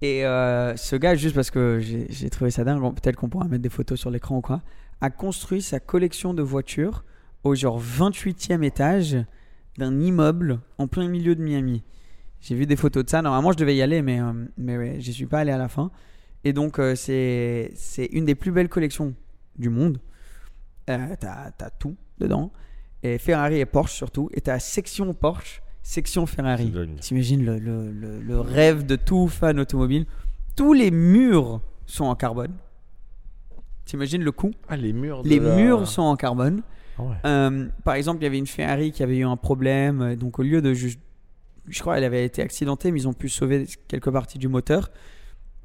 Et 0.00 0.26
euh, 0.26 0.76
ce 0.76 0.96
gars, 0.96 1.14
juste 1.14 1.34
parce 1.34 1.50
que 1.50 1.78
j'ai 1.80 2.30
trouvé 2.30 2.50
ça 2.50 2.64
dingue, 2.64 2.82
peut-être 2.94 3.16
qu'on 3.16 3.28
pourra 3.28 3.46
mettre 3.46 3.62
des 3.62 3.68
photos 3.68 4.00
sur 4.00 4.10
l'écran 4.10 4.38
ou 4.38 4.40
quoi, 4.40 4.62
a 5.00 5.10
construit 5.10 5.62
sa 5.62 5.78
collection 5.80 6.34
de 6.34 6.42
voitures 6.42 7.04
au 7.44 7.54
genre 7.54 7.80
28e 7.80 8.62
étage 8.62 9.16
d'un 9.78 10.00
immeuble 10.00 10.60
en 10.78 10.86
plein 10.86 11.08
milieu 11.08 11.34
de 11.34 11.42
Miami. 11.42 11.82
J'ai 12.40 12.56
vu 12.56 12.66
des 12.66 12.76
photos 12.76 13.04
de 13.04 13.10
ça. 13.10 13.22
Normalement, 13.22 13.52
je 13.52 13.56
devais 13.56 13.76
y 13.76 13.82
aller, 13.82 14.02
mais, 14.02 14.20
euh, 14.20 14.32
mais 14.58 15.00
j'y 15.00 15.12
suis 15.12 15.26
pas 15.26 15.40
allé 15.40 15.52
à 15.52 15.58
la 15.58 15.68
fin. 15.68 15.90
Et 16.44 16.52
donc, 16.52 16.78
euh, 16.78 16.96
c'est 16.96 17.70
c'est 17.76 18.06
une 18.06 18.24
des 18.24 18.34
plus 18.34 18.50
belles 18.50 18.68
collections 18.68 19.14
du 19.56 19.68
monde. 19.68 20.00
Euh, 20.90 21.14
t'as 21.20 21.52
as 21.60 21.70
tout 21.70 21.96
dedans. 22.18 22.52
Et 23.04 23.18
Ferrari 23.18 23.60
et 23.60 23.66
Porsche 23.66 23.94
surtout. 23.94 24.28
Et 24.34 24.40
t'as 24.40 24.58
section 24.58 25.14
Porsche, 25.14 25.62
section 25.82 26.26
Ferrari. 26.26 26.72
T'imagines 27.00 27.44
le, 27.44 27.58
le, 27.58 27.90
le, 27.90 28.20
le 28.20 28.40
rêve 28.40 28.86
de 28.86 28.96
tout 28.96 29.28
fan 29.28 29.58
automobile. 29.60 30.06
Tous 30.56 30.72
les 30.72 30.90
murs 30.90 31.60
sont 31.86 32.04
en 32.04 32.14
carbone. 32.14 32.52
T'imagines 33.84 34.22
le 34.22 34.32
coût 34.32 34.52
Ah, 34.68 34.76
les 34.76 34.92
murs. 34.92 35.22
Les 35.24 35.38
la- 35.40 35.56
murs 35.56 35.88
sont 35.88 36.02
en 36.02 36.16
carbone. 36.16 36.62
Ah 36.98 37.02
ouais. 37.02 37.16
Euh, 37.26 37.68
par 37.84 37.94
exemple, 37.94 38.20
il 38.20 38.24
y 38.24 38.26
avait 38.26 38.38
une 38.38 38.46
Ferrari 38.46 38.92
qui 38.92 39.02
avait 39.02 39.18
eu 39.18 39.24
un 39.24 39.36
problème. 39.36 40.00
euh, 40.02 40.16
Donc, 40.16 40.38
au 40.38 40.42
lieu 40.42 40.62
de. 40.62 40.72
Je 40.74 41.80
crois 41.80 41.94
qu'elle 41.94 42.04
avait 42.04 42.24
été 42.24 42.42
accidentée, 42.42 42.90
mais 42.90 43.00
ils 43.00 43.08
ont 43.08 43.12
pu 43.12 43.28
sauver 43.28 43.66
quelques 43.88 44.10
parties 44.10 44.38
du 44.38 44.48
moteur. 44.48 44.90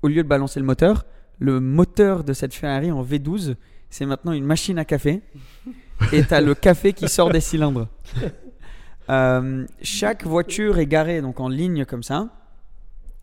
Au 0.01 0.07
lieu 0.07 0.23
de 0.23 0.27
balancer 0.27 0.59
le 0.59 0.65
moteur, 0.65 1.05
le 1.39 1.59
moteur 1.59 2.23
de 2.23 2.33
cette 2.33 2.53
Ferrari 2.53 2.91
en 2.91 3.03
V12, 3.03 3.55
c'est 3.89 4.05
maintenant 4.05 4.31
une 4.31 4.45
machine 4.45 4.77
à 4.79 4.85
café. 4.85 5.21
Et 6.13 6.23
t'as 6.23 6.39
le 6.41 6.53
café 6.55 6.93
qui 6.93 7.07
sort 7.09 7.29
des 7.31 7.41
cylindres. 7.41 7.87
Euh, 9.09 9.65
chaque 9.81 10.25
voiture 10.25 10.79
est 10.79 10.85
garée 10.87 11.21
donc 11.21 11.39
en 11.39 11.47
ligne 11.47 11.85
comme 11.85 12.03
ça. 12.03 12.29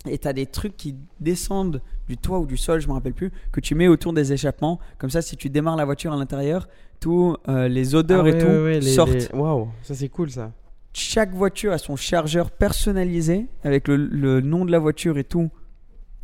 Et 0.07 0.19
t'as 0.19 0.33
des 0.35 0.47
trucs 0.47 0.77
qui 0.77 0.97
descendent 1.21 1.81
du 2.09 2.19
toit 2.19 2.39
ou 2.39 2.47
du 2.47 2.59
sol, 2.59 2.79
je 2.81 2.89
me 2.89 2.93
rappelle 2.93 3.15
plus, 3.15 3.33
que 3.53 3.61
tu 3.61 3.75
mets 3.75 3.89
autour 3.89 4.13
des 4.13 4.33
échappements. 4.35 4.79
Comme 4.99 5.09
ça, 5.09 5.23
si 5.23 5.37
tu 5.37 5.49
démarres 5.49 5.77
la 5.77 5.87
voiture 5.87 6.13
à 6.13 6.17
l'intérieur, 6.17 6.69
tous 7.01 7.37
euh, 7.49 7.69
les 7.69 7.95
odeurs 7.95 8.25
Ah 8.27 8.29
et 8.29 8.33
ouais, 8.33 8.39
tout 8.39 8.47
ouais, 8.47 8.63
ouais, 8.65 8.81
les- 8.81 8.93
sortent. 8.95 9.13
les- 9.13 9.29
Waouh, 9.39 9.69
ça 9.83 9.95
c'est 9.95 10.09
cool 10.11 10.31
ça. 10.31 10.53
Chaque 10.93 11.33
voiture 11.33 11.73
a 11.73 11.79
son 11.79 11.97
chargeur 11.97 12.51
personnalisé 12.51 13.47
avec 13.65 13.89
le, 13.89 13.97
le 13.97 14.41
nom 14.43 14.65
de 14.67 14.71
la 14.73 14.79
voiture 14.79 15.17
et 15.19 15.25
tout 15.25 15.51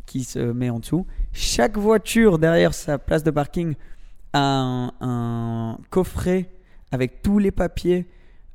qui 0.05 0.23
se 0.23 0.39
met 0.39 0.69
en 0.69 0.79
dessous. 0.79 1.05
Chaque 1.33 1.77
voiture 1.77 2.37
derrière 2.37 2.73
sa 2.73 2.97
place 2.99 3.23
de 3.23 3.31
parking 3.31 3.73
a 4.33 4.39
un, 4.41 4.91
un 5.01 5.77
coffret 5.89 6.49
avec 6.91 7.21
tous 7.23 7.39
les 7.39 7.51
papiers 7.51 8.05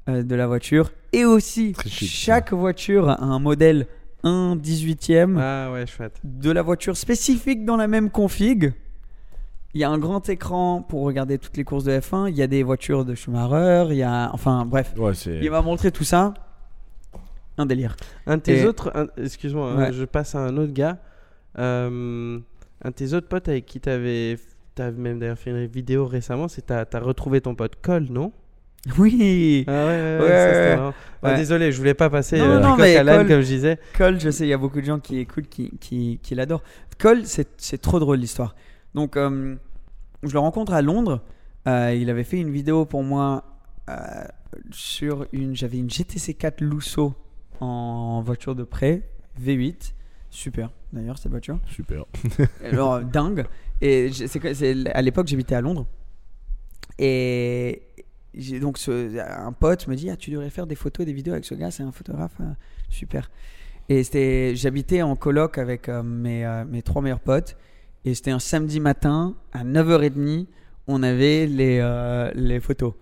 de 0.06 0.34
la 0.34 0.46
voiture. 0.46 0.92
Et 1.12 1.24
aussi, 1.24 1.74
chic, 1.86 2.08
chaque 2.10 2.52
voiture 2.52 3.08
a 3.10 3.22
un 3.22 3.38
modèle 3.38 3.86
1 4.22 4.56
18e 4.56 5.36
Ah 5.40 5.70
ouais, 5.72 5.86
chouette. 5.86 6.20
de 6.24 6.50
la 6.50 6.62
voiture 6.62 6.96
spécifique 6.96 7.64
dans 7.64 7.76
la 7.76 7.86
même 7.88 8.10
config. 8.10 8.72
Il 9.74 9.80
y 9.80 9.84
a 9.84 9.90
un 9.90 9.98
grand 9.98 10.26
écran 10.28 10.80
pour 10.82 11.02
regarder 11.02 11.38
toutes 11.38 11.56
les 11.56 11.64
courses 11.64 11.84
de 11.84 11.92
F1. 11.92 12.30
Il 12.30 12.36
y 12.36 12.42
a 12.42 12.46
des 12.46 12.62
voitures 12.62 13.04
de 13.04 13.14
Schumacher. 13.14 13.86
Il 13.90 13.96
y 13.96 14.02
a, 14.02 14.30
enfin 14.32 14.64
bref, 14.64 14.94
Ouais, 14.96 15.12
il 15.42 15.50
m'a 15.50 15.60
montré 15.60 15.90
tout 15.92 16.04
ça. 16.04 16.32
Un 17.58 17.66
délire. 17.66 17.94
Un 18.26 18.36
de 18.38 18.42
tes 18.42 18.60
Et- 18.60 18.66
autres, 18.66 18.90
un- 18.94 19.08
excuse-moi, 19.22 19.74
Ouais. 19.76 19.92
je 19.92 20.04
passe 20.04 20.34
à 20.34 20.38
un 20.40 20.56
autre 20.56 20.72
gars. 20.72 20.98
Euh, 21.58 22.38
un 22.84 22.88
de 22.88 22.94
tes 22.94 23.12
autres 23.14 23.28
potes 23.28 23.48
avec 23.48 23.66
qui 23.66 23.80
t'avais, 23.80 24.38
t'as 24.74 24.90
même 24.90 25.18
d'ailleurs 25.18 25.38
fait 25.38 25.50
une 25.50 25.66
vidéo 25.66 26.06
récemment, 26.06 26.48
c'est 26.48 26.66
t'as, 26.66 26.84
t'as 26.84 27.00
retrouvé 27.00 27.40
ton 27.40 27.54
pote 27.54 27.76
Cole, 27.82 28.06
non? 28.10 28.32
Oui. 28.98 29.64
Ah 29.66 29.72
ouais, 29.72 29.86
ouais, 29.86 30.18
ouais, 30.20 30.24
Ouais, 30.28 30.76
ça. 30.76 30.94
Ah, 31.22 31.30
Ouais. 31.30 31.36
désolé, 31.36 31.72
je 31.72 31.78
voulais 31.78 31.94
pas 31.94 32.08
passer 32.10 32.38
Non, 32.38 32.44
euh, 32.44 32.60
non, 32.60 32.76
mais 32.76 32.94
à 32.96 33.02
l'âne, 33.02 33.20
Cole- 33.20 33.28
comme 33.28 33.40
je 33.40 33.46
disais. 33.46 33.78
Cole, 33.96 34.20
je 34.20 34.30
sais, 34.30 34.44
il 34.44 34.48
y 34.48 34.52
a 34.52 34.58
beaucoup 34.58 34.80
de 34.80 34.86
gens 34.86 35.00
qui 35.00 35.18
écoutent, 35.18 35.48
qui, 35.48 35.70
qui, 35.80 36.20
qui 36.22 36.34
l'adorent. 36.34 36.62
Cole, 36.98 37.24
c'est 37.26 37.48
c'est 37.56 37.80
trop 37.80 37.98
drôle 37.98 38.18
l'histoire. 38.18 38.54
Donc, 38.94 39.16
euh, 39.16 39.56
je 40.22 40.32
le 40.32 40.38
rencontre 40.38 40.72
à 40.72 40.82
Londres. 40.82 41.22
Euh, 41.66 41.94
il 41.98 42.10
avait 42.10 42.22
fait 42.22 42.38
une 42.38 42.50
vidéo 42.50 42.84
pour 42.84 43.02
moi 43.02 43.42
euh, 43.90 43.94
sur 44.70 45.26
une. 45.32 45.56
J'avais 45.56 45.78
une 45.78 45.90
GTC 45.90 46.34
4 46.34 46.60
Lusso 46.60 47.14
en 47.60 48.22
voiture 48.24 48.54
de 48.54 48.62
prêt, 48.62 49.02
V8. 49.42 49.94
Super, 50.30 50.70
d'ailleurs, 50.92 51.18
cette 51.18 51.32
voiture. 51.32 51.58
Super. 51.66 52.04
Alors, 52.64 53.00
dingue. 53.00 53.46
Et 53.80 54.10
c'est 54.12 54.86
à 54.94 55.02
l'époque, 55.02 55.26
j'habitais 55.26 55.54
à 55.56 55.60
Londres. 55.60 55.86
Et 56.98 57.82
donc 58.60 58.78
un 58.88 59.52
pote 59.52 59.86
me 59.88 59.94
dit 59.94 60.10
ah, 60.10 60.16
Tu 60.16 60.30
devrais 60.30 60.50
faire 60.50 60.66
des 60.66 60.74
photos 60.74 61.04
et 61.04 61.06
des 61.06 61.12
vidéos 61.12 61.32
avec 61.32 61.44
ce 61.44 61.54
gars, 61.54 61.70
c'est 61.70 61.82
un 61.82 61.92
photographe. 61.92 62.36
euh, 62.40 62.52
super. 62.88 63.30
Et 63.88 64.02
c'était, 64.02 64.54
j'habitais 64.56 65.02
en 65.02 65.16
coloc 65.16 65.58
avec 65.58 65.88
euh, 65.88 66.02
mes, 66.02 66.44
euh, 66.44 66.64
mes 66.64 66.82
trois 66.82 67.02
meilleurs 67.02 67.20
potes. 67.20 67.56
Et 68.04 68.14
c'était 68.14 68.30
un 68.30 68.38
samedi 68.38 68.78
matin, 68.78 69.36
à 69.52 69.64
9h30, 69.64 70.46
on 70.86 71.02
avait 71.02 71.46
les, 71.46 72.30
les 72.36 72.60
photos. 72.60 72.94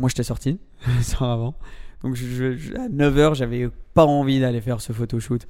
Moi, 0.00 0.08
j'étais 0.08 0.24
sorti, 0.24 0.58
soir 1.02 1.30
avant. 1.30 1.54
Donc, 2.02 2.16
à 2.16 2.88
9h, 2.88 3.36
j'avais 3.36 3.68
pas 3.92 4.04
envie 4.04 4.40
d'aller 4.40 4.60
faire 4.60 4.80
ce 4.80 4.92
photoshoot. 4.92 5.46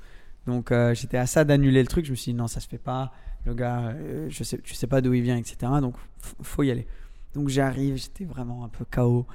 Donc, 0.47 0.71
j'étais 0.93 1.17
à 1.17 1.25
ça 1.25 1.45
d'annuler 1.45 1.81
le 1.81 1.89
truc. 1.89 2.05
Je 2.05 2.11
me 2.11 2.17
suis 2.17 2.33
dit, 2.33 2.37
non, 2.37 2.47
ça 2.47 2.61
se 2.61 2.69
fait 2.69 2.77
pas. 2.77 3.13
Le 3.47 3.55
gars, 3.55 3.95
je 4.29 4.45
sais, 4.45 4.59
tu 4.59 4.75
sais 4.75 4.87
pas 4.87 5.01
d'où 5.01 5.15
il 5.15 5.23
vient, 5.23 5.39
etc. 5.39 5.57
Donc, 5.81 5.95
faut 6.43 6.63
y 6.63 6.71
aller. 6.71 6.87
Donc, 7.35 7.49
j'arrive, 7.49 7.97
j'étais 7.97 8.25
vraiment 8.25 8.65
un 8.65 8.69
peu 8.69 8.85
KO. 8.85 9.27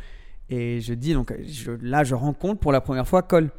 Et 0.49 0.81
je 0.81 0.93
dis, 0.93 1.13
donc, 1.13 1.33
là, 1.81 2.03
je 2.03 2.15
rencontre 2.15 2.59
pour 2.59 2.71
la 2.71 2.81
première 2.81 3.07
fois 3.07 3.21
Cole. 3.21 3.49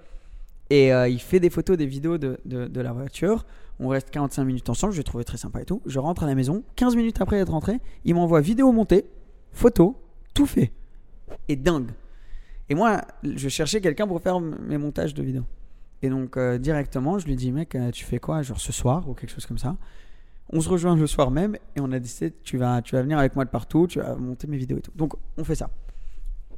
Et 0.71 0.93
euh, 0.93 1.09
il 1.09 1.21
fait 1.21 1.41
des 1.41 1.51
photos, 1.51 1.77
des 1.77 1.87
vidéos 1.87 2.17
de, 2.17 2.39
de, 2.45 2.81
la 2.81 2.93
voiture. 2.93 3.45
On 3.81 3.89
reste 3.89 4.11
45 4.11 4.45
minutes 4.45 4.69
ensemble, 4.69 4.93
je 4.93 4.99
l'ai 4.99 5.05
trouvé 5.05 5.25
très 5.25 5.37
sympa 5.37 5.61
et 5.61 5.65
tout. 5.65 5.83
Je 5.85 5.99
rentre 5.99 6.23
à 6.23 6.27
la 6.27 6.35
maison, 6.35 6.63
15 6.77 6.97
minutes 6.97 7.21
après 7.21 7.39
être 7.39 7.51
rentré, 7.51 7.81
il 8.05 8.15
m'envoie 8.15 8.41
vidéo 8.41 8.71
montée, 8.71 9.07
photo, 9.53 9.97
tout 10.33 10.47
fait. 10.47 10.71
Et 11.49 11.57
dingue. 11.57 11.91
Et 12.69 12.75
moi, 12.75 13.01
je 13.25 13.49
cherchais 13.49 13.81
quelqu'un 13.81 14.07
pour 14.07 14.23
faire 14.23 14.39
mes 14.39 14.79
montages 14.79 15.13
de 15.13 15.23
vidéos. 15.23 15.45
Et 16.03 16.09
donc, 16.09 16.37
euh, 16.37 16.57
directement, 16.59 17.19
je 17.19 17.27
lui 17.27 17.37
dis, 17.37 17.51
mec, 17.53 17.75
euh, 17.75 17.91
tu 17.91 18.05
fais 18.05 18.19
quoi 18.19 18.43
Genre 18.43 18.61
ce 18.61 18.73
soir 18.73 19.09
ou 19.09 19.15
quelque 19.15 19.31
chose 19.31 19.47
comme 19.47 19.59
ça? 19.59 19.77
On 20.53 20.61
se 20.61 20.69
rejoint 20.69 20.97
le 20.97 21.07
soir 21.07 21.31
même 21.31 21.57
et 21.77 21.81
on 21.81 21.93
a 21.93 21.99
décidé, 21.99 22.33
tu 22.43 22.57
vas, 22.57 22.83
tu 22.83 22.97
vas 22.97 23.03
venir 23.03 23.19
avec 23.19 23.35
moi 23.37 23.45
de 23.45 23.51
partout, 23.51 23.87
tu 23.87 24.01
vas 24.01 24.17
monter 24.17 24.47
mes 24.47 24.57
vidéos 24.57 24.79
et 24.79 24.83
tout. 24.83 24.93
Donc, 24.97 25.15
on 25.37 25.45
fait 25.45 25.55
ça. 25.55 25.71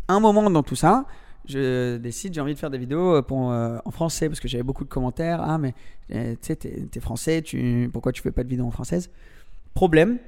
un 0.08 0.20
moment 0.20 0.50
dans 0.50 0.62
tout 0.62 0.76
ça, 0.76 1.04
je 1.46 1.96
décide, 1.98 2.34
j'ai 2.34 2.40
envie 2.40 2.54
de 2.54 2.58
faire 2.58 2.70
des 2.70 2.78
vidéos 2.78 3.16
euh, 3.16 3.22
pour, 3.22 3.50
euh, 3.50 3.78
en 3.84 3.90
français 3.90 4.28
parce 4.28 4.40
que 4.40 4.48
j'avais 4.48 4.62
beaucoup 4.62 4.84
de 4.84 4.88
commentaires. 4.88 5.42
Ah, 5.42 5.58
mais 5.58 5.74
euh, 6.14 6.32
tu 6.32 6.38
sais, 6.42 6.56
t'es 6.56 6.86
t'es 6.90 7.00
français, 7.00 7.42
tu, 7.42 7.90
pourquoi 7.92 8.12
tu 8.12 8.22
fais 8.22 8.30
pas 8.30 8.44
de 8.44 8.48
vidéos 8.48 8.66
en 8.66 8.70
française? 8.70 9.10
Problème, 9.74 10.18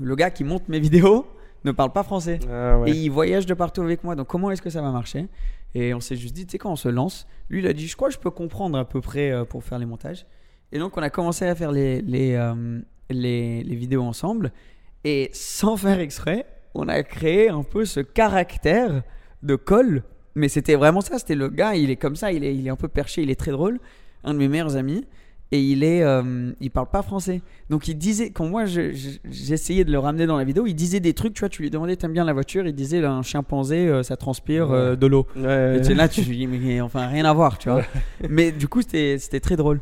le 0.00 0.16
gars 0.16 0.30
qui 0.30 0.44
monte 0.44 0.68
mes 0.68 0.80
vidéos 0.80 1.26
ne 1.64 1.72
parle 1.72 1.92
pas 1.92 2.02
français. 2.02 2.40
Ah 2.50 2.78
ouais. 2.78 2.90
Et 2.90 2.94
il 2.94 3.10
voyage 3.10 3.46
de 3.46 3.54
partout 3.54 3.82
avec 3.82 4.04
moi. 4.04 4.14
Donc 4.14 4.26
comment 4.26 4.50
est-ce 4.50 4.62
que 4.62 4.70
ça 4.70 4.82
va 4.82 4.90
marcher? 4.90 5.28
Et 5.74 5.94
on 5.94 6.00
s'est 6.00 6.16
juste 6.16 6.34
dit, 6.34 6.46
tu 6.46 6.52
sais, 6.52 6.58
quand 6.58 6.70
on 6.70 6.76
se 6.76 6.88
lance, 6.88 7.26
lui 7.48 7.60
il 7.60 7.66
a 7.66 7.72
dit, 7.72 7.86
je 7.86 7.96
crois 7.96 8.08
que 8.08 8.14
je 8.14 8.18
peux 8.18 8.30
comprendre 8.30 8.78
à 8.78 8.84
peu 8.84 9.00
près 9.00 9.30
euh, 9.30 9.44
pour 9.44 9.64
faire 9.64 9.78
les 9.78 9.86
montages. 9.86 10.26
Et 10.72 10.78
donc 10.78 10.96
on 10.96 11.02
a 11.02 11.10
commencé 11.10 11.44
à 11.46 11.54
faire 11.54 11.70
les, 11.72 12.00
les, 12.02 12.34
euh, 12.34 12.80
les, 13.10 13.62
les 13.62 13.76
vidéos 13.76 14.02
ensemble. 14.02 14.52
Et 15.04 15.30
sans 15.32 15.76
faire 15.76 16.00
exprès, 16.00 16.46
on 16.74 16.88
a 16.88 17.02
créé 17.02 17.48
un 17.48 17.62
peu 17.62 17.84
ce 17.84 18.00
caractère 18.00 19.02
de 19.42 19.56
Cole. 19.56 20.02
Mais 20.34 20.48
c'était 20.48 20.76
vraiment 20.76 21.02
ça, 21.02 21.18
c'était 21.18 21.34
le 21.34 21.48
gars, 21.48 21.74
il 21.74 21.90
est 21.90 21.96
comme 21.96 22.16
ça, 22.16 22.32
il 22.32 22.42
est, 22.44 22.54
il 22.56 22.66
est 22.66 22.70
un 22.70 22.76
peu 22.76 22.88
perché, 22.88 23.22
il 23.22 23.30
est 23.30 23.38
très 23.38 23.50
drôle. 23.50 23.78
Un 24.24 24.32
de 24.34 24.38
mes 24.38 24.48
meilleurs 24.48 24.76
amis. 24.76 25.04
Et 25.54 25.60
il 25.60 25.84
est, 25.84 26.02
euh, 26.02 26.52
il 26.62 26.70
parle 26.70 26.88
pas 26.88 27.02
français. 27.02 27.42
Donc 27.68 27.86
il 27.86 27.98
disait, 27.98 28.30
quand 28.30 28.46
moi 28.46 28.64
je- 28.64 28.92
je- 28.92 29.18
j'essayais 29.30 29.84
de 29.84 29.92
le 29.92 29.98
ramener 29.98 30.24
dans 30.26 30.38
la 30.38 30.44
vidéo, 30.44 30.64
il 30.66 30.72
disait 30.72 31.00
des 31.00 31.12
trucs, 31.12 31.34
tu 31.34 31.40
vois, 31.40 31.50
tu 31.50 31.60
lui 31.60 31.68
demandais 31.68 31.94
t'aimes 31.96 32.14
bien 32.14 32.24
la 32.24 32.32
voiture, 32.32 32.66
il 32.66 32.72
disait 32.74 33.04
un 33.04 33.20
chimpanzé, 33.20 33.86
euh, 33.86 34.02
ça 34.02 34.16
transpire 34.16 34.70
euh, 34.70 34.96
de 34.96 35.06
l'eau. 35.06 35.26
Ouais. 35.36 35.82
Et 35.86 35.94
là, 35.94 36.08
tu 36.08 36.22
dis, 36.22 36.46
mais 36.46 36.80
enfin, 36.80 37.06
rien 37.08 37.26
à 37.26 37.34
voir, 37.34 37.58
tu 37.58 37.68
vois. 37.68 37.82
Mais 38.30 38.50
du 38.50 38.66
coup, 38.66 38.80
c'était 38.80 39.18
très 39.40 39.56
drôle. 39.56 39.80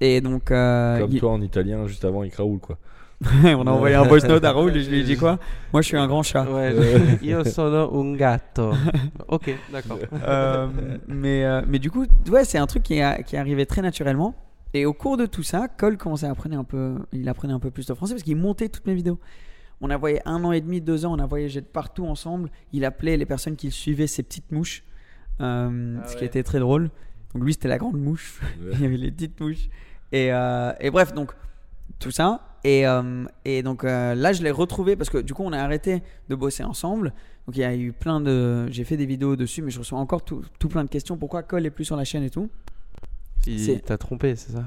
Et 0.00 0.20
donc, 0.20 0.50
euh, 0.50 1.00
Comme 1.00 1.12
il- 1.12 1.20
toi 1.20 1.32
en 1.32 1.40
italien, 1.40 1.86
juste 1.86 2.04
avant, 2.04 2.22
il 2.22 2.32
Raoul, 2.34 2.58
quoi. 2.60 2.78
on 3.44 3.66
a 3.66 3.70
envoyé 3.70 3.94
un 3.94 4.02
voice 4.02 4.26
note 4.28 4.44
à 4.44 4.52
Raoul 4.52 4.76
et 4.76 4.82
je 4.82 4.90
lui 4.90 5.00
ai 5.00 5.02
dit 5.02 5.16
quoi 5.16 5.38
Moi, 5.72 5.80
je 5.80 5.88
suis 5.88 5.96
un 5.96 6.06
grand 6.06 6.22
chat. 6.22 6.44
Ouais, 6.50 6.74
je- 6.74 7.24
Io 7.24 7.44
sono 7.44 7.90
un 7.98 8.14
gatto. 8.14 8.72
ok, 9.28 9.54
d'accord. 9.72 9.98
Euh, 10.12 10.68
mais, 11.08 11.44
euh, 11.44 11.62
mais 11.66 11.78
du 11.78 11.90
coup, 11.90 12.04
ouais, 12.30 12.44
c'est 12.44 12.58
un 12.58 12.66
truc 12.66 12.82
qui, 12.82 12.94
est 12.94 13.34
arrivé 13.34 13.64
très 13.64 13.80
naturellement. 13.80 14.34
Et 14.74 14.84
au 14.84 14.92
cours 14.92 15.16
de 15.16 15.24
tout 15.24 15.42
ça, 15.42 15.68
Cole 15.68 15.96
commençait 15.96 16.26
à 16.26 16.30
apprendre 16.30 16.58
un 16.58 16.64
peu, 16.64 16.96
il 17.12 17.26
apprenait 17.30 17.54
un 17.54 17.58
peu 17.58 17.70
plus 17.70 17.86
de 17.86 17.94
français 17.94 18.12
parce 18.12 18.22
qu'il 18.22 18.36
montait 18.36 18.68
toutes 18.68 18.86
mes 18.86 18.94
vidéos. 18.94 19.18
On 19.80 19.88
a 19.88 19.96
voyagé 19.96 20.20
un 20.26 20.44
an 20.44 20.52
et 20.52 20.60
demi, 20.60 20.82
deux 20.82 21.06
ans, 21.06 21.14
on 21.16 21.18
a 21.18 21.26
voyagé 21.26 21.62
de 21.62 21.66
partout 21.66 22.06
ensemble. 22.06 22.50
Il 22.72 22.84
appelait 22.84 23.16
les 23.16 23.24
personnes 23.24 23.56
qui 23.56 23.68
le 23.68 23.72
suivaient 23.72 24.06
ses 24.06 24.22
petites 24.22 24.50
mouches, 24.52 24.84
euh, 25.40 25.98
Ah 26.02 26.08
ce 26.08 26.16
qui 26.16 26.24
était 26.24 26.42
très 26.42 26.58
drôle. 26.58 26.90
Donc 27.36 27.44
lui, 27.44 27.52
c'était 27.52 27.68
la 27.68 27.76
grande 27.76 28.00
mouche. 28.00 28.40
Il 28.72 28.80
y 28.80 28.86
avait 28.86 28.96
les 28.96 29.10
petites 29.10 29.38
mouches. 29.40 29.68
Et, 30.10 30.32
euh, 30.32 30.72
et 30.80 30.90
bref, 30.90 31.12
donc 31.12 31.32
tout 31.98 32.10
ça. 32.10 32.40
Et, 32.64 32.86
euh, 32.86 33.26
et 33.44 33.62
donc 33.62 33.84
euh, 33.84 34.14
là, 34.14 34.32
je 34.32 34.42
l'ai 34.42 34.50
retrouvé 34.50 34.96
parce 34.96 35.10
que 35.10 35.18
du 35.18 35.34
coup, 35.34 35.42
on 35.44 35.52
a 35.52 35.58
arrêté 35.58 36.02
de 36.30 36.34
bosser 36.34 36.64
ensemble. 36.64 37.12
Donc 37.46 37.56
il 37.56 37.60
y 37.60 37.64
a 37.64 37.76
eu 37.76 37.92
plein 37.92 38.22
de. 38.22 38.68
J'ai 38.70 38.84
fait 38.84 38.96
des 38.96 39.04
vidéos 39.04 39.36
dessus, 39.36 39.60
mais 39.60 39.70
je 39.70 39.78
reçois 39.78 39.98
encore 39.98 40.24
tout, 40.24 40.42
tout 40.58 40.68
plein 40.68 40.82
de 40.82 40.88
questions. 40.88 41.18
Pourquoi 41.18 41.42
Cole 41.42 41.66
est 41.66 41.70
plus 41.70 41.84
sur 41.84 41.96
la 41.96 42.04
chaîne 42.04 42.22
et 42.22 42.30
tout? 42.30 42.48
Il 43.46 43.80
t'a 43.82 43.98
trompé, 43.98 44.34
c'est 44.34 44.52
ça? 44.52 44.64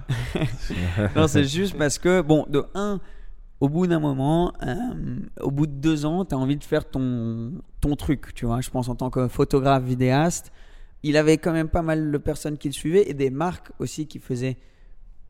Non, 1.15 1.27
c'est 1.27 1.43
juste 1.43 1.75
parce 1.75 1.97
que, 1.97 2.21
bon, 2.21 2.45
de 2.47 2.63
un, 2.75 3.01
au 3.59 3.67
bout 3.67 3.87
d'un 3.87 3.99
moment, 3.99 4.53
euh, 4.63 4.75
au 5.41 5.49
bout 5.49 5.65
de 5.65 5.73
deux 5.73 6.05
ans, 6.05 6.23
tu 6.23 6.35
as 6.35 6.37
envie 6.37 6.55
de 6.55 6.63
faire 6.63 6.89
ton, 6.89 7.51
ton 7.81 7.95
truc, 7.95 8.33
tu 8.35 8.45
vois. 8.45 8.61
Je 8.61 8.69
pense 8.69 8.87
en 8.87 8.95
tant 8.95 9.09
que 9.09 9.27
photographe, 9.27 9.83
vidéaste. 9.83 10.51
Il 11.03 11.17
avait 11.17 11.37
quand 11.37 11.53
même 11.53 11.69
pas 11.69 11.81
mal 11.81 12.11
de 12.11 12.17
personnes 12.17 12.57
qui 12.57 12.67
le 12.67 12.73
suivaient 12.73 13.09
et 13.09 13.13
des 13.13 13.29
marques 13.29 13.71
aussi 13.79 14.07
qui 14.07 14.19
faisaient 14.19 14.57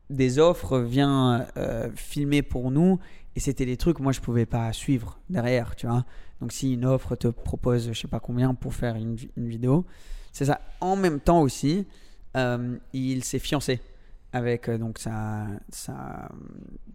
des 0.08 0.38
offres, 0.38 0.80
viens 0.80 1.46
euh, 1.56 1.88
filmer 1.94 2.42
pour 2.42 2.70
nous. 2.70 2.98
Et 3.36 3.40
c'était 3.40 3.66
des 3.66 3.76
trucs, 3.76 4.00
moi, 4.00 4.12
je 4.12 4.20
pouvais 4.20 4.46
pas 4.46 4.72
suivre 4.72 5.20
derrière, 5.28 5.76
tu 5.76 5.86
vois. 5.86 6.04
Donc, 6.40 6.52
si 6.52 6.74
une 6.74 6.84
offre 6.84 7.14
te 7.14 7.28
propose, 7.28 7.92
je 7.92 8.00
sais 8.00 8.08
pas 8.08 8.18
combien, 8.18 8.54
pour 8.54 8.74
faire 8.74 8.96
une, 8.96 9.16
une 9.36 9.48
vidéo, 9.48 9.86
c'est 10.32 10.46
ça. 10.46 10.60
En 10.80 10.96
même 10.96 11.20
temps 11.20 11.40
aussi, 11.40 11.86
euh, 12.36 12.76
il 12.92 13.22
s'est 13.24 13.38
fiancé 13.38 13.80
avec 14.32 14.68
euh, 14.68 14.78
donc 14.78 14.98
sa, 14.98 15.46
sa, 15.68 16.28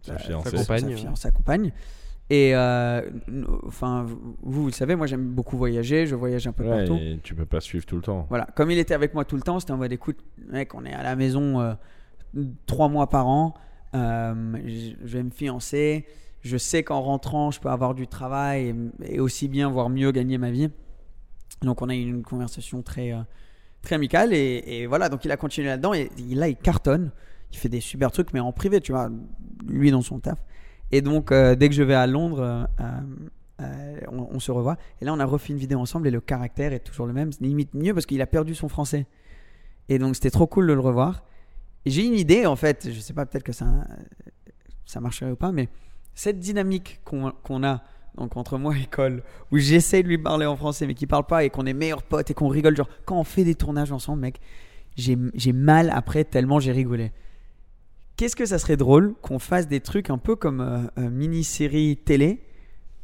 Sa 0.02 0.18
sa 1.14 1.30
compagne. 1.30 1.72
Et 2.28 2.56
euh, 2.56 3.02
enfin, 3.64 4.02
vous, 4.04 4.36
vous 4.42 4.66
le 4.66 4.72
savez, 4.72 4.96
moi 4.96 5.06
j'aime 5.06 5.28
beaucoup 5.28 5.56
voyager, 5.56 6.06
je 6.06 6.16
voyage 6.16 6.46
un 6.48 6.52
peu 6.52 6.64
Ouais, 6.64 6.78
partout. 6.78 6.96
et 7.00 7.20
tu 7.22 7.34
peux 7.36 7.46
pas 7.46 7.60
suivre 7.60 7.86
tout 7.86 7.94
le 7.96 8.02
temps. 8.02 8.26
Voilà, 8.28 8.46
comme 8.56 8.70
il 8.72 8.78
était 8.78 8.94
avec 8.94 9.14
moi 9.14 9.24
tout 9.24 9.36
le 9.36 9.42
temps, 9.42 9.60
c'était 9.60 9.72
en 9.72 9.76
mode 9.76 9.92
écoute, 9.92 10.18
mec, 10.48 10.74
on 10.74 10.84
est 10.84 10.92
à 10.92 11.04
la 11.04 11.14
maison 11.14 11.60
euh, 11.60 11.74
trois 12.66 12.88
mois 12.88 13.08
par 13.08 13.28
an, 13.28 13.54
euh, 13.94 14.34
je 14.66 15.16
vais 15.16 15.22
me 15.22 15.30
fiancer, 15.30 16.04
je 16.42 16.56
sais 16.56 16.82
qu'en 16.82 17.00
rentrant, 17.00 17.52
je 17.52 17.60
peux 17.60 17.68
avoir 17.70 17.94
du 17.94 18.08
travail 18.08 18.74
et, 19.02 19.14
et 19.14 19.20
aussi 19.20 19.46
bien, 19.46 19.70
voire 19.70 19.88
mieux 19.88 20.10
gagner 20.10 20.36
ma 20.36 20.50
vie. 20.50 20.68
Donc 21.62 21.80
on 21.80 21.88
a 21.88 21.94
eu 21.94 22.00
une 22.08 22.22
conversation 22.24 22.82
très, 22.82 23.14
très 23.82 23.94
amicale 23.94 24.34
et, 24.34 24.64
et 24.66 24.86
voilà, 24.86 25.08
donc 25.08 25.24
il 25.24 25.30
a 25.30 25.36
continué 25.36 25.68
là-dedans 25.68 25.94
et 25.94 26.10
là 26.30 26.48
il 26.48 26.56
cartonne, 26.56 27.12
il 27.52 27.56
fait 27.56 27.68
des 27.68 27.80
super 27.80 28.10
trucs, 28.10 28.32
mais 28.32 28.40
en 28.40 28.50
privé, 28.52 28.80
tu 28.80 28.90
vois, 28.90 29.10
lui 29.68 29.92
dans 29.92 30.02
son 30.02 30.18
taf. 30.18 30.38
Et 30.92 31.00
donc 31.00 31.32
euh, 31.32 31.54
dès 31.54 31.68
que 31.68 31.74
je 31.74 31.82
vais 31.82 31.94
à 31.94 32.06
Londres, 32.06 32.68
euh, 32.80 33.00
euh, 33.60 34.00
on, 34.08 34.38
se 34.38 34.52
revoit. 34.52 34.76
Et 35.00 35.04
là, 35.04 35.12
on 35.12 35.18
a 35.18 35.24
refait 35.24 35.52
une 35.52 35.58
vidéo 35.58 35.80
ensemble 35.80 36.08
et 36.08 36.10
le 36.10 36.20
caractère 36.20 36.72
est 36.72 36.80
toujours 36.80 37.06
le 37.06 37.12
même, 37.12 37.30
limite 37.40 37.74
mieux 37.74 37.94
parce 37.94 38.06
qu'il 38.06 38.20
a 38.20 38.26
perdu 38.26 38.54
son 38.54 38.68
français. 38.68 39.06
Et 39.88 39.98
donc, 39.98 40.14
c'était 40.14 40.30
trop 40.30 40.46
cool 40.46 40.66
de 40.66 40.72
le 40.72 40.80
revoir. 40.80 41.24
J'ai 41.86 42.04
une 42.04 42.14
idée, 42.14 42.44
en 42.46 42.56
fait, 42.56 42.88
je 42.92 43.00
sais 43.00 43.14
pas, 43.14 43.24
peut-être 43.24 43.44
que 43.44 43.52
ça, 43.52 43.66
ça 44.84 45.00
marcherait 45.00 45.30
ou 45.30 45.36
pas, 45.36 45.52
mais 45.52 45.68
cette 46.14 46.38
dynamique 46.38 47.00
qu'on 47.04 47.64
a 47.64 47.82
donc 48.16 48.36
entre 48.36 48.58
moi 48.58 48.74
et 48.76 48.86
Cole, 48.86 49.22
où 49.52 49.58
j'essaie 49.58 50.02
de 50.02 50.08
lui 50.08 50.18
parler 50.18 50.46
en 50.46 50.56
français 50.56 50.86
mais 50.86 50.94
qu'il 50.94 51.08
parle 51.08 51.26
pas 51.26 51.44
et 51.44 51.50
qu'on 51.50 51.66
est 51.66 51.74
meilleurs 51.74 52.02
potes 52.02 52.30
et 52.30 52.34
qu'on 52.34 52.48
rigole, 52.48 52.76
genre 52.76 52.88
quand 53.04 53.18
on 53.18 53.24
fait 53.24 53.44
des 53.44 53.54
tournages 53.54 53.92
ensemble, 53.92 54.22
mec, 54.22 54.40
j'ai 54.96 55.52
mal 55.52 55.90
après 55.90 56.24
tellement 56.24 56.58
j'ai 56.58 56.72
rigolé. 56.72 57.12
Qu'est-ce 58.16 58.36
que 58.36 58.46
ça 58.46 58.58
serait 58.58 58.76
drôle 58.76 59.14
qu'on 59.20 59.38
fasse 59.38 59.68
des 59.68 59.80
trucs 59.80 60.08
un 60.10 60.18
peu 60.18 60.36
comme 60.36 60.60
euh, 60.60 60.78
euh, 60.98 61.10
mini-série 61.10 61.98
télé 62.02 62.40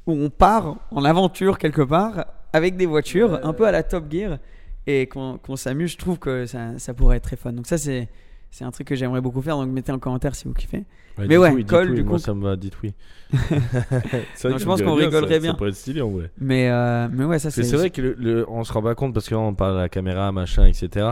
où 0.07 0.13
on 0.13 0.31
part 0.31 0.77
en 0.91 1.05
aventure 1.05 1.59
quelque 1.59 1.83
part 1.83 2.25
avec 2.55 2.77
des 2.77 2.87
voitures, 2.87 3.41
un 3.47 3.53
peu 3.53 3.67
à 3.67 3.73
la 3.73 3.83
Top 3.83 4.05
Gear, 4.11 4.39
et 4.87 5.07
qu'on 5.07 5.39
qu'on 5.39 5.57
s'amuse. 5.57 5.93
Je 5.93 5.99
trouve 5.99 6.19
que 6.19 6.45
ça, 6.47 6.79
ça 6.79 6.93
pourrait 6.95 7.19
être 7.19 7.25
très 7.25 7.37
fun. 7.37 7.53
Donc 7.53 7.67
ça, 7.67 7.79
c'est 7.79 8.09
c'est 8.51 8.65
un 8.65 8.71
truc 8.71 8.89
que 8.89 8.95
j'aimerais 8.95 9.21
beaucoup 9.21 9.41
faire. 9.43 9.57
Donc 9.57 9.69
mettez 9.71 9.93
en 9.93 9.99
commentaire 9.99 10.35
si 10.35 10.47
vous 10.49 10.55
kiffez. 10.55 10.85
Mais 11.19 11.37
ouais, 11.37 11.51
oui, 11.51 11.65
Cole, 11.67 11.91
oui, 11.91 11.97
du 11.97 12.03
moi 12.05 12.15
coup- 12.15 12.19
ça 12.19 12.33
me 12.35 12.43
va, 12.43 12.57
dites 12.57 12.75
oui. 12.83 12.93
Vrai 13.33 14.59
je 14.59 14.65
pense 14.65 14.81
qu'on 14.83 14.95
rigolerait 14.95 15.35
ça- 15.35 15.39
bien. 15.41 15.51
Ça 15.53 15.57
pourrait 15.57 15.71
être 15.71 15.77
stylé 15.77 16.01
en 16.01 16.11
vrai. 16.11 16.31
Mais, 16.39 16.69
euh, 16.71 17.09
mais 17.13 17.25
ouais, 17.25 17.39
ça 17.39 17.51
c'est. 17.51 17.63
c'est 17.65 17.77
vrai 17.77 17.91
que 17.91 18.01
le, 18.03 18.15
le- 18.19 18.51
on 18.51 18.65
se 18.65 18.73
rend 18.73 18.83
pas 18.83 18.95
compte 18.95 19.13
parce 19.15 19.29
que 19.29 19.35
là, 19.35 19.41
on 19.41 19.55
parle 19.55 19.77
à 19.79 19.83
la 19.83 19.89
caméra, 19.89 20.33
machin, 20.33 20.65
etc. 20.67 21.07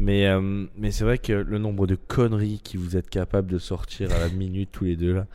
Mais, 0.00 0.26
euh, 0.26 0.64
mais 0.78 0.90
c'est 0.90 1.04
vrai 1.04 1.18
que 1.18 1.32
le 1.34 1.58
nombre 1.58 1.86
de 1.86 1.94
conneries 1.94 2.60
qui 2.64 2.78
vous 2.78 2.96
êtes 2.96 3.10
capable 3.10 3.52
de 3.52 3.58
sortir 3.58 4.10
à 4.12 4.18
la 4.18 4.28
minute 4.34 4.70
tous 4.72 4.84
les 4.84 4.96
deux 4.96 5.12
là, 5.12 5.26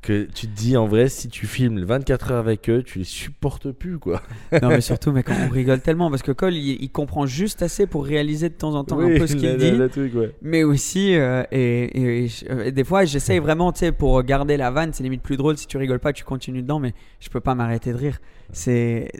que 0.00 0.22
tu 0.34 0.46
te 0.46 0.56
dis 0.56 0.76
en 0.76 0.86
vrai, 0.86 1.10
si 1.10 1.28
tu 1.28 1.46
filmes 1.46 1.82
24 1.84 2.30
heures 2.30 2.38
avec 2.38 2.70
eux, 2.70 2.82
tu 2.82 3.00
les 3.00 3.04
supportes 3.04 3.72
plus 3.72 3.98
quoi. 3.98 4.22
Non, 4.62 4.68
mais 4.68 4.80
surtout, 4.80 5.12
mec, 5.12 5.26
on 5.28 5.50
rigole 5.50 5.80
tellement 5.80 6.08
parce 6.08 6.22
que 6.22 6.32
Cole, 6.32 6.54
il, 6.54 6.82
il 6.82 6.88
comprend 6.90 7.26
juste 7.26 7.60
assez 7.60 7.86
pour 7.86 8.06
réaliser 8.06 8.48
de 8.48 8.54
temps 8.54 8.74
en 8.74 8.84
temps 8.84 9.00
un 9.00 9.18
peu 9.18 9.26
ce 9.26 9.36
qu'il 9.36 9.54
dit. 9.58 9.70
le 9.70 9.88
truc, 9.90 10.14
ouais. 10.14 10.32
Mais 10.40 10.64
aussi, 10.64 11.14
euh, 11.14 11.42
et, 11.52 12.28
euh, 12.48 12.70
des 12.70 12.84
fois, 12.84 13.04
j'essaye 13.04 13.38
vraiment, 13.38 13.70
tu 13.72 13.80
sais, 13.80 13.92
pour 13.92 14.22
garder 14.22 14.56
la 14.56 14.70
vanne, 14.70 14.94
c'est 14.94 15.02
limite 15.02 15.22
plus 15.22 15.36
drôle. 15.36 15.58
Si 15.58 15.66
tu 15.66 15.76
rigoles 15.76 16.00
pas, 16.00 16.14
tu 16.14 16.24
continues 16.24 16.62
dedans, 16.62 16.78
mais 16.78 16.94
je 17.20 17.28
peux 17.28 17.40
pas 17.40 17.54
m'arrêter 17.54 17.92
de 17.92 17.98
rire. 17.98 18.18
C'est 18.52 19.10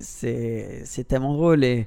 tellement 1.06 1.34
drôle 1.34 1.64
et, 1.64 1.86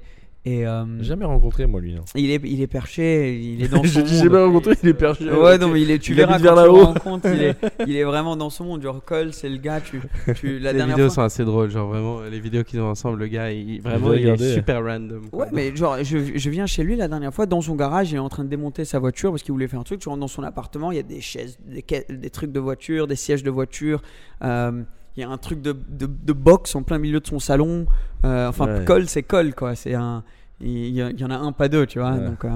et 0.57 0.65
euh, 0.67 0.83
J'ai 0.99 1.05
jamais 1.05 1.25
rencontré 1.25 1.65
moi 1.65 1.79
lui. 1.81 1.95
il 2.15 2.31
est, 2.31 2.41
il 2.45 2.61
est 2.61 2.67
perché, 2.67 3.37
il 3.39 3.63
est 3.63 3.67
dans 3.71 3.83
Je 3.83 3.89
son 3.89 4.01
dis, 4.01 4.15
j'ai 4.17 4.23
monde. 4.23 4.31
pas 4.33 4.45
rencontré, 4.45 4.73
il 4.83 4.89
est 4.89 4.93
perché. 4.93 5.29
Ouais, 5.29 5.57
non, 5.57 5.69
mais 5.69 5.81
il 5.81 5.91
est, 5.91 5.99
tu 5.99 6.11
Il 6.11 6.17
verras 6.17 6.35
habite 6.35 6.47
quand 6.47 6.55
vers 6.55 6.63
tu 6.65 6.69
le 6.71 6.75
là-haut. 6.77 6.85
rencontres, 6.85 7.27
il 7.33 7.43
est, 7.43 7.57
il 7.87 7.95
est 7.95 8.03
vraiment 8.03 8.35
dans 8.35 8.49
son 8.49 8.65
monde. 8.65 8.81
Genre, 8.81 9.03
Cole, 9.03 9.33
c'est 9.33 9.49
le 9.49 9.57
gars, 9.57 9.81
tu, 9.81 10.01
tu, 10.35 10.59
la 10.59 10.71
les 10.73 10.77
dernière 10.77 10.95
vidéos 10.95 11.07
fois. 11.07 11.15
sont 11.15 11.21
assez 11.23 11.45
drôles, 11.45 11.69
genre 11.71 11.87
vraiment, 11.89 12.21
les 12.21 12.39
vidéos 12.39 12.63
qu'ils 12.63 12.79
ont 12.81 12.89
ensemble, 12.89 13.19
le 13.19 13.27
gars, 13.27 13.51
il, 13.51 13.81
vraiment, 13.81 14.13
il 14.13 14.27
est 14.27 14.53
super 14.55 14.83
random. 14.83 15.29
quoi. 15.29 15.45
Ouais, 15.45 15.49
mais 15.53 15.75
genre, 15.75 15.97
je, 16.03 16.17
je 16.35 16.49
viens 16.49 16.65
chez 16.65 16.83
lui 16.83 16.95
la 16.95 17.07
dernière 17.07 17.33
fois, 17.33 17.45
dans 17.45 17.61
son 17.61 17.75
garage, 17.75 18.11
il 18.11 18.15
est 18.15 18.19
en 18.19 18.29
train 18.29 18.43
de 18.43 18.49
démonter 18.49 18.85
sa 18.85 18.99
voiture 18.99 19.31
parce 19.31 19.43
qu'il 19.43 19.51
voulait 19.51 19.67
faire 19.67 19.79
un 19.79 19.83
truc. 19.83 19.99
Tu 19.99 20.09
rentres 20.09 20.21
dans 20.21 20.27
son 20.27 20.43
appartement, 20.43 20.91
il 20.91 20.95
y 20.97 20.99
a 20.99 21.03
des 21.03 21.21
chaises, 21.21 21.57
des, 21.65 21.83
ca- 21.87 22.03
des 22.09 22.29
trucs 22.29 22.51
de 22.51 22.59
voiture, 22.59 23.07
des 23.07 23.15
sièges 23.15 23.43
de 23.43 23.49
voiture. 23.51 24.01
euh, 24.43 24.83
il 25.17 25.21
y 25.21 25.23
a 25.25 25.29
un 25.29 25.37
truc 25.37 25.61
de, 25.61 25.73
de, 25.89 26.05
de 26.05 26.33
boxe 26.33 26.75
en 26.75 26.83
plein 26.83 26.97
milieu 26.97 27.19
de 27.19 27.27
son 27.27 27.39
salon. 27.39 27.87
Euh, 28.25 28.47
enfin, 28.47 28.67
Ouais. 28.67 28.85
Cole, 28.85 29.09
c'est 29.09 29.23
Cole, 29.23 29.53
quoi. 29.53 29.75
C'est 29.75 29.93
un, 29.93 30.23
il 30.61 30.89
y, 30.95 31.23
en 31.23 31.29
a 31.31 31.35
un, 31.37 31.51
pas 31.51 31.67
deux, 31.69 31.85
tu 31.85 31.99
vois. 31.99 32.11
Ouais. 32.13 32.25
Donc, 32.25 32.45
euh, 32.45 32.49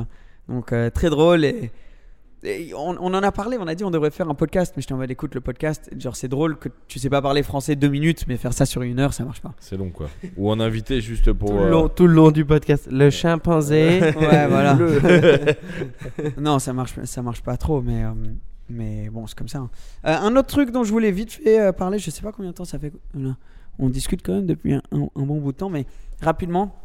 donc 0.49 0.74
euh, 0.74 0.89
très 0.89 1.10
drôle. 1.10 1.45
Et, 1.45 1.72
et 2.45 2.74
on, 2.74 2.97
on 2.99 3.14
en 3.14 3.24
a 3.24 3.32
parlé, 3.32 3.56
on 3.58 3.68
a 3.68 3.74
dit 3.76 3.86
on 3.86 3.91
devrait 3.91 4.12
faire 4.12 4.30
un 4.30 4.34
podcast. 4.36 4.74
Mais 4.76 4.82
je 4.82 4.88
t'en 4.89 4.97
mode 4.97 5.10
écoute 5.10 5.34
le 5.36 5.39
podcast. 5.41 5.89
Genre, 5.97 6.16
c'est 6.16 6.28
drôle 6.28 6.58
que 6.58 6.68
tu 6.89 6.99
sais 6.99 7.10
pas 7.10 7.22
parler 7.22 7.41
français 7.43 7.76
deux 7.78 7.88
minutes, 7.88 8.26
mais 8.28 8.36
faire 8.36 8.51
ça 8.54 8.66
sur 8.66 8.82
une 8.82 8.99
heure, 8.99 9.14
ça 9.14 9.24
marche 9.24 9.39
pas. 9.41 9.54
C'est 9.60 9.78
long 9.78 9.89
quoi. 9.91 10.10
Ou 10.36 10.49
en 10.51 10.60
invité 10.60 10.99
juste 10.99 11.32
pour. 11.32 11.49
tout, 11.51 11.56
euh, 11.58 11.64
le 11.66 11.70
long, 11.72 11.88
tout 11.88 12.08
le 12.08 12.14
long 12.14 12.32
du 12.32 12.43
podcast, 12.43 12.89
le 12.91 13.10
chimpanzé. 13.10 14.01
Ouais, 14.01 14.47
voilà. 14.47 14.78
non, 16.38 16.60
ça 16.60 16.74
marche, 16.74 16.95
ça 17.06 17.22
marche 17.22 17.41
pas 17.41 17.58
trop, 17.58 17.82
mais, 17.82 18.04
euh, 18.04 18.10
mais 18.70 19.10
bon, 19.10 19.28
c'est 19.28 19.38
comme 19.38 19.47
ça. 19.47 19.60
hein. 19.60 19.70
Euh, 20.06 20.16
un 20.18 20.36
autre 20.36 20.47
truc 20.49 20.72
dont 20.72 20.84
je 20.84 20.91
voulais 20.91 21.12
vite 21.12 21.32
fait 21.32 21.60
euh, 21.60 21.72
parler, 21.72 21.99
je 21.99 22.10
sais 22.10 22.22
pas 22.22 22.32
combien 22.32 22.51
de 22.51 22.56
temps 22.56 22.66
ça 22.66 22.80
fait. 22.80 22.91
On 23.80 23.89
discute 23.89 24.22
quand 24.24 24.34
même 24.34 24.45
depuis 24.45 24.74
un, 24.74 24.82
un- 24.91 25.08
un 25.16 25.24
bon 25.26 25.39
bout 25.39 25.51
de 25.51 25.58
temps, 25.58 25.70
mais 25.70 25.86
rapidement, 26.22 26.76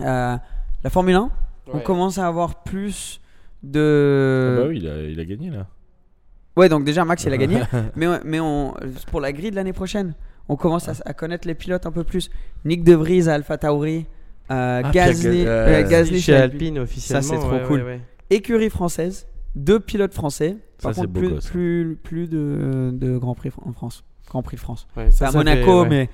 Euh, 0.00 0.36
la 0.84 0.90
Formule 0.90 1.14
1, 1.14 1.30
on 1.72 1.76
Ouais. 1.76 1.82
commence 1.82 2.18
à 2.18 2.26
avoir 2.26 2.62
plus 2.62 3.20
de. 3.62 4.56
Ah 4.58 4.62
bah 4.62 4.68
oui, 4.68 4.78
il 4.78 4.88
a, 4.88 5.02
il 5.02 5.20
a 5.20 5.24
gagné 5.24 5.50
là. 5.50 5.66
Ouais, 6.56 6.68
donc 6.68 6.84
déjà 6.84 7.04
Max 7.04 7.24
il 7.24 7.32
a 7.32 7.36
gagné, 7.38 7.60
mais 7.96 8.06
mais 8.24 8.40
on 8.40 8.74
pour 9.10 9.20
la 9.20 9.32
grille 9.32 9.50
de 9.50 9.56
l'année 9.56 9.72
prochaine, 9.72 10.14
on 10.48 10.56
commence 10.56 10.88
à, 10.88 10.92
à 11.06 11.14
connaître 11.14 11.46
les 11.48 11.54
pilotes 11.54 11.86
un 11.86 11.92
peu 11.92 12.04
plus. 12.04 12.30
Nick 12.64 12.84
De 12.84 12.94
Vries 12.94 13.28
à 13.28 13.34
Alpha 13.34 13.56
Tauri, 13.58 14.06
euh, 14.50 14.82
Ah, 14.84 14.90
Gasly, 14.90 15.46
euh, 15.46 15.82
euh, 15.82 15.88
Gasly 15.88 16.20
chez 16.20 16.34
Alpine 16.34 16.78
officiellement. 16.80 17.22
Ça, 17.22 17.28
c'est 17.36 17.40
trop 17.40 17.50
ouais, 17.52 17.62
cool. 17.66 17.80
ouais, 17.80 17.86
ouais. 17.86 18.00
écurie 18.30 18.68
française, 18.70 19.26
deux 19.54 19.80
pilotes 19.80 20.12
français. 20.14 20.56
Par 20.82 20.92
Ça, 20.94 21.00
c'est 21.02 21.06
contre, 21.06 21.12
beau 21.12 21.20
plus, 21.20 21.28
gosse. 21.30 21.46
plus, 21.46 21.98
plus 22.02 22.28
de, 22.28 22.90
de 22.92 23.16
Grand 23.16 23.34
Prix 23.36 23.50
en 23.64 23.72
France. 23.72 24.04
Grand 24.28 24.42
Prix 24.42 24.56
de 24.56 24.60
France. 24.60 24.88
Ouais, 24.96 25.06
C'est 25.10 25.18
ça, 25.18 25.28
à 25.28 25.30
ça 25.32 25.38
Monaco, 25.38 25.64
fait- 25.64 25.80
ouais. 25.82 25.88
mais 25.88 26.10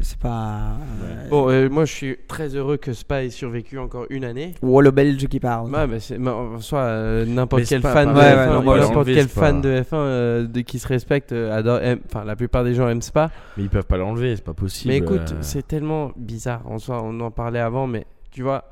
c'est 0.00 0.18
pas. 0.18 0.76
euh, 1.02 1.28
Bon, 1.28 1.48
euh, 1.50 1.68
moi 1.68 1.84
je 1.84 1.92
suis 1.92 2.16
très 2.28 2.54
heureux 2.56 2.76
que 2.76 2.92
Spa 2.92 3.22
ait 3.24 3.30
survécu 3.30 3.78
encore 3.78 4.06
une 4.10 4.24
année. 4.24 4.54
Oh, 4.62 4.80
le 4.80 4.90
Belge 4.90 5.26
qui 5.28 5.40
parle. 5.40 5.70
Ouais, 5.74 6.00
c'est, 6.00 6.18
mais 6.18 6.30
en 6.30 6.58
soi, 6.60 6.80
euh, 6.80 7.24
n'importe 7.26 7.64
quel 7.68 7.80
Spa, 7.80 7.92
fan 7.92 8.08
de 8.08 8.14
pareil, 8.14 8.32
F1, 8.34 8.38
ouais, 8.48 8.52
non, 8.54 8.58
ou 8.58 8.62
voilà. 8.62 8.82
n'importe 8.82 9.06
Enlever 9.08 9.14
quel 9.14 9.28
Spa. 9.28 9.40
fan 9.40 9.60
de 9.60 9.68
F1 9.82 9.86
euh, 9.94 10.46
de, 10.46 10.60
qui 10.62 10.78
se 10.78 10.88
respecte 10.88 11.32
adore, 11.32 11.80
aime- 11.80 12.00
enfin 12.06 12.24
la 12.24 12.36
plupart 12.36 12.64
des 12.64 12.74
gens 12.74 12.88
aiment 12.88 13.02
Spa. 13.02 13.30
Mais 13.56 13.64
ils 13.64 13.70
peuvent 13.70 13.86
pas 13.86 13.96
l'enlever, 13.98 14.36
c'est 14.36 14.44
pas 14.44 14.54
possible. 14.54 14.90
Mais 14.92 14.98
écoute, 14.98 15.32
euh. 15.32 15.38
c'est 15.42 15.66
tellement 15.66 16.12
bizarre. 16.16 16.62
En 16.66 16.78
soi, 16.78 17.00
on 17.02 17.18
en 17.20 17.30
parlait 17.30 17.60
avant, 17.60 17.86
mais 17.86 18.06
tu 18.30 18.42
vois, 18.42 18.64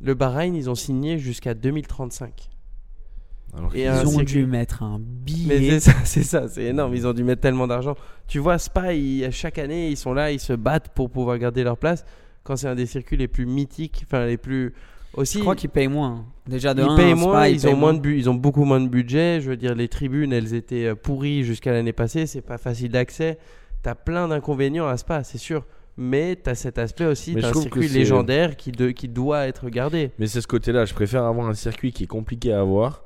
le 0.00 0.14
Bahreïn, 0.14 0.54
ils 0.54 0.68
ont 0.70 0.74
signé 0.74 1.18
jusqu'à 1.18 1.54
2035. 1.54 2.50
Alors 3.56 3.74
Et 3.74 3.84
Ils 3.84 3.90
ont 3.90 4.10
circuit- 4.10 4.26
dû 4.26 4.46
mettre 4.46 4.82
un 4.82 4.98
Mais 4.98 5.04
billet. 5.24 5.80
c'est 5.80 5.90
ça, 5.90 5.92
c'est 6.04 6.22
ça, 6.22 6.48
c'est 6.48 6.64
énorme. 6.64 6.94
Ils 6.94 7.06
ont 7.06 7.12
dû 7.12 7.24
mettre 7.24 7.40
tellement 7.40 7.66
d'argent. 7.66 7.94
Tu 8.26 8.38
vois, 8.38 8.58
Spa, 8.58 8.92
ils- 8.94 9.30
chaque 9.32 9.58
année, 9.58 9.88
ils 9.88 9.96
sont 9.96 10.12
là, 10.12 10.30
ils 10.32 10.40
se 10.40 10.52
battent 10.52 10.90
pour 10.94 11.10
pouvoir 11.10 11.38
garder 11.38 11.62
leur 11.64 11.78
place. 11.78 12.04
Quand 12.44 12.56
c'est 12.56 12.68
un 12.68 12.74
des 12.74 12.86
circuits 12.86 13.16
les 13.16 13.28
plus 13.28 13.46
mythiques, 13.46 14.02
enfin 14.06 14.26
les 14.26 14.36
plus 14.36 14.74
aussi. 15.14 15.38
Je 15.38 15.42
crois 15.42 15.56
qu'ils 15.56 15.70
payent 15.70 15.88
moins. 15.88 16.24
Déjà 16.46 16.72
de 16.74 16.82
ils 16.82 16.88
un, 16.88 16.96
payent 16.96 17.16
Spa, 17.16 17.26
moins, 17.26 17.46
ils 17.48 17.66
ont 17.66 17.70
payent 17.70 17.78
moins 17.80 17.94
de 17.94 18.08
ils 18.10 18.30
ont 18.30 18.34
beaucoup 18.34 18.64
moins 18.64 18.80
de 18.80 18.88
budget. 18.88 19.40
Je 19.40 19.50
veux 19.50 19.56
dire, 19.56 19.74
les 19.74 19.88
tribunes, 19.88 20.32
elles 20.32 20.54
étaient 20.54 20.86
euh, 20.86 20.94
pourries 20.94 21.42
jusqu'à 21.44 21.72
l'année 21.72 21.92
passée. 21.92 22.26
C'est 22.26 22.40
pas 22.42 22.58
facile 22.58 22.90
d'accès. 22.92 23.38
T'as 23.82 23.94
plein 23.94 24.28
d'inconvénients 24.28 24.86
à 24.88 24.96
Spa, 24.96 25.24
c'est 25.24 25.38
sûr. 25.38 25.64
Mais 25.96 26.36
t'as 26.36 26.54
cet 26.54 26.78
aspect 26.78 27.06
aussi 27.06 27.34
Mais 27.34 27.40
d'un 27.42 27.52
circuit 27.52 27.88
légendaire 27.88 28.56
qui, 28.56 28.70
de- 28.70 28.90
qui 28.90 29.08
doit 29.08 29.46
être 29.48 29.68
gardé. 29.68 30.12
Mais 30.18 30.26
c'est 30.28 30.40
ce 30.40 30.46
côté-là, 30.46 30.84
je 30.84 30.94
préfère 30.94 31.24
avoir 31.24 31.48
un 31.48 31.54
circuit 31.54 31.92
qui 31.92 32.04
est 32.04 32.08
compliqué 32.08 32.52
à 32.52 32.60
avoir 32.60 33.02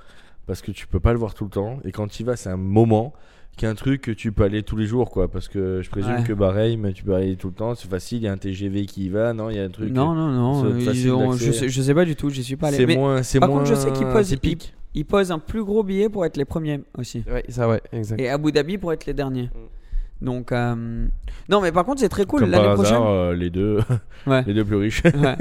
parce 0.47 0.63
que 0.63 0.71
tu 0.73 0.87
peux 0.87 1.01
pas 1.01 1.13
le 1.13 1.19
voir 1.19 1.35
tout 1.35 1.45
le 1.45 1.51
temps 1.51 1.79
et 1.85 1.93
quand 1.93 2.09
tu 2.09 2.23
y 2.23 2.25
vas, 2.27 2.37
c'est 2.37 2.51
un 2.51 2.57
moment 2.57 3.13
qu'un 3.57 3.75
truc 3.75 4.01
que 4.01 4.11
tu 4.11 4.33
peux 4.33 4.45
aller 4.45 4.63
tous 4.63 4.77
les 4.77 4.87
jours 4.87 5.11
quoi 5.11 5.29
parce 5.29 5.47
que 5.49 5.81
je 5.83 5.91
présume 5.91 6.17
Ouais. 6.17 6.23
que 6.25 6.33
Bahreïn 6.33 6.81
mais 6.81 6.93
tu 6.95 7.05
peux 7.05 7.15
aller 7.15 7.37
tout 7.37 7.49
le 7.49 7.55
temps, 7.55 7.75
c'est 7.75 7.89
facile, 7.89 8.19
il 8.19 8.25
y 8.25 8.29
a 8.29 8.33
un 8.33 8.39
TGV 8.39 8.87
qui 8.87 9.05
y 9.05 9.09
va, 9.11 9.33
non, 9.35 9.51
il 9.51 9.57
y 9.57 9.61
a 9.61 9.65
un 9.65 9.69
truc 9.69 9.91
Non, 9.93 10.15
non, 10.15 10.29
non. 10.31 10.77
ils 10.79 11.11
ont- 11.13 11.33
je, 11.33 11.53
sais, 11.53 11.69
je 11.69 11.83
sais 11.83 11.95
pas 11.95 12.05
du 12.07 12.17
tout, 12.17 12.31
j'y 12.31 12.43
suis 12.43 12.57
pas 12.57 12.69
allé. 12.69 12.79
c'est 12.79 12.97
moins 12.97 13.23
c'est 13.23 13.41
par 13.41 13.49
moins 13.51 13.59
contre, 13.59 13.71
je 13.71 13.75
sais 13.75 13.93
qu'ils 13.93 14.07
posent, 14.07 14.31
ils, 14.31 14.39
typique. 14.41 14.75
ils 14.95 15.05
posent 15.05 15.31
un 15.31 15.39
plus 15.39 15.63
gros 15.65 15.83
billet 15.83 16.09
pour 16.09 16.25
être 16.25 16.37
les 16.39 16.45
premiers 16.47 16.81
aussi. 16.97 17.25
Ouais, 17.31 17.45
ça, 17.51 17.69
ouais, 17.69 17.83
exact. 17.93 18.21
Et 18.21 18.29
Abu 18.31 18.53
Dhabi 18.53 18.79
pour 18.79 18.93
être 18.93 19.05
les 19.07 19.15
derniers. 19.15 19.45
Mm. 19.55 20.25
Donc, 20.25 20.53
euh, 20.53 21.07
non, 21.49 21.61
mais 21.61 21.73
par 21.73 21.85
contre, 21.85 22.01
c'est 22.01 22.09
très 22.09 22.27
cool. 22.27 22.45
L'année 22.45 22.75
prochaine, 22.75 23.03
euh, 23.05 23.35
les 23.35 23.51
deux 23.51 23.81
Ouais. 24.27 24.45
les 24.47 24.55
deux 24.55 24.65
plus 24.65 24.77
riches. 24.77 25.03
Ouais. 25.05 25.37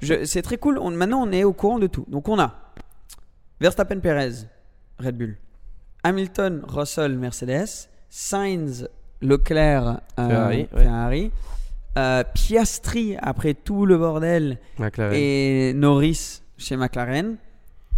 C'est 0.24 0.40
très 0.40 0.56
cool. 0.56 0.78
On- 0.78 0.90
maintenant, 0.90 1.22
on 1.22 1.30
est 1.32 1.44
au 1.44 1.52
courant 1.52 1.78
de 1.78 1.86
tout. 1.86 2.06
Donc, 2.08 2.30
on 2.30 2.38
a 2.40 2.54
Verstappen 3.62 4.00
Perez, 4.00 4.46
Red 4.98 5.16
Bull. 5.16 5.36
Hamilton, 6.02 6.62
Russell, 6.66 7.16
Mercedes. 7.16 7.88
Sainz, 8.10 8.88
Leclerc, 9.20 10.00
euh, 10.18 10.28
Ferrari, 10.28 10.68
ouais. 11.22 11.30
Euh, 11.96 12.24
Piastri, 12.34 13.16
après 13.22 13.54
tout 13.54 13.86
le 13.86 13.96
bordel, 13.98 14.58
McLaren. 14.78 15.14
et 15.14 15.72
Norris 15.74 16.42
chez 16.58 16.76
McLaren. 16.76 17.36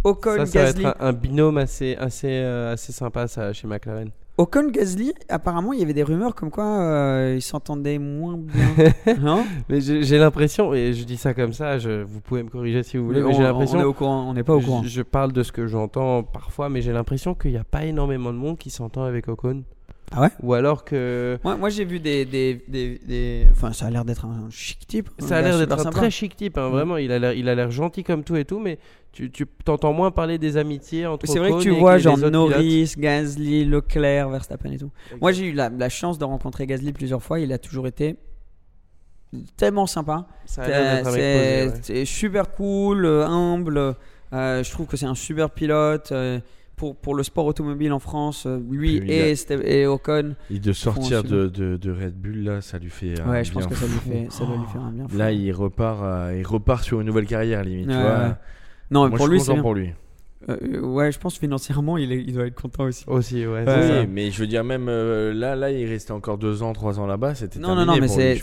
Ocon, 0.03 0.37
ça, 0.37 0.45
ça 0.45 0.59
va 0.59 0.65
Gasly. 0.65 0.85
être 0.85 0.97
un, 1.01 1.07
un 1.07 1.13
binôme 1.13 1.57
assez, 1.57 1.95
assez, 1.95 2.29
euh, 2.29 2.73
assez 2.73 2.91
sympa 2.93 3.27
ça, 3.27 3.51
chez 3.51 3.65
McLaren. 3.67 4.11
Ocon, 4.37 4.69
Gasly, 4.69 5.13
apparemment, 5.29 5.71
il 5.71 5.79
y 5.79 5.83
avait 5.83 5.93
des 5.93 6.03
rumeurs 6.03 6.35
comme 6.35 6.51
quoi 6.51 6.65
euh, 6.65 7.35
ils 7.37 7.41
s'entendaient 7.41 7.99
moins 7.99 8.37
bien. 8.37 9.15
non 9.21 9.45
Mais 9.69 9.79
j'ai 9.79 10.17
l'impression, 10.17 10.73
et 10.73 10.91
je 10.91 11.05
dis 11.05 11.15
ça 11.15 11.33
comme 11.33 11.53
ça, 11.53 11.77
je, 11.77 12.03
vous 12.03 12.19
pouvez 12.19 12.43
me 12.43 12.49
corriger 12.49 12.83
si 12.83 12.97
vous 12.97 13.05
voulez, 13.05 13.21
mais 13.21 13.33
j'ai 13.33 13.43
l'impression. 13.43 13.77
on 13.77 13.81
est 13.81 13.85
au 13.85 13.93
courant, 13.93 14.29
on 14.29 14.33
n'est 14.33 14.43
pas 14.43 14.53
au 14.53 14.59
courant. 14.59 14.83
Je, 14.83 14.89
je 14.89 15.01
parle 15.03 15.31
de 15.31 15.41
ce 15.41 15.53
que 15.53 15.67
j'entends 15.67 16.23
parfois, 16.23 16.67
mais 16.67 16.81
j'ai 16.81 16.91
l'impression 16.91 17.33
qu'il 17.33 17.51
n'y 17.51 17.57
a 17.57 17.63
pas 17.63 17.85
énormément 17.85 18.33
de 18.33 18.37
monde 18.37 18.57
qui 18.57 18.69
s'entend 18.69 19.03
avec 19.03 19.29
Ocon. 19.29 19.63
Ah 20.11 20.21
ouais 20.21 20.29
Ou 20.43 20.53
alors 20.53 20.85
que. 20.85 21.37
Moi, 21.43 21.57
moi 21.57 21.69
j'ai 21.69 21.83
vu 21.85 21.99
des, 21.99 22.25
des, 22.25 22.63
des, 22.67 22.99
des- 23.05 23.47
Enfin, 23.51 23.73
ça 23.73 23.87
a 23.87 23.89
l'air 23.89 24.05
d'être 24.05 24.25
un 24.25 24.47
chic 24.51 24.85
type. 24.87 25.09
Ça 25.19 25.37
a 25.37 25.41
gars 25.41 25.49
l'air 25.49 25.57
d'être 25.59 25.73
un 25.73 25.83
sympa. 25.83 25.97
très 25.97 26.11
chic 26.11 26.35
type, 26.35 26.57
hein, 26.57 26.69
Mm. 26.69 26.71
vraiment. 26.71 26.97
Il 26.97 27.11
a 27.11 27.19
l'air- 27.19 27.71
gentil 27.71 28.03
comme 28.03 28.23
tout 28.23 28.35
et 28.35 28.45
tout, 28.45 28.59
mais 28.59 28.77
tu, 29.11 29.31
tu 29.31 29.45
t'entends 29.63 29.93
moins 29.93 30.11
parler 30.11 30.37
des 30.37 30.57
amitiés 30.57 31.05
entre 31.07 31.25
C'est 31.25 31.39
vrai 31.39 31.51
que 31.51 31.61
tu 31.61 31.71
vois 31.71 31.97
genre 31.97 32.13
autres 32.13 32.27
pilotes. 32.29 32.33
Norris, 32.51 32.93
Gasly, 32.97 33.65
Leclerc, 33.65 34.29
Verstappen 34.29 34.71
et 34.71 34.77
tout. 34.77 34.91
Moi 35.21 35.31
j'ai 35.31 35.47
eu 35.47 35.53
la, 35.53 35.69
la 35.69 35.89
chance 35.89 36.17
de 36.19 36.25
rencontrer 36.25 36.67
Gasly 36.67 36.91
plusieurs 36.93 37.23
fois. 37.23 37.39
Il 37.39 37.51
a 37.51 37.57
toujours 37.57 37.87
été 37.87 38.17
tellement 39.57 39.87
sympa. 39.87 40.27
C'est 40.45 40.61
ouais. 40.61 42.05
super 42.05 42.51
cool, 42.53 43.05
euh, 43.05 43.25
humble. 43.25 43.95
Euh, 44.33 44.63
je 44.63 44.71
trouve 44.71 44.85
que 44.87 44.97
c'est 44.97 45.05
un 45.05 45.15
super 45.15 45.49
pilote. 45.49 46.11
euh, 46.11 46.39
pour, 46.75 46.95
pour 46.95 47.15
le 47.15 47.23
sport 47.23 47.45
automobile 47.45 47.91
en 47.93 47.99
France, 47.99 48.45
euh, 48.45 48.59
lui 48.69 48.99
Puis 48.99 49.11
et, 49.11 49.33
a- 49.33 49.53
et 49.67 49.87
Ocon. 49.87 50.35
Et 50.51 50.59
de 50.59 50.73
sortir 50.73 51.23
de, 51.23 51.47
de, 51.47 51.77
de 51.77 51.91
Red 51.91 52.15
Bull 52.15 52.43
là, 52.43 52.61
ça 52.61 52.77
lui 52.79 52.89
fait 52.89 53.19
un 53.21 53.29
Ouais, 53.29 53.43
je 53.43 53.51
pense 53.53 53.67
que 53.67 53.75
ça 53.75 53.85
lui 53.85 53.93
fait, 53.93 54.27
ça 54.29 54.45
doit 54.45 54.57
lui 54.57 54.65
faire 54.67 54.81
un 54.81 54.91
bien 54.91 55.07
fou. 55.07 55.17
Là, 55.17 55.31
il 55.31 55.51
repart 55.51 55.99
euh, 56.03 56.35
il 56.37 56.45
repart 56.45 56.83
sur 56.83 56.99
une 57.01 57.07
nouvelle 57.07 57.27
carrière 57.27 57.63
limite, 57.63 57.87
tu 57.89 57.95
Ouais, 57.95 58.01
vois. 58.01 58.17
ouais. 58.19 58.33
Non, 58.91 59.03
mais 59.05 59.09
Moi, 59.09 59.17
pour 59.17 59.25
je 59.27 59.31
lui, 59.31 59.39
suis 59.39 59.45
c'est 59.45 59.51
content 59.51 59.53
bien. 59.55 59.61
pour 59.63 59.73
lui. 59.73 59.93
Euh, 60.47 60.79
ouais, 60.79 61.11
je 61.11 61.17
pense 61.17 61.37
financièrement, 61.39 61.97
il, 61.97 62.11
est- 62.11 62.23
il 62.23 62.33
doit 62.33 62.45
être 62.45 62.59
content 62.61 62.83
aussi. 62.83 63.03
Aussi, 63.07 63.47
ouais. 63.47 63.63
Oui, 63.67 64.07
mais 64.07 64.29
je 64.29 64.39
veux 64.39 64.45
dire, 64.47 64.63
même 64.63 64.87
euh, 64.89 65.33
là, 65.33 65.55
là, 65.55 65.71
il 65.71 65.87
restait 65.87 66.11
encore 66.11 66.37
deux 66.37 66.61
ans, 66.61 66.71
trois 66.73 66.99
ans 66.99 67.07
là-bas, 67.07 67.33
c'était 67.33 67.57
Non, 67.59 67.73
non, 67.75 67.85
non, 67.85 67.97
mais 67.97 68.07
c'est, 68.07 68.39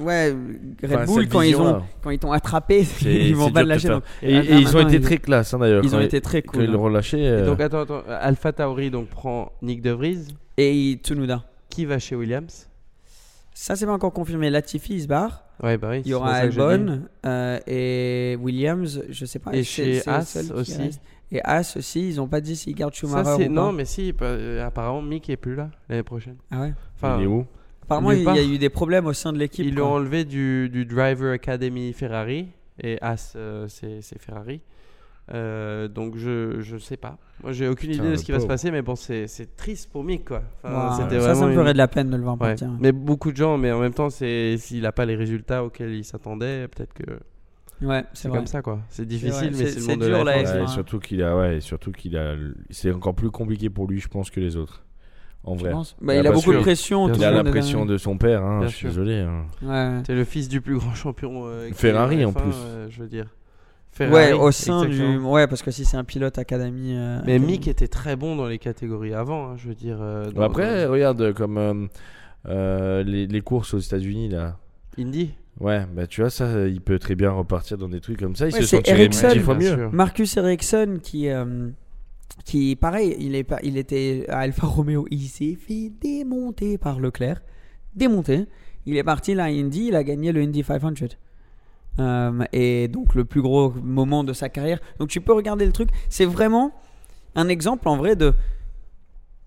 ouais, 0.00 0.30
Red 0.30 0.92
Enfin, 0.92 1.04
Bull 1.06 1.28
quand 1.28 1.40
ils 1.42 1.56
ont, 1.56 1.82
quand 2.02 2.10
ils 2.10 2.18
t'ont 2.20 2.30
attrapé, 2.32 2.86
ils 3.02 3.34
vont 3.34 3.50
pas 3.50 3.62
le 3.62 3.68
lâcher. 3.68 3.88
donc. 3.88 4.04
Et, 4.22 4.36
et 4.36 4.54
ils 4.58 4.76
ont 4.76 4.80
été 4.80 4.96
ils- 4.96 5.00
très 5.02 5.18
classe 5.18 5.52
hein, 5.54 5.58
d'ailleurs. 5.58 5.84
Ils 5.84 5.94
ont 5.96 6.00
été 6.00 6.20
très 6.20 6.42
cool. 6.42 6.62
ils 6.62 6.68
hein. 6.68 6.72
l'ont 6.72 6.82
relâché. 6.82 7.18
Et 7.18 7.28
euh, 7.28 7.46
donc, 7.46 7.60
attends, 7.60 7.80
attends. 7.80 8.02
Alpha 8.08 8.52
Tauri 8.52 8.90
donc, 8.90 9.08
prend 9.08 9.52
Nick 9.62 9.82
De 9.82 9.90
Vries, 9.90 10.28
Et 10.56 10.98
Tsunoda. 11.02 11.44
qui 11.68 11.84
va 11.84 11.98
chez 11.98 12.14
Williams? 12.14 12.68
Ça, 13.60 13.74
c'est 13.74 13.86
pas 13.86 13.92
encore 13.92 14.12
confirmé. 14.12 14.50
Latifi, 14.50 14.94
il 14.94 15.02
se 15.02 15.08
barre. 15.08 15.44
Ouais, 15.60 15.76
bah 15.76 15.88
oui. 15.90 16.02
Il 16.04 16.10
y 16.10 16.14
aura. 16.14 16.32
Albon 16.32 17.02
euh, 17.26 17.58
et 17.66 18.36
Williams, 18.40 19.02
je 19.08 19.24
sais 19.24 19.40
pas. 19.40 19.52
Et 19.52 19.64
chez 19.64 20.00
qui 20.00 20.10
aussi. 20.52 20.76
reste. 20.76 21.00
Et 21.32 21.40
As 21.42 21.76
aussi, 21.76 22.08
ils 22.08 22.20
ont 22.20 22.28
pas 22.28 22.40
dit 22.40 22.54
s'ils 22.54 22.76
gardent 22.76 22.94
Schumacher 22.94 23.24
Ça, 23.24 23.36
ou 23.36 23.52
Non, 23.52 23.66
pas. 23.66 23.72
mais 23.72 23.84
si, 23.84 24.14
euh, 24.22 24.64
apparemment, 24.64 25.02
Mick 25.02 25.28
est 25.28 25.36
plus 25.36 25.56
là 25.56 25.70
l'année 25.88 26.04
prochaine. 26.04 26.36
Ah 26.52 26.60
ouais. 26.60 26.74
Enfin, 26.94 27.18
il 27.18 27.24
est 27.24 27.26
où? 27.26 27.46
Apparemment, 27.82 28.12
il 28.12 28.22
y 28.22 28.28
a 28.28 28.44
eu 28.44 28.58
des 28.58 28.70
problèmes 28.70 29.06
au 29.06 29.12
sein 29.12 29.32
de 29.32 29.38
l'équipe. 29.38 29.66
Ils 29.66 29.74
l'ont 29.74 29.92
enlevé 29.92 30.24
du, 30.24 30.68
du 30.68 30.84
Driver 30.86 31.32
Academy 31.32 31.92
Ferrari 31.92 32.50
et 32.80 32.96
As, 33.02 33.32
euh, 33.34 33.66
c'est, 33.68 34.02
c'est 34.02 34.20
Ferrari. 34.20 34.60
Euh, 35.34 35.88
donc 35.88 36.16
je 36.16 36.60
je 36.60 36.76
sais 36.78 36.96
pas. 36.96 37.18
Moi 37.42 37.52
j'ai 37.52 37.68
aucune 37.68 37.90
Putain, 37.90 38.02
idée 38.04 38.12
de 38.12 38.16
ce 38.16 38.24
qui 38.24 38.32
va 38.32 38.40
se 38.40 38.46
passer, 38.46 38.70
mais 38.70 38.82
bon 38.82 38.96
c'est, 38.96 39.26
c'est 39.26 39.56
triste 39.56 39.90
pour 39.92 40.02
Mick 40.02 40.24
quoi. 40.24 40.42
Enfin, 40.64 40.88
Wow. 40.88 41.02
c'était 41.02 41.20
Ça, 41.20 41.34
ça 41.34 41.46
me 41.46 41.52
ferait 41.52 41.66
une- 41.66 41.72
de 41.74 41.78
la 41.78 41.88
peine 41.88 42.10
de 42.10 42.16
le 42.16 42.22
voir 42.22 42.34
Ouais. 42.40 42.48
partir. 42.48 42.70
Mais 42.80 42.92
beaucoup 42.92 43.30
de 43.30 43.36
gens, 43.36 43.58
mais 43.58 43.70
en 43.70 43.80
même 43.80 43.92
temps 43.94 44.10
c'est 44.10 44.56
s'il 44.58 44.86
a 44.86 44.92
pas 44.92 45.04
les 45.04 45.16
résultats 45.16 45.64
auxquels 45.64 45.92
il 45.94 46.04
s'attendait, 46.04 46.66
peut-être 46.68 46.94
que 46.94 47.04
Ouais, 47.84 48.04
c'est, 48.12 48.22
c'est 48.22 48.28
vrai. 48.28 48.38
comme 48.38 48.46
ça 48.46 48.62
quoi. 48.62 48.80
C'est 48.88 49.06
difficile, 49.06 49.50
mais 49.52 49.56
C'est- 49.58 49.66
c'est, 49.66 49.74
le 49.76 49.80
c'est 49.82 49.90
monde 49.92 50.00
de 50.00 50.06
dur, 50.06 50.24
la 50.24 50.36
là, 50.36 50.42
F1. 50.42 50.44
F1. 50.46 50.54
Ouais, 50.54 50.60
Ouais. 50.62 50.66
surtout 50.68 50.98
qu'il 50.98 51.22
a, 51.22 51.36
ouais, 51.36 51.60
surtout 51.60 51.92
qu'il 51.92 52.16
a, 52.16 52.34
c'est 52.70 52.90
encore 52.90 53.14
plus 53.14 53.30
compliqué 53.30 53.68
pour 53.70 53.86
lui, 53.86 54.00
je 54.00 54.08
pense, 54.08 54.30
que 54.30 54.40
les 54.40 54.56
autres. 54.56 54.84
En 55.44 55.54
vrai. 55.54 55.70
Bah, 55.72 55.82
Ouais, 56.02 56.18
il 56.18 56.26
a 56.26 56.32
beaucoup 56.32 56.52
de 56.52 56.58
pression. 56.58 57.04
Bien 57.06 57.14
tout 57.14 57.20
Il 57.20 57.22
le 57.22 57.26
a 57.28 57.32
monde 57.36 57.44
la 57.44 57.48
est 57.50 57.52
pression 57.52 57.78
derrière. 57.80 57.92
de 57.92 57.98
son 57.98 58.18
père, 58.18 58.42
hein, 58.44 58.58
Bien 58.58 58.68
je 58.68 58.72
suis 58.72 58.80
sûr. 58.80 58.88
désolé. 58.88 59.20
hein. 59.20 59.44
Ouais. 59.62 60.02
C'est 60.04 60.14
le 60.16 60.24
fils 60.24 60.48
du 60.48 60.60
plus 60.60 60.76
grand 60.78 60.94
champion. 60.94 61.44
euh, 61.46 61.68
qui 61.68 61.74
Ferrari, 61.74 62.24
en 62.24 62.32
F1, 62.32 62.42
plus. 62.42 62.52
euh, 62.56 62.86
je 62.90 63.00
veux 63.02 63.08
dire. 63.08 63.26
Ouais, 64.00 64.06
Ferrari, 64.28 64.32
au 64.34 64.50
sein 64.50 64.82
exactement. 64.84 65.12
du. 65.18 65.24
Ouais, 65.24 65.46
parce 65.46 65.62
que 65.62 65.70
si 65.70 65.84
c'est 65.84 65.96
un 65.96 66.04
pilote 66.04 66.38
académie. 66.38 66.94
euh, 66.94 67.16
Mais 67.26 67.34
académie- 67.34 67.52
Mick 67.52 67.68
était 67.68 67.88
très 67.88 68.16
bon 68.16 68.36
dans 68.36 68.46
les 68.46 68.58
catégories 68.58 69.14
avant, 69.14 69.50
hein, 69.50 69.56
je 69.56 69.68
veux 69.68 69.74
dire. 69.74 69.98
euh, 70.00 70.30
dans- 70.30 70.42
après, 70.42 70.84
dans- 70.86 70.92
regarde 70.92 71.32
comme 71.32 71.58
euh, 71.58 71.86
euh, 72.46 73.02
les, 73.02 73.26
les 73.26 73.40
courses 73.40 73.74
aux 73.74 73.78
États-Unis 73.78 74.28
là. 74.28 74.56
Indy. 74.98 75.30
Ouais, 75.60 75.84
bah 75.92 76.06
tu 76.06 76.20
vois 76.20 76.30
ça, 76.30 76.66
il 76.68 76.80
peut 76.80 76.98
très 77.00 77.16
bien 77.16 77.30
repartir 77.32 77.78
dans 77.78 77.88
des 77.88 78.00
trucs 78.00 78.20
comme 78.20 78.36
ça. 78.36 78.46
Il 78.48 78.54
Ouais, 78.54 78.60
se 78.60 78.66
c'est 78.66 78.76
sentirait 78.76 79.08
dix 79.08 79.40
fois 79.40 79.54
mieux. 79.56 79.88
Marcus 79.90 80.36
Ericsson 80.36 80.98
qui. 81.02 81.28
euh, 81.28 81.68
qui, 82.44 82.76
pareil, 82.76 83.16
il, 83.18 83.34
est 83.34 83.42
pas, 83.42 83.58
il 83.64 83.76
était 83.76 84.24
à 84.28 84.38
Alfa 84.40 84.66
Romeo. 84.66 85.06
Il 85.10 85.26
s'est 85.26 85.56
fait 85.56 85.90
démonter 86.00 86.78
par 86.78 87.00
Leclerc. 87.00 87.42
Démonté. 87.96 88.46
Il 88.86 88.96
est 88.96 89.02
parti 89.02 89.34
là 89.34 89.44
à 89.44 89.48
Indy. 89.48 89.86
Il 89.88 89.96
a 89.96 90.04
gagné 90.04 90.30
le 90.30 90.40
Indy 90.42 90.62
500. 90.62 91.16
Euh, 91.98 92.44
et 92.52 92.88
donc, 92.88 93.14
le 93.14 93.24
plus 93.24 93.42
gros 93.42 93.70
moment 93.82 94.22
de 94.24 94.32
sa 94.32 94.48
carrière. 94.48 94.78
Donc, 94.98 95.08
tu 95.08 95.20
peux 95.20 95.32
regarder 95.32 95.66
le 95.66 95.72
truc. 95.72 95.88
C'est 96.08 96.24
vraiment 96.26 96.72
un 97.34 97.48
exemple 97.48 97.88
en 97.88 97.96
vrai 97.96 98.14
de. 98.16 98.32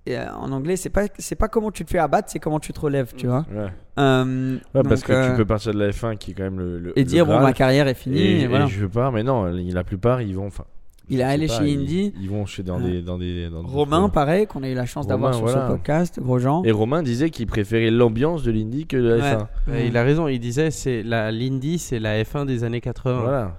euh, 0.10 0.26
en 0.36 0.52
anglais, 0.52 0.76
c'est 0.76 0.90
pas, 0.90 1.04
c'est 1.18 1.36
pas 1.36 1.48
comment 1.48 1.72
tu 1.72 1.86
te 1.86 1.92
fais 1.92 2.00
abattre, 2.00 2.30
c'est 2.32 2.40
comment 2.40 2.60
tu 2.60 2.74
te 2.74 2.80
relèves, 2.80 3.14
tu 3.16 3.28
vois. 3.28 3.46
Ouais. 3.52 3.68
Euh, 4.00 4.58
Ouais, 4.74 4.84
parce 4.84 5.02
donc, 5.02 5.04
que 5.10 5.32
tu 5.32 5.38
peux 5.38 5.46
partir 5.46 5.74
de 5.74 5.80
la 5.80 5.92
F1 5.92 6.18
qui 6.18 6.32
est 6.32 6.34
quand 6.34 6.44
même 6.44 6.60
le. 6.60 6.80
le- 6.80 6.98
Et 6.98 7.04
le 7.04 7.06
dire, 7.06 7.26
bon, 7.26 7.40
ma 7.40 7.54
carrière 7.54 7.88
est 7.88 7.94
finie, 7.94 8.18
et, 8.20 8.42
et, 8.42 8.48
voilà. 8.48 8.66
et 8.66 8.68
je 8.68 8.86
pars, 8.86 9.12
mais 9.12 9.24
non, 9.24 9.44
la 9.46 9.84
plupart 9.84 10.22
ils 10.22 10.36
vont. 10.36 10.48
Enfin, 10.48 10.66
Il 11.12 11.20
est 11.20 11.24
allé 11.24 11.48
pas, 11.48 11.60
chez 11.60 11.74
Indy. 11.76 12.14
Ils 12.22 12.30
vont 12.30 12.46
chez 12.46 12.64
dans 12.64 12.82
Ouais. 12.82 12.90
des 12.90 13.02
dans 13.02 13.18
des. 13.18 13.50
Dans 13.50 13.62
Romain, 13.64 14.10
pareil, 14.10 14.48
qu'on 14.48 14.64
a 14.64 14.70
eu 14.70 14.74
la 14.74 14.86
chance 14.86 15.06
d'avoir 15.08 15.34
sur 15.34 15.42
Romain, 15.42 15.54
ce 15.54 15.58
voilà. 15.60 15.76
podcast, 15.76 16.20
Grosjean. 16.20 16.64
Et 16.64 16.72
Romain 16.72 17.04
disait 17.04 17.30
qu'il 17.30 17.48
préférait 17.48 17.92
l'ambiance 17.92 18.44
de 18.44 18.52
l'Indy 18.52 18.88
que 18.88 18.98
de 18.98 19.08
la 19.10 19.16
Ouais. 19.16 19.34
F1. 19.36 19.72
Ouais, 19.72 19.88
Il 19.88 19.98
a 19.98 20.04
raison, 20.04 20.28
il 20.28 20.40
disait 20.40 20.72
c'est 20.72 21.04
la 21.04 21.32
l'Indy, 21.32 21.78
c'est 21.78 22.00
la 22.00 22.24
F1 22.24 22.46
des 22.46 22.64
années 22.64 22.82
80. 22.82 23.22
Voilà. 23.22 23.58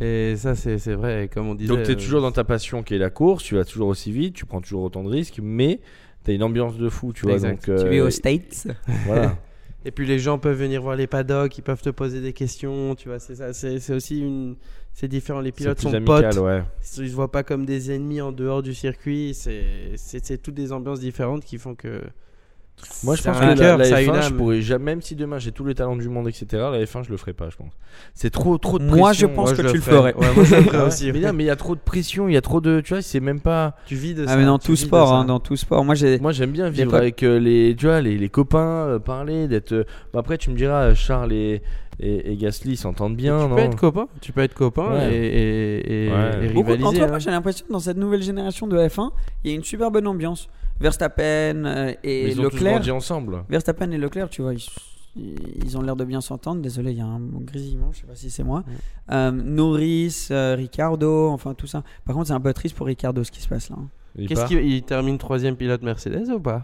Et 0.00 0.34
ça, 0.36 0.54
c'est 0.54 0.78
c'est 0.78 0.94
vrai, 0.94 1.28
comme 1.32 1.48
on 1.48 1.54
disait. 1.54 1.68
Donc 1.74 1.84
tu 1.84 1.90
es 1.90 1.94
euh, 1.94 1.98
toujours 1.98 2.20
dans 2.20 2.32
ta 2.32 2.44
passion 2.44 2.82
qui 2.82 2.94
est 2.94 2.98
la 2.98 3.10
course, 3.10 3.44
tu 3.44 3.54
vas 3.54 3.64
toujours 3.64 3.88
aussi 3.88 4.10
vite, 4.10 4.34
tu 4.34 4.44
prends 4.46 4.60
toujours 4.60 4.82
autant 4.82 5.04
de 5.04 5.08
risques, 5.08 5.38
mais 5.42 5.80
tu 6.24 6.30
as 6.30 6.34
une 6.34 6.42
ambiance 6.42 6.76
de 6.78 6.88
fou, 6.88 7.12
tu 7.12 7.22
vois. 7.26 7.34
Exact. 7.34 7.68
Donc, 7.68 7.78
Tu 7.78 7.84
euh, 7.86 7.92
es 7.92 8.00
aux 8.00 8.10
States. 8.10 8.66
Voilà. 9.06 9.36
Et 9.86 9.90
puis 9.90 10.06
les 10.06 10.18
gens 10.18 10.38
peuvent 10.38 10.56
venir 10.58 10.80
voir 10.80 10.96
les 10.96 11.06
paddocks, 11.06 11.58
ils 11.58 11.62
peuvent 11.62 11.82
te 11.82 11.90
poser 11.90 12.22
des 12.22 12.32
questions, 12.32 12.94
tu 12.94 13.08
vois. 13.10 13.18
C'est 13.18 13.34
ça, 13.34 13.52
c'est 13.52 13.78
c'est 13.80 13.94
aussi 13.94 14.20
une. 14.20 14.56
C'est 14.96 15.08
différent. 15.08 15.40
Les 15.40 15.50
pilotes 15.52 15.80
sont 15.80 15.92
amical, 15.92 16.30
potes. 16.30 16.38
ouais. 16.44 16.62
Ils 16.98 17.08
se 17.10 17.14
voient 17.14 17.30
pas 17.32 17.42
comme 17.42 17.66
des 17.66 17.90
ennemis 17.92 18.20
en 18.20 18.30
dehors 18.32 18.62
du 18.62 18.74
circuit. 18.74 19.34
C'est 19.34 20.38
toutes 20.42 20.54
des 20.54 20.72
ambiances 20.72 21.00
différentes 21.00 21.44
qui 21.44 21.58
font 21.58 21.74
que. 21.74 22.00
Moi, 23.04 23.14
je 23.14 23.22
pense 23.22 23.38
que 23.38 23.44
la, 23.44 23.54
cœur, 23.54 23.78
la 23.78 23.84
ça 23.84 23.96
a 23.96 24.02
une 24.02 24.10
F1, 24.10 24.22
je 24.30 24.34
pourrais 24.34 24.60
jamais, 24.60 24.84
même 24.86 25.00
si 25.00 25.14
demain 25.14 25.38
j'ai 25.38 25.52
tous 25.52 25.64
les 25.64 25.76
talents 25.76 25.94
du 25.94 26.08
monde, 26.08 26.26
etc., 26.28 26.46
la 26.54 26.82
F1, 26.84 27.04
je 27.04 27.10
le 27.10 27.16
ferai 27.16 27.32
pas, 27.32 27.48
je 27.48 27.56
pense. 27.56 27.72
C'est 28.14 28.30
trop, 28.30 28.58
trop 28.58 28.80
de 28.80 28.84
pression. 28.84 28.98
Moi, 29.00 29.12
je 29.12 29.26
pense 29.26 29.50
Moi, 29.50 29.56
que 29.56 29.62
je 29.62 29.68
tu 29.68 29.74
le 29.76 29.80
ferais. 29.80 30.12
ferais. 30.12 30.14
Ouais, 30.16 30.34
moi, 30.34 30.44
je 30.44 30.54
le 30.56 30.62
ferais 30.62 30.70
Ah 30.78 30.80
ouais. 30.82 30.86
aussi. 30.88 31.12
Mais 31.12 31.44
il 31.44 31.46
y 31.46 31.50
a 31.50 31.56
trop 31.56 31.76
de 31.76 31.80
pression, 31.80 32.28
il 32.28 32.34
y 32.34 32.36
a 32.36 32.40
trop 32.40 32.60
de. 32.60 32.80
Tu 32.80 32.94
vois, 32.94 33.00
c'est 33.00 33.20
même 33.20 33.38
pas. 33.40 33.76
Tu 33.86 33.94
vis 33.94 34.14
de 34.14 34.24
Ah, 34.26 34.30
ça. 34.32 34.36
mais 34.36 34.44
dans 34.44 34.58
tu 34.58 34.66
tout 34.66 34.76
sport, 34.76 35.12
hein, 35.12 35.24
dans 35.24 35.38
tout 35.38 35.54
sport. 35.56 35.84
Moi, 35.84 35.94
j'ai. 35.94 36.18
Moi, 36.18 36.32
j'aime 36.32 36.50
bien 36.50 36.68
vivre 36.68 36.96
avec 36.96 37.22
euh, 37.22 37.38
les, 37.38 37.76
tu 37.78 37.86
vois, 37.86 38.00
les, 38.00 38.18
les 38.18 38.28
copains, 38.28 38.86
euh, 38.88 38.98
parler, 38.98 39.46
d'être. 39.46 39.70
euh, 39.72 39.84
bon, 40.12 40.18
après, 40.18 40.36
tu 40.36 40.50
me 40.50 40.56
diras, 40.56 40.94
Charles 40.94 41.32
et, 41.32 41.62
et, 42.00 42.32
et 42.32 42.36
Gasly 42.36 42.76
s'entendent 42.76 43.16
bien, 43.16 43.38
tu 43.42 43.48
non 43.48 43.54
peux 43.56 43.60
être 43.62 43.76
copain. 43.76 44.08
Tu 44.20 44.32
peux 44.32 44.40
être 44.42 44.54
copain 44.54 44.92
Ouais. 44.94 45.14
et, 45.14 45.26
et, 45.26 46.06
et, 46.06 46.10
Ouais. 46.12 46.46
et 46.46 46.48
Beaucoup, 46.52 46.70
rivaliser. 46.72 46.84
entre 46.86 47.02
hein. 47.02 47.06
moi, 47.08 47.18
j'ai 47.18 47.30
l'impression 47.30 47.66
que 47.66 47.72
dans 47.72 47.78
cette 47.80 47.96
nouvelle 47.96 48.22
génération 48.22 48.66
de 48.66 48.76
F1, 48.78 49.10
il 49.44 49.50
y 49.50 49.54
a 49.54 49.56
une 49.56 49.64
super 49.64 49.90
bonne 49.90 50.06
ambiance. 50.06 50.48
Verstappen 50.80 51.64
euh, 51.64 51.94
et 52.02 52.28
ils 52.30 52.40
ont 52.40 52.44
tous 52.50 52.56
Leclerc. 52.62 52.94
ensemble. 52.94 53.44
Verstappen 53.48 53.90
et 53.92 53.98
Leclerc, 53.98 54.28
tu 54.28 54.42
vois, 54.42 54.54
ils, 54.54 55.36
ils 55.64 55.78
ont 55.78 55.82
l'air 55.82 55.94
de 55.96 56.04
bien 56.04 56.20
s'entendre. 56.20 56.60
Désolé, 56.60 56.90
il 56.92 56.98
y 56.98 57.00
a 57.00 57.04
un 57.06 57.20
grésillement, 57.40 57.90
je 57.92 58.00
sais 58.00 58.06
pas 58.06 58.16
si 58.16 58.30
c'est 58.30 58.42
moi. 58.42 58.64
Euh, 59.12 59.30
Norris, 59.30 60.28
euh, 60.30 60.54
Ricardo, 60.56 61.28
enfin 61.30 61.54
tout 61.54 61.66
ça. 61.68 61.82
Par 62.04 62.14
contre, 62.16 62.26
c'est 62.28 62.34
un 62.34 62.40
peu 62.40 62.52
triste 62.52 62.76
pour 62.76 62.86
Ricardo 62.86 63.22
ce 63.24 63.30
qui 63.30 63.40
se 63.40 63.48
passe 63.48 63.70
là. 63.70 63.76
hein. 63.78 63.88
Il 64.16 64.28
Qu'est-ce 64.28 64.40
part. 64.40 64.48
qu'il 64.48 64.60
il 64.60 64.82
termine 64.82 65.18
troisième 65.18 65.56
pilote 65.56 65.82
Mercedes 65.82 66.28
ou 66.30 66.40
pas? 66.40 66.62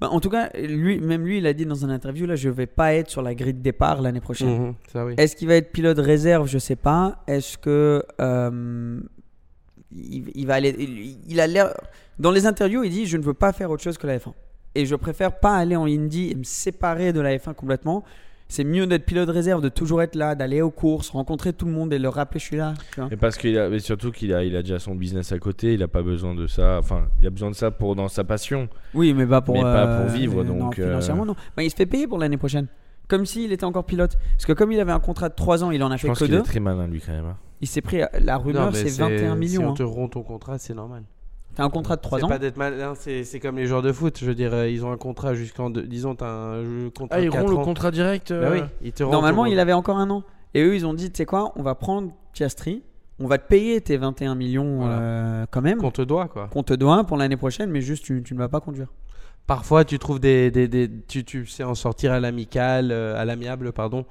Bah, 0.00 0.08
en 0.10 0.20
tout 0.20 0.28
cas, 0.28 0.50
lui, 0.58 1.00
même 1.00 1.24
lui, 1.24 1.38
il 1.38 1.46
a 1.46 1.54
dit 1.54 1.64
dans 1.64 1.84
un 1.84 1.90
interview 1.90 2.26
là, 2.26 2.36
je 2.36 2.50
vais 2.50 2.66
pas 2.66 2.94
être 2.94 3.10
sur 3.10 3.22
la 3.22 3.34
grille 3.34 3.54
de 3.54 3.62
départ 3.62 4.02
l'année 4.02 4.20
prochaine. 4.20 4.74
Mhm, 4.94 5.06
oui. 5.06 5.14
Est-ce 5.16 5.36
qu'il 5.36 5.48
va 5.48 5.54
être 5.54 5.72
pilote 5.72 5.98
réserve? 5.98 6.46
Je 6.48 6.58
sais 6.58 6.76
pas. 6.76 7.22
Est-ce 7.26 7.56
que 7.56 8.04
euh, 8.20 9.00
il, 9.90 10.30
il 10.34 10.46
va 10.46 10.54
aller 10.54 10.74
il, 10.78 11.18
il 11.26 11.40
a 11.40 11.46
l'air 11.46 11.72
dans 12.18 12.30
les 12.30 12.46
interviews, 12.46 12.84
il 12.84 12.90
dit 12.90 13.06
je 13.06 13.16
ne 13.16 13.22
veux 13.22 13.34
pas 13.34 13.52
faire 13.52 13.70
autre 13.70 13.82
chose 13.82 13.96
que 13.98 14.06
la 14.06 14.18
F1 14.18 14.32
et 14.76 14.84
je 14.84 14.94
préfère 14.94 15.40
pas 15.40 15.56
aller 15.56 15.74
en 15.74 15.86
Indy 15.86 16.30
et 16.30 16.34
me 16.34 16.44
séparer 16.44 17.12
de 17.12 17.20
la 17.20 17.36
F1 17.36 17.54
complètement. 17.54 18.04
C'est 18.48 18.62
mieux 18.62 18.86
d'être 18.86 19.04
pilote 19.04 19.28
réserve, 19.28 19.60
de 19.60 19.68
toujours 19.68 20.02
être 20.02 20.14
là, 20.14 20.36
d'aller 20.36 20.62
aux 20.62 20.70
courses, 20.70 21.10
rencontrer 21.10 21.52
tout 21.52 21.66
le 21.66 21.72
monde 21.72 21.92
et 21.92 21.98
leur 21.98 22.14
rappeler 22.14 22.38
je 22.38 22.44
suis 22.44 22.56
là. 22.56 22.74
tu 22.94 23.00
vois. 23.00 23.08
Et 23.10 23.16
parce 23.16 23.36
qu'il 23.36 23.58
a, 23.58 23.68
mais 23.68 23.80
surtout 23.80 24.12
qu'il 24.12 24.32
a, 24.32 24.44
il 24.44 24.54
a 24.54 24.62
déjà 24.62 24.78
son 24.78 24.94
business 24.94 25.32
à 25.32 25.38
côté, 25.40 25.74
il 25.74 25.82
a 25.82 25.88
pas 25.88 26.02
besoin 26.02 26.32
de 26.34 26.46
ça. 26.46 26.78
Enfin, 26.78 27.06
il 27.20 27.26
a 27.26 27.30
besoin 27.30 27.50
de 27.50 27.56
ça 27.56 27.72
pour 27.72 27.96
dans 27.96 28.06
sa 28.06 28.22
passion. 28.22 28.68
Oui, 28.94 29.14
mais 29.14 29.26
pas 29.26 29.40
pour, 29.40 29.54
Mais 29.56 29.62
pas 29.62 29.86
euh, 29.86 30.02
pour 30.06 30.14
vivre, 30.14 30.42
euh, 30.42 30.44
non, 30.44 30.58
donc, 30.58 30.78
euh, 30.78 30.86
financièrement, 30.86 31.26
non. 31.26 31.34
Bah, 31.56 31.64
il 31.64 31.70
se 31.70 31.76
fait 31.76 31.86
payer 31.86 32.06
pour 32.06 32.18
l'année 32.18 32.36
prochaine. 32.36 32.68
Comme 33.08 33.26
s'il 33.26 33.50
était 33.52 33.64
encore 33.64 33.84
pilote. 33.84 34.16
Parce 34.36 34.46
que 34.46 34.52
comme 34.52 34.70
il 34.72 34.78
avait 34.80 34.92
un 34.92 35.00
contrat 35.00 35.28
de 35.28 35.34
3 35.34 35.64
ans, 35.64 35.70
il 35.72 35.82
en 35.82 35.90
a 35.90 35.96
Je 35.96 36.02
fait 36.02 36.08
pense 36.08 36.18
que 36.20 36.24
qu'il 36.24 36.34
est 36.34 36.38
2. 36.38 36.42
très 36.44 36.60
malin 36.60 36.86
lui 36.86 37.00
quand 37.00 37.12
même. 37.12 37.24
hein. 37.26 37.36
Il 37.60 37.66
s'est 37.68 37.80
pris. 37.80 38.00
La 38.20 38.36
rumeur, 38.36 38.74
c'est 38.76 38.88
21 39.00 39.32
Si 39.34 39.38
millions. 39.38 39.68
on 39.68 39.70
hein. 39.70 39.74
te 39.74 39.82
rompt 39.82 40.12
ton 40.12 40.22
contrat, 40.22 40.58
c'est 40.58 40.74
normal. 40.74 41.02
T'as 41.56 41.64
un 41.64 41.70
contrat 41.70 41.96
de 41.96 42.02
3 42.02 42.18
C'est 42.18 42.24
ans. 42.24 42.28
pas 42.28 42.38
d'être 42.38 42.56
malin, 42.58 42.94
c'est 42.94 43.24
c'est 43.24 43.40
comme 43.40 43.56
les 43.56 43.66
joueurs 43.66 43.82
de 43.82 43.90
foot. 43.90 44.18
Je 44.20 44.26
veux 44.26 44.34
dire, 44.34 44.54
euh, 44.54 44.68
ils 44.68 44.84
ont 44.84 44.92
un 44.92 44.96
contrat 44.96 45.34
jusqu'en. 45.34 45.70
Disons, 45.70 46.14
t'as 46.14 46.28
un 46.28 46.62
jeu- 46.62 46.90
contrat 46.96 47.16
Ah, 47.18 47.20
ils 47.20 47.30
4 47.30 47.40
rompt 47.46 47.58
le 47.58 47.64
contrat 47.64 47.90
direct. 47.90 48.28
Bah 48.30 48.38
euh, 48.38 48.60
oui, 48.60 48.60
ils 48.82 48.92
te 48.92 49.02
rompent 49.02 49.12
Normalement, 49.14 49.46
il 49.46 49.58
avait 49.58 49.72
encore 49.72 49.96
un 49.98 50.08
an. 50.10 50.22
Et 50.54 50.62
eux, 50.62 50.74
ils 50.76 50.86
ont 50.86 50.94
dit, 50.94 51.10
tu 51.10 51.16
sais 51.18 51.26
quoi, 51.26 51.52
on 51.56 51.62
va 51.62 51.74
prendre 51.74 52.12
Piastri, 52.32 52.82
on 53.18 53.26
va 53.26 53.38
te 53.38 53.48
payer 53.48 53.80
tes 53.80 53.96
21 53.96 54.34
millions 54.34 54.76
Voilà. 54.80 54.98
euh, 54.98 55.46
quand 55.50 55.62
même, 55.62 55.78
qu'on 55.78 55.90
te 55.90 56.02
doit, 56.02 56.28
quoi. 56.28 56.48
qu'on 56.48 56.62
te 56.62 56.74
doit 56.74 57.04
pour 57.04 57.16
l'année 57.16 57.36
prochaine, 57.38 57.70
mais 57.70 57.80
juste 57.80 58.04
tu, 58.04 58.22
tu 58.22 58.34
ne 58.34 58.38
vas 58.38 58.48
pas 58.48 58.60
conduire. 58.60 58.88
Parfois, 59.46 59.84
tu 59.84 59.98
trouves 59.98 60.20
des. 60.20 60.50
des, 60.50 60.68
des- 60.68 60.90
tu, 61.08 61.24
tu 61.24 61.46
sais 61.46 61.62
en 61.64 61.74
sortir 61.74 62.12
à 62.12 62.20
l'amical, 62.20 62.90
euh, 62.92 63.16
à 63.20 63.24
l'amiable, 63.24 63.72
pardon, 63.72 64.04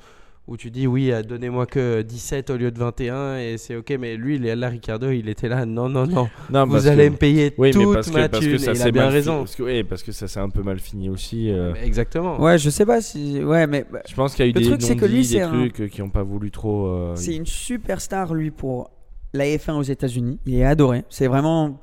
où 0.48 0.58
tu 0.58 0.70
dis 0.70 0.86
oui, 0.86 1.12
euh, 1.12 1.24
donnez-moi 1.24 1.66
que 1.66 2.02
17 2.04 2.52
au 2.52 2.58
lieu 2.58 2.70
de 2.70 2.78
21 2.78 3.38
et 3.40 3.58
c'est 3.58 3.76
ok, 3.76 3.96
mais 4.00 4.16
lui, 4.16 4.36
il 4.36 4.46
est 4.46 4.56
là, 4.56 4.70
Ricardo, 4.70 5.10
il 5.10 5.28
était 5.28 5.48
là, 5.50 5.66
non, 5.66 5.90
non, 5.90 6.06
non, 6.06 6.30
Non, 6.52 6.66
vous 6.66 6.74
parce 6.74 6.86
allez 6.86 7.08
que- 7.08 7.12
me 7.14 7.18
payer 7.18 7.54
Oui, 7.58 7.72
mais 7.76 7.84
toute 7.84 7.94
parce 7.96 8.10
que, 8.10 8.14
ma 8.14 8.30
parce 8.30 8.46
que 8.46 8.58
ça 8.60 8.72
et 8.72 8.76
il 8.76 8.82
a 8.84 8.92
bien 8.92 9.10
raison. 9.10 9.40
Parce 9.40 9.56
que, 9.56 9.64
oui, 9.64 9.84
parce 9.84 10.04
que 10.04 10.12
ça 10.12 10.28
s'est 10.28 10.40
un 10.40 10.50
peu 10.50 10.62
mal 10.62 10.80
fini 10.80 11.10
aussi. 11.10 11.50
euh. 11.50 11.72
Mais 11.74 11.86
Exactement. 11.88 12.40
Ouais, 12.40 12.58
je 12.60 12.70
sais 12.70 12.86
pas 12.86 13.02
si. 13.02 13.44
Ouais, 13.44 13.66
mais 13.66 13.86
bah, 13.92 14.02
Je 14.08 14.14
pense 14.14 14.36
qu'il 14.36 14.46
y 14.46 14.48
a 14.48 14.52
eu 14.52 14.54
Le 14.54 14.60
des 14.60 14.68
truc, 14.68 14.82
c'est 14.84 14.96
que 14.96 15.06
lui, 15.06 15.28
des 15.28 15.42
un- 15.42 15.50
trucs 15.50 15.82
euh, 15.82 15.88
qui 15.88 16.02
n'ont 16.02 16.10
pas 16.10 16.24
voulu 16.24 16.52
trop. 16.52 16.88
euh, 16.90 17.16
c'est 17.16 17.36
une 17.36 17.46
superstar, 17.48 18.34
lui, 18.36 18.52
pour 18.52 18.92
la 19.34 19.46
F1 19.46 19.74
aux 19.74 19.82
États-Unis. 19.84 20.40
Il 20.46 20.56
est 20.56 20.64
adoré. 20.66 21.04
C'est 21.10 21.28
vraiment. 21.28 21.82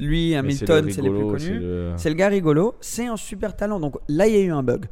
Lui, 0.00 0.28
mais 0.30 0.52
c'est 0.52 0.70
Hamilton, 0.70 0.84
le 0.86 0.90
c'est 0.92 1.02
les 1.02 1.08
plus 1.10 1.18
rigolo, 1.18 1.38
c'est 1.38 1.46
connus. 1.48 1.58
le- 1.60 1.92
C'est 1.96 2.08
le 2.08 2.14
gars 2.14 2.28
rigolo. 2.28 2.74
C'est 2.80 3.06
un 3.06 3.16
super 3.16 3.54
talent. 3.56 3.80
Donc 3.80 3.96
là, 4.08 4.26
il 4.28 4.34
y 4.34 4.38
a 4.38 4.40
eu 4.42 4.50
un 4.52 4.62
bug. 4.62 4.86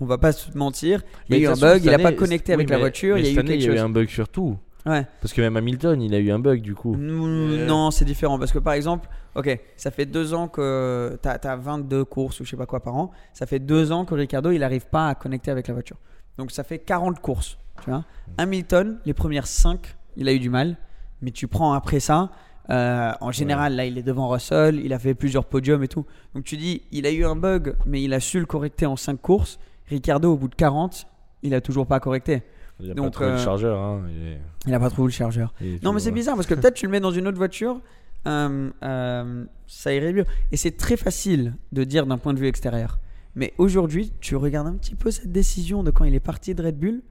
On 0.00 0.06
va 0.06 0.18
pas 0.18 0.32
se 0.32 0.56
mentir. 0.56 1.02
Il 1.28 1.36
y 1.36 1.38
a 1.38 1.42
eu 1.42 1.46
un 1.52 1.56
bug. 1.56 1.84
Il 1.84 1.90
a 1.92 1.98
pas 1.98 2.08
année- 2.08 2.16
connecté 2.16 2.52
oui, 2.52 2.54
avec 2.54 2.70
la 2.70 2.76
mais- 2.76 2.80
voiture. 2.80 3.14
mais 3.16 3.20
Il 3.22 3.26
y 3.26 3.28
a 3.28 3.32
eu 3.32 3.38
année, 3.38 3.48
quelque 3.50 3.60
il 3.60 3.66
y 3.66 3.68
a 3.68 3.72
eu 3.72 3.76
chose. 3.76 3.84
un 3.84 3.90
bug 3.90 4.08
sur 4.08 4.28
tout. 4.28 4.56
Ouais. 4.86 5.06
Parce 5.20 5.34
que 5.34 5.42
même 5.42 5.56
Hamilton, 5.58 6.00
il 6.00 6.14
a 6.14 6.18
eu 6.18 6.30
un 6.30 6.38
bug 6.38 6.62
du 6.62 6.74
coup. 6.74 6.94
Mm, 6.94 7.66
Non, 7.66 7.90
c'est 7.90 8.06
différent 8.06 8.38
parce 8.38 8.50
que 8.50 8.58
par 8.58 8.72
exemple, 8.72 9.08
ok, 9.34 9.60
ça 9.76 9.90
fait 9.90 10.06
deux 10.06 10.32
ans 10.32 10.48
que 10.48 11.18
tu 11.22 11.28
as, 11.28 11.56
22 11.56 12.04
courses 12.06 12.40
ou 12.40 12.44
je 12.46 12.50
sais 12.50 12.56
pas 12.56 12.64
quoi 12.64 12.80
par 12.80 12.96
an. 12.96 13.10
Ça 13.34 13.44
fait 13.44 13.58
deux 13.58 13.92
ans 13.92 14.06
que 14.06 14.14
Ricardo 14.14 14.50
il 14.52 14.60
n'arrive 14.60 14.86
pas 14.86 15.08
à 15.10 15.14
connecter 15.14 15.50
avec 15.50 15.68
la 15.68 15.74
voiture. 15.74 15.96
Donc 16.38 16.50
ça 16.50 16.64
fait 16.64 16.78
40 16.78 17.20
courses. 17.20 17.58
Tu 17.84 17.90
vois 17.90 18.04
Hamilton, 18.38 18.98
les 19.04 19.12
premières 19.12 19.46
5, 19.46 19.96
il 20.16 20.28
a 20.28 20.32
eu 20.32 20.38
du 20.38 20.48
mal. 20.50 20.76
Mais 21.20 21.30
tu 21.30 21.46
prends 21.46 21.74
après 21.74 22.00
ça, 22.00 22.30
euh, 22.70 23.12
en 23.20 23.32
général, 23.32 23.76
là 23.76 23.84
il 23.84 23.98
est 23.98 24.02
devant 24.02 24.28
Russell, 24.30 24.80
il 24.82 24.94
a 24.94 24.98
fait 24.98 25.12
plusieurs 25.14 25.44
podiums 25.44 25.82
et 25.82 25.88
tout. 25.88 26.06
Donc 26.34 26.44
tu 26.44 26.56
dis, 26.56 26.82
il 26.90 27.04
a 27.04 27.10
eu 27.10 27.26
un 27.26 27.36
bug, 27.36 27.74
mais 27.84 28.02
il 28.02 28.14
a 28.14 28.20
su 28.20 28.40
le 28.40 28.46
correcter 28.46 28.86
en 28.86 28.96
5 28.96 29.20
courses. 29.20 29.58
Ricardo, 29.90 30.32
au 30.32 30.36
bout 30.36 30.48
de 30.48 30.54
40, 30.54 31.06
il 31.42 31.54
a 31.54 31.60
toujours 31.60 31.86
pas 31.86 32.00
correcté. 32.00 32.42
Il 32.80 32.90
a 32.90 32.94
Donc, 32.94 33.06
pas 33.06 33.10
trouvé 33.10 33.28
euh, 33.30 33.32
le 33.34 33.38
chargeur. 33.38 33.78
Hein. 33.78 34.02
il 34.10 34.26
est- 34.26 34.40
Il 34.66 34.74
a 34.74 34.80
pas 34.80 34.88
trouvé 34.88 35.08
le 35.08 35.12
chargeur. 35.12 35.52
Non, 35.82 35.92
mais 35.92 36.00
c'est 36.00 36.12
bizarre 36.12 36.34
parce 36.36 36.46
que 36.46 36.54
peut-être 36.54 36.74
tu 36.74 36.86
le 36.86 36.92
mets 36.92 37.00
dans 37.00 37.10
une 37.10 37.26
autre 37.28 37.36
voiture, 37.36 37.80
euh, 38.26 38.70
euh, 38.82 39.44
ça 39.66 39.92
irait 39.92 40.12
mieux. 40.14 40.24
Et 40.52 40.56
c'est 40.56 40.76
très 40.76 40.96
facile 40.96 41.54
de 41.72 41.84
dire 41.84 42.06
d'un 42.06 42.16
point 42.16 42.32
de 42.32 42.38
vue 42.38 42.46
extérieur. 42.46 42.98
Mais 43.34 43.52
aujourd'hui, 43.58 44.12
tu 44.20 44.34
regardes 44.36 44.66
un 44.66 44.74
petit 44.76 44.94
peu 44.94 45.10
cette 45.10 45.30
décision 45.30 45.82
de 45.82 45.90
quand 45.90 46.04
il 46.04 46.14
est 46.14 46.20
parti 46.20 46.54
de 46.54 46.62
Red 46.62 46.78
Bull 46.78 47.02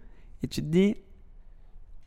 et 0.44 0.48
tu 0.48 0.62
te 0.62 0.66
dis 0.68 0.96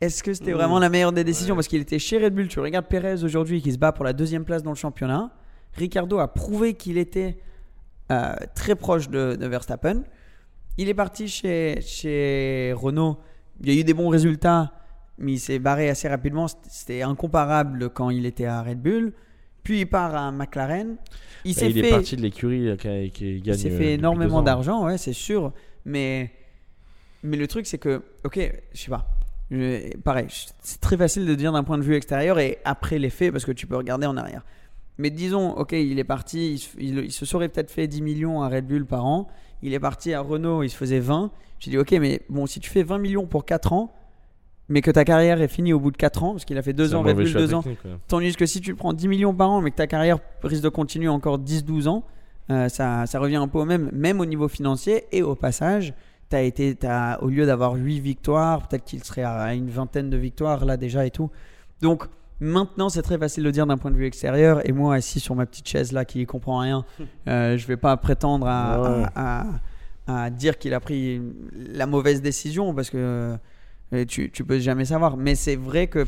est-ce 0.01 0.21
que 0.21 0.33
c'était 0.33 0.51
vraiment 0.51 0.79
la 0.79 0.89
meilleure 0.89 1.13
des 1.13 1.23
décisions? 1.23 1.55
Parce 1.55 1.67
qu'il 1.69 1.79
était 1.81 1.99
chez 1.99 2.17
Red 2.21 2.35
Bull. 2.35 2.49
Tu 2.49 2.59
regardes 2.59 2.87
Perez 2.87 3.23
aujourd'hui 3.23 3.61
qui 3.61 3.71
se 3.71 3.77
bat 3.77 3.93
pour 3.93 4.03
la 4.03 4.11
deuxième 4.11 4.43
place 4.43 4.61
dans 4.61 4.71
le 4.71 4.75
championnat. 4.75 5.31
Ricardo 5.73 6.19
a 6.19 6.27
prouvé 6.33 6.73
qu'il 6.73 6.97
était 6.97 7.37
euh, 8.11 8.35
très 8.53 8.75
proche 8.75 9.09
de, 9.09 9.35
de 9.39 9.47
Verstappen. 9.47 10.03
Il 10.77 10.89
est 10.89 10.93
parti 10.93 11.27
chez, 11.27 11.79
chez 11.81 12.73
Renault. 12.75 13.17
Il 13.61 13.73
y 13.73 13.77
a 13.77 13.79
eu 13.79 13.83
des 13.83 13.93
bons 13.93 14.09
résultats, 14.09 14.73
mais 15.17 15.33
il 15.33 15.39
s'est 15.39 15.59
barré 15.59 15.89
assez 15.89 16.07
rapidement. 16.07 16.47
C'était- 16.67 17.01
incomparable 17.03 17.89
quand 17.91 18.09
il 18.09 18.25
était 18.25 18.45
à 18.45 18.61
Red 18.63 18.81
Bull. 18.81 19.13
Puis 19.63 19.81
il 19.81 19.85
part 19.85 20.15
à 20.15 20.31
McLaren. 20.31 20.97
Il 21.45 21.53
Bah, 21.53 21.59
s'est 21.61 21.69
il 21.69 21.77
est 21.77 21.83
fait, 21.83 21.89
parti 21.91 22.15
de 22.17 22.21
l'écurie 22.21 22.65
là, 22.67 22.77
qui, 22.77 23.11
qui 23.11 23.41
gagne. 23.41 23.55
il 23.55 23.59
s'est 23.59 23.71
euh, 23.71 23.77
fait 23.77 23.93
énormément 23.93 24.41
d'argent, 24.41 24.85
ouais, 24.85 24.97
c'est 24.97 25.13
sûr. 25.13 25.53
Mais, 25.85 26.31
mais 27.21 27.37
le 27.37 27.47
truc, 27.47 27.65
c'est 27.67 27.77
que, 27.77 28.01
ok, 28.25 28.39
je 28.73 28.79
sais 28.79 28.89
pas. 28.89 29.07
Je- 29.51 29.95
pareil, 29.97 30.27
c'est 30.61 30.81
très 30.81 30.97
facile 30.97 31.25
de 31.25 31.35
dire 31.35 31.51
d'un 31.53 31.63
point 31.63 31.77
de 31.77 31.83
vue 31.83 31.95
extérieur 31.95 32.39
et 32.39 32.57
après 32.65 32.97
les 32.97 33.09
faits 33.09 33.31
parce 33.31 33.45
que 33.45 33.51
tu 33.51 33.67
peux 33.67 33.77
regarder 33.77 34.07
en 34.07 34.17
arrière. 34.17 34.43
Mais 34.97 35.09
disons, 35.09 35.51
ok, 35.51 35.71
il 35.73 35.97
est 35.99 36.03
parti, 36.03 36.55
il- 36.77 36.99
il 36.99 37.11
se 37.11 37.25
serait 37.25 37.49
peut-être 37.49 37.71
fait 37.71 37.87
10 37.87 38.01
millions 38.01 38.41
à 38.41 38.49
Red 38.49 38.65
Bull 38.67 38.85
par 38.85 39.05
an. 39.05 39.27
Il 39.63 39.73
est 39.73 39.79
parti 39.79 40.13
à 40.13 40.21
Renault, 40.21 40.61
il 40.61 40.69
se 40.69 40.75
faisait 40.75 40.99
20. 40.99 41.31
J'ai 41.59 41.71
dit, 41.71 41.77
ok, 41.77 41.91
mais 41.93 42.21
bon, 42.29 42.45
si 42.45 42.59
tu 42.59 42.69
fais 42.69 42.83
20 42.83 42.99
millions 42.99 43.25
pour 43.25 43.45
4 43.45 43.73
ans, 43.73 43.93
mais 44.69 44.81
que 44.81 44.91
ta 44.91 45.05
carrière 45.05 45.41
est 45.41 45.47
finie 45.47 45.73
au 45.73 45.79
bout 45.79 45.91
de 45.91 45.97
4 45.97 46.23
ans, 46.23 46.31
parce 46.33 46.45
qu'il 46.45 46.57
a 46.57 46.61
fait 46.61 46.73
2 46.73 46.87
C'est 46.87 46.93
un 46.93 46.97
ans 46.97 47.01
Red 47.01 47.15
mauvais 47.15 47.23
Bull, 47.23 47.31
choix 47.31 47.41
2 47.41 47.53
ans. 47.53 47.63
Tandis 48.07 48.35
que 48.35 48.45
si 48.45 48.61
tu 48.61 48.75
prends 48.75 48.93
10 48.93 49.07
millions 49.07 49.33
par 49.33 49.49
an, 49.49 49.61
mais 49.61 49.71
que 49.71 49.77
ta 49.77 49.87
carrière 49.87 50.19
risque 50.43 50.63
de 50.63 50.69
continuer 50.69 51.07
encore 51.07 51.39
10-12 51.39 51.87
ans, 51.87 52.03
euh, 52.49 52.67
ça, 52.69 53.05
ça 53.05 53.19
revient 53.19 53.37
un 53.37 53.47
peu 53.47 53.59
au 53.59 53.65
même, 53.65 53.89
même 53.93 54.19
au 54.19 54.25
niveau 54.25 54.47
financier. 54.47 55.05
Et 55.11 55.23
au 55.23 55.35
passage, 55.35 55.93
as 56.35 56.41
été, 56.41 56.77
as, 56.83 57.21
au 57.21 57.29
lieu 57.29 57.45
d'avoir 57.45 57.73
8 57.73 57.99
victoires, 57.99 58.67
peut-être 58.67 58.83
qu'il 58.83 59.03
serait 59.03 59.23
à 59.23 59.53
une 59.53 59.69
vingtaine 59.69 60.09
de 60.09 60.17
victoires 60.17 60.65
là 60.65 60.77
déjà 60.77 61.05
et 61.05 61.11
tout. 61.11 61.29
Donc, 61.81 62.05
Maintenant, 62.43 62.89
c'est 62.89 63.01
très 63.01 63.17
facile 63.17 63.43
de 63.43 63.51
dire 63.51 63.65
d'un 63.65 63.77
point 63.77 63.89
de 63.91 63.95
vue 63.95 64.05
extérieur. 64.05 64.67
Et 64.67 64.71
moi, 64.73 64.95
assis 64.95 65.19
sur 65.19 65.33
ma 65.35 65.45
petite 65.45 65.67
chaise 65.67 65.91
là, 65.93 66.03
qui 66.05 66.25
comprend 66.25 66.59
rien, 66.59 66.85
euh, 67.27 67.57
je 67.57 67.65
vais 67.67 67.77
pas 67.77 67.95
prétendre 67.97 68.45
à, 68.47 68.81
Ouais. 68.81 69.05
à- 69.15 69.45
à- 70.07 70.23
à 70.25 70.29
dire 70.29 70.57
qu'il 70.57 70.73
a 70.73 70.79
pris 70.81 71.21
la 71.53 71.85
mauvaise 71.85 72.21
décision 72.21 72.73
parce 72.75 72.89
que 72.89 73.37
euh, 73.93 74.05
tu, 74.05 74.29
tu 74.31 74.43
peux 74.43 74.59
jamais 74.59 74.83
savoir. 74.85 75.15
Mais 75.15 75.35
c'est 75.35 75.55
vrai 75.55 75.87
que 75.87 76.05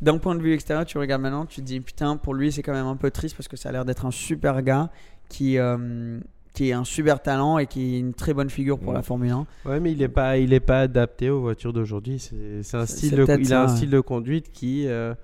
d'un 0.00 0.18
point 0.18 0.34
de 0.36 0.40
vue 0.42 0.52
extérieur, 0.54 0.84
tu 0.86 0.98
regardes 0.98 1.22
maintenant, 1.22 1.44
tu 1.46 1.60
te 1.60 1.66
dis 1.66 1.80
putain, 1.80 2.16
pour 2.16 2.34
lui, 2.34 2.52
c'est 2.52 2.62
quand 2.62 2.72
même 2.72 2.86
un 2.86 2.96
peu 2.96 3.10
triste 3.10 3.36
parce 3.36 3.48
que 3.48 3.56
ça 3.56 3.70
a 3.70 3.72
l'air 3.72 3.84
d'être 3.84 4.06
un 4.06 4.10
super 4.12 4.62
gars 4.62 4.90
qui, 5.28 5.58
euh, 5.58 6.20
qui 6.52 6.68
est 6.68 6.72
un 6.72 6.84
super 6.84 7.22
talent 7.22 7.58
et 7.58 7.66
qui 7.66 7.96
est 7.96 7.98
une 7.98 8.12
très 8.14 8.34
bonne 8.34 8.50
figure 8.50 8.78
pour 8.78 8.88
Ouais. 8.90 8.94
la 8.94 9.02
Formule 9.02 9.30
1. 9.30 9.46
Ouais, 9.64 9.80
mais 9.80 9.92
il 9.92 10.02
est 10.02 10.08
pas, 10.08 10.36
il 10.38 10.52
est 10.52 10.60
pas 10.60 10.80
adapté 10.80 11.30
aux 11.30 11.40
voitures 11.40 11.72
d'aujourd'hui. 11.72 12.18
C'est 12.18 12.76
un 12.76 12.86
style, 12.86 13.16
de, 13.16 13.26
il 13.40 13.54
a 13.54 13.62
un 13.62 13.66
ouais. 13.68 13.76
style 13.76 13.90
de 13.90 14.00
conduite 14.00 14.52
qui, 14.52 14.86
euh, 14.86 15.14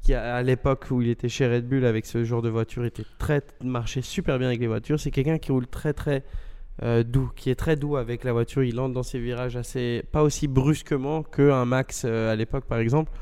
qui 0.00 0.14
à 0.14 0.42
l'époque 0.42 0.86
où 0.90 1.02
il 1.02 1.08
était 1.10 1.28
chez 1.28 1.46
Red 1.46 1.68
Bull 1.68 1.84
avec 1.84 2.06
ce 2.06 2.24
genre 2.24 2.40
de 2.40 2.48
voiture, 2.48 2.84
était 2.86 3.04
très 3.18 3.42
marchait 3.62 4.00
super 4.00 4.38
bien 4.38 4.48
avec 4.48 4.60
les 4.60 4.68
voitures. 4.68 4.98
C'est 4.98 5.10
quelqu'un 5.10 5.36
qui 5.38 5.52
roule 5.52 5.66
très 5.66 5.92
très 5.92 6.24
euh, 6.82 7.02
doux, 7.02 7.30
qui 7.36 7.50
est 7.50 7.56
très 7.56 7.76
doux 7.76 7.96
avec 7.96 8.24
la 8.24 8.32
voiture. 8.32 8.62
Il 8.64 8.80
entre 8.80 8.94
dans 8.94 9.02
ses 9.02 9.18
virages 9.18 9.56
assez, 9.56 10.02
pas 10.12 10.22
aussi 10.22 10.48
brusquement 10.48 11.22
que 11.22 11.50
un 11.50 11.66
Max 11.66 12.04
euh, 12.06 12.32
à 12.32 12.36
l'époque 12.36 12.64
par 12.64 12.78
exemple. 12.78 13.12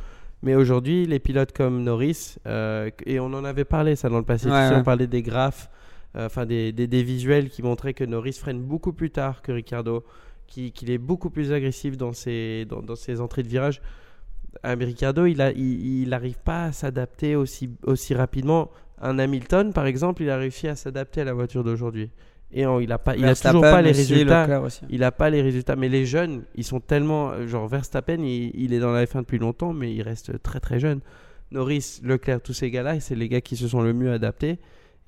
Mais 0.45 0.55
aujourd'hui, 0.55 1.07
les 1.07 1.19
pilotes 1.19 1.51
comme 1.51 1.83
Norris, 1.83 2.37
et 2.47 3.19
on 3.19 3.25
en 3.35 3.45
avait 3.45 3.65
parlé 3.65 3.97
ça 3.97 4.09
dans 4.09 4.19
le 4.19 4.25
passé, 4.25 4.47
tu 4.47 4.53
Ouais, 4.53 4.69
sais, 4.69 4.75
on 4.77 4.85
parlait 4.85 5.09
des 5.09 5.23
graphes, 5.23 5.69
enfin 6.15 6.47
des, 6.47 6.73
des, 6.73 6.87
des 6.87 7.03
visuels 7.03 7.49
qui 7.51 7.63
montraient 7.63 7.95
que 7.95 8.05
Norris 8.05 8.33
freine 8.35 8.61
beaucoup 8.63 8.93
plus 8.93 9.11
tard 9.11 9.43
que 9.43 9.53
Ricardo, 9.53 10.05
qui- 10.47 10.73
qu'il 10.73 10.91
est 10.91 10.99
beaucoup 10.99 11.31
plus 11.31 11.53
agressif 11.53 11.97
dans 11.97 12.13
ses, 12.13 12.65
dans, 12.65 12.81
dans 12.83 12.97
ses 12.97 13.21
entrées 13.21 13.43
de 13.43 13.49
virage. 13.49 13.81
Euh, 14.65 14.75
Ricardo, 14.79 15.27
il 15.27 15.37
n'arrive 15.37 15.57
il, 15.59 16.35
pas 16.45 16.65
à 16.65 16.73
s'adapter 16.73 17.37
aussi, 17.37 17.71
aussi 17.85 18.15
rapidement. 18.15 18.71
Un 19.01 19.19
Hamilton, 19.19 19.73
par 19.73 19.87
exemple, 19.87 20.23
il 20.23 20.31
a 20.31 20.37
réussi 20.39 20.67
à 20.67 20.75
s'adapter 20.75 21.21
à 21.21 21.25
la 21.25 21.33
voiture 21.35 21.63
d'aujourd'hui. 21.63 22.11
Et 22.51 22.65
en- 22.65 22.81
il 22.81 22.89
n'a 22.89 22.97
pas, 22.99 23.15
il 23.15 23.25
a 23.27 23.29
toujours 23.51 23.61
pas 23.71 23.83
les 23.83 23.91
résultats. 24.15 24.47
Il 24.89 25.01
n'a 25.01 25.13
pas 25.13 25.29
les 25.29 25.43
résultats. 25.43 25.77
Mais 25.77 25.91
les 25.91 26.07
jeunes, 26.07 26.45
ils 26.57 26.65
sont 26.65 26.81
tellement. 26.81 27.31
euh, 27.31 27.47
Genre 27.47 27.69
Verstappen, 27.69 28.23
il, 28.23 28.51
il 28.55 28.73
est 28.73 28.81
dans 28.81 28.91
la 28.91 29.05
F1 29.05 29.21
depuis 29.21 29.39
longtemps, 29.39 29.75
mais 29.75 29.95
il 29.95 30.01
reste 30.03 30.43
très 30.43 30.59
très 30.59 30.81
jeune. 30.81 31.01
Norris, 31.51 32.01
Leclerc, 32.03 32.41
tous 32.43 32.55
ces 32.55 32.71
gars-là, 32.71 32.99
c'est 33.01 33.15
les 33.15 33.29
gars 33.29 33.43
qui 33.43 33.55
se 33.57 33.69
sont 33.69 33.83
le 33.83 33.93
mieux 33.93 34.11
adaptés. 34.13 34.59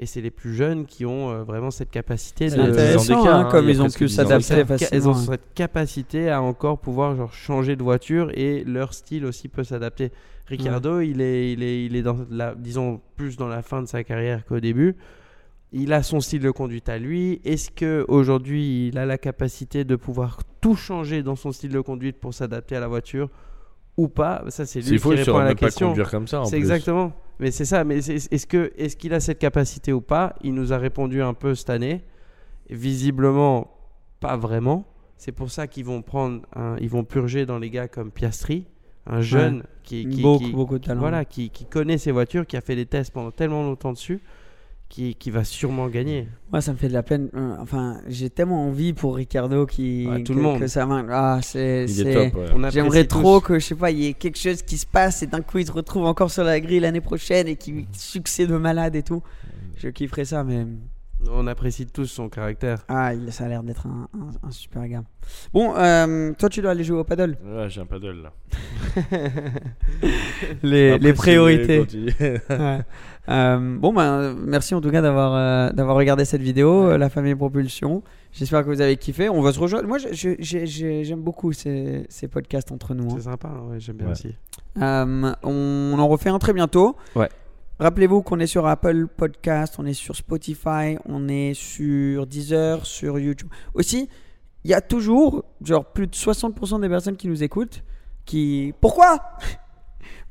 Et 0.02 0.06
c'est 0.06 0.22
les 0.22 0.30
plus 0.30 0.54
jeunes 0.54 0.86
qui 0.86 1.04
ont 1.04 1.30
euh, 1.30 1.42
vraiment 1.44 1.70
cette 1.70 1.90
capacité 1.90 2.48
de. 2.48 2.58
intéressant, 2.58 3.26
hein, 3.26 3.40
hein, 3.40 3.48
comme 3.50 3.68
ils 3.68 3.82
ont 3.82 3.90
pu 3.90 4.06
10 4.06 4.20
ans 4.20 4.40
s'adapter 4.40 4.54
Ils 4.94 5.06
ont 5.06 5.12
facilement. 5.12 5.14
cette 5.14 5.52
capacité 5.54 6.30
à 6.30 6.40
encore 6.40 6.78
pouvoir 6.78 7.16
genre, 7.16 7.34
changer 7.34 7.76
de 7.76 7.82
voiture 7.82 8.30
et 8.32 8.64
leur 8.64 8.94
style 8.94 9.26
aussi 9.26 9.48
peut 9.48 9.62
s'adapter. 9.62 10.10
Ricardo, 10.46 11.00
il, 11.00 11.20
est, 11.20 11.52
il, 11.52 11.62
est, 11.62 11.84
il 11.84 11.96
est 11.96 12.02
dans 12.02 12.16
la, 12.30 12.54
disons, 12.54 13.02
plus 13.14 13.36
dans 13.36 13.46
la 13.46 13.60
fin 13.60 13.82
de 13.82 13.86
sa 13.86 14.02
carrière 14.02 14.46
qu'au 14.46 14.58
début. 14.58 14.96
Il 15.72 15.92
a 15.92 16.02
son 16.02 16.20
style 16.20 16.40
de 16.40 16.50
conduite 16.50 16.88
à 16.88 16.96
lui. 16.96 17.42
Est-ce 17.44 17.70
que 17.70 18.06
aujourd'hui 18.08 18.88
il 18.88 18.98
a 18.98 19.04
la 19.04 19.18
capacité 19.18 19.84
de 19.84 19.96
pouvoir 19.96 20.40
tout 20.62 20.76
changer 20.76 21.22
dans 21.22 21.36
son 21.36 21.52
style 21.52 21.72
de 21.72 21.80
conduite 21.80 22.16
pour 22.16 22.32
s'adapter 22.32 22.74
à 22.74 22.80
la 22.80 22.88
voiture? 22.88 23.28
Ou 24.02 24.08
pas 24.08 24.44
Ça, 24.48 24.66
c'est 24.66 24.80
lui 24.80 24.98
qui 24.98 25.08
répond 25.08 25.36
à 25.38 25.44
la 25.44 25.54
question. 25.54 25.88
conduire 25.88 26.10
comme 26.10 26.26
ça. 26.26 26.40
en 26.40 26.44
C'est 26.44 26.56
exactement. 26.56 27.12
Mais 27.38 27.50
c'est 27.50 27.64
ça. 27.64 27.84
Mais 27.84 27.98
est-ce 27.98 28.46
que 28.46 28.72
est-ce 28.76 28.96
qu'il 28.96 29.14
a 29.14 29.20
cette 29.20 29.38
capacité 29.38 29.92
ou 29.92 30.00
pas? 30.00 30.34
Il 30.42 30.54
nous 30.54 30.72
a 30.72 30.78
répondu 30.78 31.22
un 31.22 31.34
peu 31.34 31.54
cette 31.54 31.70
année. 31.70 32.02
Visiblement, 32.68 33.68
pas 34.20 34.36
vraiment. 34.36 34.84
C'est 35.16 35.32
pour 35.32 35.50
ça 35.50 35.66
qu'ils 35.66 35.84
vont 35.84 36.02
prendre, 36.02 36.42
un- 36.54 36.76
ils 36.80 36.88
vont 36.88 37.04
purger 37.04 37.44
dans 37.46 37.58
les 37.58 37.68
gars 37.70 37.88
comme 37.88 38.10
Piastri, 38.10 38.64
un 39.06 39.20
jeune 39.20 39.64
qui, 39.82 40.08
qui, 40.08 40.22
beaucoup, 40.22 40.44
qui- 40.44 40.52
beaucoup 40.52 40.78
de 40.78 40.84
talent. 40.84 41.00
voilà, 41.00 41.24
qui, 41.24 41.50
qui 41.50 41.64
connaît 41.66 41.98
ses 41.98 42.10
voitures, 42.12 42.46
qui 42.46 42.56
a 42.56 42.60
fait 42.60 42.76
des 42.76 42.86
tests 42.86 43.12
pendant 43.12 43.30
tellement 43.30 43.62
longtemps 43.62 43.92
dessus, 43.92 44.20
qui, 44.90 45.14
qui 45.14 45.30
va 45.30 45.44
sûrement 45.44 45.86
gagner. 45.88 46.28
Moi, 46.52 46.60
ça 46.60 46.72
me 46.72 46.76
fait 46.76 46.88
de 46.88 46.92
la 46.92 47.02
peine. 47.02 47.30
Euh, 47.34 47.54
Enfin, 47.60 48.00
j'ai 48.08 48.28
tellement 48.28 48.66
envie 48.66 48.92
pour 48.92 49.14
Ricardo 49.16 49.64
qui, 49.64 50.06
Ouais, 50.06 50.22
tout 50.24 50.32
que, 50.34 50.38
le 50.38 50.42
monde. 50.42 50.58
que 50.58 50.66
ça. 50.66 50.86
Ah, 51.10 51.38
c'est, 51.42 51.84
Il 51.84 51.94
c'est- 51.94 52.02
est 52.12 52.30
top. 52.32 52.40
ouais. 52.58 52.70
J'aimerais 52.70 53.06
tous. 53.06 53.20
trop 53.20 53.40
que, 53.40 53.58
je 53.58 53.64
sais 53.66 53.74
pas, 53.76 53.90
il 53.92 53.98
y 54.00 54.06
ait 54.08 54.12
quelque 54.14 54.38
chose 54.38 54.60
qui 54.62 54.76
se 54.76 54.86
passe 54.86 55.22
et 55.22 55.26
d'un 55.28 55.40
coup 55.42 55.58
il 55.58 55.66
se 55.66 55.72
retrouve 55.72 56.04
encore 56.04 56.30
sur 56.30 56.42
la 56.44 56.58
grille 56.60 56.80
l'année 56.80 57.00
prochaine 57.00 57.46
et 57.48 57.56
qui 57.56 57.86
succès 57.92 58.46
de 58.46 58.56
malade 58.56 58.96
et 58.96 59.02
tout. 59.04 59.22
Je 59.78 59.88
kifferais 59.88 60.24
ça, 60.26 60.42
mais 60.44 60.66
On 61.30 61.46
apprécie 61.46 61.86
tous 61.86 62.06
son 62.06 62.28
caractère. 62.28 62.84
ah, 62.88 63.14
il, 63.14 63.30
ça 63.32 63.44
a 63.44 63.48
l'air 63.48 63.62
d'être 63.62 63.86
un, 63.86 64.08
un- 64.18 64.48
un 64.48 64.50
super 64.50 64.88
gars. 64.88 65.04
Bon, 65.52 65.74
euh, 65.76 66.32
toi 66.36 66.48
tu 66.48 66.60
dois 66.62 66.72
aller 66.72 66.82
jouer 66.82 66.98
au 66.98 67.04
paddle. 67.04 67.36
Ouais, 67.44 67.68
j'ai 67.68 67.80
un 67.80 67.86
paddle 67.86 68.22
là. 68.24 68.32
Les, 70.62 70.98
les 70.98 71.12
priorités. 71.12 71.80
Ouais. 72.50 72.80
Euh, 73.28 73.76
bon, 73.78 73.92
ben, 73.92 74.34
merci 74.34 74.74
en 74.74 74.80
tout 74.80 74.90
cas 74.90 75.02
d'avoir 75.02 75.34
euh, 75.34 75.70
d'avoir 75.72 75.96
regardé 75.96 76.24
cette 76.24 76.40
vidéo, 76.40 76.88
euh, 76.88 76.98
La 76.98 77.08
famille 77.10 77.34
Propulsion. 77.34 78.02
J'espère 78.32 78.62
que 78.64 78.66
vous 78.70 78.80
avez 78.80 78.96
kiffé. 78.96 79.28
On 79.28 79.42
va 79.42 79.52
se 79.52 79.60
rejoindre. 79.60 79.86
Moi, 79.86 79.98
j'aime 79.98 81.20
beaucoup 81.20 81.52
ces, 81.52 82.06
ces 82.08 82.28
podcasts 82.28 82.72
entre 82.72 82.94
nous. 82.94 83.04
hein. 83.12 83.16
C'est 83.18 83.24
sympa, 83.24 83.48
ouais, 83.68 83.78
j'aime 83.78 83.96
bien 83.96 84.06
Ouais. 84.06 84.12
aussi. 84.12 84.34
Euh, 84.80 85.32
on 85.42 85.96
en 85.98 86.08
refait 86.08 86.30
un 86.30 86.38
très 86.38 86.52
bientôt. 86.52 86.96
Ouais. 87.14 87.28
Rappelez-vous 87.78 88.22
qu'on 88.22 88.38
est 88.40 88.46
sur 88.46 88.66
Apple 88.66 89.06
Podcast, 89.06 89.76
on 89.78 89.86
est 89.86 89.94
sur 89.94 90.14
Spotify, 90.16 90.96
on 91.06 91.28
est 91.28 91.54
sur 91.54 92.26
Deezer, 92.26 92.84
sur 92.86 93.18
YouTube. 93.18 93.48
Aussi, 93.74 94.08
il 94.64 94.70
y 94.70 94.74
a 94.74 94.80
toujours, 94.80 95.44
genre, 95.62 95.84
plus 95.86 96.06
de 96.06 96.14
60% 96.14 96.80
des 96.80 96.88
personnes 96.88 97.16
qui 97.16 97.28
nous 97.28 97.42
écoutent 97.42 97.82
qui. 98.26 98.74
Pourquoi? 98.80 99.18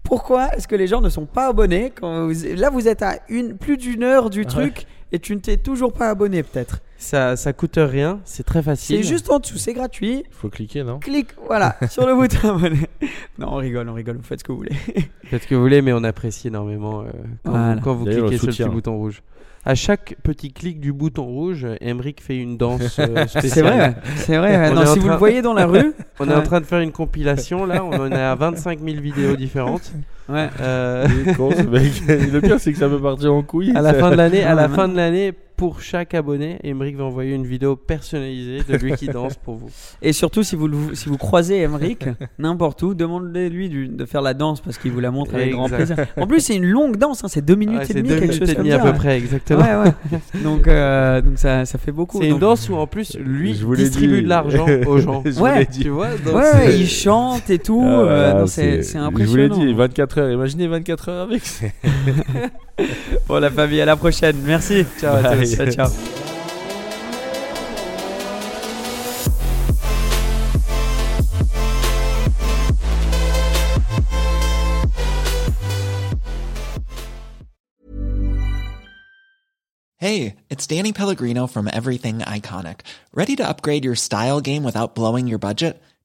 Pourquoi 0.04 0.50
est-ce 0.56 0.68
que 0.68 0.76
les 0.76 0.88
gens 0.88 1.02
ne 1.02 1.10
sont 1.10 1.26
pas 1.26 1.48
abonnés 1.50 1.92
quand 2.00 2.28
vous- 2.28 2.56
Là, 2.56 2.70
vous 2.70 2.88
êtes 2.88 3.02
à 3.04 3.20
une, 3.30 3.58
plus 3.58 3.78
d'une 3.78 4.04
heure 4.04 4.30
du 4.30 4.46
truc 4.46 4.86
et 5.12 5.20
tu 5.20 5.36
ne 5.36 5.40
t'es 5.40 5.58
toujours 5.58 5.94
pas 5.94 6.10
abonné, 6.10 6.42
peut-être. 6.44 6.80
Ça, 6.98 7.36
ça 7.38 7.54
coûte 7.54 7.78
rien, 7.78 8.20
c'est 8.26 8.44
très 8.44 8.62
facile. 8.62 8.98
C'est 8.98 9.04
juste 9.08 9.30
en 9.30 9.40
dessous, 9.40 9.58
c'est 9.58 9.74
gratuit. 9.74 10.24
Faut 10.32 10.50
cliquer, 10.50 10.84
non? 10.84 11.00
Clique, 11.00 11.30
voilà, 11.48 11.76
sur 11.90 12.06
le 12.06 12.14
bouton 12.16 12.56
abonné. 12.58 12.88
Non, 13.38 13.48
on 13.54 13.56
rigole, 13.56 13.88
on 13.88 13.94
rigole, 13.94 14.18
vous 14.18 14.24
faites 14.24 14.40
ce 14.40 14.44
que 14.44 14.52
vous 14.52 14.58
voulez. 14.58 14.76
Faites 15.26 15.44
ce 15.44 15.48
que 15.48 15.56
vous 15.56 15.62
voulez, 15.62 15.82
mais 15.82 15.94
on 15.94 16.04
apprécie 16.04 16.48
énormément 16.50 17.02
euh, 17.02 17.06
quand, 17.46 17.52
Voilà. 17.52 17.76
vous, 17.76 17.82
quand 17.82 17.94
vous 17.94 18.06
cliquez 18.06 18.38
sur 18.38 18.48
le 18.48 18.52
petit 18.54 18.64
bouton 18.66 18.98
rouge. 18.98 19.22
À 19.66 19.76
chaque 19.76 20.16
petit 20.24 20.52
clic 20.54 20.80
du 20.80 20.94
bouton 20.94 21.26
rouge, 21.26 21.68
Emric 21.82 22.22
fait 22.24 22.38
une 22.38 22.58
danse 22.58 22.98
euh, 23.00 23.28
spéciale. 23.28 23.42
C'est 23.50 23.62
vrai, 23.62 23.96
c'est 24.16 24.38
vrai. 24.38 24.72
Non, 24.74 24.86
si 24.86 25.00
vous 25.00 25.10
le 25.10 25.16
voyez 25.18 25.42
dans 25.42 25.54
la 25.54 25.66
rue, 25.66 25.94
On 26.20 26.30
est 26.30 26.34
en 26.34 26.42
train 26.42 26.60
de 26.62 26.66
faire 26.66 26.80
une 26.80 26.92
compilation 26.94 27.66
là, 27.66 27.84
on 27.84 27.92
en 27.94 28.12
est 28.12 28.16
à 28.16 28.36
25 28.36 28.80
000 28.80 29.02
vidéos 29.02 29.36
différentes. 29.36 29.92
ouais. 30.30 30.50
Euh, 30.62 31.08
Il 31.24 31.30
est 31.30 31.36
con, 31.36 31.52
ce 31.56 31.64
mec. 31.64 31.92
Le 32.08 32.40
pire, 32.40 32.60
c'est 32.60 32.72
que 32.72 32.80
ça 32.80 32.88
peut 32.90 33.00
partir 33.02 33.34
en 33.34 33.42
couille. 33.44 33.74
à 33.76 33.82
la 33.82 33.94
fin 33.94 34.12
de 34.12 34.16
l'année, 34.16 34.44
à 34.44 34.54
la 34.56 34.70
fin 34.70 34.88
de 34.88 34.96
l'année, 34.96 35.34
pour 35.60 35.82
chaque 35.82 36.14
abonné, 36.14 36.58
Emric 36.64 36.96
va 36.96 37.04
envoyer 37.04 37.36
une 37.36 37.46
vidéo 37.46 37.76
personnalisée 37.76 38.60
de 38.66 38.78
lui 38.78 38.94
qui 38.94 39.08
danse 39.10 39.36
pour 39.36 39.56
vous. 39.56 39.70
Et 40.02 40.14
surtout, 40.14 40.42
si 40.42 40.56
vous, 40.56 40.70
le- 40.70 40.96
si 40.96 41.10
vous 41.10 41.18
croisez 41.18 41.60
Emric 41.64 42.06
n'importe 42.38 42.82
où, 42.84 42.94
demandez-lui 42.94 43.68
du- 43.68 43.90
de 43.90 44.06
faire 44.06 44.22
la 44.22 44.34
danse 44.34 44.62
parce 44.62 44.78
qu'il 44.78 44.94
vous 44.94 45.02
la 45.02 45.12
montre 45.12 45.36
avec 45.36 45.52
grand 45.52 45.66
Exact. 45.66 45.76
plaisir. 45.96 46.06
En 46.16 46.28
plus, 46.28 46.40
c'est 46.40 46.56
une 46.56 46.64
longue 46.66 46.96
danse, 46.96 47.26
hein, 47.26 47.28
c'est 47.28 47.44
deux 47.44 47.56
minutes 47.56 47.80
Ouais, 47.80 47.84
et 47.84 47.88
c'est 47.88 47.94
demie, 47.96 48.08
deux 48.08 48.16
quelque 48.20 48.32
minutes 48.32 48.40
chose 48.40 48.50
et 48.52 48.56
comme 48.56 48.64
demie 48.64 48.76
ça. 48.78 48.82
à 48.88 48.92
peu 48.92 48.98
près, 48.98 49.18
exactement. 49.18 49.60
Ouais, 49.60 49.90
ouais. 50.14 50.20
Donc, 50.46 50.66
euh, 50.70 51.20
donc 51.22 51.38
ça, 51.38 51.66
ça 51.66 51.78
fait 51.78 51.92
beaucoup. 51.92 52.20
C'est 52.20 52.28
une 52.28 52.32
donc- 52.32 52.40
danse 52.40 52.70
où 52.70 52.76
en 52.76 52.88
plus 52.88 53.18
lui 53.20 53.54
Je 53.54 53.66
vous 53.66 53.74
l'ai 53.74 53.84
distribue 53.84 54.18
dit. 54.20 54.24
de 54.24 54.30
l'argent 54.30 54.66
aux 54.88 54.98
gens. 55.00 55.24
Je 55.26 55.32
vous 55.32 55.42
Ouais. 55.44 55.60
l'ai 55.60 55.66
dit. 55.66 55.82
Tu 55.82 55.90
vois 55.90 56.08
donc 56.26 56.36
Ouais, 56.36 56.44
c'est- 56.54 56.80
il 56.80 56.88
chante 56.88 57.50
et 57.50 57.60
tout. 57.60 57.84
Ah, 57.84 57.90
euh, 57.90 58.34
non, 58.40 58.48
c'est 58.48 58.82
c'est 58.82 58.94
Je 58.94 59.00
vous 59.00 59.06
impressionnant. 59.08 59.60
l'ai 59.60 59.66
dit, 59.66 59.74
24 59.74 60.18
heures. 60.20 60.32
Imaginez 60.32 60.68
24 60.68 61.10
heures 61.10 61.24
avec. 61.24 61.42
Bon, 63.28 63.40
la 63.40 63.50
famille, 63.52 63.82
à 63.82 63.86
la 63.86 63.98
prochaine. 63.98 64.38
Merci. 64.46 64.86
Ciao 65.02 65.16
à. 65.18 65.34
Tous. 65.56 65.76
Ciao, 65.76 65.88
ciao. 65.88 66.20
Hey, 80.02 80.38
it's 80.50 80.66
Danny 80.66 80.94
Pellegrino 80.94 81.46
from 81.46 81.68
Everything 81.68 82.20
Iconic. 82.20 82.82
Ready 83.14 83.36
to 83.36 83.46
upgrade 83.46 83.84
your 83.84 83.96
style 83.96 84.40
game 84.40 84.64
without 84.64 84.96
blowing 84.96 85.28
your 85.28 85.40
budget? 85.40 85.84